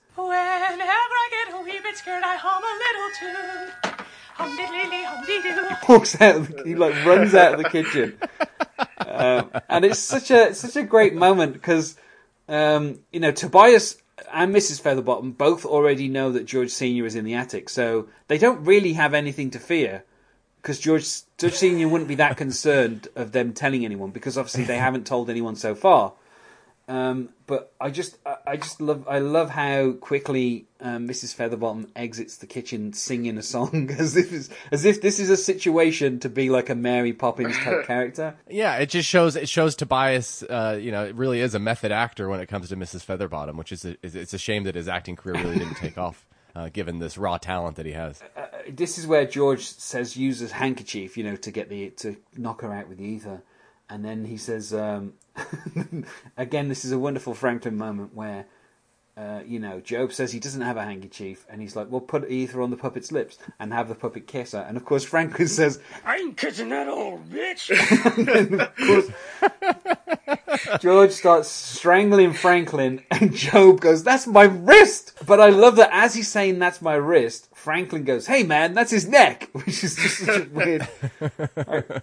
scared, 1.95 2.23
I 2.23 2.35
hum 2.35 2.63
a 2.63 2.73
little 2.83 3.09
tune. 3.19 3.95
Hum 4.35 4.57
diddly 4.57 5.03
hum 5.05 5.25
dee 5.25 5.41
doo. 5.41 5.75
walks 5.93 6.19
out, 6.21 6.35
of 6.35 6.47
the, 6.55 6.63
he 6.63 6.75
like 6.75 6.93
runs 7.05 7.35
out 7.35 7.53
of 7.53 7.63
the 7.63 7.69
kitchen, 7.69 8.17
um, 8.99 9.51
and 9.69 9.85
it's 9.85 9.99
such 9.99 10.31
a 10.31 10.53
such 10.53 10.75
a 10.75 10.83
great 10.83 11.13
moment 11.13 11.53
because 11.53 11.97
um, 12.47 12.99
you 13.11 13.19
know 13.19 13.31
Tobias 13.31 13.97
and 14.31 14.53
Mrs. 14.53 14.81
Featherbottom 14.81 15.37
both 15.37 15.65
already 15.65 16.07
know 16.07 16.31
that 16.31 16.45
George 16.45 16.71
Senior 16.71 17.05
is 17.05 17.15
in 17.15 17.25
the 17.25 17.33
attic, 17.33 17.69
so 17.69 18.07
they 18.27 18.37
don't 18.37 18.63
really 18.65 18.93
have 18.93 19.13
anything 19.13 19.51
to 19.51 19.59
fear 19.59 20.03
because 20.61 20.79
George 20.79 21.07
George 21.37 21.53
Senior 21.53 21.87
wouldn't 21.87 22.07
be 22.07 22.15
that 22.15 22.37
concerned 22.37 23.07
of 23.15 23.31
them 23.31 23.53
telling 23.53 23.83
anyone 23.83 24.11
because 24.11 24.37
obviously 24.37 24.63
they 24.63 24.77
haven't 24.77 25.05
told 25.05 25.29
anyone 25.29 25.55
so 25.55 25.75
far. 25.75 26.13
Um, 26.91 27.29
but 27.47 27.71
I 27.79 27.89
just, 27.89 28.17
I- 28.25 28.35
I 28.47 28.57
just 28.57 28.81
love, 28.81 29.07
I 29.07 29.19
love 29.19 29.49
how 29.49 29.93
quickly 29.93 30.65
um, 30.81 31.07
Mrs. 31.07 31.33
Featherbottom 31.35 31.87
exits 31.95 32.37
the 32.37 32.47
kitchen 32.47 32.91
singing 32.91 33.37
a 33.37 33.41
song 33.43 33.89
as 33.97 34.17
if, 34.17 34.49
as 34.73 34.83
if 34.83 35.01
this 35.01 35.17
is 35.19 35.29
a 35.29 35.37
situation 35.37 36.19
to 36.19 36.27
be 36.29 36.49
like 36.49 36.69
a 36.69 36.75
Mary 36.75 37.13
Poppins 37.13 37.57
type 37.59 37.85
character. 37.87 38.35
Yeah, 38.49 38.77
it 38.77 38.89
just 38.89 39.07
shows 39.07 39.35
it 39.37 39.47
shows 39.47 39.75
Tobias, 39.75 40.43
uh, 40.43 40.77
you 40.81 40.91
know, 40.91 41.05
it 41.05 41.15
really 41.15 41.39
is 41.39 41.55
a 41.55 41.59
method 41.59 41.91
actor 41.93 42.27
when 42.27 42.41
it 42.41 42.47
comes 42.47 42.67
to 42.69 42.75
Mrs. 42.75 43.05
Featherbottom, 43.05 43.55
which 43.55 43.71
is 43.71 43.85
a, 43.85 43.95
is- 44.03 44.15
it's 44.15 44.33
a 44.33 44.37
shame 44.39 44.63
that 44.65 44.75
his 44.75 44.89
acting 44.89 45.15
career 45.15 45.35
really 45.41 45.59
didn't 45.59 45.75
take 45.75 45.97
off, 45.97 46.25
uh, 46.55 46.67
given 46.73 46.99
this 46.99 47.17
raw 47.17 47.37
talent 47.37 47.77
that 47.77 47.85
he 47.85 47.93
has. 47.93 48.21
Uh, 48.35 48.47
this 48.69 48.97
is 48.97 49.07
where 49.07 49.25
George 49.25 49.65
says 49.65 50.17
use 50.17 50.39
his 50.39 50.51
handkerchief, 50.51 51.15
you 51.17 51.23
know, 51.23 51.37
to 51.37 51.51
get 51.51 51.69
the 51.69 51.91
to 51.91 52.17
knock 52.35 52.61
her 52.61 52.73
out 52.73 52.89
with 52.89 52.97
the 52.97 53.05
ether, 53.05 53.43
and 53.91 54.05
then 54.05 54.23
he 54.23 54.37
says, 54.37 54.73
um, 54.73 55.13
again, 56.37 56.69
this 56.69 56.85
is 56.85 56.93
a 56.93 56.97
wonderful 56.97 57.35
Franklin 57.35 57.77
moment 57.77 58.15
where. 58.15 58.45
Uh, 59.17 59.41
you 59.45 59.59
know, 59.59 59.81
Gob 59.85 60.13
says 60.13 60.31
he 60.31 60.39
doesn't 60.39 60.61
have 60.61 60.77
a 60.77 60.83
handkerchief, 60.83 61.45
and 61.49 61.61
he's 61.61 61.75
like, 61.75 61.91
"Well, 61.91 61.99
put 61.99 62.31
ether 62.31 62.61
on 62.61 62.71
the 62.71 62.77
puppet's 62.77 63.11
lips 63.11 63.37
and 63.59 63.73
have 63.73 63.89
the 63.89 63.93
puppet 63.93 64.25
kiss 64.25 64.53
her." 64.53 64.61
And 64.61 64.77
of 64.77 64.85
course, 64.85 65.03
Franklin 65.03 65.47
says, 65.49 65.81
I 66.05 66.15
ain't 66.15 66.37
kissing 66.37 66.69
that 66.69 66.87
old 66.87 67.29
bitch. 67.29 67.69
of 68.59 68.75
course, 68.77 70.40
George 70.79 71.11
starts 71.11 71.49
strangling 71.49 72.33
Franklin, 72.33 73.03
and 73.11 73.37
Gob 73.51 73.81
goes, 73.81 74.03
"That's 74.03 74.27
my 74.27 74.43
wrist." 74.43 75.13
But 75.25 75.39
I 75.39 75.49
love 75.49 75.75
that 75.77 75.89
as 75.91 76.15
he's 76.15 76.27
saying, 76.27 76.59
"That's 76.59 76.81
my 76.81 76.95
wrist." 76.95 77.49
Franklin 77.53 78.03
goes, 78.03 78.27
"Hey 78.27 78.43
man, 78.43 78.73
that's 78.73 78.91
his 78.91 79.07
neck," 79.07 79.49
which 79.53 79.83
is 79.83 79.95
just 79.95 80.17
such 80.19 80.41
a 80.41 80.49
weird. 80.49 80.87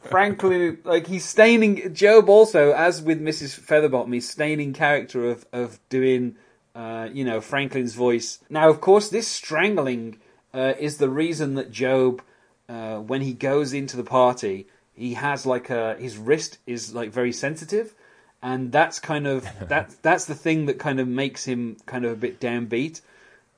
Franklin, 0.03 0.79
like 0.85 1.07
he's 1.07 1.25
staining 1.25 1.93
Gob 1.93 2.29
also, 2.29 2.73
as 2.73 3.03
with 3.03 3.21
Mrs. 3.21 3.59
Featherbottom, 3.61 4.13
he's 4.13 4.29
staining 4.29 4.73
character 4.73 5.29
of 5.29 5.47
of 5.53 5.81
doing, 5.89 6.37
uh, 6.75 7.09
you 7.13 7.25
know, 7.25 7.41
Franklin's 7.41 7.95
voice. 7.95 8.39
Now, 8.49 8.69
of 8.69 8.81
course, 8.81 9.09
this 9.09 9.29
strangling 9.29 10.19
uh, 10.55 10.75
is 10.79 10.99
the 10.99 11.09
reason 11.09 11.55
that 11.55 11.73
Gob, 11.73 12.23
uh, 12.69 12.97
when 12.97 13.23
he 13.23 13.33
goes 13.33 13.73
into 13.73 13.97
the 13.97 14.05
party, 14.05 14.67
he 14.99 15.15
has 15.15 15.47
like 15.47 15.71
a 15.71 15.97
his 15.97 16.19
wrist 16.19 16.59
is 16.67 16.95
like 16.95 17.11
very 17.11 17.33
sensitive, 17.33 17.95
and 18.43 18.73
that's 18.73 18.99
kind 18.99 19.27
of 19.27 19.47
that 19.69 19.95
that's 20.03 20.27
the 20.27 20.35
thing 20.35 20.67
that 20.67 20.79
kind 20.79 21.01
of 21.01 21.09
makes 21.09 21.45
him 21.45 21.77
kind 21.87 22.05
of 22.05 22.13
a 22.13 22.17
bit 22.17 22.41
downbeat, 22.41 23.01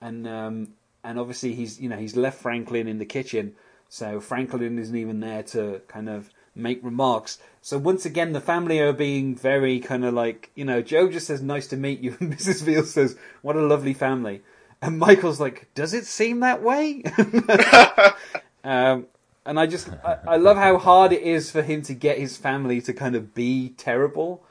and 0.00 0.26
um, 0.26 0.68
and 1.04 1.18
obviously 1.18 1.54
he's 1.54 1.80
you 1.80 1.88
know 1.88 1.96
he's 1.96 2.16
left 2.16 2.40
Franklin 2.40 2.88
in 2.88 2.98
the 2.98 3.04
kitchen, 3.04 3.54
so 3.88 4.20
Franklin 4.20 4.78
isn't 4.78 4.96
even 4.96 5.20
there 5.20 5.42
to 5.44 5.80
kind 5.88 6.08
of 6.08 6.30
make 6.54 6.82
remarks. 6.84 7.38
So 7.62 7.78
once 7.78 8.04
again, 8.04 8.32
the 8.32 8.40
family 8.40 8.80
are 8.80 8.92
being 8.92 9.36
very 9.36 9.80
kind 9.80 10.04
of 10.04 10.14
like 10.14 10.50
you 10.54 10.64
know 10.64 10.82
Gob 10.82 11.12
just 11.12 11.26
says 11.26 11.42
nice 11.42 11.66
to 11.68 11.76
meet 11.76 12.00
you, 12.00 12.16
and 12.20 12.36
Mrs. 12.36 12.62
Veal 12.62 12.84
says 12.84 13.16
what 13.42 13.56
a 13.56 13.62
lovely 13.62 13.94
family, 13.94 14.42
and 14.80 14.98
Michael's 14.98 15.40
like 15.40 15.68
does 15.74 15.94
it 15.94 16.06
seem 16.06 16.40
that 16.40 16.62
way? 16.62 17.02
um, 18.64 19.06
and 19.46 19.58
I 19.58 19.66
just 19.66 19.88
I, 20.04 20.18
I, 20.26 20.36
love 20.36 20.56
how 20.56 20.78
hard 20.78 21.12
it 21.12 21.22
is 21.22 21.50
for 21.50 21.62
him 21.62 21.82
to 21.82 21.94
get 21.94 22.18
his 22.18 22.36
family 22.36 22.80
to 22.82 22.92
kind 22.92 23.16
of 23.16 23.34
be 23.34 23.70
terrible. 23.70 24.42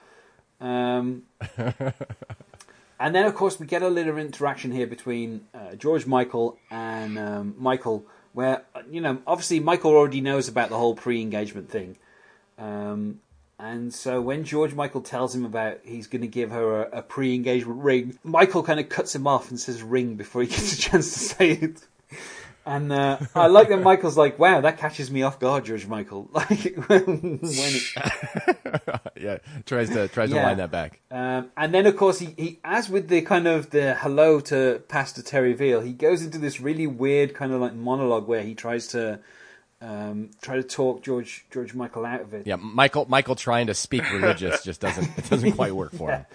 Um, 0.59 1.23
and 2.99 3.15
then 3.15 3.25
of 3.25 3.35
course 3.35 3.59
we 3.59 3.65
get 3.65 3.81
a 3.81 3.89
little 3.89 4.17
interaction 4.17 4.71
here 4.71 4.87
between 4.87 5.47
uh, 5.53 5.75
George 5.75 6.05
Michael 6.05 6.57
and 6.69 7.17
um, 7.17 7.55
Michael, 7.57 8.05
where 8.33 8.63
you 8.89 9.01
know 9.01 9.19
obviously 9.25 9.59
Michael 9.59 9.91
already 9.91 10.21
knows 10.21 10.47
about 10.47 10.69
the 10.69 10.77
whole 10.77 10.95
pre-engagement 10.95 11.69
thing. 11.69 11.97
Um, 12.57 13.21
and 13.57 13.93
so 13.93 14.21
when 14.21 14.45
George 14.45 14.73
Michael 14.73 15.01
tells 15.01 15.35
him 15.35 15.43
about 15.43 15.79
he's 15.83 16.07
going 16.07 16.21
to 16.21 16.27
give 16.27 16.51
her 16.51 16.83
a, 16.83 16.99
a 16.99 17.01
pre-engagement 17.01 17.81
ring, 17.81 18.17
Michael 18.23 18.63
kind 18.63 18.79
of 18.79 18.87
cuts 18.87 19.13
him 19.13 19.27
off 19.27 19.49
and 19.49 19.59
says 19.59 19.83
ring 19.83 20.15
before 20.15 20.41
he 20.41 20.47
gets 20.47 20.73
a 20.73 20.77
chance 20.77 21.13
to 21.13 21.19
say 21.19 21.51
it. 21.51 21.85
And 22.69 22.91
uh, 22.91 23.17
I 23.33 23.47
like 23.47 23.69
that 23.69 23.81
Michael's 23.81 24.15
like, 24.15 24.37
wow, 24.37 24.61
that 24.61 24.77
catches 24.77 25.09
me 25.09 25.23
off 25.23 25.39
guard, 25.39 25.65
George 25.65 25.87
Michael. 25.87 26.29
Like 26.39 26.75
when 26.87 27.39
it... 27.41 29.01
yeah, 29.19 29.37
tries 29.65 29.89
to 29.89 30.07
tries 30.07 30.29
yeah. 30.29 30.41
to 30.41 30.47
line 30.47 30.57
that 30.57 30.71
back. 30.71 31.01
Um, 31.09 31.51
and 31.57 31.73
then 31.73 31.85
of 31.87 31.97
course 31.97 32.19
he, 32.19 32.33
he, 32.37 32.59
as 32.63 32.89
with 32.89 33.09
the 33.09 33.21
kind 33.21 33.47
of 33.47 33.71
the 33.71 33.95
hello 33.95 34.39
to 34.41 34.83
Pastor 34.87 35.21
Terry 35.21 35.53
Veal, 35.53 35.81
he 35.81 35.93
goes 35.93 36.23
into 36.23 36.37
this 36.37 36.61
really 36.61 36.87
weird 36.87 37.33
kind 37.33 37.51
of 37.51 37.59
like 37.59 37.73
monologue 37.73 38.27
where 38.27 38.43
he 38.43 38.53
tries 38.53 38.87
to 38.87 39.19
um, 39.81 40.29
try 40.41 40.55
to 40.55 40.63
talk 40.63 41.03
George 41.03 41.45
George 41.51 41.73
Michael 41.73 42.05
out 42.05 42.21
of 42.21 42.33
it. 42.33 42.45
Yeah, 42.45 42.57
Michael 42.57 43.05
Michael 43.09 43.35
trying 43.35 43.67
to 43.67 43.73
speak 43.73 44.09
religious 44.11 44.63
just 44.63 44.79
doesn't 44.79 45.17
it 45.17 45.29
doesn't 45.29 45.53
quite 45.53 45.73
work 45.73 45.93
for 45.93 46.09
yeah. 46.09 46.17
him. 46.19 46.25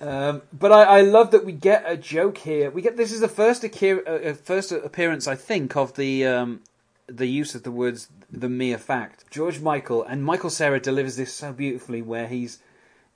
Um, 0.00 0.42
but 0.52 0.72
I, 0.72 0.82
I, 0.82 1.00
love 1.00 1.32
that 1.32 1.44
we 1.44 1.52
get 1.52 1.84
a 1.86 1.96
joke 1.96 2.38
here. 2.38 2.70
We 2.70 2.82
get 2.82 2.96
this 2.96 3.12
is 3.12 3.20
the 3.20 3.28
first 3.28 3.64
uh, 3.64 4.32
first 4.34 4.70
appearance 4.70 5.26
I 5.26 5.34
think 5.34 5.76
of 5.76 5.96
the 5.96 6.24
um, 6.26 6.60
the 7.08 7.26
use 7.26 7.54
of 7.54 7.64
the 7.64 7.70
words 7.72 8.08
the 8.30 8.48
mere 8.48 8.78
fact. 8.78 9.24
George 9.30 9.60
Michael 9.60 10.04
and 10.04 10.24
Michael 10.24 10.50
Cera 10.50 10.78
delivers 10.78 11.16
this 11.16 11.34
so 11.34 11.52
beautifully, 11.52 12.02
where 12.02 12.28
he's 12.28 12.60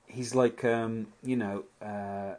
he's 0.07 0.35
like 0.35 0.65
um, 0.65 1.07
you 1.23 1.37
know 1.37 1.63
uh, 1.81 2.35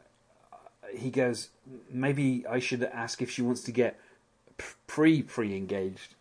he 0.95 1.11
goes 1.11 1.49
maybe 1.91 2.45
I 2.49 2.59
should 2.59 2.83
ask 2.83 3.23
if 3.23 3.31
she 3.31 3.43
wants 3.43 3.63
to 3.63 3.73
get 3.73 3.99
pre 4.87 5.23
pre 5.23 5.57
engaged. 5.57 6.15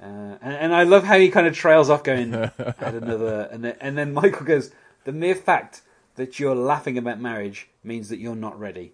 Uh, 0.00 0.36
and, 0.42 0.54
and, 0.54 0.74
I 0.74 0.82
love 0.82 1.04
how 1.04 1.16
he 1.16 1.30
kind 1.30 1.46
of 1.46 1.54
trails 1.54 1.88
off, 1.88 2.02
going 2.02 2.34
at 2.58 2.94
another, 2.94 3.48
and 3.52 3.62
then, 3.62 3.76
and 3.80 3.96
then 3.96 4.12
Michael 4.12 4.44
goes, 4.44 4.72
"The 5.04 5.12
mere 5.12 5.36
fact 5.36 5.82
that 6.16 6.38
you're 6.38 6.54
laughing 6.54 6.98
about 6.98 7.20
marriage 7.20 7.68
means 7.82 8.08
that 8.08 8.18
you're 8.18 8.36
not 8.36 8.58
ready. 8.58 8.92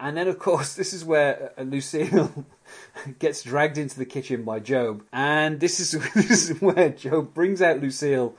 and 0.00 0.16
then, 0.16 0.28
of 0.28 0.38
course, 0.38 0.74
this 0.74 0.92
is 0.92 1.04
where 1.04 1.52
uh, 1.58 1.62
Lucille 1.62 2.46
gets 3.18 3.42
dragged 3.42 3.78
into 3.78 3.98
the 3.98 4.04
kitchen 4.04 4.44
by 4.44 4.60
Gob, 4.60 5.02
and 5.12 5.58
this 5.60 5.80
is 5.80 5.92
this 6.14 6.50
is 6.50 6.60
where 6.60 6.90
Gob 6.90 7.34
brings 7.34 7.60
out 7.60 7.80
Lucille, 7.80 8.34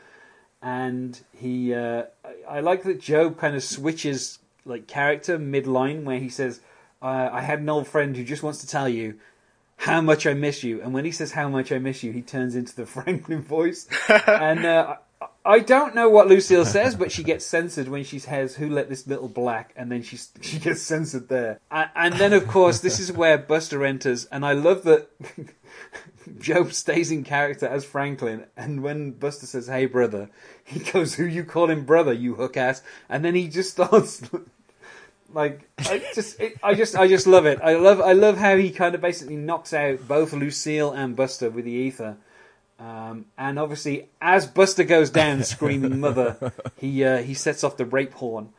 and 0.62 1.20
he. 1.34 1.74
Uh, 1.74 2.04
I 2.48 2.62
like 2.62 2.84
that 2.84 3.06
Gob 3.06 3.38
kind 3.38 3.56
of 3.56 3.64
switches 3.64 4.40
like 4.66 4.88
character 4.88 5.38
mid-line 5.38 6.06
where 6.06 6.20
he 6.20 6.30
says, 6.30 6.62
uh, 7.02 7.30
"I 7.32 7.42
had 7.42 7.60
an 7.60 7.70
old 7.70 7.88
friend 7.88 8.16
who 8.16 8.24
just 8.24 8.44
wants 8.44 8.60
to 8.62 8.68
tell 8.68 8.90
you." 8.90 9.20
How 9.84 10.02
much 10.02 10.28
I 10.28 10.34
miss 10.34 10.62
you, 10.62 10.82
and 10.82 10.94
when 10.94 11.06
he 11.06 11.12
says 11.12 11.32
"How 11.32 11.48
much 11.48 11.72
I 11.72 11.80
miss 11.80 12.04
you," 12.04 12.12
he 12.12 12.22
turns 12.22 12.54
into 12.54 12.76
the 12.76 12.86
Franklin 12.86 13.42
voice, 13.42 13.88
and 14.28 14.66
uh, 14.66 14.98
I 15.46 15.60
don't 15.60 15.96
know 15.96 16.10
what 16.10 16.28
Lucille 16.28 16.66
says, 16.66 16.96
but 16.96 17.12
she 17.12 17.24
gets 17.24 17.46
censored 17.46 17.88
when 17.88 18.04
she 18.04 18.20
says, 18.20 18.56
"Who 18.56 18.70
let 18.70 18.90
this 18.90 19.08
little 19.08 19.30
black?" 19.30 19.74
and 19.76 19.92
then 19.92 20.04
she 20.04 20.18
she 20.42 20.60
gets 20.60 20.82
censored 20.82 21.30
there. 21.30 21.60
And, 21.72 22.16
then, 22.16 22.34
of 22.34 22.48
course, 22.48 22.80
this 22.82 23.00
is 23.00 23.12
where 23.12 23.38
Buster 23.38 23.86
enters, 23.86 24.26
and 24.26 24.46
I 24.46 24.54
love 24.54 24.84
that 24.84 25.10
Gob 26.46 26.74
stays 26.74 27.10
in 27.10 27.24
character 27.24 27.68
as 27.68 27.86
Franklin. 27.86 28.46
And 28.58 28.84
when 28.84 29.12
Buster 29.12 29.46
says, 29.46 29.68
"Hey, 29.68 29.86
brother," 29.86 30.30
he 30.64 30.80
goes, 30.80 31.16
"Who 31.16 31.26
you 31.26 31.46
call 31.46 31.70
him 31.70 31.86
brother? 31.86 32.14
You 32.14 32.36
hook 32.36 32.58
ass!" 32.58 32.82
And 33.08 33.24
then 33.24 33.36
he 33.36 33.48
just 33.48 33.72
starts. 33.72 34.22
like 35.34 35.70
I 35.80 36.04
just, 36.14 36.40
it, 36.40 36.58
I 36.62 36.74
just, 36.74 36.96
I 36.98 37.08
just 37.08 37.28
love 37.28 37.46
it. 37.46 37.60
I 37.64 37.76
love, 37.76 38.02
I 38.02 38.12
love 38.12 38.38
how 38.38 38.58
he 38.58 38.72
kind 38.72 38.94
of 38.94 39.02
basically 39.02 39.38
knocks 39.38 39.74
out 39.74 40.08
both 40.08 40.34
Lucille 40.34 40.92
and 40.92 41.16
Buster 41.16 41.50
with 41.50 41.66
the 41.66 41.72
ether 41.72 42.18
um, 42.80 43.26
and 43.38 43.60
obviously, 43.60 44.08
as 44.22 44.48
Buster 44.48 44.86
goes 44.86 45.10
down 45.10 45.44
screaming 45.44 46.00
"mother," 46.00 46.54
he 46.78 47.04
uh, 47.04 47.18
he 47.18 47.34
sets 47.34 47.64
off 47.64 47.78
the 47.78 47.86
rape 47.86 48.14
horn. 48.14 48.50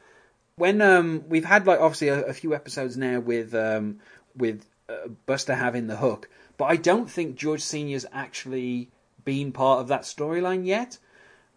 When 0.56 0.82
um, 0.82 1.24
we've 1.28 1.44
had 1.44 1.66
like 1.66 1.80
obviously 1.80 2.08
a, 2.08 2.26
a 2.26 2.32
few 2.34 2.54
episodes 2.54 2.96
now 2.96 3.20
with 3.20 3.54
um, 3.54 4.00
with 4.36 4.66
uh, 4.88 5.08
Buster 5.24 5.54
having 5.54 5.86
the 5.86 5.96
hook, 5.96 6.28
but 6.58 6.66
I 6.66 6.76
don't 6.76 7.10
think 7.10 7.36
George 7.36 7.62
Senior's 7.62 8.04
actually 8.12 8.90
been 9.24 9.52
part 9.52 9.80
of 9.80 9.88
that 9.88 10.02
storyline 10.02 10.66
yet. 10.66 10.98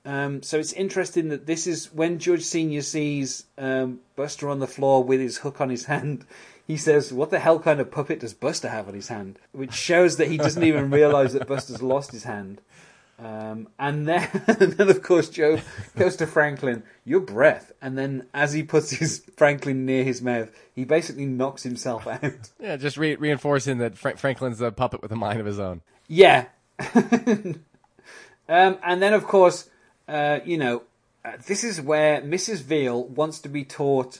Um, 0.05 0.43
so 0.43 0.59
it's 0.59 0.73
interesting 0.73 1.29
that 1.29 1.45
this 1.45 1.65
is 1.65 1.93
when 1.93 2.19
George 2.19 2.41
Senior 2.41 2.81
sees 2.81 3.45
um, 3.57 3.99
Buster 4.15 4.49
on 4.49 4.59
the 4.59 4.67
floor 4.67 5.03
with 5.03 5.21
his 5.21 5.37
hook 5.37 5.61
on 5.61 5.69
his 5.69 5.85
hand 5.85 6.25
he 6.65 6.77
says, 6.77 7.11
"What 7.11 7.29
the 7.29 7.39
hell 7.39 7.59
kind 7.59 7.79
of 7.79 7.91
puppet 7.91 8.19
does 8.19 8.33
Buster 8.33 8.69
have 8.69 8.87
on 8.87 8.93
his 8.93 9.09
hand?" 9.09 9.39
Which 9.51 9.73
shows 9.73 10.17
that 10.17 10.29
he 10.29 10.37
doesn't 10.37 10.63
even 10.63 10.89
realize 10.91 11.33
that 11.33 11.47
Buster's 11.47 11.81
lost 11.81 12.11
his 12.11 12.23
hand. 12.23 12.61
Um, 13.19 13.69
and 13.77 14.07
then, 14.07 14.27
and 14.47 14.73
then, 14.73 14.89
of 14.89 15.03
course, 15.03 15.29
Gob 15.29 15.61
goes 15.95 16.15
to 16.17 16.27
Franklin, 16.27 16.83
"Your 17.05 17.19
breath." 17.19 17.71
And 17.81 17.97
then, 17.97 18.27
as 18.33 18.53
he 18.53 18.63
puts 18.63 18.91
his 18.91 19.23
Franklin 19.37 19.85
near 19.85 20.03
his 20.03 20.21
mouth, 20.21 20.49
he 20.73 20.83
basically 20.83 21.25
knocks 21.25 21.63
himself 21.63 22.07
out. 22.07 22.23
Yeah, 22.59 22.77
just 22.77 22.97
re- 22.97 23.15
reinforcing 23.15 23.77
that 23.79 23.97
Fra- 23.97 24.17
Franklin's 24.17 24.61
a 24.61 24.71
puppet 24.71 25.01
with 25.01 25.11
a 25.11 25.15
mind 25.15 25.39
of 25.39 25.45
his 25.45 25.59
own. 25.59 25.81
Yeah. 26.07 26.45
um, 26.95 27.57
and 28.47 29.01
then, 29.01 29.13
of 29.13 29.25
course, 29.25 29.69
uh, 30.07 30.39
you 30.45 30.57
know, 30.57 30.83
uh, 31.25 31.33
this 31.45 31.63
is 31.63 31.79
where 31.79 32.21
Mrs. 32.21 32.61
Veal 32.61 33.03
wants 33.05 33.39
to 33.39 33.49
be 33.49 33.63
taught 33.63 34.19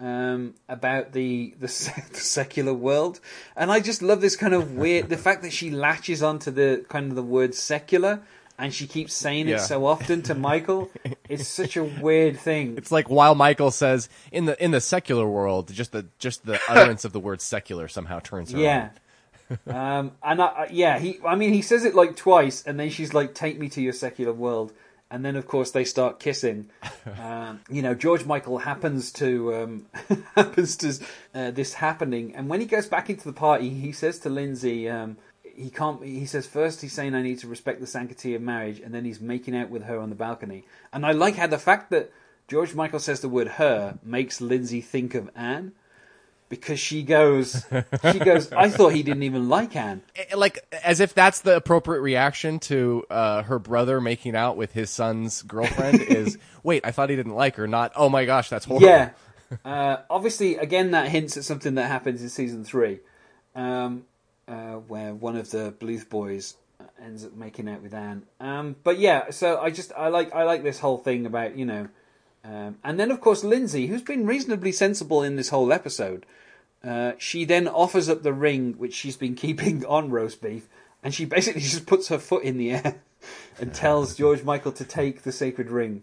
um, 0.00 0.54
about 0.68 1.12
the, 1.12 1.54
the, 1.60 1.66
the 2.12 2.18
secular 2.18 2.74
world, 2.74 3.20
and 3.56 3.70
I 3.70 3.80
just 3.80 4.02
love 4.02 4.20
this 4.20 4.36
kind 4.36 4.54
of 4.54 4.72
weird 4.72 5.08
the 5.08 5.16
fact 5.16 5.42
that 5.42 5.52
she 5.52 5.70
latches 5.70 6.22
onto 6.22 6.50
the 6.50 6.84
kind 6.88 7.10
of 7.10 7.16
the 7.16 7.22
word 7.22 7.54
secular 7.54 8.22
and 8.60 8.74
she 8.74 8.86
keeps 8.86 9.14
saying 9.14 9.48
yeah. 9.48 9.56
it 9.56 9.60
so 9.60 9.86
often 9.86 10.22
to 10.22 10.34
Michael. 10.34 10.90
It's 11.28 11.48
such 11.48 11.76
a 11.76 11.84
weird 11.84 12.38
thing. 12.38 12.76
It's 12.80 12.92
like 12.92 13.08
while 13.08 13.34
Michael 13.34 13.70
says 13.70 14.08
in 14.30 14.44
the 14.44 14.62
in 14.62 14.70
the 14.70 14.80
secular 14.80 15.26
world, 15.26 15.72
just 15.72 15.92
the 15.92 16.06
just 16.18 16.44
the 16.44 16.60
utterance 16.68 17.04
of 17.04 17.12
the 17.12 17.20
word 17.20 17.40
secular 17.40 17.88
somehow 17.88 18.20
turns 18.20 18.52
her 18.52 18.58
yeah. 18.58 18.90
um, 19.66 20.12
and 20.22 20.40
I, 20.42 20.68
yeah, 20.70 20.98
he. 20.98 21.18
I 21.26 21.34
mean, 21.34 21.52
he 21.52 21.62
says 21.62 21.84
it 21.84 21.94
like 21.94 22.16
twice, 22.16 22.62
and 22.62 22.78
then 22.78 22.90
she's 22.90 23.14
like, 23.14 23.34
"Take 23.34 23.58
me 23.58 23.68
to 23.70 23.80
your 23.80 23.92
secular 23.92 24.32
world." 24.32 24.72
And 25.10 25.24
then 25.24 25.36
of 25.36 25.46
course 25.46 25.70
they 25.70 25.84
start 25.84 26.20
kissing. 26.20 26.70
Um, 27.18 27.60
you 27.70 27.82
know, 27.82 27.94
George 27.94 28.24
Michael 28.26 28.58
happens 28.58 29.10
to 29.12 29.54
um, 29.54 29.86
happens 30.36 30.76
to 30.76 31.04
uh, 31.34 31.50
this 31.50 31.74
happening, 31.74 32.34
and 32.36 32.48
when 32.48 32.60
he 32.60 32.66
goes 32.66 32.86
back 32.86 33.08
into 33.08 33.24
the 33.24 33.32
party, 33.32 33.70
he 33.70 33.90
says 33.90 34.18
to 34.20 34.28
Lindsay, 34.28 34.88
um, 34.88 35.16
he 35.42 35.70
can't. 35.70 36.02
He 36.04 36.26
says 36.26 36.46
first 36.46 36.82
he's 36.82 36.92
saying 36.92 37.14
I 37.14 37.22
need 37.22 37.38
to 37.40 37.48
respect 37.48 37.80
the 37.80 37.86
sanctity 37.86 38.34
of 38.34 38.42
marriage, 38.42 38.80
and 38.80 38.94
then 38.94 39.04
he's 39.04 39.20
making 39.20 39.56
out 39.56 39.70
with 39.70 39.84
her 39.84 39.98
on 39.98 40.10
the 40.10 40.14
balcony. 40.14 40.64
And 40.92 41.04
I 41.04 41.12
like 41.12 41.36
how 41.36 41.46
the 41.46 41.58
fact 41.58 41.90
that 41.90 42.12
George 42.48 42.74
Michael 42.74 42.98
says 42.98 43.20
the 43.20 43.28
word 43.28 43.48
"her" 43.48 43.98
makes 44.02 44.40
Lindsay 44.40 44.80
think 44.80 45.14
of 45.14 45.30
Anne. 45.34 45.72
Because 46.50 46.78
she 46.78 47.02
goes, 47.02 47.64
she 48.12 48.18
goes. 48.18 48.52
I 48.52 48.68
thought 48.76 48.92
he 48.92 49.02
didn't 49.02 49.22
even 49.22 49.48
like 49.48 49.74
Anne. 49.74 50.02
Eh, 50.16 50.34
like 50.36 50.58
as 50.84 51.00
if 51.00 51.14
that's 51.14 51.40
the 51.40 51.56
appropriate 51.56 52.00
reaction 52.00 52.58
to 52.58 53.04
uh, 53.08 53.42
her 53.44 53.58
brother 53.58 54.02
making 54.02 54.36
out 54.36 54.58
with 54.58 54.72
his 54.72 54.90
son's 54.90 55.40
girlfriend 55.42 56.02
is 56.08 56.36
wait 56.62 56.84
i 56.84 56.90
thought 56.90 57.08
he 57.08 57.16
didn't 57.16 57.34
like 57.34 57.56
her 57.56 57.66
not 57.66 57.92
oh 57.96 58.08
my 58.10 58.26
gosh 58.26 58.50
that's 58.50 58.66
horrible 58.66 58.86
Yeah. 58.86 59.10
Uh, 59.64 59.96
obviously, 60.08 60.54
again, 60.58 60.92
that 60.92 61.08
hints 61.08 61.36
at 61.36 61.42
something 61.42 61.74
that 61.74 61.88
happens 61.90 62.22
in 62.22 62.28
season 62.28 62.62
three, 62.64 63.00
um, 63.56 64.04
uh, 64.46 64.74
where 64.74 65.12
one 65.12 65.34
of 65.36 65.50
the 65.50 65.74
Bluth 65.80 66.08
boys 66.08 66.54
ends 67.02 67.24
up 67.24 67.34
making 67.34 67.68
out 67.68 67.82
with 67.82 67.92
Anne. 67.92 68.22
Um, 68.38 68.76
but 68.84 69.00
yeah, 69.00 69.30
so 69.30 69.60
I 69.60 69.70
just 69.70 69.92
I 69.96 70.06
like 70.06 70.32
I 70.32 70.44
like 70.44 70.62
this 70.62 70.78
whole 70.78 70.98
thing 70.98 71.26
about 71.26 71.56
you 71.56 71.64
know, 71.64 71.88
um, 72.44 72.78
and 72.82 72.98
then 72.98 73.10
of 73.10 73.20
course 73.20 73.44
Lindsay, 73.44 73.86
who's 73.86 74.02
been 74.02 74.26
reasonably 74.26 74.72
sensible 74.72 75.22
in 75.22 75.36
this 75.36 75.50
whole 75.50 75.72
episode, 75.72 76.26
uh, 76.84 77.12
she 77.18 77.44
then 77.44 77.68
offers 77.68 78.08
up 78.08 78.22
the 78.22 78.32
ring 78.32 78.74
which 78.78 78.94
she's 78.94 79.16
been 79.16 79.34
keeping 79.44 79.84
on 79.86 80.10
roast 80.10 80.40
beef, 80.40 80.68
and 81.02 81.14
she 81.14 81.24
basically 81.24 81.60
just 81.62 81.86
puts 81.86 82.08
her 82.08 82.18
foot 82.18 82.44
in 82.44 82.58
the 82.58 82.72
air 82.72 83.00
and 83.60 83.74
tells 83.74 84.16
George 84.16 84.42
Michael 84.42 84.72
to 84.72 84.84
take 84.84 85.22
the 85.22 85.32
sacred 85.32 85.70
ring. 85.70 86.02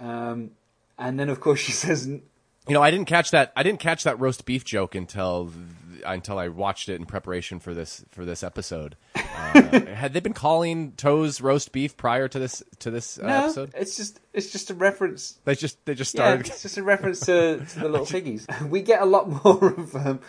Um, 0.00 0.52
and 0.98 1.18
then 1.18 1.28
of 1.28 1.40
course 1.40 1.60
she 1.60 1.72
says, 1.72 2.06
you 2.68 2.74
know 2.74 2.82
i 2.82 2.90
didn't 2.90 3.06
catch 3.06 3.30
that 3.30 3.52
i 3.56 3.62
didn't 3.62 3.80
catch 3.80 4.04
that 4.04 4.20
roast 4.20 4.44
beef 4.44 4.64
joke 4.64 4.94
until 4.94 5.50
until 6.06 6.38
i 6.38 6.48
watched 6.48 6.88
it 6.88 6.94
in 6.94 7.06
preparation 7.06 7.58
for 7.58 7.74
this 7.74 8.04
for 8.10 8.24
this 8.24 8.42
episode 8.42 8.96
uh, 9.14 9.20
had 9.94 10.12
they 10.12 10.20
been 10.20 10.32
calling 10.32 10.92
toes 10.92 11.40
roast 11.40 11.72
beef 11.72 11.96
prior 11.96 12.28
to 12.28 12.38
this 12.38 12.62
to 12.78 12.90
this 12.90 13.18
uh, 13.18 13.26
"No, 13.26 13.34
episode 13.44 13.70
it's 13.76 13.96
just 13.96 14.20
it's 14.32 14.50
just 14.50 14.70
a 14.70 14.74
reference." 14.74 15.38
they 15.44 15.54
just 15.54 15.84
they 15.86 15.94
just 15.94 16.14
Yeah, 16.14 16.22
started 16.24 16.46
it's 16.46 16.62
just 16.62 16.76
a 16.76 16.82
reference 16.82 17.20
to, 17.20 17.64
to 17.64 17.80
the 17.80 17.88
little 17.88 18.06
piggies. 18.06 18.46
We 18.68 18.82
get 18.82 19.00
a 19.02 19.06
lot 19.06 19.28
more 19.44 19.68
of 19.72 19.94
um, 19.96 20.20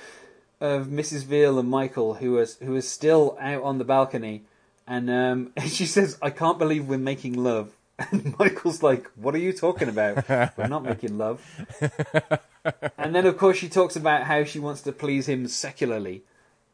of 0.62 0.88
Mrs. 0.88 1.24
Veal 1.24 1.58
and 1.60 1.70
Michael, 1.70 2.16
who 2.16 2.38
is 2.40 2.58
who 2.58 2.76
is 2.76 2.88
still 2.88 3.38
out 3.40 3.64
on 3.64 3.78
the 3.78 3.86
balcony, 3.86 4.44
and 4.88 5.10
um, 5.10 5.54
and 5.56 5.70
she 5.70 5.86
says, 5.86 6.18
"I 6.22 6.30
can't 6.32 6.60
believe 6.60 6.88
we're 6.88 6.98
making 6.98 7.34
love." 7.34 7.76
And 8.12 8.38
Michael's 8.40 8.82
like, 8.82 9.10
"What 9.16 9.36
are 9.36 9.40
you 9.40 9.54
talking 9.54 9.90
about? 9.90 10.28
We're 10.58 10.68
not 10.68 10.84
making 10.84 11.18
love." 11.18 11.42
and 12.98 13.14
then, 13.14 13.26
of 13.26 13.38
course, 13.38 13.58
she 13.58 13.70
talks 13.70 13.96
about 13.96 14.24
how 14.24 14.44
she 14.44 14.60
wants 14.60 14.82
to 14.84 14.92
please 14.92 15.28
him 15.28 15.48
secularly, 15.48 16.24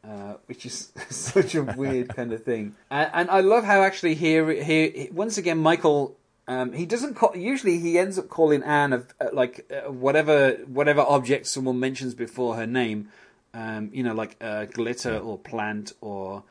uh, 0.04 0.34
which 0.46 0.64
is 0.66 0.92
such 1.10 1.54
a 1.54 1.62
weird 1.62 2.14
kind 2.14 2.32
of 2.32 2.44
thing. 2.44 2.76
And, 2.90 3.10
and 3.12 3.30
I 3.30 3.40
love 3.40 3.64
how 3.64 3.82
actually 3.82 4.14
here, 4.14 4.50
here 4.50 5.08
once 5.12 5.38
again, 5.38 5.58
Michael. 5.58 6.16
Um, 6.48 6.72
he 6.72 6.86
doesn't 6.86 7.14
call. 7.14 7.36
Usually, 7.36 7.78
he 7.78 7.98
ends 7.98 8.18
up 8.20 8.28
calling 8.28 8.62
Anne 8.62 8.92
of 8.92 9.12
uh, 9.20 9.30
like 9.32 9.68
uh, 9.70 9.90
whatever 9.90 10.52
whatever 10.66 11.00
object 11.00 11.48
someone 11.48 11.80
mentions 11.80 12.14
before 12.14 12.54
her 12.54 12.68
name. 12.68 13.08
Um, 13.52 13.90
you 13.92 14.04
know, 14.04 14.14
like 14.14 14.36
uh, 14.40 14.66
glitter 14.66 15.18
or 15.18 15.38
plant 15.38 15.92
or 16.00 16.44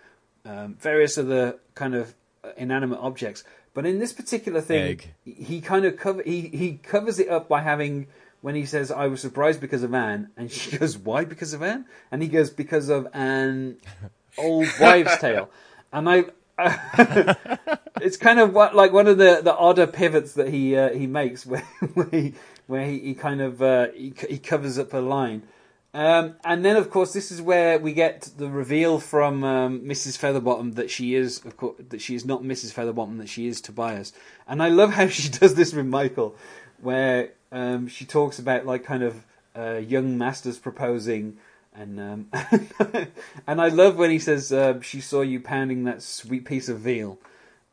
um, 0.44 0.76
various 0.76 1.18
other 1.18 1.60
kind 1.76 1.96
of 1.96 2.14
uh, 2.44 2.50
inanimate 2.58 3.00
objects. 3.00 3.46
But 3.76 3.86
in 3.86 4.00
this 4.00 4.14
particular 4.14 4.62
thing, 4.62 4.84
Egg. 4.84 5.14
he 5.26 5.60
kind 5.60 5.84
of 5.84 5.98
cover 5.98 6.24
he 6.24 6.48
he 6.48 6.80
covers 6.82 7.20
it 7.20 7.28
up 7.28 7.50
by 7.50 7.62
having 7.62 8.08
when 8.40 8.56
he 8.56 8.66
says 8.66 8.90
I 8.90 9.08
was 9.08 9.20
surprised 9.20 9.60
because 9.60 9.84
of 9.84 9.94
Anne, 9.94 10.30
and 10.38 10.50
she 10.50 10.78
goes 10.78 10.98
why 10.98 11.26
because 11.26 11.54
of 11.54 11.62
Anne, 11.62 11.86
and 12.10 12.24
he 12.24 12.30
goes 12.30 12.50
because 12.50 12.88
of 12.88 13.08
an 13.14 13.78
old 14.38 14.68
wives' 14.80 15.18
tale, 15.18 15.52
and 15.94 16.10
I. 16.10 16.26
it's 18.00 18.16
kind 18.16 18.40
of 18.40 18.54
what 18.54 18.74
like 18.74 18.94
one 18.94 19.08
of 19.08 19.18
the, 19.18 19.42
the 19.44 19.54
odder 19.54 19.86
pivots 19.86 20.36
that 20.36 20.48
he 20.48 20.78
uh, 20.78 20.94
he 20.94 21.06
makes 21.06 21.46
where 21.46 21.68
where 21.96 22.08
he, 22.10 22.34
where 22.68 22.86
he, 22.86 23.00
he 23.00 23.14
kind 23.14 23.42
of 23.42 23.62
uh, 23.62 23.88
he, 23.94 24.14
he 24.30 24.38
covers 24.38 24.80
up 24.80 24.94
a 24.94 25.00
line, 25.00 25.44
um, 25.96 26.36
and 26.44 26.66
then 26.66 26.76
of 26.76 26.90
course 26.90 27.14
this 27.14 27.32
is 27.32 27.42
where 27.42 27.80
we 27.80 27.94
get 27.94 28.30
the 28.38 28.50
reveal 28.50 29.00
from 29.00 29.44
um, 29.44 29.80
Mrs. 29.82 30.20
Featherbottom 30.20 30.76
that 30.76 30.92
she 30.92 31.16
is 31.16 31.44
of 31.46 31.56
course 31.56 31.76
that 31.90 32.02
she 32.02 32.16
is 32.16 32.26
not 32.26 32.44
Mrs. 32.44 32.74
Featherbottom 32.74 33.18
that 33.20 33.30
she 33.30 33.48
is 33.48 33.62
Tobias, 33.62 34.12
and 34.48 34.62
I 34.62 34.70
love 34.70 34.94
how 34.94 35.08
she 35.20 35.30
does 35.30 35.56
this 35.56 35.74
with 35.74 35.86
Michael, 35.86 36.36
where 36.82 37.32
um, 37.52 37.88
she 37.88 38.06
talks 38.06 38.38
about 38.40 38.66
like 38.66 38.84
kind 38.84 39.04
of 39.04 39.24
uh, 39.56 39.78
young 39.78 40.18
masters 40.18 40.58
proposing. 40.58 41.38
And 41.74 42.00
um, 42.00 42.28
and 43.48 43.62
I 43.62 43.68
love 43.70 43.98
when 43.98 44.10
he 44.10 44.20
says 44.20 44.52
uh, 44.52 44.82
she 44.82 45.02
saw 45.02 45.22
you 45.22 45.40
pounding 45.40 45.86
that 45.86 46.02
sweet 46.02 46.46
piece 46.46 46.70
of 46.70 46.80
veal, 46.80 47.18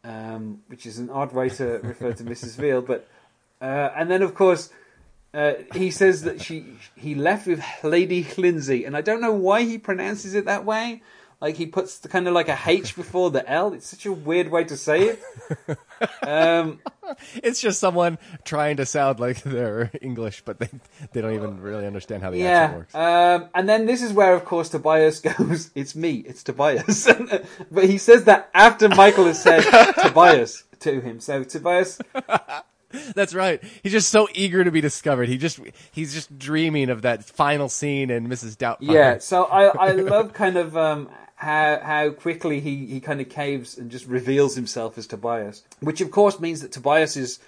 um, 0.05 0.63
which 0.69 0.87
is 0.87 0.99
an 0.99 1.11
odd 1.11 1.33
way 1.33 1.49
to 1.51 1.81
refer 1.83 2.13
to 2.13 2.25
Mrs. 2.25 2.57
Veal. 2.57 2.83
But 2.83 3.09
uh, 3.61 3.91
and 3.97 4.11
then 4.11 4.23
of 4.23 4.35
course 4.35 4.71
uh, 5.35 5.55
he 5.75 5.91
says 5.91 6.23
that 6.23 6.41
she 6.43 6.65
he 6.95 7.15
left 7.15 7.47
with 7.47 7.63
Lady 7.83 8.27
Lindsay, 8.37 8.85
and 8.85 8.97
I 8.97 9.01
don't 9.01 9.21
know 9.21 9.33
why 9.33 9.63
he 9.63 9.79
pronounces 9.79 10.35
it 10.35 10.45
that 10.45 10.65
way. 10.65 11.03
Like 11.41 11.57
he 11.57 11.67
puts 11.67 11.99
the 11.99 12.09
kind 12.09 12.29
of 12.29 12.35
like 12.35 12.49
a 12.49 12.59
H 12.67 12.95
before 12.95 13.33
the 13.33 13.49
L. 13.51 13.73
It's 13.73 13.89
such 13.89 14.07
a 14.07 14.13
weird 14.13 14.49
way 14.49 14.63
to 14.63 14.77
say 14.77 15.17
it. 15.17 15.79
Um, 16.23 16.79
it's 17.43 17.61
just 17.61 17.81
someone 17.81 18.19
trying 18.45 18.77
to 18.77 18.87
sound 18.87 19.21
like 19.21 19.43
they're 19.43 19.91
english 20.01 20.43
but 20.45 20.59
they 20.59 20.69
they 21.13 21.21
don't 21.21 21.35
even 21.35 21.61
really 21.61 21.87
understand 21.87 22.23
how 22.23 22.31
the 22.31 22.39
yeah. 22.39 22.51
accent 22.51 22.79
works 22.79 22.95
Um, 22.95 23.49
and 23.55 23.69
then 23.69 23.87
this 23.87 24.03
is 24.03 24.13
where, 24.13 24.35
of 24.35 24.45
course, 24.45 24.69
Tobias 24.69 25.21
goes, 25.37 25.71
"It's 25.75 25.95
me, 25.95 26.25
it's 26.27 26.43
Tobias." 26.43 27.09
but 27.71 27.85
he 27.85 27.99
says 27.99 28.25
that 28.25 28.51
after 28.55 28.89
Michael 28.89 29.27
has 29.27 29.43
said 29.43 29.63
Tobias 30.01 30.65
to 30.81 31.01
him. 31.01 31.21
So 31.21 31.45
Tobias 31.45 31.99
That's 33.15 33.35
right. 33.35 33.63
He's 33.83 33.93
just 33.93 34.11
so 34.11 34.29
eager 34.35 34.65
to 34.65 34.71
be 34.71 34.81
discovered. 34.81 35.29
He 35.29 35.39
just 35.39 35.61
he's 35.93 36.13
just 36.13 36.39
dreaming 36.39 36.91
of 36.91 37.03
that 37.03 37.25
final 37.25 37.69
scene 37.69 38.11
in 38.11 38.29
Mrs. 38.29 38.57
Doubtfire. 38.57 38.93
Yeah, 38.93 39.19
so 39.19 39.45
I, 39.45 39.89
I 39.89 39.93
love 39.93 40.33
kind 40.33 40.57
of 40.57 40.77
um, 40.77 41.09
how 41.37 41.81
how 41.83 42.11
quickly 42.11 42.61
he, 42.61 42.87
he 42.87 43.01
kind 43.01 43.21
of 43.21 43.29
caves 43.29 43.77
and 43.77 43.91
just 43.91 44.07
reveals 44.07 44.55
himself 44.55 44.97
as 44.99 45.07
Tobias, 45.07 45.63
which 45.81 46.01
of 46.01 46.11
course 46.11 46.39
means 46.39 46.61
that 46.61 46.73
Tobias 46.73 47.17
is 47.17 47.39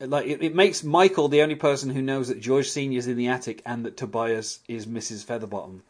like 0.00 0.26
it, 0.26 0.42
it 0.42 0.54
makes 0.54 0.82
Michael 0.82 1.28
the 1.28 1.42
only 1.42 1.54
person 1.54 1.90
who 1.90 2.02
knows 2.02 2.28
that 2.28 2.40
George 2.40 2.68
Senior 2.68 2.98
is 2.98 3.06
in 3.06 3.16
the 3.16 3.28
attic 3.28 3.62
and 3.64 3.84
that 3.84 3.96
Tobias 3.96 4.60
is 4.68 4.86
Mrs. 4.86 5.24
Featherbottom. 5.24 5.80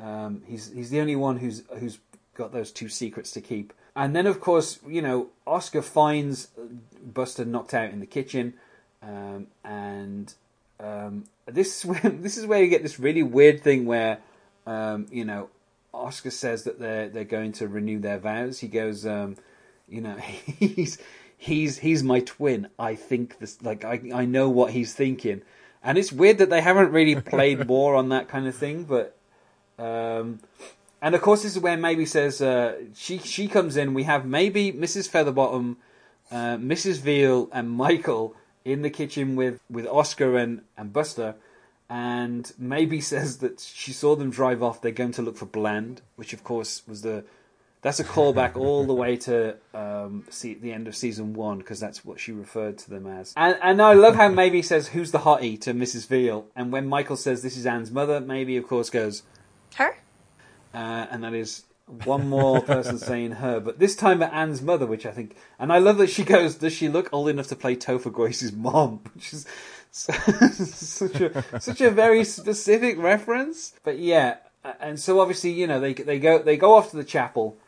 Um, 0.00 0.42
he's 0.46 0.72
he's 0.72 0.90
the 0.90 1.00
only 1.00 1.16
one 1.16 1.36
who's 1.36 1.62
who's 1.78 1.98
got 2.34 2.52
those 2.52 2.72
two 2.72 2.88
secrets 2.88 3.32
to 3.32 3.40
keep. 3.40 3.72
And 3.98 4.14
then, 4.14 4.28
of 4.28 4.40
course, 4.40 4.78
you 4.86 5.02
know, 5.02 5.30
Oscar 5.44 5.82
finds 5.82 6.50
Buster 7.04 7.44
knocked 7.44 7.74
out 7.74 7.90
in 7.90 7.98
the 7.98 8.06
kitchen, 8.06 8.54
um, 9.02 9.48
and 9.64 10.32
um, 10.78 11.24
this 11.46 11.78
is 11.78 11.84
where 11.90 12.12
this 12.12 12.38
is 12.38 12.46
where 12.46 12.62
you 12.62 12.68
get 12.68 12.84
this 12.84 13.00
really 13.00 13.24
weird 13.24 13.60
thing 13.60 13.86
where, 13.86 14.18
um, 14.68 15.06
you 15.10 15.24
know, 15.24 15.50
Oscar 15.92 16.30
says 16.30 16.62
that 16.62 16.78
they're 16.78 17.08
they're 17.08 17.24
going 17.24 17.50
to 17.54 17.66
renew 17.66 17.98
their 17.98 18.18
vows. 18.18 18.60
He 18.60 18.68
goes, 18.68 19.04
um, 19.04 19.34
you 19.88 20.00
know, 20.00 20.14
he's 20.20 20.98
he's 21.36 21.78
he's 21.78 22.04
my 22.04 22.20
twin. 22.20 22.68
I 22.78 22.94
think 22.94 23.40
this 23.40 23.60
like 23.62 23.84
I 23.84 24.00
I 24.14 24.24
know 24.26 24.48
what 24.48 24.70
he's 24.70 24.94
thinking, 24.94 25.42
and 25.82 25.98
it's 25.98 26.12
weird 26.12 26.38
that 26.38 26.50
they 26.50 26.60
haven't 26.60 26.92
really 26.92 27.20
played 27.20 27.66
more 27.74 27.96
on 27.96 28.10
that 28.10 28.28
kind 28.28 28.46
of 28.46 28.54
thing, 28.54 28.84
but. 28.84 29.16
Um, 29.76 30.40
and 31.00 31.14
of 31.14 31.22
course, 31.22 31.42
this 31.42 31.56
is 31.56 31.62
where 31.62 31.76
Maeby 31.76 32.08
says 32.08 32.42
uh, 32.42 32.76
she 32.94 33.18
she 33.18 33.48
comes 33.48 33.76
in. 33.76 33.94
We 33.94 34.04
have 34.04 34.22
Maeby 34.22 34.76
Mrs. 34.76 35.08
Featherbottom, 35.08 35.76
uh, 36.30 36.56
Mrs. 36.56 37.00
Veal, 37.00 37.48
and 37.52 37.70
Michael 37.70 38.34
in 38.64 38.82
the 38.82 38.90
kitchen 38.90 39.34
with, 39.34 39.60
with 39.70 39.86
Oscar 39.86 40.36
and, 40.36 40.60
and 40.76 40.92
Buster, 40.92 41.34
and 41.88 42.52
Maeby 42.60 43.02
says 43.14 43.38
that 43.38 43.60
she 43.60 43.92
saw 43.92 44.14
them 44.14 44.30
drive 44.30 44.62
off. 44.62 44.80
They're 44.80 44.92
going 44.92 45.12
to 45.12 45.22
look 45.22 45.36
for 45.36 45.46
Bland, 45.46 46.02
which 46.16 46.32
of 46.32 46.44
course 46.44 46.82
was 46.86 47.02
the 47.02 47.24
that's 47.80 48.00
a 48.00 48.04
callback 48.04 48.56
all 48.60 48.84
the 48.84 48.94
way 48.94 49.16
to 49.16 49.56
um, 49.72 50.24
see, 50.30 50.54
the 50.54 50.72
end 50.72 50.88
of 50.88 50.96
season 50.96 51.32
one 51.32 51.58
because 51.58 51.78
that's 51.78 52.04
what 52.04 52.18
she 52.18 52.32
referred 52.32 52.76
to 52.78 52.90
them 52.90 53.06
as. 53.06 53.32
And, 53.36 53.56
and 53.62 53.80
I 53.80 53.94
love 53.94 54.16
how 54.16 54.28
Maeby 54.28 54.64
says 54.64 54.88
who's 54.88 55.12
the 55.12 55.20
hottie 55.20 55.60
to 55.60 55.72
Mrs. 55.72 56.06
Veal, 56.08 56.46
and 56.56 56.72
when 56.72 56.88
Michael 56.88 57.16
says 57.16 57.42
this 57.42 57.56
is 57.56 57.66
Anne's 57.66 57.90
mother, 57.90 58.20
Maeby 58.20 58.58
of 58.58 58.66
course 58.66 58.90
goes 58.90 59.22
Her? 59.76 59.96
Uh, 60.74 61.06
and 61.10 61.24
that 61.24 61.34
is 61.34 61.64
one 62.04 62.28
more 62.28 62.60
person 62.74 62.98
saying 62.98 63.32
her, 63.32 63.60
but 63.60 63.78
this 63.78 63.96
time 63.96 64.22
at 64.22 64.32
Anne's 64.32 64.62
mother, 64.62 64.86
which 64.86 65.06
I 65.06 65.10
think, 65.10 65.36
and 65.58 65.72
I 65.72 65.78
love 65.78 65.98
that 65.98 66.10
she 66.10 66.24
goes, 66.24 66.56
"Does 66.56 66.72
she 66.72 66.88
look 66.88 67.08
old 67.12 67.28
enough 67.28 67.48
to 67.48 67.56
play 67.56 67.76
Topher 67.76 68.12
Grace's 68.12 68.52
mom?" 68.52 69.00
Which 69.14 69.32
is 69.32 69.46
such 69.90 71.20
a 71.20 71.60
such 71.60 71.80
a 71.80 71.90
very 71.90 72.24
specific 72.24 72.98
reference. 72.98 73.72
But 73.84 73.98
yeah, 73.98 74.36
and 74.80 75.00
so 75.00 75.20
obviously 75.20 75.50
you 75.50 75.66
know 75.66 75.80
they 75.80 75.94
they 75.94 76.18
go 76.18 76.38
they 76.38 76.56
go 76.56 76.74
off 76.74 76.90
to 76.90 76.96
the 76.96 77.04
chapel. 77.04 77.58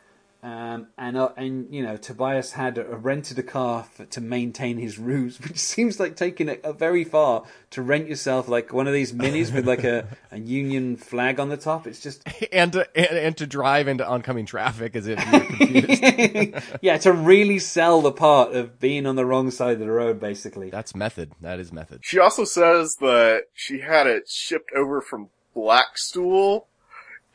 Um, 0.43 0.87
and 0.97 1.17
uh, 1.17 1.29
and 1.37 1.71
you 1.71 1.83
know 1.83 1.97
Tobias 1.97 2.53
had 2.53 2.79
a, 2.79 2.83
rented 2.83 3.37
a 3.37 3.43
car 3.43 3.83
for, 3.83 4.05
to 4.05 4.21
maintain 4.21 4.79
his 4.79 4.97
ruse, 4.97 5.39
which 5.43 5.59
seems 5.59 5.99
like 5.99 6.15
taking 6.15 6.49
it 6.49 6.65
uh, 6.65 6.73
very 6.73 7.03
far 7.03 7.43
to 7.71 7.83
rent 7.83 8.07
yourself 8.07 8.47
like 8.47 8.73
one 8.73 8.87
of 8.87 8.93
these 8.93 9.13
minis 9.13 9.53
with 9.53 9.67
like 9.67 9.83
a, 9.83 10.07
a 10.31 10.39
Union 10.39 10.97
flag 10.97 11.39
on 11.39 11.49
the 11.49 11.57
top. 11.57 11.85
It's 11.85 11.99
just 11.99 12.27
and 12.51 12.73
to, 12.73 12.97
and, 12.97 13.19
and 13.19 13.37
to 13.37 13.45
drive 13.45 13.87
into 13.87 14.07
oncoming 14.07 14.47
traffic 14.47 14.95
as 14.95 15.05
if 15.05 15.19
you're 15.31 15.41
confused. 15.41 16.63
yeah, 16.81 16.97
to 16.97 17.13
really 17.13 17.59
sell 17.59 18.01
the 18.01 18.11
part 18.11 18.53
of 18.53 18.79
being 18.79 19.05
on 19.05 19.15
the 19.15 19.25
wrong 19.27 19.51
side 19.51 19.73
of 19.73 19.79
the 19.79 19.91
road, 19.91 20.19
basically. 20.19 20.71
That's 20.71 20.95
method. 20.95 21.33
That 21.41 21.59
is 21.59 21.71
method. 21.71 21.99
She 22.01 22.17
also 22.17 22.45
says 22.45 22.95
that 22.95 23.43
she 23.53 23.81
had 23.81 24.07
it 24.07 24.27
shipped 24.27 24.71
over 24.75 25.01
from 25.01 25.29
Blackstool, 25.55 26.65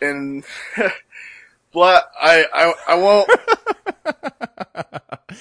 and 0.00 0.44
Black. 1.76 2.04
I 2.18 2.46
I 2.54 2.74
I 2.88 2.94
won't. 2.94 3.30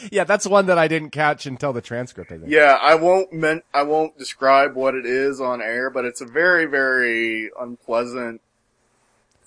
yeah, 0.11 0.25
that's 0.25 0.45
one 0.45 0.65
that 0.65 0.77
I 0.77 0.89
didn't 0.89 1.11
catch 1.11 1.45
until 1.45 1.71
the 1.71 1.79
transcript. 1.79 2.29
I 2.29 2.39
think. 2.39 2.49
Yeah, 2.49 2.77
I 2.81 2.95
won't 2.95 3.31
men- 3.31 3.61
I 3.73 3.83
won't 3.83 4.17
describe 4.17 4.75
what 4.75 4.95
it 4.95 5.05
is 5.05 5.39
on 5.39 5.61
air, 5.61 5.89
but 5.89 6.03
it's 6.03 6.19
a 6.19 6.25
very 6.25 6.65
very 6.65 7.51
unpleasant 7.57 8.41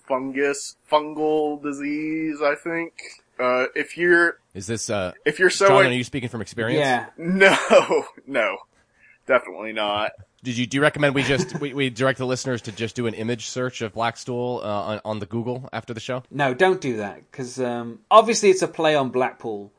fungus 0.08 0.76
fungal 0.90 1.62
disease. 1.62 2.40
I 2.40 2.54
think. 2.54 2.94
Uh, 3.38 3.66
if 3.76 3.98
you're 3.98 4.38
Is 4.54 4.66
this 4.66 4.88
uh? 4.88 5.12
if 5.26 5.38
you're 5.38 5.50
so 5.50 5.68
John, 5.68 5.84
in- 5.84 5.92
are 5.92 5.94
you 5.94 6.04
speaking 6.04 6.30
from 6.30 6.40
experience? 6.40 6.80
Yeah. 6.80 7.08
no 7.18 8.06
no 8.26 8.56
definitely 9.26 9.74
not. 9.74 10.12
Did 10.42 10.56
you 10.56 10.66
do 10.66 10.76
you 10.76 10.82
recommend 10.82 11.14
we 11.14 11.22
just 11.24 11.58
we, 11.60 11.74
we 11.74 11.90
direct 11.90 12.18
the 12.18 12.26
listeners 12.26 12.62
to 12.62 12.72
just 12.72 12.94
do 12.94 13.06
an 13.06 13.14
image 13.14 13.46
search 13.46 13.82
of 13.82 13.94
Blackstool 13.94 14.62
uh, 14.62 14.66
on, 14.66 15.00
on 15.04 15.18
the 15.18 15.26
Google 15.26 15.68
after 15.72 15.92
the 15.92 16.00
show? 16.00 16.22
No, 16.30 16.54
don't 16.54 16.80
do 16.80 16.96
that 16.98 17.30
because 17.30 17.58
um, 17.60 18.00
obviously 18.10 18.50
it's 18.50 18.62
a 18.62 18.68
play 18.68 18.94
on 18.94 19.10
Blackpool. 19.10 19.72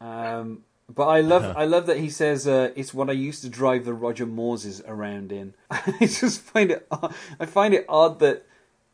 Um, 0.00 0.62
but 0.94 1.08
I 1.08 1.20
love 1.20 1.56
I 1.56 1.64
love 1.64 1.86
that 1.86 1.98
he 1.98 2.10
says 2.10 2.46
uh, 2.46 2.70
it's 2.76 2.92
what 2.94 3.08
I 3.08 3.12
used 3.14 3.42
to 3.42 3.48
drive 3.48 3.84
the 3.84 3.94
Roger 3.94 4.26
Mooreses 4.26 4.82
around 4.86 5.32
in. 5.32 5.54
I 5.70 5.82
just 6.00 6.42
find 6.42 6.70
it 6.70 6.86
odd- 6.90 7.14
I 7.40 7.46
find 7.46 7.74
it 7.74 7.84
odd 7.88 8.20
that 8.20 8.46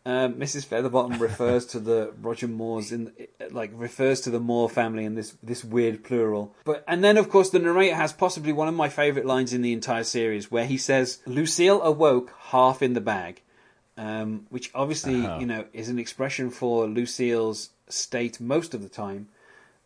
um, 0.07 0.35
Mrs. 0.35 0.67
Featherbottom 0.67 1.21
refers 1.21 1.67
to 1.67 1.79
the 1.81 2.13
Roger 2.21 2.49
Moores 2.49 2.91
in 2.93 3.13
like 3.51 3.71
refers 3.75 4.21
to 4.23 4.31
the 4.31 4.41
Moore 4.41 4.69
family 4.71 5.05
in 5.05 5.15
this 5.15 5.37
this 5.43 5.63
weird 5.65 6.03
plural. 6.05 6.55
But 6.65 6.85
and 6.89 7.05
then 7.05 7.17
of 7.19 7.29
course 7.29 7.51
the 7.51 7.59
narrator 7.59 7.97
has 7.97 8.13
possibly 8.13 8.53
one 8.53 8.69
of 8.69 8.75
my 8.75 8.89
favourite 8.89 9.27
lines 9.27 9.53
in 9.53 9.63
the 9.63 9.73
entire 9.73 10.05
series 10.05 10.51
where 10.51 10.67
he 10.67 10.79
says 10.79 11.19
Lucille 11.27 11.83
awoke 11.83 12.33
half 12.39 12.83
in 12.83 12.95
the 12.95 13.01
bag 13.01 13.43
um, 13.99 14.47
which 14.49 14.71
obviously 14.75 15.17
Uh-huh. 15.25 15.39
you 15.41 15.47
know 15.47 15.67
is 15.75 15.89
an 15.91 15.99
expression 15.99 16.49
for 16.51 16.87
Lucille's 16.87 17.71
state 17.89 18.41
most 18.41 18.73
of 18.73 18.83
the 18.83 18.89
time. 18.89 19.29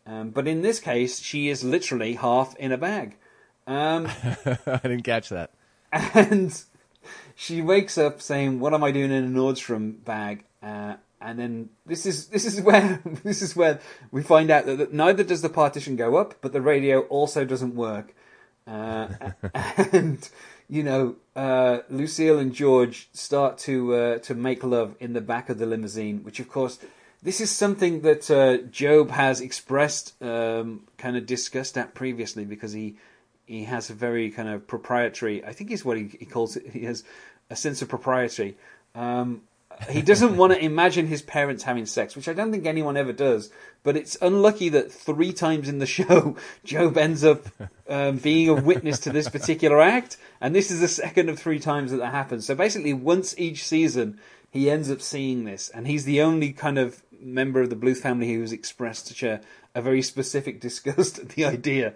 Um, 0.07 0.29
but 0.29 0.47
in 0.47 0.61
this 0.61 0.79
case, 0.79 1.19
she 1.19 1.49
is 1.49 1.63
literally 1.63 2.13
half 2.13 2.55
in 2.57 2.71
a 2.71 2.77
bag, 2.77 3.17
um, 3.65 4.05
I 4.45 4.79
didn't 4.83 5.01
catch 5.01 5.29
that. 5.29 5.49
and 5.91 6.63
she 7.35 7.61
wakes 7.61 7.97
up 7.97 8.21
saying, 8.21 8.59
"What 8.59 8.73
am 8.73 8.83
I 8.83 8.91
doing 8.91 9.11
in 9.11 9.23
a 9.23 9.27
Nordstrom 9.27 10.03
bag?" 10.03 10.43
Uh, 10.61 10.95
and 11.21 11.39
then 11.39 11.69
this 11.85 12.05
is 12.05 12.27
this 12.27 12.45
is 12.45 12.61
where 12.61 13.01
this 13.23 13.41
is 13.41 13.55
where 13.55 13.79
we 14.11 14.23
find 14.23 14.51
out 14.51 14.65
that, 14.65 14.77
that 14.77 14.93
neither 14.93 15.23
does 15.23 15.41
the 15.41 15.49
partition 15.49 15.95
go 15.95 16.15
up, 16.15 16.35
but 16.41 16.53
the 16.53 16.61
radio 16.61 17.01
also 17.01 17.45
doesn't 17.45 17.75
work. 17.75 18.13
Uh, 18.67 19.07
and 19.91 20.29
you 20.69 20.83
know, 20.83 21.15
uh, 21.35 21.79
Lucille 21.89 22.39
and 22.39 22.53
George 22.53 23.09
start 23.13 23.57
to 23.59 23.93
uh, 23.93 24.17
to 24.19 24.35
make 24.35 24.63
love 24.63 24.95
in 24.99 25.13
the 25.13 25.21
back 25.21 25.49
of 25.49 25.57
the 25.57 25.65
limousine, 25.65 26.23
which 26.23 26.39
of 26.39 26.49
course. 26.49 26.79
This 27.23 27.41
is 27.41 27.49
something 27.49 28.01
that 28.01 28.29
uh, 28.29 28.57
Gob 28.57 29.09
has 29.09 29.41
expressed, 29.41 30.21
um, 30.21 30.81
kind 30.99 31.17
of 31.17 31.25
discussed 31.25 31.75
at 31.75 31.95
previously, 31.95 32.45
because 32.45 32.71
he 32.71 32.97
he 33.45 33.63
has 33.65 33.89
a 33.89 33.93
very 33.93 34.29
kind 34.31 34.49
of 34.49 34.67
proprietary. 34.67 35.43
I 35.43 35.53
think 35.53 35.71
is 35.71 35.85
what 35.85 35.97
he, 35.97 36.09
he 36.19 36.25
calls 36.25 36.55
it. 36.55 36.71
He 36.71 36.85
has 36.85 37.03
a 37.49 37.55
sense 37.55 37.81
of 37.81 37.89
propriety. 37.89 38.57
Um, 38.93 39.41
he 39.89 40.01
doesn't 40.01 40.37
want 40.37 40.53
to 40.53 40.63
imagine 40.63 41.07
his 41.07 41.21
parents 41.21 41.63
having 41.63 41.85
sex, 41.85 42.15
which 42.15 42.27
I 42.27 42.33
don't 42.33 42.51
think 42.51 42.65
anyone 42.65 42.97
ever 42.97 43.13
does. 43.13 43.51
But 43.83 43.95
it's 43.95 44.17
unlucky 44.21 44.69
that 44.69 44.91
three 44.91 45.33
times 45.33 45.69
in 45.69 45.79
the 45.79 45.85
show, 45.97 46.35
Gob 46.69 46.97
ends 46.97 47.23
up 47.23 47.45
um, 47.87 48.17
being 48.17 48.49
a 48.49 48.53
witness 48.53 48.99
to 49.01 49.11
this 49.11 49.29
particular 49.29 49.81
act, 49.81 50.17
and 50.41 50.55
this 50.55 50.71
is 50.71 50.79
the 50.79 50.87
second 50.87 51.29
of 51.29 51.39
three 51.39 51.59
times 51.59 51.91
that 51.91 51.97
that 51.97 52.11
happens. 52.11 52.45
So 52.45 52.55
basically, 52.55 52.93
once 52.93 53.37
each 53.37 53.63
season, 53.63 54.19
he 54.49 54.71
ends 54.71 54.89
up 54.89 55.01
seeing 55.01 55.43
this, 55.43 55.69
and 55.69 55.87
he's 55.87 56.05
the 56.05 56.21
only 56.21 56.51
kind 56.51 56.77
of 56.77 57.03
member 57.19 57.61
of 57.61 57.69
the 57.69 57.75
Bluth 57.75 57.97
family 57.97 58.33
who's 58.33 58.51
expressed 58.51 59.07
such 59.07 59.23
a, 59.23 59.41
a 59.73 59.81
very 59.81 60.01
specific 60.01 60.59
disgust 60.67 61.19
at 61.19 61.29
the 61.29 61.45
idea. 61.45 61.93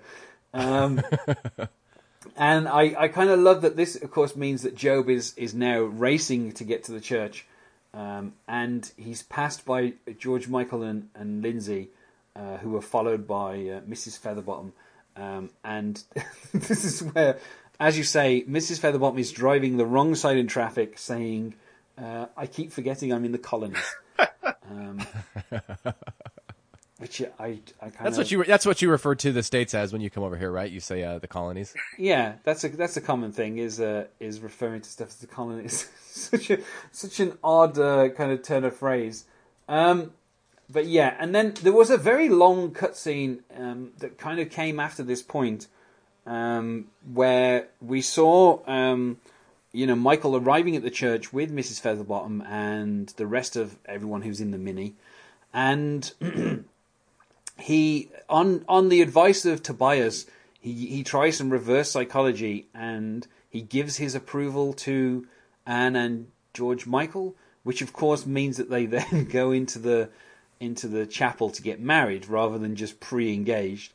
Um, 0.53 1.01
and 2.37 2.67
I, 2.67 2.95
I 2.97 3.07
kind 3.07 3.29
of 3.29 3.39
love 3.39 3.61
that 3.61 3.75
this, 3.75 3.95
of 3.95 4.11
course, 4.11 4.35
means 4.35 4.63
that 4.63 4.79
Gob 4.79 5.09
is, 5.09 5.33
is 5.37 5.53
now 5.53 5.81
racing 5.81 6.53
to 6.53 6.63
get 6.63 6.83
to 6.85 6.91
the 6.91 7.01
church. 7.01 7.45
Um, 7.93 8.33
and 8.47 8.91
he's 8.97 9.23
passed 9.23 9.65
by 9.65 9.93
George 10.17 10.47
Michael 10.47 10.83
and, 10.83 11.09
and 11.15 11.41
Lindsay, 11.41 11.89
uh, 12.35 12.57
who 12.57 12.75
are 12.75 12.81
followed 12.81 13.27
by 13.27 13.53
uh, 13.53 13.81
Mrs. 13.81 14.19
Featherbottom. 14.19 14.71
Um, 15.15 15.49
and 15.63 16.01
this 16.53 16.85
is 16.85 17.01
where, 17.01 17.39
as 17.79 17.97
you 17.97 18.03
say, 18.03 18.43
Mrs. 18.47 18.79
Featherbottom 18.79 19.19
is 19.19 19.31
driving 19.31 19.77
the 19.77 19.85
wrong 19.85 20.15
side 20.15 20.37
in 20.37 20.47
traffic, 20.47 20.97
saying, 20.97 21.55
uh, 21.97 22.27
I 22.37 22.47
keep 22.47 22.71
forgetting 22.71 23.11
I'm 23.11 23.25
in 23.25 23.31
the 23.31 23.37
colonies. 23.37 23.95
um, 24.69 25.01
which 26.99 27.21
I, 27.39 27.59
I 27.81 27.89
kind 27.89 28.05
That's 28.05 28.17
what 28.17 28.29
you 28.29 28.43
that's 28.43 28.65
what 28.65 28.81
you 28.81 28.91
refer 28.91 29.15
to 29.15 29.31
the 29.31 29.41
states 29.41 29.73
as 29.73 29.93
when 29.93 30.01
you 30.01 30.09
come 30.09 30.23
over 30.23 30.37
here, 30.37 30.51
right? 30.51 30.69
You 30.69 30.81
say 30.81 31.01
uh, 31.01 31.17
the 31.17 31.27
colonies. 31.27 31.73
Yeah, 31.97 32.35
that's 32.43 32.63
a 32.65 32.69
that's 32.69 32.97
a 32.97 33.01
common 33.01 33.31
thing 33.31 33.57
is 33.57 33.79
uh, 33.79 34.07
is 34.19 34.41
referring 34.41 34.81
to 34.81 34.89
stuff 34.89 35.07
as 35.07 35.15
the 35.15 35.27
colonies. 35.27 35.89
such 36.09 36.49
a 36.49 36.59
such 36.91 37.21
an 37.21 37.37
odd 37.41 37.79
uh, 37.79 38.09
kind 38.09 38.31
of 38.31 38.43
turn 38.43 38.65
of 38.65 38.75
phrase. 38.75 39.25
Um, 39.69 40.11
but 40.69 40.87
yeah, 40.87 41.15
and 41.19 41.33
then 41.33 41.53
there 41.63 41.73
was 41.73 41.89
a 41.89 41.97
very 41.97 42.27
long 42.27 42.71
cutscene 42.71 43.39
um, 43.57 43.91
that 43.99 44.17
kind 44.17 44.39
of 44.39 44.49
came 44.49 44.79
after 44.79 45.01
this 45.01 45.21
point, 45.21 45.67
um, 46.25 46.87
where 47.13 47.69
we 47.81 48.01
saw 48.01 48.59
um, 48.67 49.19
you 49.71 49.87
know 49.87 49.95
Michael 49.95 50.35
arriving 50.35 50.75
at 50.75 50.83
the 50.83 50.91
church 50.91 51.31
with 51.31 51.49
Mrs. 51.49 51.81
Featherbottom 51.81 52.45
and 52.45 53.07
the 53.15 53.25
rest 53.25 53.55
of 53.55 53.77
everyone 53.85 54.23
who's 54.23 54.41
in 54.41 54.51
the 54.51 54.57
mini, 54.57 54.95
and 55.53 56.11
he 57.59 58.09
on 58.29 58.65
on 58.67 58.89
the 58.89 59.01
advice 59.01 59.45
of 59.45 59.63
Tobias, 59.63 60.25
he 60.59 60.73
he 60.87 61.03
tries 61.03 61.37
some 61.37 61.49
reverse 61.49 61.91
psychology 61.91 62.67
and 62.73 63.27
he 63.49 63.61
gives 63.61 63.97
his 63.97 64.15
approval 64.15 64.73
to 64.73 65.27
Anne 65.65 65.95
and 65.95 66.27
George 66.53 66.85
Michael, 66.85 67.35
which 67.63 67.81
of 67.81 67.93
course 67.93 68.25
means 68.25 68.57
that 68.57 68.69
they 68.69 68.85
then 68.97 69.25
go 69.25 69.51
into 69.51 69.79
the 69.79 70.09
into 70.59 70.87
the 70.87 71.05
chapel 71.05 71.49
to 71.49 71.61
get 71.61 71.79
married 71.79 72.27
rather 72.27 72.57
than 72.57 72.75
just 72.75 72.99
pre-engaged. 72.99 73.93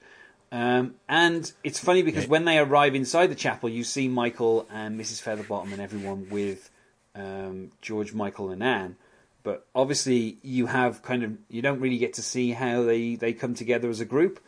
Um, 0.51 0.95
and 1.09 1.53
it's 1.63 1.79
funny 1.79 2.03
because 2.03 2.27
when 2.27 2.45
they 2.45 2.59
arrive 2.59 2.95
inside 2.95 3.27
the 3.27 3.35
chapel, 3.35 3.69
you 3.69 3.85
see 3.85 4.09
Michael 4.09 4.67
and 4.73 4.99
Mrs. 4.99 5.21
Featherbottom 5.21 5.73
and 5.73 5.83
everyone 5.83 6.29
with 6.31 6.71
um, 7.15 7.73
George, 7.83 8.15
Michael, 8.15 8.51
and 8.51 8.63
Anne. 8.63 8.97
But 9.45 9.67
obviously, 9.75 10.39
you 10.43 10.67
have 10.67 11.03
kind 11.03 11.23
of 11.23 11.37
you 11.49 11.63
don't 11.63 11.79
really 11.79 11.99
get 11.99 12.15
to 12.15 12.23
see 12.23 12.51
how 12.51 12.83
they, 12.83 13.15
they 13.15 13.33
come 13.33 13.55
together 13.55 13.89
as 13.89 14.01
a 14.01 14.05
group 14.05 14.41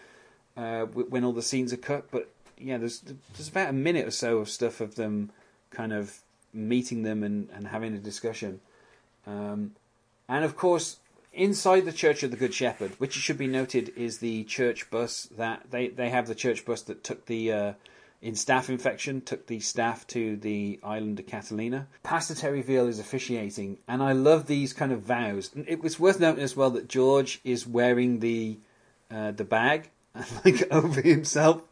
uh, 0.57 0.87
when 0.87 1.23
all 1.23 1.33
the 1.33 1.43
scenes 1.43 1.73
are 1.73 1.77
cut. 1.77 2.11
But 2.11 2.29
yeah, 2.59 2.79
there's 2.79 3.01
there's 3.35 3.49
about 3.49 3.69
a 3.71 3.75
minute 3.75 4.07
or 4.07 4.11
so 4.11 4.39
of 4.39 4.49
stuff 4.49 4.81
of 4.81 4.97
them 4.97 5.31
kind 5.71 5.93
of 5.93 6.19
meeting 6.53 7.03
them 7.03 7.23
and, 7.23 7.49
and 7.55 7.69
having 7.69 7.95
a 7.95 7.99
discussion. 7.99 8.61
Um, 9.27 9.73
and 10.29 10.45
of 10.45 10.57
course, 10.57 10.97
inside 11.33 11.85
the 11.85 11.93
Church 11.93 12.23
of 12.23 12.31
the 12.31 12.37
Good 12.37 12.55
Shepherd, 12.55 12.93
which 12.99 13.17
it 13.17 13.21
should 13.21 13.39
be 13.39 13.47
noted 13.47 13.93
is 13.97 14.19
the 14.19 14.45
church 14.45 14.91
bus 14.91 15.29
that 15.37 15.71
they, 15.71 15.89
they 15.89 16.09
have 16.09 16.27
the 16.27 16.35
church 16.35 16.65
bus 16.65 16.81
that 16.83 17.05
took 17.05 17.27
the 17.27 17.53
uh, 17.53 17.73
in 18.23 18.35
staff 18.35 18.69
infection 18.71 19.21
took 19.21 19.47
the 19.47 19.61
staff 19.61 20.07
to 20.09 20.37
the 20.37 20.81
island 20.83 21.19
of 21.21 21.27
Catalina. 21.27 21.87
Pastor 22.03 22.35
Terry 22.35 22.63
Veal 22.63 22.89
is 22.89 22.99
officiating, 22.99 23.79
and 23.87 24.03
I 24.03 24.13
love 24.13 24.47
these 24.47 24.73
kind 24.73 24.93
of 24.93 25.03
vows. 25.03 25.51
And 25.55 25.69
It 25.69 25.83
was 25.83 26.01
worth 26.01 26.21
noting 26.21 26.43
as 26.43 26.57
well 26.57 26.71
that 26.71 26.89
George 26.89 27.41
is 27.45 27.67
wearing 27.67 28.21
the 28.21 28.59
uh, 29.11 29.31
the 29.31 29.45
bag 29.45 29.91
like 30.45 30.67
over 30.71 31.01
himself 31.01 31.63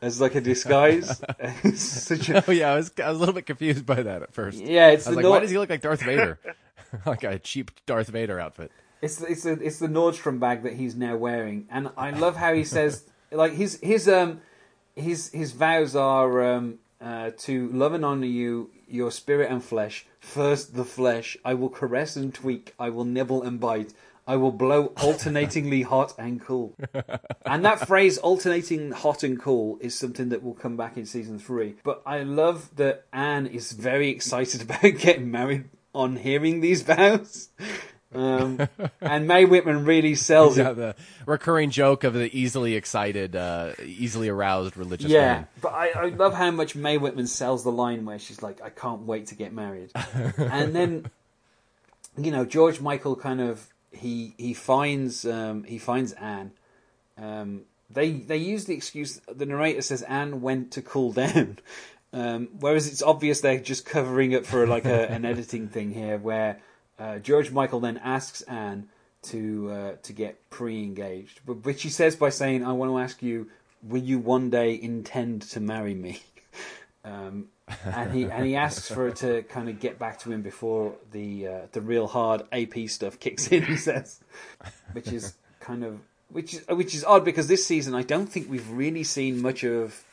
as 0.00 0.20
like 0.20 0.34
a 0.34 0.40
disguise. 0.40 1.20
A, 1.40 1.52
oh 2.48 2.52
yeah, 2.52 2.72
I 2.72 2.76
was 2.76 2.92
I 3.02 3.08
was 3.08 3.16
a 3.16 3.20
little 3.20 3.34
bit 3.34 3.46
confused 3.46 3.86
by 3.86 4.02
that 4.02 4.22
at 4.22 4.32
first. 4.32 4.58
Yeah, 4.58 4.90
it's 4.90 5.06
I 5.06 5.10
was 5.10 5.16
the 5.18 5.22
like, 5.22 5.30
why 5.30 5.40
does 5.40 5.50
he 5.50 5.58
look 5.58 5.70
like 5.70 5.80
Darth 5.80 6.02
Vader? 6.02 6.38
like 7.06 7.24
a 7.24 7.38
cheap 7.38 7.70
Darth 7.86 8.08
Vader 8.08 8.38
outfit. 8.38 8.70
It's 9.02 9.20
it's 9.20 9.42
the 9.42 9.52
it's 9.52 9.78
the 9.78 9.88
Nordstrom 9.88 10.38
bag 10.38 10.62
that 10.62 10.74
he's 10.74 10.94
now 10.94 11.16
wearing, 11.16 11.66
and 11.70 11.90
I 11.96 12.10
love 12.10 12.36
how 12.36 12.54
he 12.54 12.64
says 12.64 13.04
like 13.30 13.52
his 13.52 13.78
his 13.82 14.08
um 14.08 14.40
his 14.96 15.30
his 15.30 15.52
vows 15.52 15.94
are 15.94 16.42
um 16.42 16.78
uh, 17.00 17.30
to 17.36 17.68
love 17.68 17.92
and 17.92 18.04
honor 18.04 18.26
you 18.26 18.70
your 18.88 19.10
spirit 19.10 19.50
and 19.50 19.62
flesh. 19.62 20.06
First 20.18 20.74
the 20.74 20.84
flesh. 20.84 21.36
I 21.44 21.54
will 21.54 21.68
caress 21.68 22.16
and 22.16 22.34
tweak. 22.34 22.74
I 22.78 22.90
will 22.90 23.04
nibble 23.04 23.42
and 23.42 23.60
bite. 23.60 23.92
I 24.26 24.36
will 24.36 24.52
blow 24.52 24.92
alternatingly 25.00 25.82
hot 25.92 26.14
and 26.18 26.40
cool. 26.40 26.74
And 27.44 27.64
that 27.64 27.86
phrase 27.86 28.18
alternating 28.18 28.90
hot 28.90 29.22
and 29.22 29.38
cool 29.40 29.78
is 29.80 29.94
something 29.94 30.30
that 30.30 30.42
will 30.42 30.54
come 30.54 30.76
back 30.76 30.96
in 30.96 31.06
season 31.06 31.38
three. 31.38 31.76
But 31.84 32.02
I 32.04 32.22
love 32.22 32.74
that 32.76 33.06
Anne 33.12 33.46
is 33.46 33.72
very 33.72 34.08
excited 34.08 34.62
about 34.68 34.98
getting 34.98 35.30
married 35.30 35.68
on 35.94 36.16
hearing 36.16 36.60
these 36.60 36.82
vows 36.82 37.50
um, 38.14 38.68
and 39.00 39.26
May 39.28 39.44
Whitman 39.44 39.84
really 39.84 40.14
sells 40.14 40.56
Yeah, 40.56 40.70
it. 40.70 40.74
the 40.74 40.96
recurring 41.26 41.70
joke 41.70 42.04
of 42.04 42.14
the 42.14 42.34
easily 42.38 42.74
excited, 42.74 43.34
uh, 43.36 43.72
easily 43.84 44.28
aroused 44.28 44.76
religious 44.76 45.08
woman. 45.10 45.22
Yeah, 45.22 45.32
man. 45.34 45.48
but 45.60 45.72
I, 45.72 45.88
I 45.90 46.04
love 46.08 46.34
how 46.34 46.50
much 46.50 46.74
May 46.76 46.98
Whitman 46.98 47.26
sells 47.26 47.64
the 47.64 47.72
line 47.72 48.04
where 48.04 48.18
she's 48.18 48.42
like, 48.42 48.60
"I 48.62 48.70
can't 48.70 49.02
wait 49.02 49.26
to 49.28 49.34
get 49.34 49.52
married," 49.52 49.90
and 50.36 50.74
then 50.74 51.10
you 52.16 52.30
know, 52.30 52.44
George 52.44 52.80
Michael 52.80 53.16
kind 53.16 53.40
of 53.40 53.68
he 53.92 54.34
he 54.38 54.54
finds 54.54 55.24
um, 55.26 55.64
he 55.64 55.78
finds 55.78 56.12
Anne. 56.12 56.52
Um, 57.18 57.62
they 57.90 58.12
they 58.12 58.36
use 58.38 58.64
the 58.66 58.74
excuse. 58.74 59.20
The 59.32 59.46
narrator 59.46 59.82
says 59.82 60.02
Anne 60.02 60.40
went 60.40 60.70
to 60.72 60.82
cool 60.82 61.12
down, 61.12 61.58
um, 62.12 62.48
whereas 62.60 62.86
it's 62.88 63.02
obvious 63.02 63.40
they're 63.40 63.58
just 63.60 63.84
covering 63.86 64.32
it 64.32 64.46
for 64.46 64.66
like 64.66 64.84
a, 64.84 65.10
an 65.10 65.24
editing 65.24 65.68
thing 65.68 65.92
here, 65.92 66.18
where 66.18 66.58
uh, 66.98 67.18
George 67.18 67.50
Michael 67.50 67.80
then 67.80 67.98
asks 67.98 68.42
Anne 68.42 68.88
to 69.22 69.70
uh, 69.70 69.92
to 70.02 70.12
get 70.12 70.50
pre-engaged, 70.50 71.40
but 71.44 71.64
which 71.64 71.82
he 71.82 71.88
says 71.88 72.16
by 72.16 72.28
saying, 72.28 72.64
"I 72.64 72.72
want 72.72 72.90
to 72.90 72.98
ask 72.98 73.22
you, 73.22 73.48
will 73.82 74.02
you 74.02 74.18
one 74.18 74.50
day 74.50 74.78
intend 74.80 75.42
to 75.42 75.60
marry 75.60 75.94
me?" 75.94 76.20
Um, 77.04 77.50
and 77.84 78.12
he 78.12 78.24
and 78.24 78.44
he 78.44 78.56
asks 78.56 78.88
for 78.88 79.04
her 79.04 79.10
to 79.12 79.42
kind 79.44 79.68
of 79.68 79.78
get 79.78 79.96
back 79.96 80.18
to 80.20 80.32
him 80.32 80.42
before 80.42 80.96
the 81.12 81.46
uh, 81.46 81.60
the 81.70 81.80
real 81.80 82.08
hard 82.08 82.42
AP 82.50 82.88
stuff 82.88 83.20
kicks 83.20 83.46
in. 83.52 83.62
He 83.62 83.76
says, 83.76 84.18
which 84.92 85.12
is 85.12 85.34
kind 85.60 85.84
of 85.84 86.00
which 86.30 86.54
is 86.54 86.66
which 86.68 86.96
is 86.96 87.04
odd 87.04 87.24
because 87.24 87.46
this 87.46 87.64
season 87.64 87.94
I 87.94 88.02
don't 88.02 88.26
think 88.26 88.50
we've 88.50 88.68
really 88.70 89.04
seen 89.04 89.40
much 89.40 89.62
of 89.62 90.04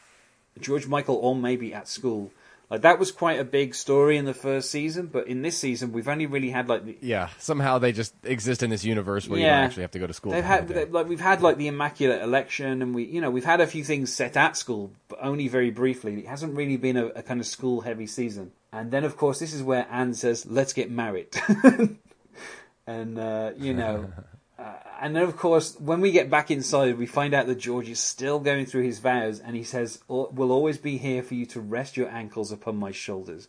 George 0.60 0.86
Michael 0.86 1.16
or 1.16 1.36
Maeby 1.36 1.74
at 1.74 1.88
school. 1.88 2.32
Like 2.74 2.82
that 2.82 2.98
was 2.98 3.12
quite 3.12 3.40
a 3.40 3.44
big 3.44 3.76
story 3.76 4.18
in 4.18 4.26
the 4.26 4.34
first 4.34 4.72
season, 4.72 5.06
but 5.06 5.28
in 5.28 5.44
this 5.44 5.56
season 5.56 5.92
we've 5.92 6.08
only 6.08 6.26
really 6.26 6.50
had 6.50 6.68
like 6.68 6.84
the, 6.84 6.98
Yeah, 7.02 7.30
somehow 7.38 7.78
they 7.78 7.92
just 7.92 8.16
exist 8.24 8.64
in 8.64 8.72
this 8.72 8.84
universe 8.84 9.30
where 9.30 9.40
you 9.40 9.46
don't 9.46 9.54
actually 9.54 9.84
have 9.84 9.92
to 9.92 10.00
go 10.00 10.08
to 10.08 10.14
school. 10.14 10.32
They've 10.32 10.44
had 10.44 10.68
they- 10.68 10.86
like 10.86 11.08
we've 11.08 11.20
had 11.20 11.44
like 11.44 11.58
the 11.58 11.68
immaculate 11.68 12.24
election, 12.24 12.82
and 12.82 12.96
we 12.96 13.04
you 13.04 13.22
know 13.22 13.30
we've 13.30 13.46
had 13.46 13.62
a 13.62 13.68
few 13.68 13.84
things 13.84 14.12
set 14.12 14.36
at 14.36 14.58
school, 14.58 14.92
but 15.08 15.20
only 15.22 15.48
very 15.48 15.70
briefly. 15.70 16.18
It 16.18 16.26
hasn't 16.26 16.56
really 16.56 16.78
been 16.78 16.98
a, 16.98 17.06
a 17.10 17.22
kind 17.22 17.40
of 17.40 17.46
school 17.46 17.82
heavy 17.82 18.08
season. 18.08 18.54
And 18.72 18.90
then 18.90 19.04
of 19.04 19.18
course 19.18 19.38
this 19.38 19.54
is 19.54 19.62
where 19.62 19.86
Anne 19.92 20.16
says, 20.16 20.48
"Let's 20.48 20.74
get 20.74 20.90
married," 20.90 21.30
and 22.88 23.20
uh, 23.20 23.52
you 23.56 23.76
know. 23.76 24.12
Uh, 24.58 24.74
and 25.02 25.16
then, 25.16 25.24
of 25.24 25.36
course, 25.36 25.76
when 25.80 26.00
we 26.00 26.12
get 26.12 26.30
back 26.30 26.52
inside, 26.52 26.98
we 26.98 27.08
find 27.08 27.34
out 27.34 27.48
that 27.48 27.58
George 27.58 27.90
is 27.90 28.00
still 28.00 28.40
going 28.40 28.66
through 28.66 28.84
his 28.84 29.00
vows, 29.00 29.40
and 29.40 29.56
he 29.56 29.64
says, 29.64 30.00
"We'll 30.08 30.52
always 30.52 30.78
be 30.78 30.98
here 30.98 31.24
for 31.24 31.34
you 31.34 31.46
to 31.48 31.60
rest 31.60 31.98
your 31.98 32.10
ankles 32.10 32.52
upon 32.52 32.78
my 32.78 32.92
shoulders," 32.92 33.48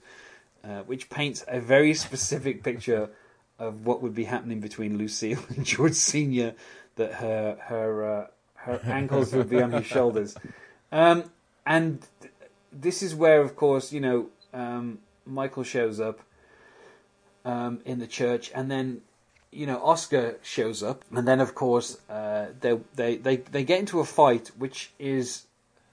uh, 0.65 0.81
which 0.81 1.11
paints 1.11 1.45
a 1.47 1.61
very 1.61 1.93
specific 1.95 2.63
picture 2.63 3.11
of 3.59 3.87
what 3.87 4.03
would 4.03 4.15
be 4.15 4.25
happening 4.25 4.61
between 4.61 4.97
Lucille 4.97 5.39
and 5.51 5.65
George 5.65 5.95
Senior. 5.95 6.55
That 6.97 7.15
her 7.15 7.59
her 7.61 8.05
uh, 8.05 8.27
her 8.55 8.81
ankles 8.85 9.35
would 9.35 9.51
be 9.51 9.61
on 9.61 9.73
his 9.73 9.85
shoulders, 9.85 10.37
um, 10.91 11.25
and 11.67 12.07
th- 12.21 12.33
this 12.73 13.03
is 13.03 13.15
where, 13.15 13.41
of 13.41 13.57
course, 13.57 13.93
you 13.93 14.01
know, 14.01 14.29
um, 14.53 15.01
Michael 15.27 15.65
shows 15.65 16.01
up 16.01 16.21
um, 17.45 17.81
in 17.85 17.99
the 17.99 18.07
church, 18.07 18.51
and 18.55 18.71
then 18.71 19.03
you 19.55 19.67
know 19.67 19.83
Oscar 19.83 20.37
shows 20.43 20.83
up, 20.83 21.05
and 21.15 21.27
then 21.29 21.41
of 21.41 21.55
course 21.55 21.99
uh, 22.11 22.47
they 22.61 22.79
they 22.95 23.17
they 23.17 23.37
they 23.37 23.65
get 23.65 23.81
into 23.81 24.01
a 24.01 24.05
fight, 24.05 24.51
which 24.59 24.91
is 24.99 25.45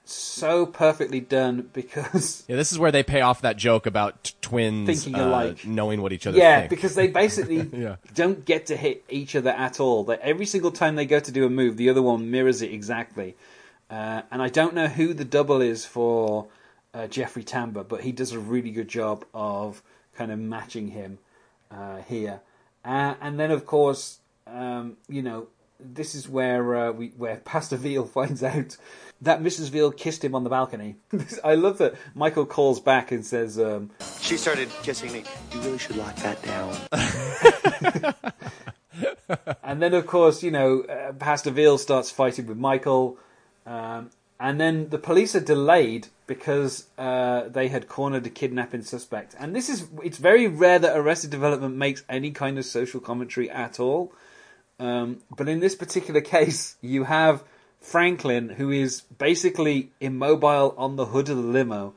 so 0.03 0.65
perfectly 0.65 1.19
done 1.19 1.69
because 1.73 2.43
Yeah, 2.49 2.55
this 2.57 2.71
is 2.71 2.79
where 2.79 2.91
they 2.91 3.03
pay 3.03 3.21
off 3.21 3.41
that 3.41 3.55
joke 3.55 3.85
about 3.85 4.23
t- 4.25 4.33
twins 4.41 4.87
Thinking 4.87 5.15
uh, 5.21 5.27
alike. 5.27 5.65
knowing 5.65 6.01
what 6.01 6.11
each 6.11 6.27
other 6.27 6.37
yeah, 6.37 6.59
think. 6.61 6.69
because 6.71 6.95
they 6.95 7.07
basically 7.07 7.61
Yeah. 7.71 7.95
don't 8.13 8.43
get 8.43 8.65
to 8.65 8.75
hit 8.75 9.03
each 9.09 9.35
other 9.35 9.51
at 9.51 9.79
all. 9.79 10.03
They, 10.03 10.15
every 10.17 10.45
single 10.47 10.71
time 10.71 10.95
they 10.95 11.05
go 11.05 11.19
to 11.19 11.31
do 11.31 11.45
a 11.45 11.49
move, 11.49 11.77
the 11.77 11.89
other 11.89 12.01
one 12.01 12.29
mirrors 12.31 12.61
it 12.61 12.71
exactly. 12.73 13.35
Uh, 13.89 14.23
and 14.31 14.41
I 14.41 14.49
don't 14.49 14.73
know 14.73 14.87
who 14.87 15.13
the 15.13 15.23
double 15.25 15.61
is 15.61 15.85
for 15.85 16.47
uh, 16.93 17.07
Jeffrey 17.07 17.43
Tambor, 17.43 17.87
but 17.87 18.01
he 18.01 18.11
does 18.11 18.31
a 18.33 18.39
really 18.39 18.71
good 18.71 18.87
job 18.89 19.23
of 19.33 19.81
kind 20.15 20.31
of 20.31 20.39
matching 20.39 20.89
him 20.89 21.19
uh, 21.69 21.97
here. 22.07 22.41
Uh, 22.83 23.15
and 23.21 23.39
then, 23.39 23.51
of 23.51 23.65
course, 23.65 24.19
um, 24.47 24.97
you 25.07 25.21
know, 25.21 25.47
this 25.79 26.15
is 26.15 26.29
where 26.29 26.75
uh, 26.75 26.91
we 26.91 27.07
where 27.17 27.37
Pastor 27.45 27.77
Veal 27.77 28.05
finds 28.05 28.43
out 28.43 28.77
that 29.21 29.41
Mrs. 29.41 29.69
Veal 29.69 29.91
kissed 29.91 30.23
him 30.23 30.33
on 30.33 30.43
the 30.43 30.49
balcony. 30.49 30.95
I 31.43 31.55
love 31.55 31.77
that 31.77 31.93
Michael 32.15 32.45
calls 32.45 32.79
back 32.79 33.11
and 33.11 33.25
says, 33.25 33.59
um, 33.59 33.91
She 34.19 34.37
started 34.37 34.69
kissing 34.81 35.13
me. 35.13 35.23
You 35.53 35.61
really 35.61 35.77
should 35.77 35.95
lock 35.95 36.15
that 36.17 36.41
down. 36.41 36.75
and 39.63 39.81
then, 39.81 39.93
of 39.93 40.07
course, 40.07 40.41
you 40.41 40.51
know, 40.51 40.81
uh, 40.81 41.13
Pastor 41.13 41.51
Veal 41.51 41.77
starts 41.77 42.09
fighting 42.09 42.47
with 42.47 42.57
Michael, 42.57 43.17
um, 43.65 44.09
and 44.41 44.59
then 44.59 44.89
the 44.89 44.97
police 44.97 45.35
are 45.35 45.39
delayed 45.39 46.07
because 46.25 46.87
uh, 46.97 47.47
they 47.47 47.67
had 47.67 47.87
cornered 47.87 48.25
a 48.25 48.29
kidnapping 48.29 48.81
suspect. 48.81 49.35
And 49.39 49.55
this 49.55 49.69
is—it's 49.69 50.17
very 50.17 50.47
rare 50.47 50.79
that 50.79 50.97
Arrested 50.97 51.29
Development 51.29 51.75
makes 51.75 52.03
any 52.09 52.31
kind 52.31 52.57
of 52.57 52.65
social 52.65 52.99
commentary 52.99 53.49
at 53.51 53.79
all. 53.79 54.11
Um, 54.79 55.19
but 55.37 55.47
in 55.47 55.59
this 55.59 55.75
particular 55.75 56.21
case, 56.37 56.75
you 56.81 57.03
have 57.03 57.43
Franklin, 57.79 58.49
who 58.49 58.71
is 58.71 59.01
basically 59.01 59.91
immobile 59.99 60.73
on 60.75 60.95
the 60.95 61.05
hood 61.05 61.29
of 61.29 61.37
the 61.37 61.43
limo, 61.43 61.93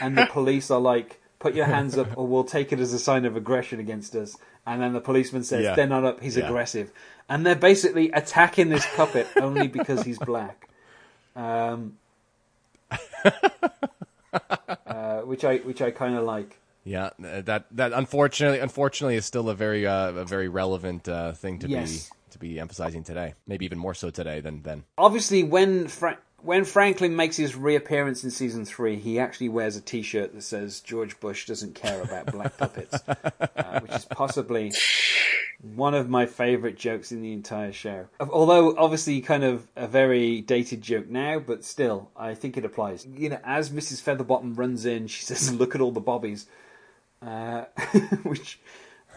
and 0.00 0.18
the 0.18 0.26
police 0.26 0.70
are 0.70 0.80
like, 0.80 1.18
"Put 1.38 1.54
your 1.54 1.66
hands 1.66 1.96
up, 1.96 2.08
or 2.18 2.26
we'll 2.26 2.44
take 2.44 2.72
it 2.72 2.78
as 2.80 2.92
a 2.92 2.98
sign 2.98 3.24
of 3.24 3.36
aggression 3.36 3.80
against 3.80 4.14
us." 4.14 4.36
And 4.66 4.82
then 4.82 4.92
the 4.92 5.00
policeman 5.00 5.44
says, 5.44 5.64
Yeah. 5.64 5.74
"They're 5.74 5.86
not 5.86 6.04
up. 6.04 6.20
He's 6.22 6.36
Yeah. 6.36 6.46
aggressive." 6.48 6.92
And 7.28 7.46
they're 7.46 7.54
basically 7.56 8.10
attacking 8.10 8.68
this 8.68 8.86
puppet 8.94 9.26
only 9.40 9.68
because 9.68 10.02
he's 10.02 10.18
black, 10.18 10.68
um, 11.36 11.98
uh, 14.86 15.20
which 15.22 15.44
I 15.44 15.58
which 15.58 15.82
I 15.82 15.90
kind 15.90 16.16
of 16.16 16.24
like. 16.24 16.58
Yeah, 16.84 17.10
uh, 17.24 17.40
that 17.42 17.66
that 17.72 17.92
unfortunately 17.92 18.60
unfortunately 18.60 19.16
is 19.16 19.26
still 19.26 19.48
a 19.48 19.54
very 19.54 19.86
uh, 19.86 20.10
a 20.12 20.24
very 20.24 20.48
relevant 20.48 21.08
uh, 21.08 21.32
thing 21.32 21.58
to 21.60 21.68
Yes. 21.68 22.08
be 22.08 22.16
to 22.30 22.38
be 22.38 22.60
emphasizing 22.60 23.02
today. 23.02 23.34
Maybe 23.46 23.64
even 23.64 23.78
more 23.78 23.94
so 23.94 24.10
today 24.10 24.40
than 24.40 24.62
then. 24.62 24.84
obviously 24.98 25.42
when 25.42 25.88
Fra- 25.88 26.18
when 26.46 26.64
Franklin 26.64 27.16
makes 27.16 27.36
his 27.36 27.56
reappearance 27.56 28.22
in 28.22 28.30
season 28.30 28.64
three, 28.64 28.96
he 28.96 29.18
actually 29.18 29.48
wears 29.48 29.76
a 29.76 29.80
T-shirt 29.80 30.32
that 30.32 30.42
says 30.42 30.80
George 30.80 31.18
Bush 31.18 31.46
doesn't 31.46 31.74
care 31.74 32.00
about 32.00 32.30
black 32.32 32.56
puppets, 32.58 33.02
uh, 33.06 33.80
which 33.80 33.92
is 33.92 34.04
possibly 34.04 34.72
one 35.60 35.94
of 35.94 36.08
my 36.08 36.24
favorite 36.26 36.76
jokes 36.76 37.10
in 37.10 37.20
the 37.20 37.32
entire 37.32 37.72
show. 37.72 38.06
Although 38.20 38.76
obviously 38.76 39.20
kind 39.20 39.42
of 39.42 39.66
a 39.74 39.88
very 39.88 40.40
dated 40.40 40.82
joke 40.82 41.08
now, 41.08 41.40
but 41.40 41.64
still 41.64 42.10
I 42.16 42.34
think 42.34 42.56
it 42.56 42.64
applies. 42.64 43.04
You 43.04 43.30
know, 43.30 43.40
as 43.44 43.70
Mrs. 43.70 44.00
Featherbottom 44.00 44.56
runs 44.56 44.86
in, 44.86 45.08
she 45.08 45.22
says, 45.24 45.52
"Look 45.52 45.74
at 45.74 45.80
all 45.80 45.92
the 45.92 46.00
bobbies," 46.00 46.46
uh, 47.22 47.64
which 48.22 48.60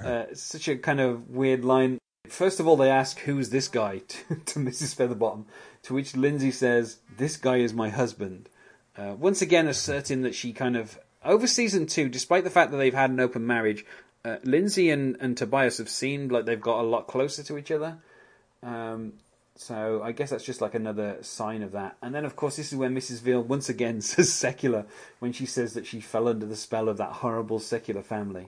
uh, 0.03 0.26
is 0.31 0.41
such 0.41 0.68
a 0.68 0.77
kind 0.77 0.99
of 0.99 1.30
weird 1.30 1.64
line. 1.64 1.99
First 2.27 2.60
of 2.60 2.68
all, 2.68 2.76
they 2.76 2.89
ask, 2.89 3.19
Who's 3.19 3.49
this 3.49 3.68
guy? 3.68 3.99
to, 4.07 4.35
to 4.35 4.60
Mrs. 4.60 4.95
Featherbottom, 4.95 5.45
to 5.84 5.93
which 5.93 6.15
Lindsay 6.15 6.51
says, 6.51 6.97
This 7.18 7.38
guy 7.38 7.57
is 7.57 7.73
my 7.73 7.89
husband. 7.89 8.49
Uh, 8.97 9.15
once 9.18 9.41
again, 9.41 9.68
asserting 9.68 10.22
that 10.23 10.35
she 10.35 10.51
kind 10.51 10.76
of, 10.76 10.99
over 11.23 11.47
season 11.47 11.85
two, 11.85 12.10
despite 12.10 12.43
the 12.43 12.49
fact 12.49 12.72
that 12.72 12.77
they've 12.77 12.93
had 12.93 13.11
an 13.11 13.19
open 13.19 13.45
marriage, 13.45 13.85
uh, 14.26 14.38
Lindsay 14.43 14.89
and, 14.89 15.15
and 15.19 15.38
Tobias 15.38 15.77
have 15.77 15.89
seemed 15.89 16.31
like 16.31 16.45
they've 16.45 16.60
got 16.60 16.81
a 16.81 16.88
lot 16.88 17.07
closer 17.07 17.43
to 17.43 17.57
each 17.57 17.72
other. 17.72 17.97
Um, 18.61 19.14
so 19.56 20.01
I 20.01 20.14
guess 20.14 20.30
that's 20.30 20.45
just 20.45 20.61
like 20.61 20.73
another 20.73 21.18
sign 21.22 21.64
of 21.64 21.73
that. 21.73 21.97
And 22.01 22.15
then, 22.15 22.23
of 22.23 22.35
course, 22.35 22.56
this 22.56 22.72
is 22.72 22.77
where 22.77 22.89
Mrs. 22.89 23.22
Veal 23.22 23.41
once 23.41 23.68
again 23.68 24.01
says 24.01 24.31
secular 24.31 24.85
when 25.19 25.34
she 25.34 25.45
says 25.45 25.73
that 25.73 25.85
she 25.85 25.99
fell 25.99 26.27
under 26.27 26.45
the 26.45 26.56
spell 26.56 26.88
of 26.89 26.97
that 26.97 27.11
horrible 27.11 27.60
secular 27.60 28.01
family. 28.01 28.47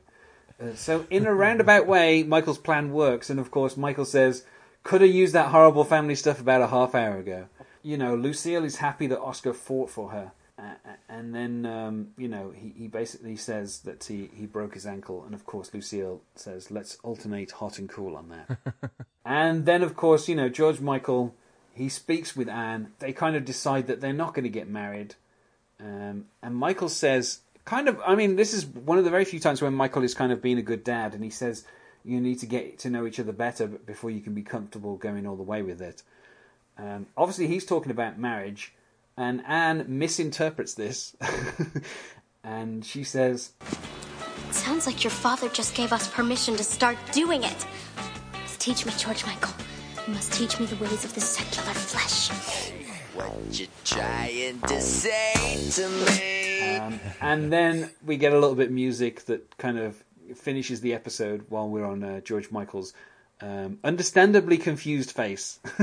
Uh, 0.61 0.73
so, 0.75 1.05
in 1.09 1.25
a 1.25 1.33
roundabout 1.33 1.87
way, 1.87 2.23
Michael's 2.23 2.57
plan 2.57 2.93
works, 2.93 3.29
and 3.29 3.39
of 3.39 3.51
course, 3.51 3.75
Michael 3.75 4.05
says, 4.05 4.45
"Could 4.83 5.01
have 5.01 5.11
used 5.11 5.33
that 5.33 5.49
horrible 5.49 5.83
family 5.83 6.15
stuff 6.15 6.39
about 6.39 6.61
a 6.61 6.67
half 6.67 6.95
hour 6.95 7.17
ago." 7.17 7.47
You 7.83 7.97
know, 7.97 8.15
Lucille 8.15 8.63
is 8.63 8.77
happy 8.77 9.07
that 9.07 9.19
Oscar 9.19 9.53
fought 9.53 9.89
for 9.89 10.09
her, 10.09 10.31
uh, 10.59 10.75
and 11.09 11.33
then 11.33 11.65
um, 11.65 12.09
you 12.17 12.27
know 12.27 12.51
he, 12.51 12.73
he 12.77 12.87
basically 12.87 13.35
says 13.35 13.79
that 13.79 14.03
he, 14.03 14.29
he 14.33 14.45
broke 14.45 14.73
his 14.73 14.85
ankle, 14.85 15.23
and 15.25 15.33
of 15.33 15.45
course, 15.45 15.73
Lucille 15.73 16.21
says, 16.35 16.71
"Let's 16.71 16.97
alternate 17.03 17.51
hot 17.51 17.79
and 17.79 17.89
cool 17.89 18.15
on 18.15 18.29
that." 18.29 18.91
and 19.25 19.65
then, 19.65 19.81
of 19.81 19.95
course, 19.95 20.27
you 20.27 20.35
know 20.35 20.49
George 20.49 20.79
Michael 20.79 21.35
he 21.73 21.87
speaks 21.89 22.35
with 22.35 22.49
Anne. 22.49 22.91
They 22.99 23.13
kind 23.13 23.35
of 23.35 23.45
decide 23.45 23.87
that 23.87 24.01
they're 24.01 24.13
not 24.13 24.33
going 24.33 24.43
to 24.43 24.49
get 24.49 24.67
married, 24.67 25.15
um, 25.79 26.25
and 26.41 26.55
Michael 26.55 26.89
says, 26.89 27.39
kind 27.65 27.87
of, 27.87 27.99
I 28.05 28.15
mean, 28.15 28.35
this 28.35 28.53
is 28.53 28.65
one 28.65 28.97
of 28.97 29.03
the 29.03 29.09
very 29.09 29.25
few 29.25 29.39
times 29.39 29.61
when 29.61 29.73
Michael 29.73 30.03
is 30.03 30.13
kind 30.13 30.31
of 30.31 30.41
being 30.41 30.57
a 30.57 30.63
good 30.63 30.83
dad, 30.83 31.13
and 31.13 31.23
he 31.23 31.29
says, 31.29 31.65
you 32.03 32.19
need 32.19 32.39
to 32.39 32.45
get 32.45 32.79
to 32.79 32.89
know 32.89 33.05
each 33.05 33.19
other 33.19 33.31
better 33.31 33.67
before 33.67 34.09
you 34.09 34.21
can 34.21 34.33
be 34.33 34.41
comfortable 34.41 34.95
going 34.97 35.25
all 35.27 35.35
the 35.35 35.43
way 35.43 35.61
with 35.61 35.81
it. 35.81 36.03
Um, 36.77 37.07
obviously, 37.15 37.47
he's 37.47 37.65
talking 37.65 37.91
about 37.91 38.17
marriage, 38.17 38.73
and 39.17 39.43
Anne 39.45 39.85
misinterprets 39.87 40.73
this, 40.73 41.15
and 42.43 42.83
she 42.85 43.03
says, 43.03 43.51
Sounds 44.51 44.85
like 44.85 45.03
your 45.03 45.11
father 45.11 45.47
just 45.49 45.75
gave 45.75 45.93
us 45.93 46.07
permission 46.07 46.55
to 46.57 46.63
start 46.63 46.97
doing 47.11 47.43
it. 47.43 47.65
You 48.33 48.41
must 48.41 48.59
teach 48.59 48.85
me, 48.85 48.91
George 48.97 49.25
Michael. 49.25 49.53
You 50.07 50.13
must 50.13 50.33
teach 50.33 50.59
me 50.59 50.65
the 50.65 50.75
ways 50.83 51.05
of 51.05 51.13
the 51.13 51.21
secular 51.21 51.73
flesh. 51.73 52.29
What 53.13 53.59
you 53.59 53.67
trying 53.83 54.59
to 54.61 54.81
say 54.81 55.69
to 55.71 55.89
me? 55.89 56.77
Um, 56.77 56.99
and 57.21 57.51
then 57.51 57.91
we 58.05 58.17
get 58.17 58.33
a 58.33 58.39
little 58.39 58.55
bit 58.55 58.67
of 58.67 58.73
music 58.73 59.25
that 59.25 59.57
kind 59.57 59.77
of 59.77 60.03
finishes 60.37 60.81
the 60.81 60.93
episode 60.93 61.45
while 61.49 61.69
we're 61.69 61.85
on 61.85 62.03
uh, 62.03 62.19
George 62.21 62.51
Michael's 62.51 62.93
um, 63.41 63.79
understandably 63.83 64.57
confused 64.57 65.11
face. 65.11 65.59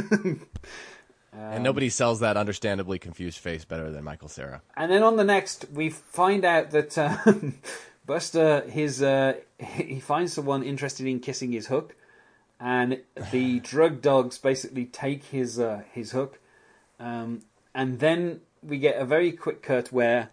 and 1.33 1.63
nobody 1.63 1.89
sells 1.89 2.21
that 2.21 2.37
understandably 2.37 2.99
confused 2.99 3.39
face 3.39 3.65
better 3.65 3.91
than 3.91 4.05
Michael 4.05 4.29
Cera. 4.29 4.63
And 4.77 4.91
then 4.91 5.03
on 5.03 5.17
the 5.17 5.25
next, 5.25 5.67
we 5.73 5.91
find 5.91 6.45
out 6.45 6.71
that 6.71 6.97
um, 6.99 7.59
Buster, 8.07 8.63
his 8.63 9.03
uh, 9.03 9.35
he 9.59 10.01
finds 10.01 10.33
someone 10.33 10.63
interested 10.63 11.07
in 11.07 11.21
kissing 11.21 11.53
his 11.53 11.67
hook, 11.67 11.95
and 12.59 13.01
the 13.33 13.61
drug 13.61 14.01
dogs 14.01 14.39
basically 14.39 14.87
take 14.87 15.25
his 15.25 15.59
uh, 15.59 15.83
his 15.93 16.13
hook, 16.13 16.39
um, 16.99 17.43
and 17.75 17.99
then 17.99 18.41
we 18.63 18.79
get 18.79 19.01
a 19.01 19.05
very 19.05 19.33
quick 19.33 19.63
cut 19.63 19.93
where 19.93 20.31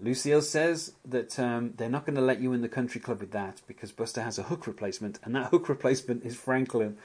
Lucille 0.00 0.42
says 0.42 0.92
that 1.04 1.38
um, 1.38 1.72
they're 1.76 1.88
not 1.88 2.04
going 2.04 2.16
to 2.16 2.22
let 2.22 2.40
you 2.40 2.52
in 2.52 2.62
the 2.62 2.68
country 2.68 3.00
club 3.00 3.20
with 3.20 3.30
that 3.30 3.62
because 3.66 3.92
Buster 3.92 4.22
has 4.22 4.38
a 4.38 4.44
hook 4.44 4.66
replacement, 4.66 5.18
and 5.22 5.34
that 5.34 5.46
hook 5.50 5.68
replacement 5.68 6.24
is 6.24 6.36
Franklin. 6.36 6.96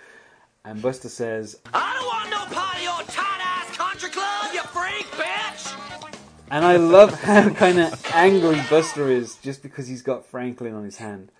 And 0.66 0.82
Buster 0.82 1.10
says, 1.10 1.60
I 1.74 1.94
don't 1.94 2.08
want 2.08 2.30
no 2.52 2.56
part 2.56 2.76
of 2.76 2.84
your 2.84 3.02
tight 3.04 3.40
ass 3.42 3.78
country 3.78 4.10
club, 4.10 4.54
you 4.54 4.62
freak 4.62 5.06
bitch! 5.12 6.14
And 6.52 6.66
I 6.66 6.78
love 6.78 7.14
how 7.22 7.50
kind 7.52 7.80
of 7.80 8.06
angry 8.14 8.60
Buster 8.70 9.10
is 9.10 9.36
just 9.36 9.62
because 9.62 9.88
he's 9.88 10.02
got 10.02 10.26
Franklin 10.26 10.74
on 10.74 10.84
his 10.84 10.98
hand. 10.98 11.32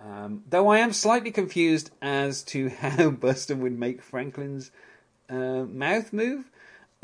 Um, 0.00 0.44
though 0.48 0.68
I 0.68 0.78
am 0.78 0.92
slightly 0.92 1.30
confused 1.30 1.90
as 2.02 2.42
to 2.44 2.68
how 2.80 3.10
Buster 3.10 3.56
would 3.56 3.78
make 3.78 4.02
Franklin's 4.02 4.70
uh, 5.28 5.64
mouth 5.64 6.12
move. 6.12 6.50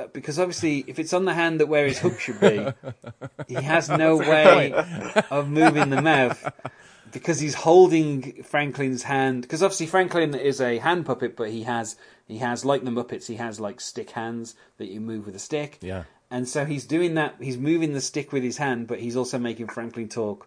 Uh, 0.01 0.07
because 0.13 0.39
obviously, 0.39 0.85
if 0.87 0.99
it's 0.99 1.13
on 1.13 1.25
the 1.25 1.35
hand 1.35 1.61
that 1.61 1.67
where 1.67 1.87
his 1.87 1.99
hook 1.99 2.19
should 2.19 2.41
be, 2.41 2.67
he 3.49 3.55
has 3.63 3.89
no 3.89 4.17
way 4.17 4.73
of 5.31 5.49
moving 5.49 5.91
the 5.91 6.01
mouth 6.01 6.51
because 7.13 7.41
he's 7.41 7.55
holding 7.55 8.43
Franklin's 8.43 9.03
hand. 9.03 9.43
Because 9.43 9.63
obviously, 9.63 9.87
Franklin 9.87 10.35
is 10.35 10.61
a 10.61 10.79
hand 10.79 11.05
puppet, 11.07 11.37
but 11.37 11.51
he 11.51 11.65
has 11.65 11.97
he 12.27 12.39
has 12.39 12.65
like 12.65 12.85
the 12.85 12.91
Muppets, 12.91 13.27
he 13.27 13.37
has 13.37 13.61
like 13.61 13.81
stick 13.81 14.11
hands 14.11 14.55
that 14.79 14.87
you 14.87 15.01
move 15.01 15.27
with 15.27 15.35
a 15.35 15.41
stick. 15.41 15.79
Yeah. 15.81 16.05
And 16.31 16.49
so 16.49 16.65
he's 16.65 16.87
doing 16.87 17.15
that. 17.15 17.35
He's 17.41 17.59
moving 17.59 17.93
the 17.93 18.01
stick 18.01 18.33
with 18.33 18.45
his 18.45 18.57
hand, 18.57 18.87
but 18.87 19.01
he's 19.01 19.17
also 19.17 19.39
making 19.39 19.67
Franklin 19.67 20.09
talk 20.09 20.47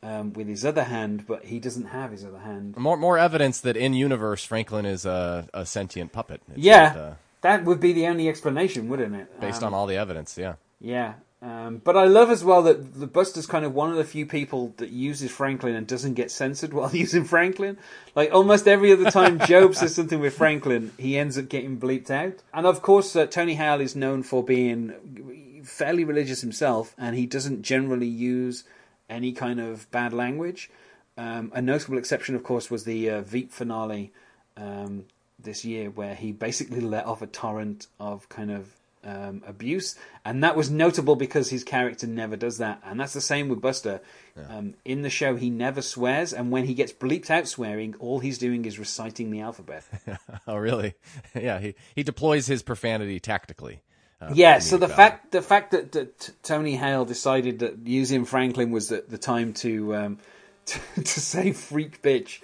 um, 0.00 0.32
with 0.32 0.46
his 0.46 0.64
other 0.64 0.84
hand. 0.84 1.26
But 1.26 1.44
he 1.44 1.58
doesn't 1.58 1.86
have 1.86 2.12
his 2.12 2.24
other 2.24 2.38
hand. 2.38 2.76
More 2.76 2.96
more 2.96 3.18
evidence 3.18 3.60
that 3.60 3.76
in 3.76 3.92
universe 3.92 4.44
Franklin 4.44 4.86
is 4.86 5.04
a, 5.04 5.48
a 5.52 5.66
sentient 5.66 6.12
puppet. 6.12 6.40
It's 6.48 6.58
yeah, 6.58 6.82
not, 6.82 6.96
uh, 6.96 7.14
that 7.44 7.64
would 7.66 7.78
be 7.78 7.92
the 7.92 8.06
only 8.06 8.26
explanation, 8.26 8.88
wouldn't 8.88 9.14
it? 9.14 9.38
based 9.38 9.62
Um, 9.62 9.68
on 9.68 9.74
all 9.74 9.86
the 9.86 9.96
evidence. 9.96 10.38
Yeah. 10.38 10.54
Yeah. 10.80 11.14
Um, 11.42 11.82
but 11.84 11.94
I 11.94 12.06
love 12.06 12.30
as 12.30 12.42
well 12.42 12.62
that 12.62 12.94
the 12.98 13.06
Buster's 13.06 13.46
kind 13.46 13.66
of 13.66 13.74
one 13.74 13.90
of 13.90 13.96
the 13.96 14.04
few 14.04 14.24
people 14.24 14.72
that 14.78 14.88
uses 14.88 15.30
Franklin 15.30 15.74
and 15.74 15.86
doesn't 15.86 16.14
get 16.14 16.30
censored 16.30 16.72
while 16.78 16.96
using 16.96 17.24
Franklin. 17.24 17.76
Like 18.14 18.32
almost 18.32 18.66
every 18.66 18.90
other 18.92 19.10
time 19.10 19.36
Gob 19.46 19.74
says 19.74 19.94
something 19.94 20.20
with 20.20 20.34
Franklin, 20.34 20.92
he 20.98 21.18
ends 21.18 21.36
up 21.36 21.50
getting 21.50 21.78
bleeped 21.78 22.10
out. 22.10 22.42
And 22.54 22.66
of 22.66 22.80
course, 22.80 23.14
uh, 23.14 23.26
Tony 23.26 23.56
Hale 23.56 23.82
is 23.82 23.94
known 23.94 24.22
for 24.22 24.42
being 24.42 25.60
fairly 25.64 26.04
religious 26.04 26.40
himself, 26.40 26.94
and 26.96 27.14
he 27.14 27.26
doesn't 27.26 27.60
generally 27.60 28.06
use 28.06 28.64
any 29.10 29.32
kind 29.32 29.60
of 29.60 29.90
bad 29.90 30.14
language. 30.14 30.70
Um, 31.18 31.52
a 31.54 31.60
notable 31.60 31.98
exception, 31.98 32.34
of 32.34 32.42
course, 32.42 32.70
was 32.70 32.84
the 32.84 33.10
uh, 33.10 33.20
Veep 33.20 33.52
finale 33.52 34.12
um, 34.56 35.04
this 35.44 35.64
year, 35.64 35.90
where 35.90 36.14
he 36.14 36.32
basically 36.32 36.80
let 36.80 37.06
off 37.06 37.22
a 37.22 37.26
torrent 37.26 37.86
of 38.00 38.28
kind 38.28 38.50
of 38.50 38.68
um, 39.04 39.42
abuse, 39.46 39.96
and 40.24 40.42
that 40.42 40.56
was 40.56 40.70
notable 40.70 41.16
because 41.16 41.50
his 41.50 41.64
character 41.64 42.06
never 42.06 42.36
does 42.36 42.58
that, 42.58 42.80
and 42.84 42.98
that's 42.98 43.12
the 43.12 43.20
same 43.20 43.48
with 43.48 43.60
Buster. 43.60 44.00
Um, 44.48 44.74
in 44.84 45.02
the 45.02 45.10
show, 45.10 45.36
he 45.36 45.50
never 45.50 45.82
swears, 45.82 46.32
and 46.32 46.50
when 46.50 46.64
he 46.64 46.74
gets 46.74 46.92
bleeped 46.92 47.30
out 47.30 47.46
swearing, 47.46 47.94
all 47.98 48.18
he's 48.18 48.38
doing 48.38 48.64
is 48.64 48.78
reciting 48.78 49.30
the 49.30 49.40
alphabet. 49.40 49.84
oh, 50.48 50.56
really? 50.56 50.94
yeah. 51.34 51.60
He 51.60 51.74
he 51.94 52.02
deploys 52.02 52.46
his 52.46 52.62
profanity 52.62 53.20
tactically. 53.20 53.82
uh, 54.20 54.30
yeah, 54.34 54.58
so 54.58 54.76
the 54.76 54.88
fact 54.88 55.32
the 55.32 55.42
fact 55.42 55.70
that, 55.70 55.92
that 55.92 56.30
Tony 56.42 56.76
Hale 56.76 57.04
decided 57.04 57.60
that 57.60 57.86
using 57.86 58.24
Franklin 58.24 58.70
was 58.70 58.88
the, 58.88 59.04
the 59.06 59.18
time 59.18 59.52
to, 59.54 59.94
um, 59.94 60.18
to 60.66 60.80
to 60.96 61.20
say 61.20 61.52
freak 61.52 62.02
bitch, 62.02 62.40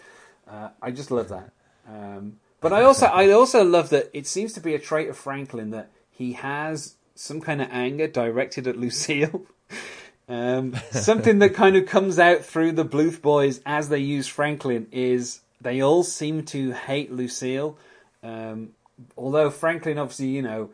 uh, 0.48 0.68
I 0.80 0.90
just 0.90 1.10
love 1.10 1.28
that. 1.30 1.50
But 2.60 2.72
I 2.72 2.82
also 2.82 3.06
I 3.06 3.30
also 3.30 3.64
love 3.64 3.90
that 3.90 4.10
it 4.12 4.26
seems 4.26 4.52
to 4.54 4.60
be 4.60 4.74
a 4.74 4.78
trait 4.78 5.08
of 5.08 5.16
Franklin 5.16 5.70
that 5.70 5.90
he 6.10 6.34
has 6.34 6.96
some 7.14 7.40
kind 7.40 7.60
of 7.62 7.68
anger 7.70 8.06
directed 8.06 8.66
at 8.66 8.76
Lucille. 8.76 9.46
Um, 10.28 10.76
something 10.92 11.40
that 11.40 11.54
kind 11.54 11.74
of 11.74 11.86
comes 11.86 12.20
out 12.20 12.44
through 12.44 12.70
the 12.70 12.84
Bluth 12.84 13.20
boys 13.20 13.60
as 13.66 13.88
they 13.88 13.98
use 13.98 14.28
Franklin 14.28 14.86
is 14.92 15.40
they 15.60 15.82
all 15.82 16.04
seem 16.04 16.44
to 16.44 16.70
hate 16.70 17.10
Lucille. 17.10 17.76
Um, 18.22 18.70
although 19.16 19.50
Franklin, 19.50 19.98
obviously, 19.98 20.28
you 20.28 20.42
know, 20.42 20.70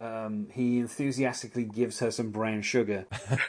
um, 0.00 0.46
he 0.52 0.78
enthusiastically 0.78 1.64
gives 1.64 1.98
her 2.00 2.10
some 2.10 2.30
brown 2.30 2.62
sugar. 2.62 3.06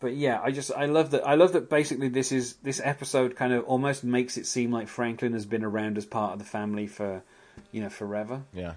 but 0.00 0.14
yeah, 0.14 0.40
I 0.42 0.50
just 0.50 0.72
I 0.72 0.86
love 0.86 1.12
that 1.12 1.26
I 1.26 1.34
love 1.34 1.52
that 1.52 1.70
basically 1.70 2.08
this 2.08 2.32
is 2.32 2.54
this 2.56 2.80
episode 2.82 3.36
kind 3.36 3.52
of 3.52 3.64
almost 3.64 4.02
makes 4.02 4.36
it 4.36 4.46
seem 4.46 4.72
like 4.72 4.88
Franklin 4.88 5.32
has 5.34 5.46
been 5.46 5.64
around 5.64 5.98
as 5.98 6.06
part 6.06 6.32
of 6.32 6.38
the 6.38 6.44
family 6.44 6.86
for 6.86 7.22
you 7.70 7.80
know 7.80 7.90
forever. 7.90 8.42
Yeah. 8.52 8.74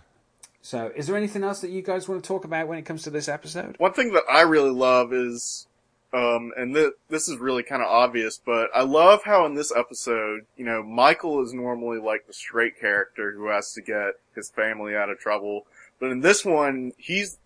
So, 0.61 0.91
is 0.95 1.07
there 1.07 1.17
anything 1.17 1.43
else 1.43 1.61
that 1.61 1.71
you 1.71 1.81
guys 1.81 2.07
want 2.07 2.23
to 2.23 2.27
talk 2.27 2.45
about 2.45 2.67
when 2.67 2.77
it 2.77 2.85
comes 2.85 3.03
to 3.03 3.09
this 3.09 3.27
episode? 3.27 3.75
One 3.79 3.93
thing 3.93 4.13
that 4.13 4.23
I 4.31 4.41
really 4.41 4.69
love 4.69 5.11
is, 5.11 5.65
um, 6.13 6.51
and 6.55 6.75
th- 6.75 6.93
this 7.09 7.27
is 7.27 7.39
really 7.39 7.63
kind 7.63 7.81
of 7.81 7.87
obvious, 7.87 8.39
but 8.45 8.69
I 8.75 8.83
love 8.83 9.23
how 9.23 9.47
in 9.47 9.55
this 9.55 9.73
episode, 9.75 10.45
you 10.55 10.65
know, 10.65 10.83
Michael 10.83 11.41
is 11.41 11.51
normally 11.51 11.99
like 11.99 12.27
the 12.27 12.33
straight 12.33 12.79
character 12.79 13.31
who 13.31 13.47
has 13.47 13.73
to 13.73 13.81
get 13.81 14.19
his 14.35 14.51
family 14.51 14.95
out 14.95 15.09
of 15.09 15.17
trouble. 15.17 15.65
But 16.01 16.11
in 16.11 16.19
this 16.19 16.43
one, 16.43 16.91
he's, 16.97 17.37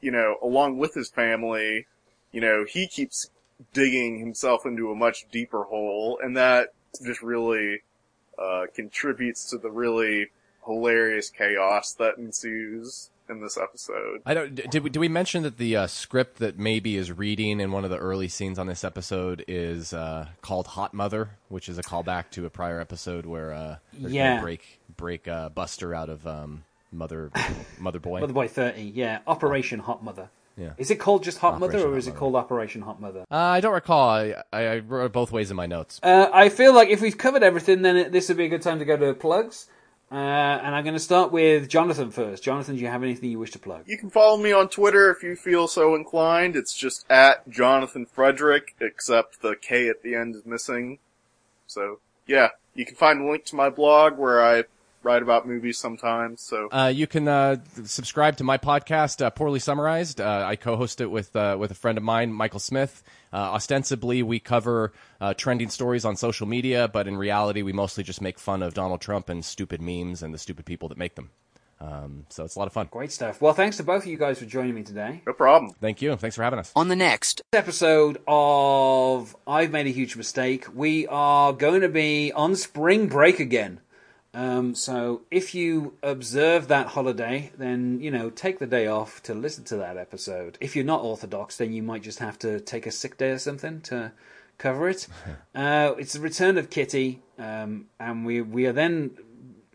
you 0.00 0.10
know, 0.10 0.36
along 0.42 0.78
with 0.78 0.94
his 0.94 1.08
family, 1.10 1.86
you 2.32 2.40
know, 2.40 2.64
he 2.68 2.88
keeps 2.88 3.30
digging 3.72 4.18
himself 4.18 4.66
into 4.66 4.90
a 4.90 4.96
much 4.96 5.26
deeper 5.30 5.62
hole, 5.64 6.18
and 6.20 6.36
that 6.36 6.72
just 7.04 7.22
really, 7.22 7.82
uh, 8.38 8.62
contributes 8.74 9.50
to 9.50 9.58
the 9.58 9.70
really 9.70 10.28
hilarious 10.66 11.28
chaos 11.30 11.92
that 11.94 12.18
ensues 12.18 13.10
in 13.28 13.42
this 13.42 13.58
episode. 13.58 14.22
I 14.24 14.32
don't. 14.32 14.54
Did 14.54 14.82
we, 14.82 14.90
did 14.90 14.98
we 15.00 15.08
mention 15.08 15.42
that 15.42 15.58
the 15.58 15.76
uh, 15.76 15.86
script 15.86 16.38
that 16.38 16.56
Maeby 16.58 16.94
is 16.94 17.12
reading 17.12 17.60
in 17.60 17.72
one 17.72 17.84
of 17.84 17.90
the 17.90 17.98
early 17.98 18.28
scenes 18.28 18.58
on 18.58 18.66
this 18.66 18.84
episode 18.84 19.44
is 19.48 19.92
uh, 19.92 20.28
called 20.40 20.66
Hot 20.68 20.94
Mother, 20.94 21.30
which 21.48 21.68
is 21.68 21.76
a 21.78 21.82
callback 21.82 22.30
to 22.30 22.46
a 22.46 22.50
prior 22.50 22.80
episode 22.80 23.26
where 23.26 23.52
uh, 23.52 23.76
they're 23.92 24.10
Yeah. 24.10 24.30
gonna 24.30 24.42
break 24.42 24.80
break 24.96 25.28
uh, 25.28 25.50
Buster 25.50 25.94
out 25.94 26.08
of 26.08 26.26
um, 26.26 26.64
Mother 26.92 27.30
Mother 27.78 27.98
Boy. 27.98 28.20
Mother 28.20 28.32
Boy 28.32 28.48
30, 28.48 28.82
yeah. 28.82 29.20
Operation 29.26 29.80
Hot 29.80 30.02
Mother. 30.02 30.30
Yeah. 30.56 30.72
Is 30.76 30.90
it 30.90 30.96
called 30.96 31.22
just 31.22 31.38
Hot 31.38 31.60
Mother 31.60 31.78
or 31.78 31.90
Hot 31.90 31.98
is 31.98 32.08
it 32.08 32.16
called 32.16 32.34
Operation 32.34 32.82
Hot 32.82 33.00
Mother? 33.00 33.24
Uh, 33.30 33.36
I 33.36 33.60
don't 33.60 33.74
recall. 33.74 34.08
I, 34.08 34.34
I, 34.52 34.62
I 34.66 34.78
wrote 34.78 35.06
it 35.06 35.12
both 35.12 35.30
ways 35.30 35.50
in 35.50 35.56
my 35.56 35.66
notes. 35.66 36.00
Uh, 36.02 36.28
I 36.32 36.48
feel 36.48 36.74
like 36.74 36.88
if 36.88 37.00
we've 37.00 37.16
covered 37.16 37.42
everything, 37.42 37.82
then 37.82 37.96
it, 37.96 38.12
this 38.12 38.28
would 38.28 38.36
be 38.36 38.46
a 38.46 38.48
good 38.48 38.62
time 38.62 38.80
to 38.80 38.84
go 38.84 38.96
to 38.96 39.14
plugs. 39.14 39.68
Uh, 40.10 40.14
and 40.14 40.74
I'm 40.74 40.84
going 40.84 40.94
to 40.94 41.00
start 41.00 41.30
with 41.30 41.68
Jonathan 41.68 42.10
first. 42.10 42.42
Jonathan, 42.42 42.76
do 42.76 42.80
you 42.80 42.88
have 42.88 43.02
anything 43.02 43.30
you 43.30 43.38
wish 43.38 43.50
to 43.52 43.58
plug? 43.58 43.84
You 43.86 43.98
can 43.98 44.08
follow 44.08 44.38
me 44.38 44.52
on 44.52 44.68
Twitter 44.68 45.10
if 45.10 45.22
you 45.22 45.36
feel 45.36 45.68
so 45.68 45.94
inclined. 45.94 46.56
It's 46.56 46.74
just 46.74 47.04
at 47.10 47.48
Jonathan 47.48 48.06
Frederick, 48.06 48.74
except 48.80 49.42
the 49.42 49.54
K 49.54 49.88
at 49.88 50.02
the 50.02 50.14
end 50.14 50.34
is 50.34 50.46
missing. 50.46 50.98
So, 51.66 52.00
yeah. 52.26 52.48
You 52.74 52.86
can 52.86 52.96
find 52.96 53.20
a 53.20 53.30
link 53.30 53.44
to 53.46 53.56
my 53.56 53.70
blog 53.70 54.16
where 54.18 54.42
I 54.42 54.64
write 55.08 55.22
about 55.22 55.48
movies 55.48 55.78
sometimes, 55.78 56.42
so. 56.42 56.68
Uh, 56.70 56.92
you 56.94 57.06
can 57.06 57.26
uh, 57.26 57.56
subscribe 57.84 58.36
to 58.36 58.44
my 58.44 58.58
podcast, 58.58 59.24
uh, 59.24 59.30
Poorly 59.30 59.58
Summarized. 59.58 60.20
Uh, 60.20 60.44
I 60.46 60.56
co-host 60.56 61.00
it 61.00 61.10
with 61.10 61.34
uh, 61.34 61.56
with 61.58 61.70
a 61.70 61.74
friend 61.74 61.96
of 61.96 62.04
mine, 62.04 62.30
Michael 62.32 62.60
Smith. 62.60 63.02
Uh, 63.32 63.36
ostensibly, 63.36 64.22
we 64.22 64.38
cover 64.38 64.92
uh, 65.20 65.32
trending 65.34 65.70
stories 65.70 66.04
on 66.04 66.16
social 66.16 66.46
media, 66.46 66.88
but 66.88 67.08
in 67.08 67.16
reality, 67.16 67.62
we 67.62 67.72
mostly 67.72 68.04
just 68.04 68.20
make 68.20 68.38
fun 68.38 68.62
of 68.62 68.74
Donald 68.74 69.00
Trump 69.00 69.30
and 69.30 69.44
stupid 69.44 69.80
memes 69.80 70.22
and 70.22 70.34
the 70.34 70.38
stupid 70.38 70.66
people 70.66 70.88
that 70.90 70.98
make 70.98 71.14
them. 71.14 71.30
Um, 71.80 72.26
so 72.28 72.44
it's 72.44 72.56
a 72.56 72.58
lot 72.58 72.66
of 72.66 72.72
fun. 72.72 72.88
Great 72.90 73.12
stuff. 73.12 73.40
Well, 73.40 73.54
thanks 73.54 73.76
to 73.76 73.84
both 73.84 74.02
of 74.02 74.08
you 74.08 74.18
guys 74.18 74.38
for 74.40 74.46
joining 74.46 74.74
me 74.74 74.82
today. 74.82 75.22
No 75.26 75.32
problem. 75.32 75.72
Thank 75.80 76.02
you. 76.02 76.16
Thanks 76.16 76.36
for 76.36 76.42
having 76.42 76.58
us. 76.58 76.72
On 76.74 76.88
the 76.88 76.96
next 76.96 77.40
episode 77.52 78.18
of 78.26 79.36
I've 79.46 79.70
Made 79.70 79.86
a 79.86 79.90
Huge 79.90 80.16
Mistake, 80.16 80.66
we 80.74 81.06
are 81.06 81.52
going 81.52 81.82
to 81.82 81.88
be 81.88 82.32
on 82.32 82.56
spring 82.56 83.06
break 83.06 83.38
again. 83.38 83.80
Um, 84.38 84.76
so 84.76 85.22
if 85.32 85.52
you 85.52 85.94
observe 86.00 86.68
that 86.68 86.86
holiday, 86.86 87.50
then 87.58 87.98
you 88.00 88.12
know 88.12 88.30
take 88.30 88.60
the 88.60 88.68
day 88.68 88.86
off 88.86 89.20
to 89.24 89.34
listen 89.34 89.64
to 89.64 89.76
that 89.78 89.96
episode. 89.96 90.56
If 90.60 90.76
you're 90.76 90.84
not 90.84 91.02
orthodox, 91.02 91.56
then 91.56 91.72
you 91.72 91.82
might 91.82 92.02
just 92.02 92.20
have 92.20 92.38
to 92.40 92.60
take 92.60 92.86
a 92.86 92.92
sick 92.92 93.18
day 93.18 93.30
or 93.30 93.38
something 93.38 93.80
to 93.80 94.12
cover 94.56 94.88
it. 94.88 95.08
uh, 95.56 95.94
it's 95.98 96.12
the 96.12 96.20
return 96.20 96.56
of 96.56 96.70
Kitty, 96.70 97.20
um, 97.36 97.86
and 97.98 98.24
we 98.24 98.40
we 98.40 98.66
are 98.66 98.72
then 98.72 99.10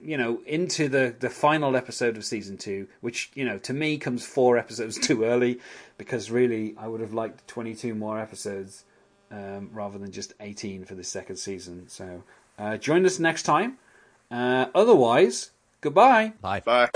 you 0.01 0.15
know 0.15 0.39
into 0.45 0.87
the 0.87 1.13
the 1.19 1.29
final 1.29 1.75
episode 1.75 2.15
of 2.15 2.23
season 2.23 2.55
two, 2.55 2.87
which 3.01 3.31
you 3.35 3.43
know 3.43 3.57
to 3.57 3.73
me 3.73 3.97
comes 3.97 4.25
four 4.25 4.57
episodes 4.57 4.97
too 5.07 5.25
early 5.25 5.59
because 5.97 6.31
really 6.31 6.73
I 6.77 6.87
would 6.87 7.01
have 7.01 7.13
liked 7.13 7.45
twenty 7.49 7.75
two 7.75 7.95
more 7.95 8.17
episodes 8.17 8.85
um, 9.29 9.71
rather 9.73 9.97
than 9.97 10.11
just 10.11 10.31
18 10.39 10.85
for 10.85 10.95
the 10.95 11.03
second 11.03 11.35
season. 11.35 11.89
So 11.89 12.23
uh, 12.57 12.77
join 12.77 13.05
us 13.05 13.19
next 13.19 13.43
time. 13.43 13.77
Uh, 14.33 14.65
otherwise, 14.73 15.51
goodbye. 15.79 16.33
Bye. 16.41 16.61
Bye. 16.61 16.89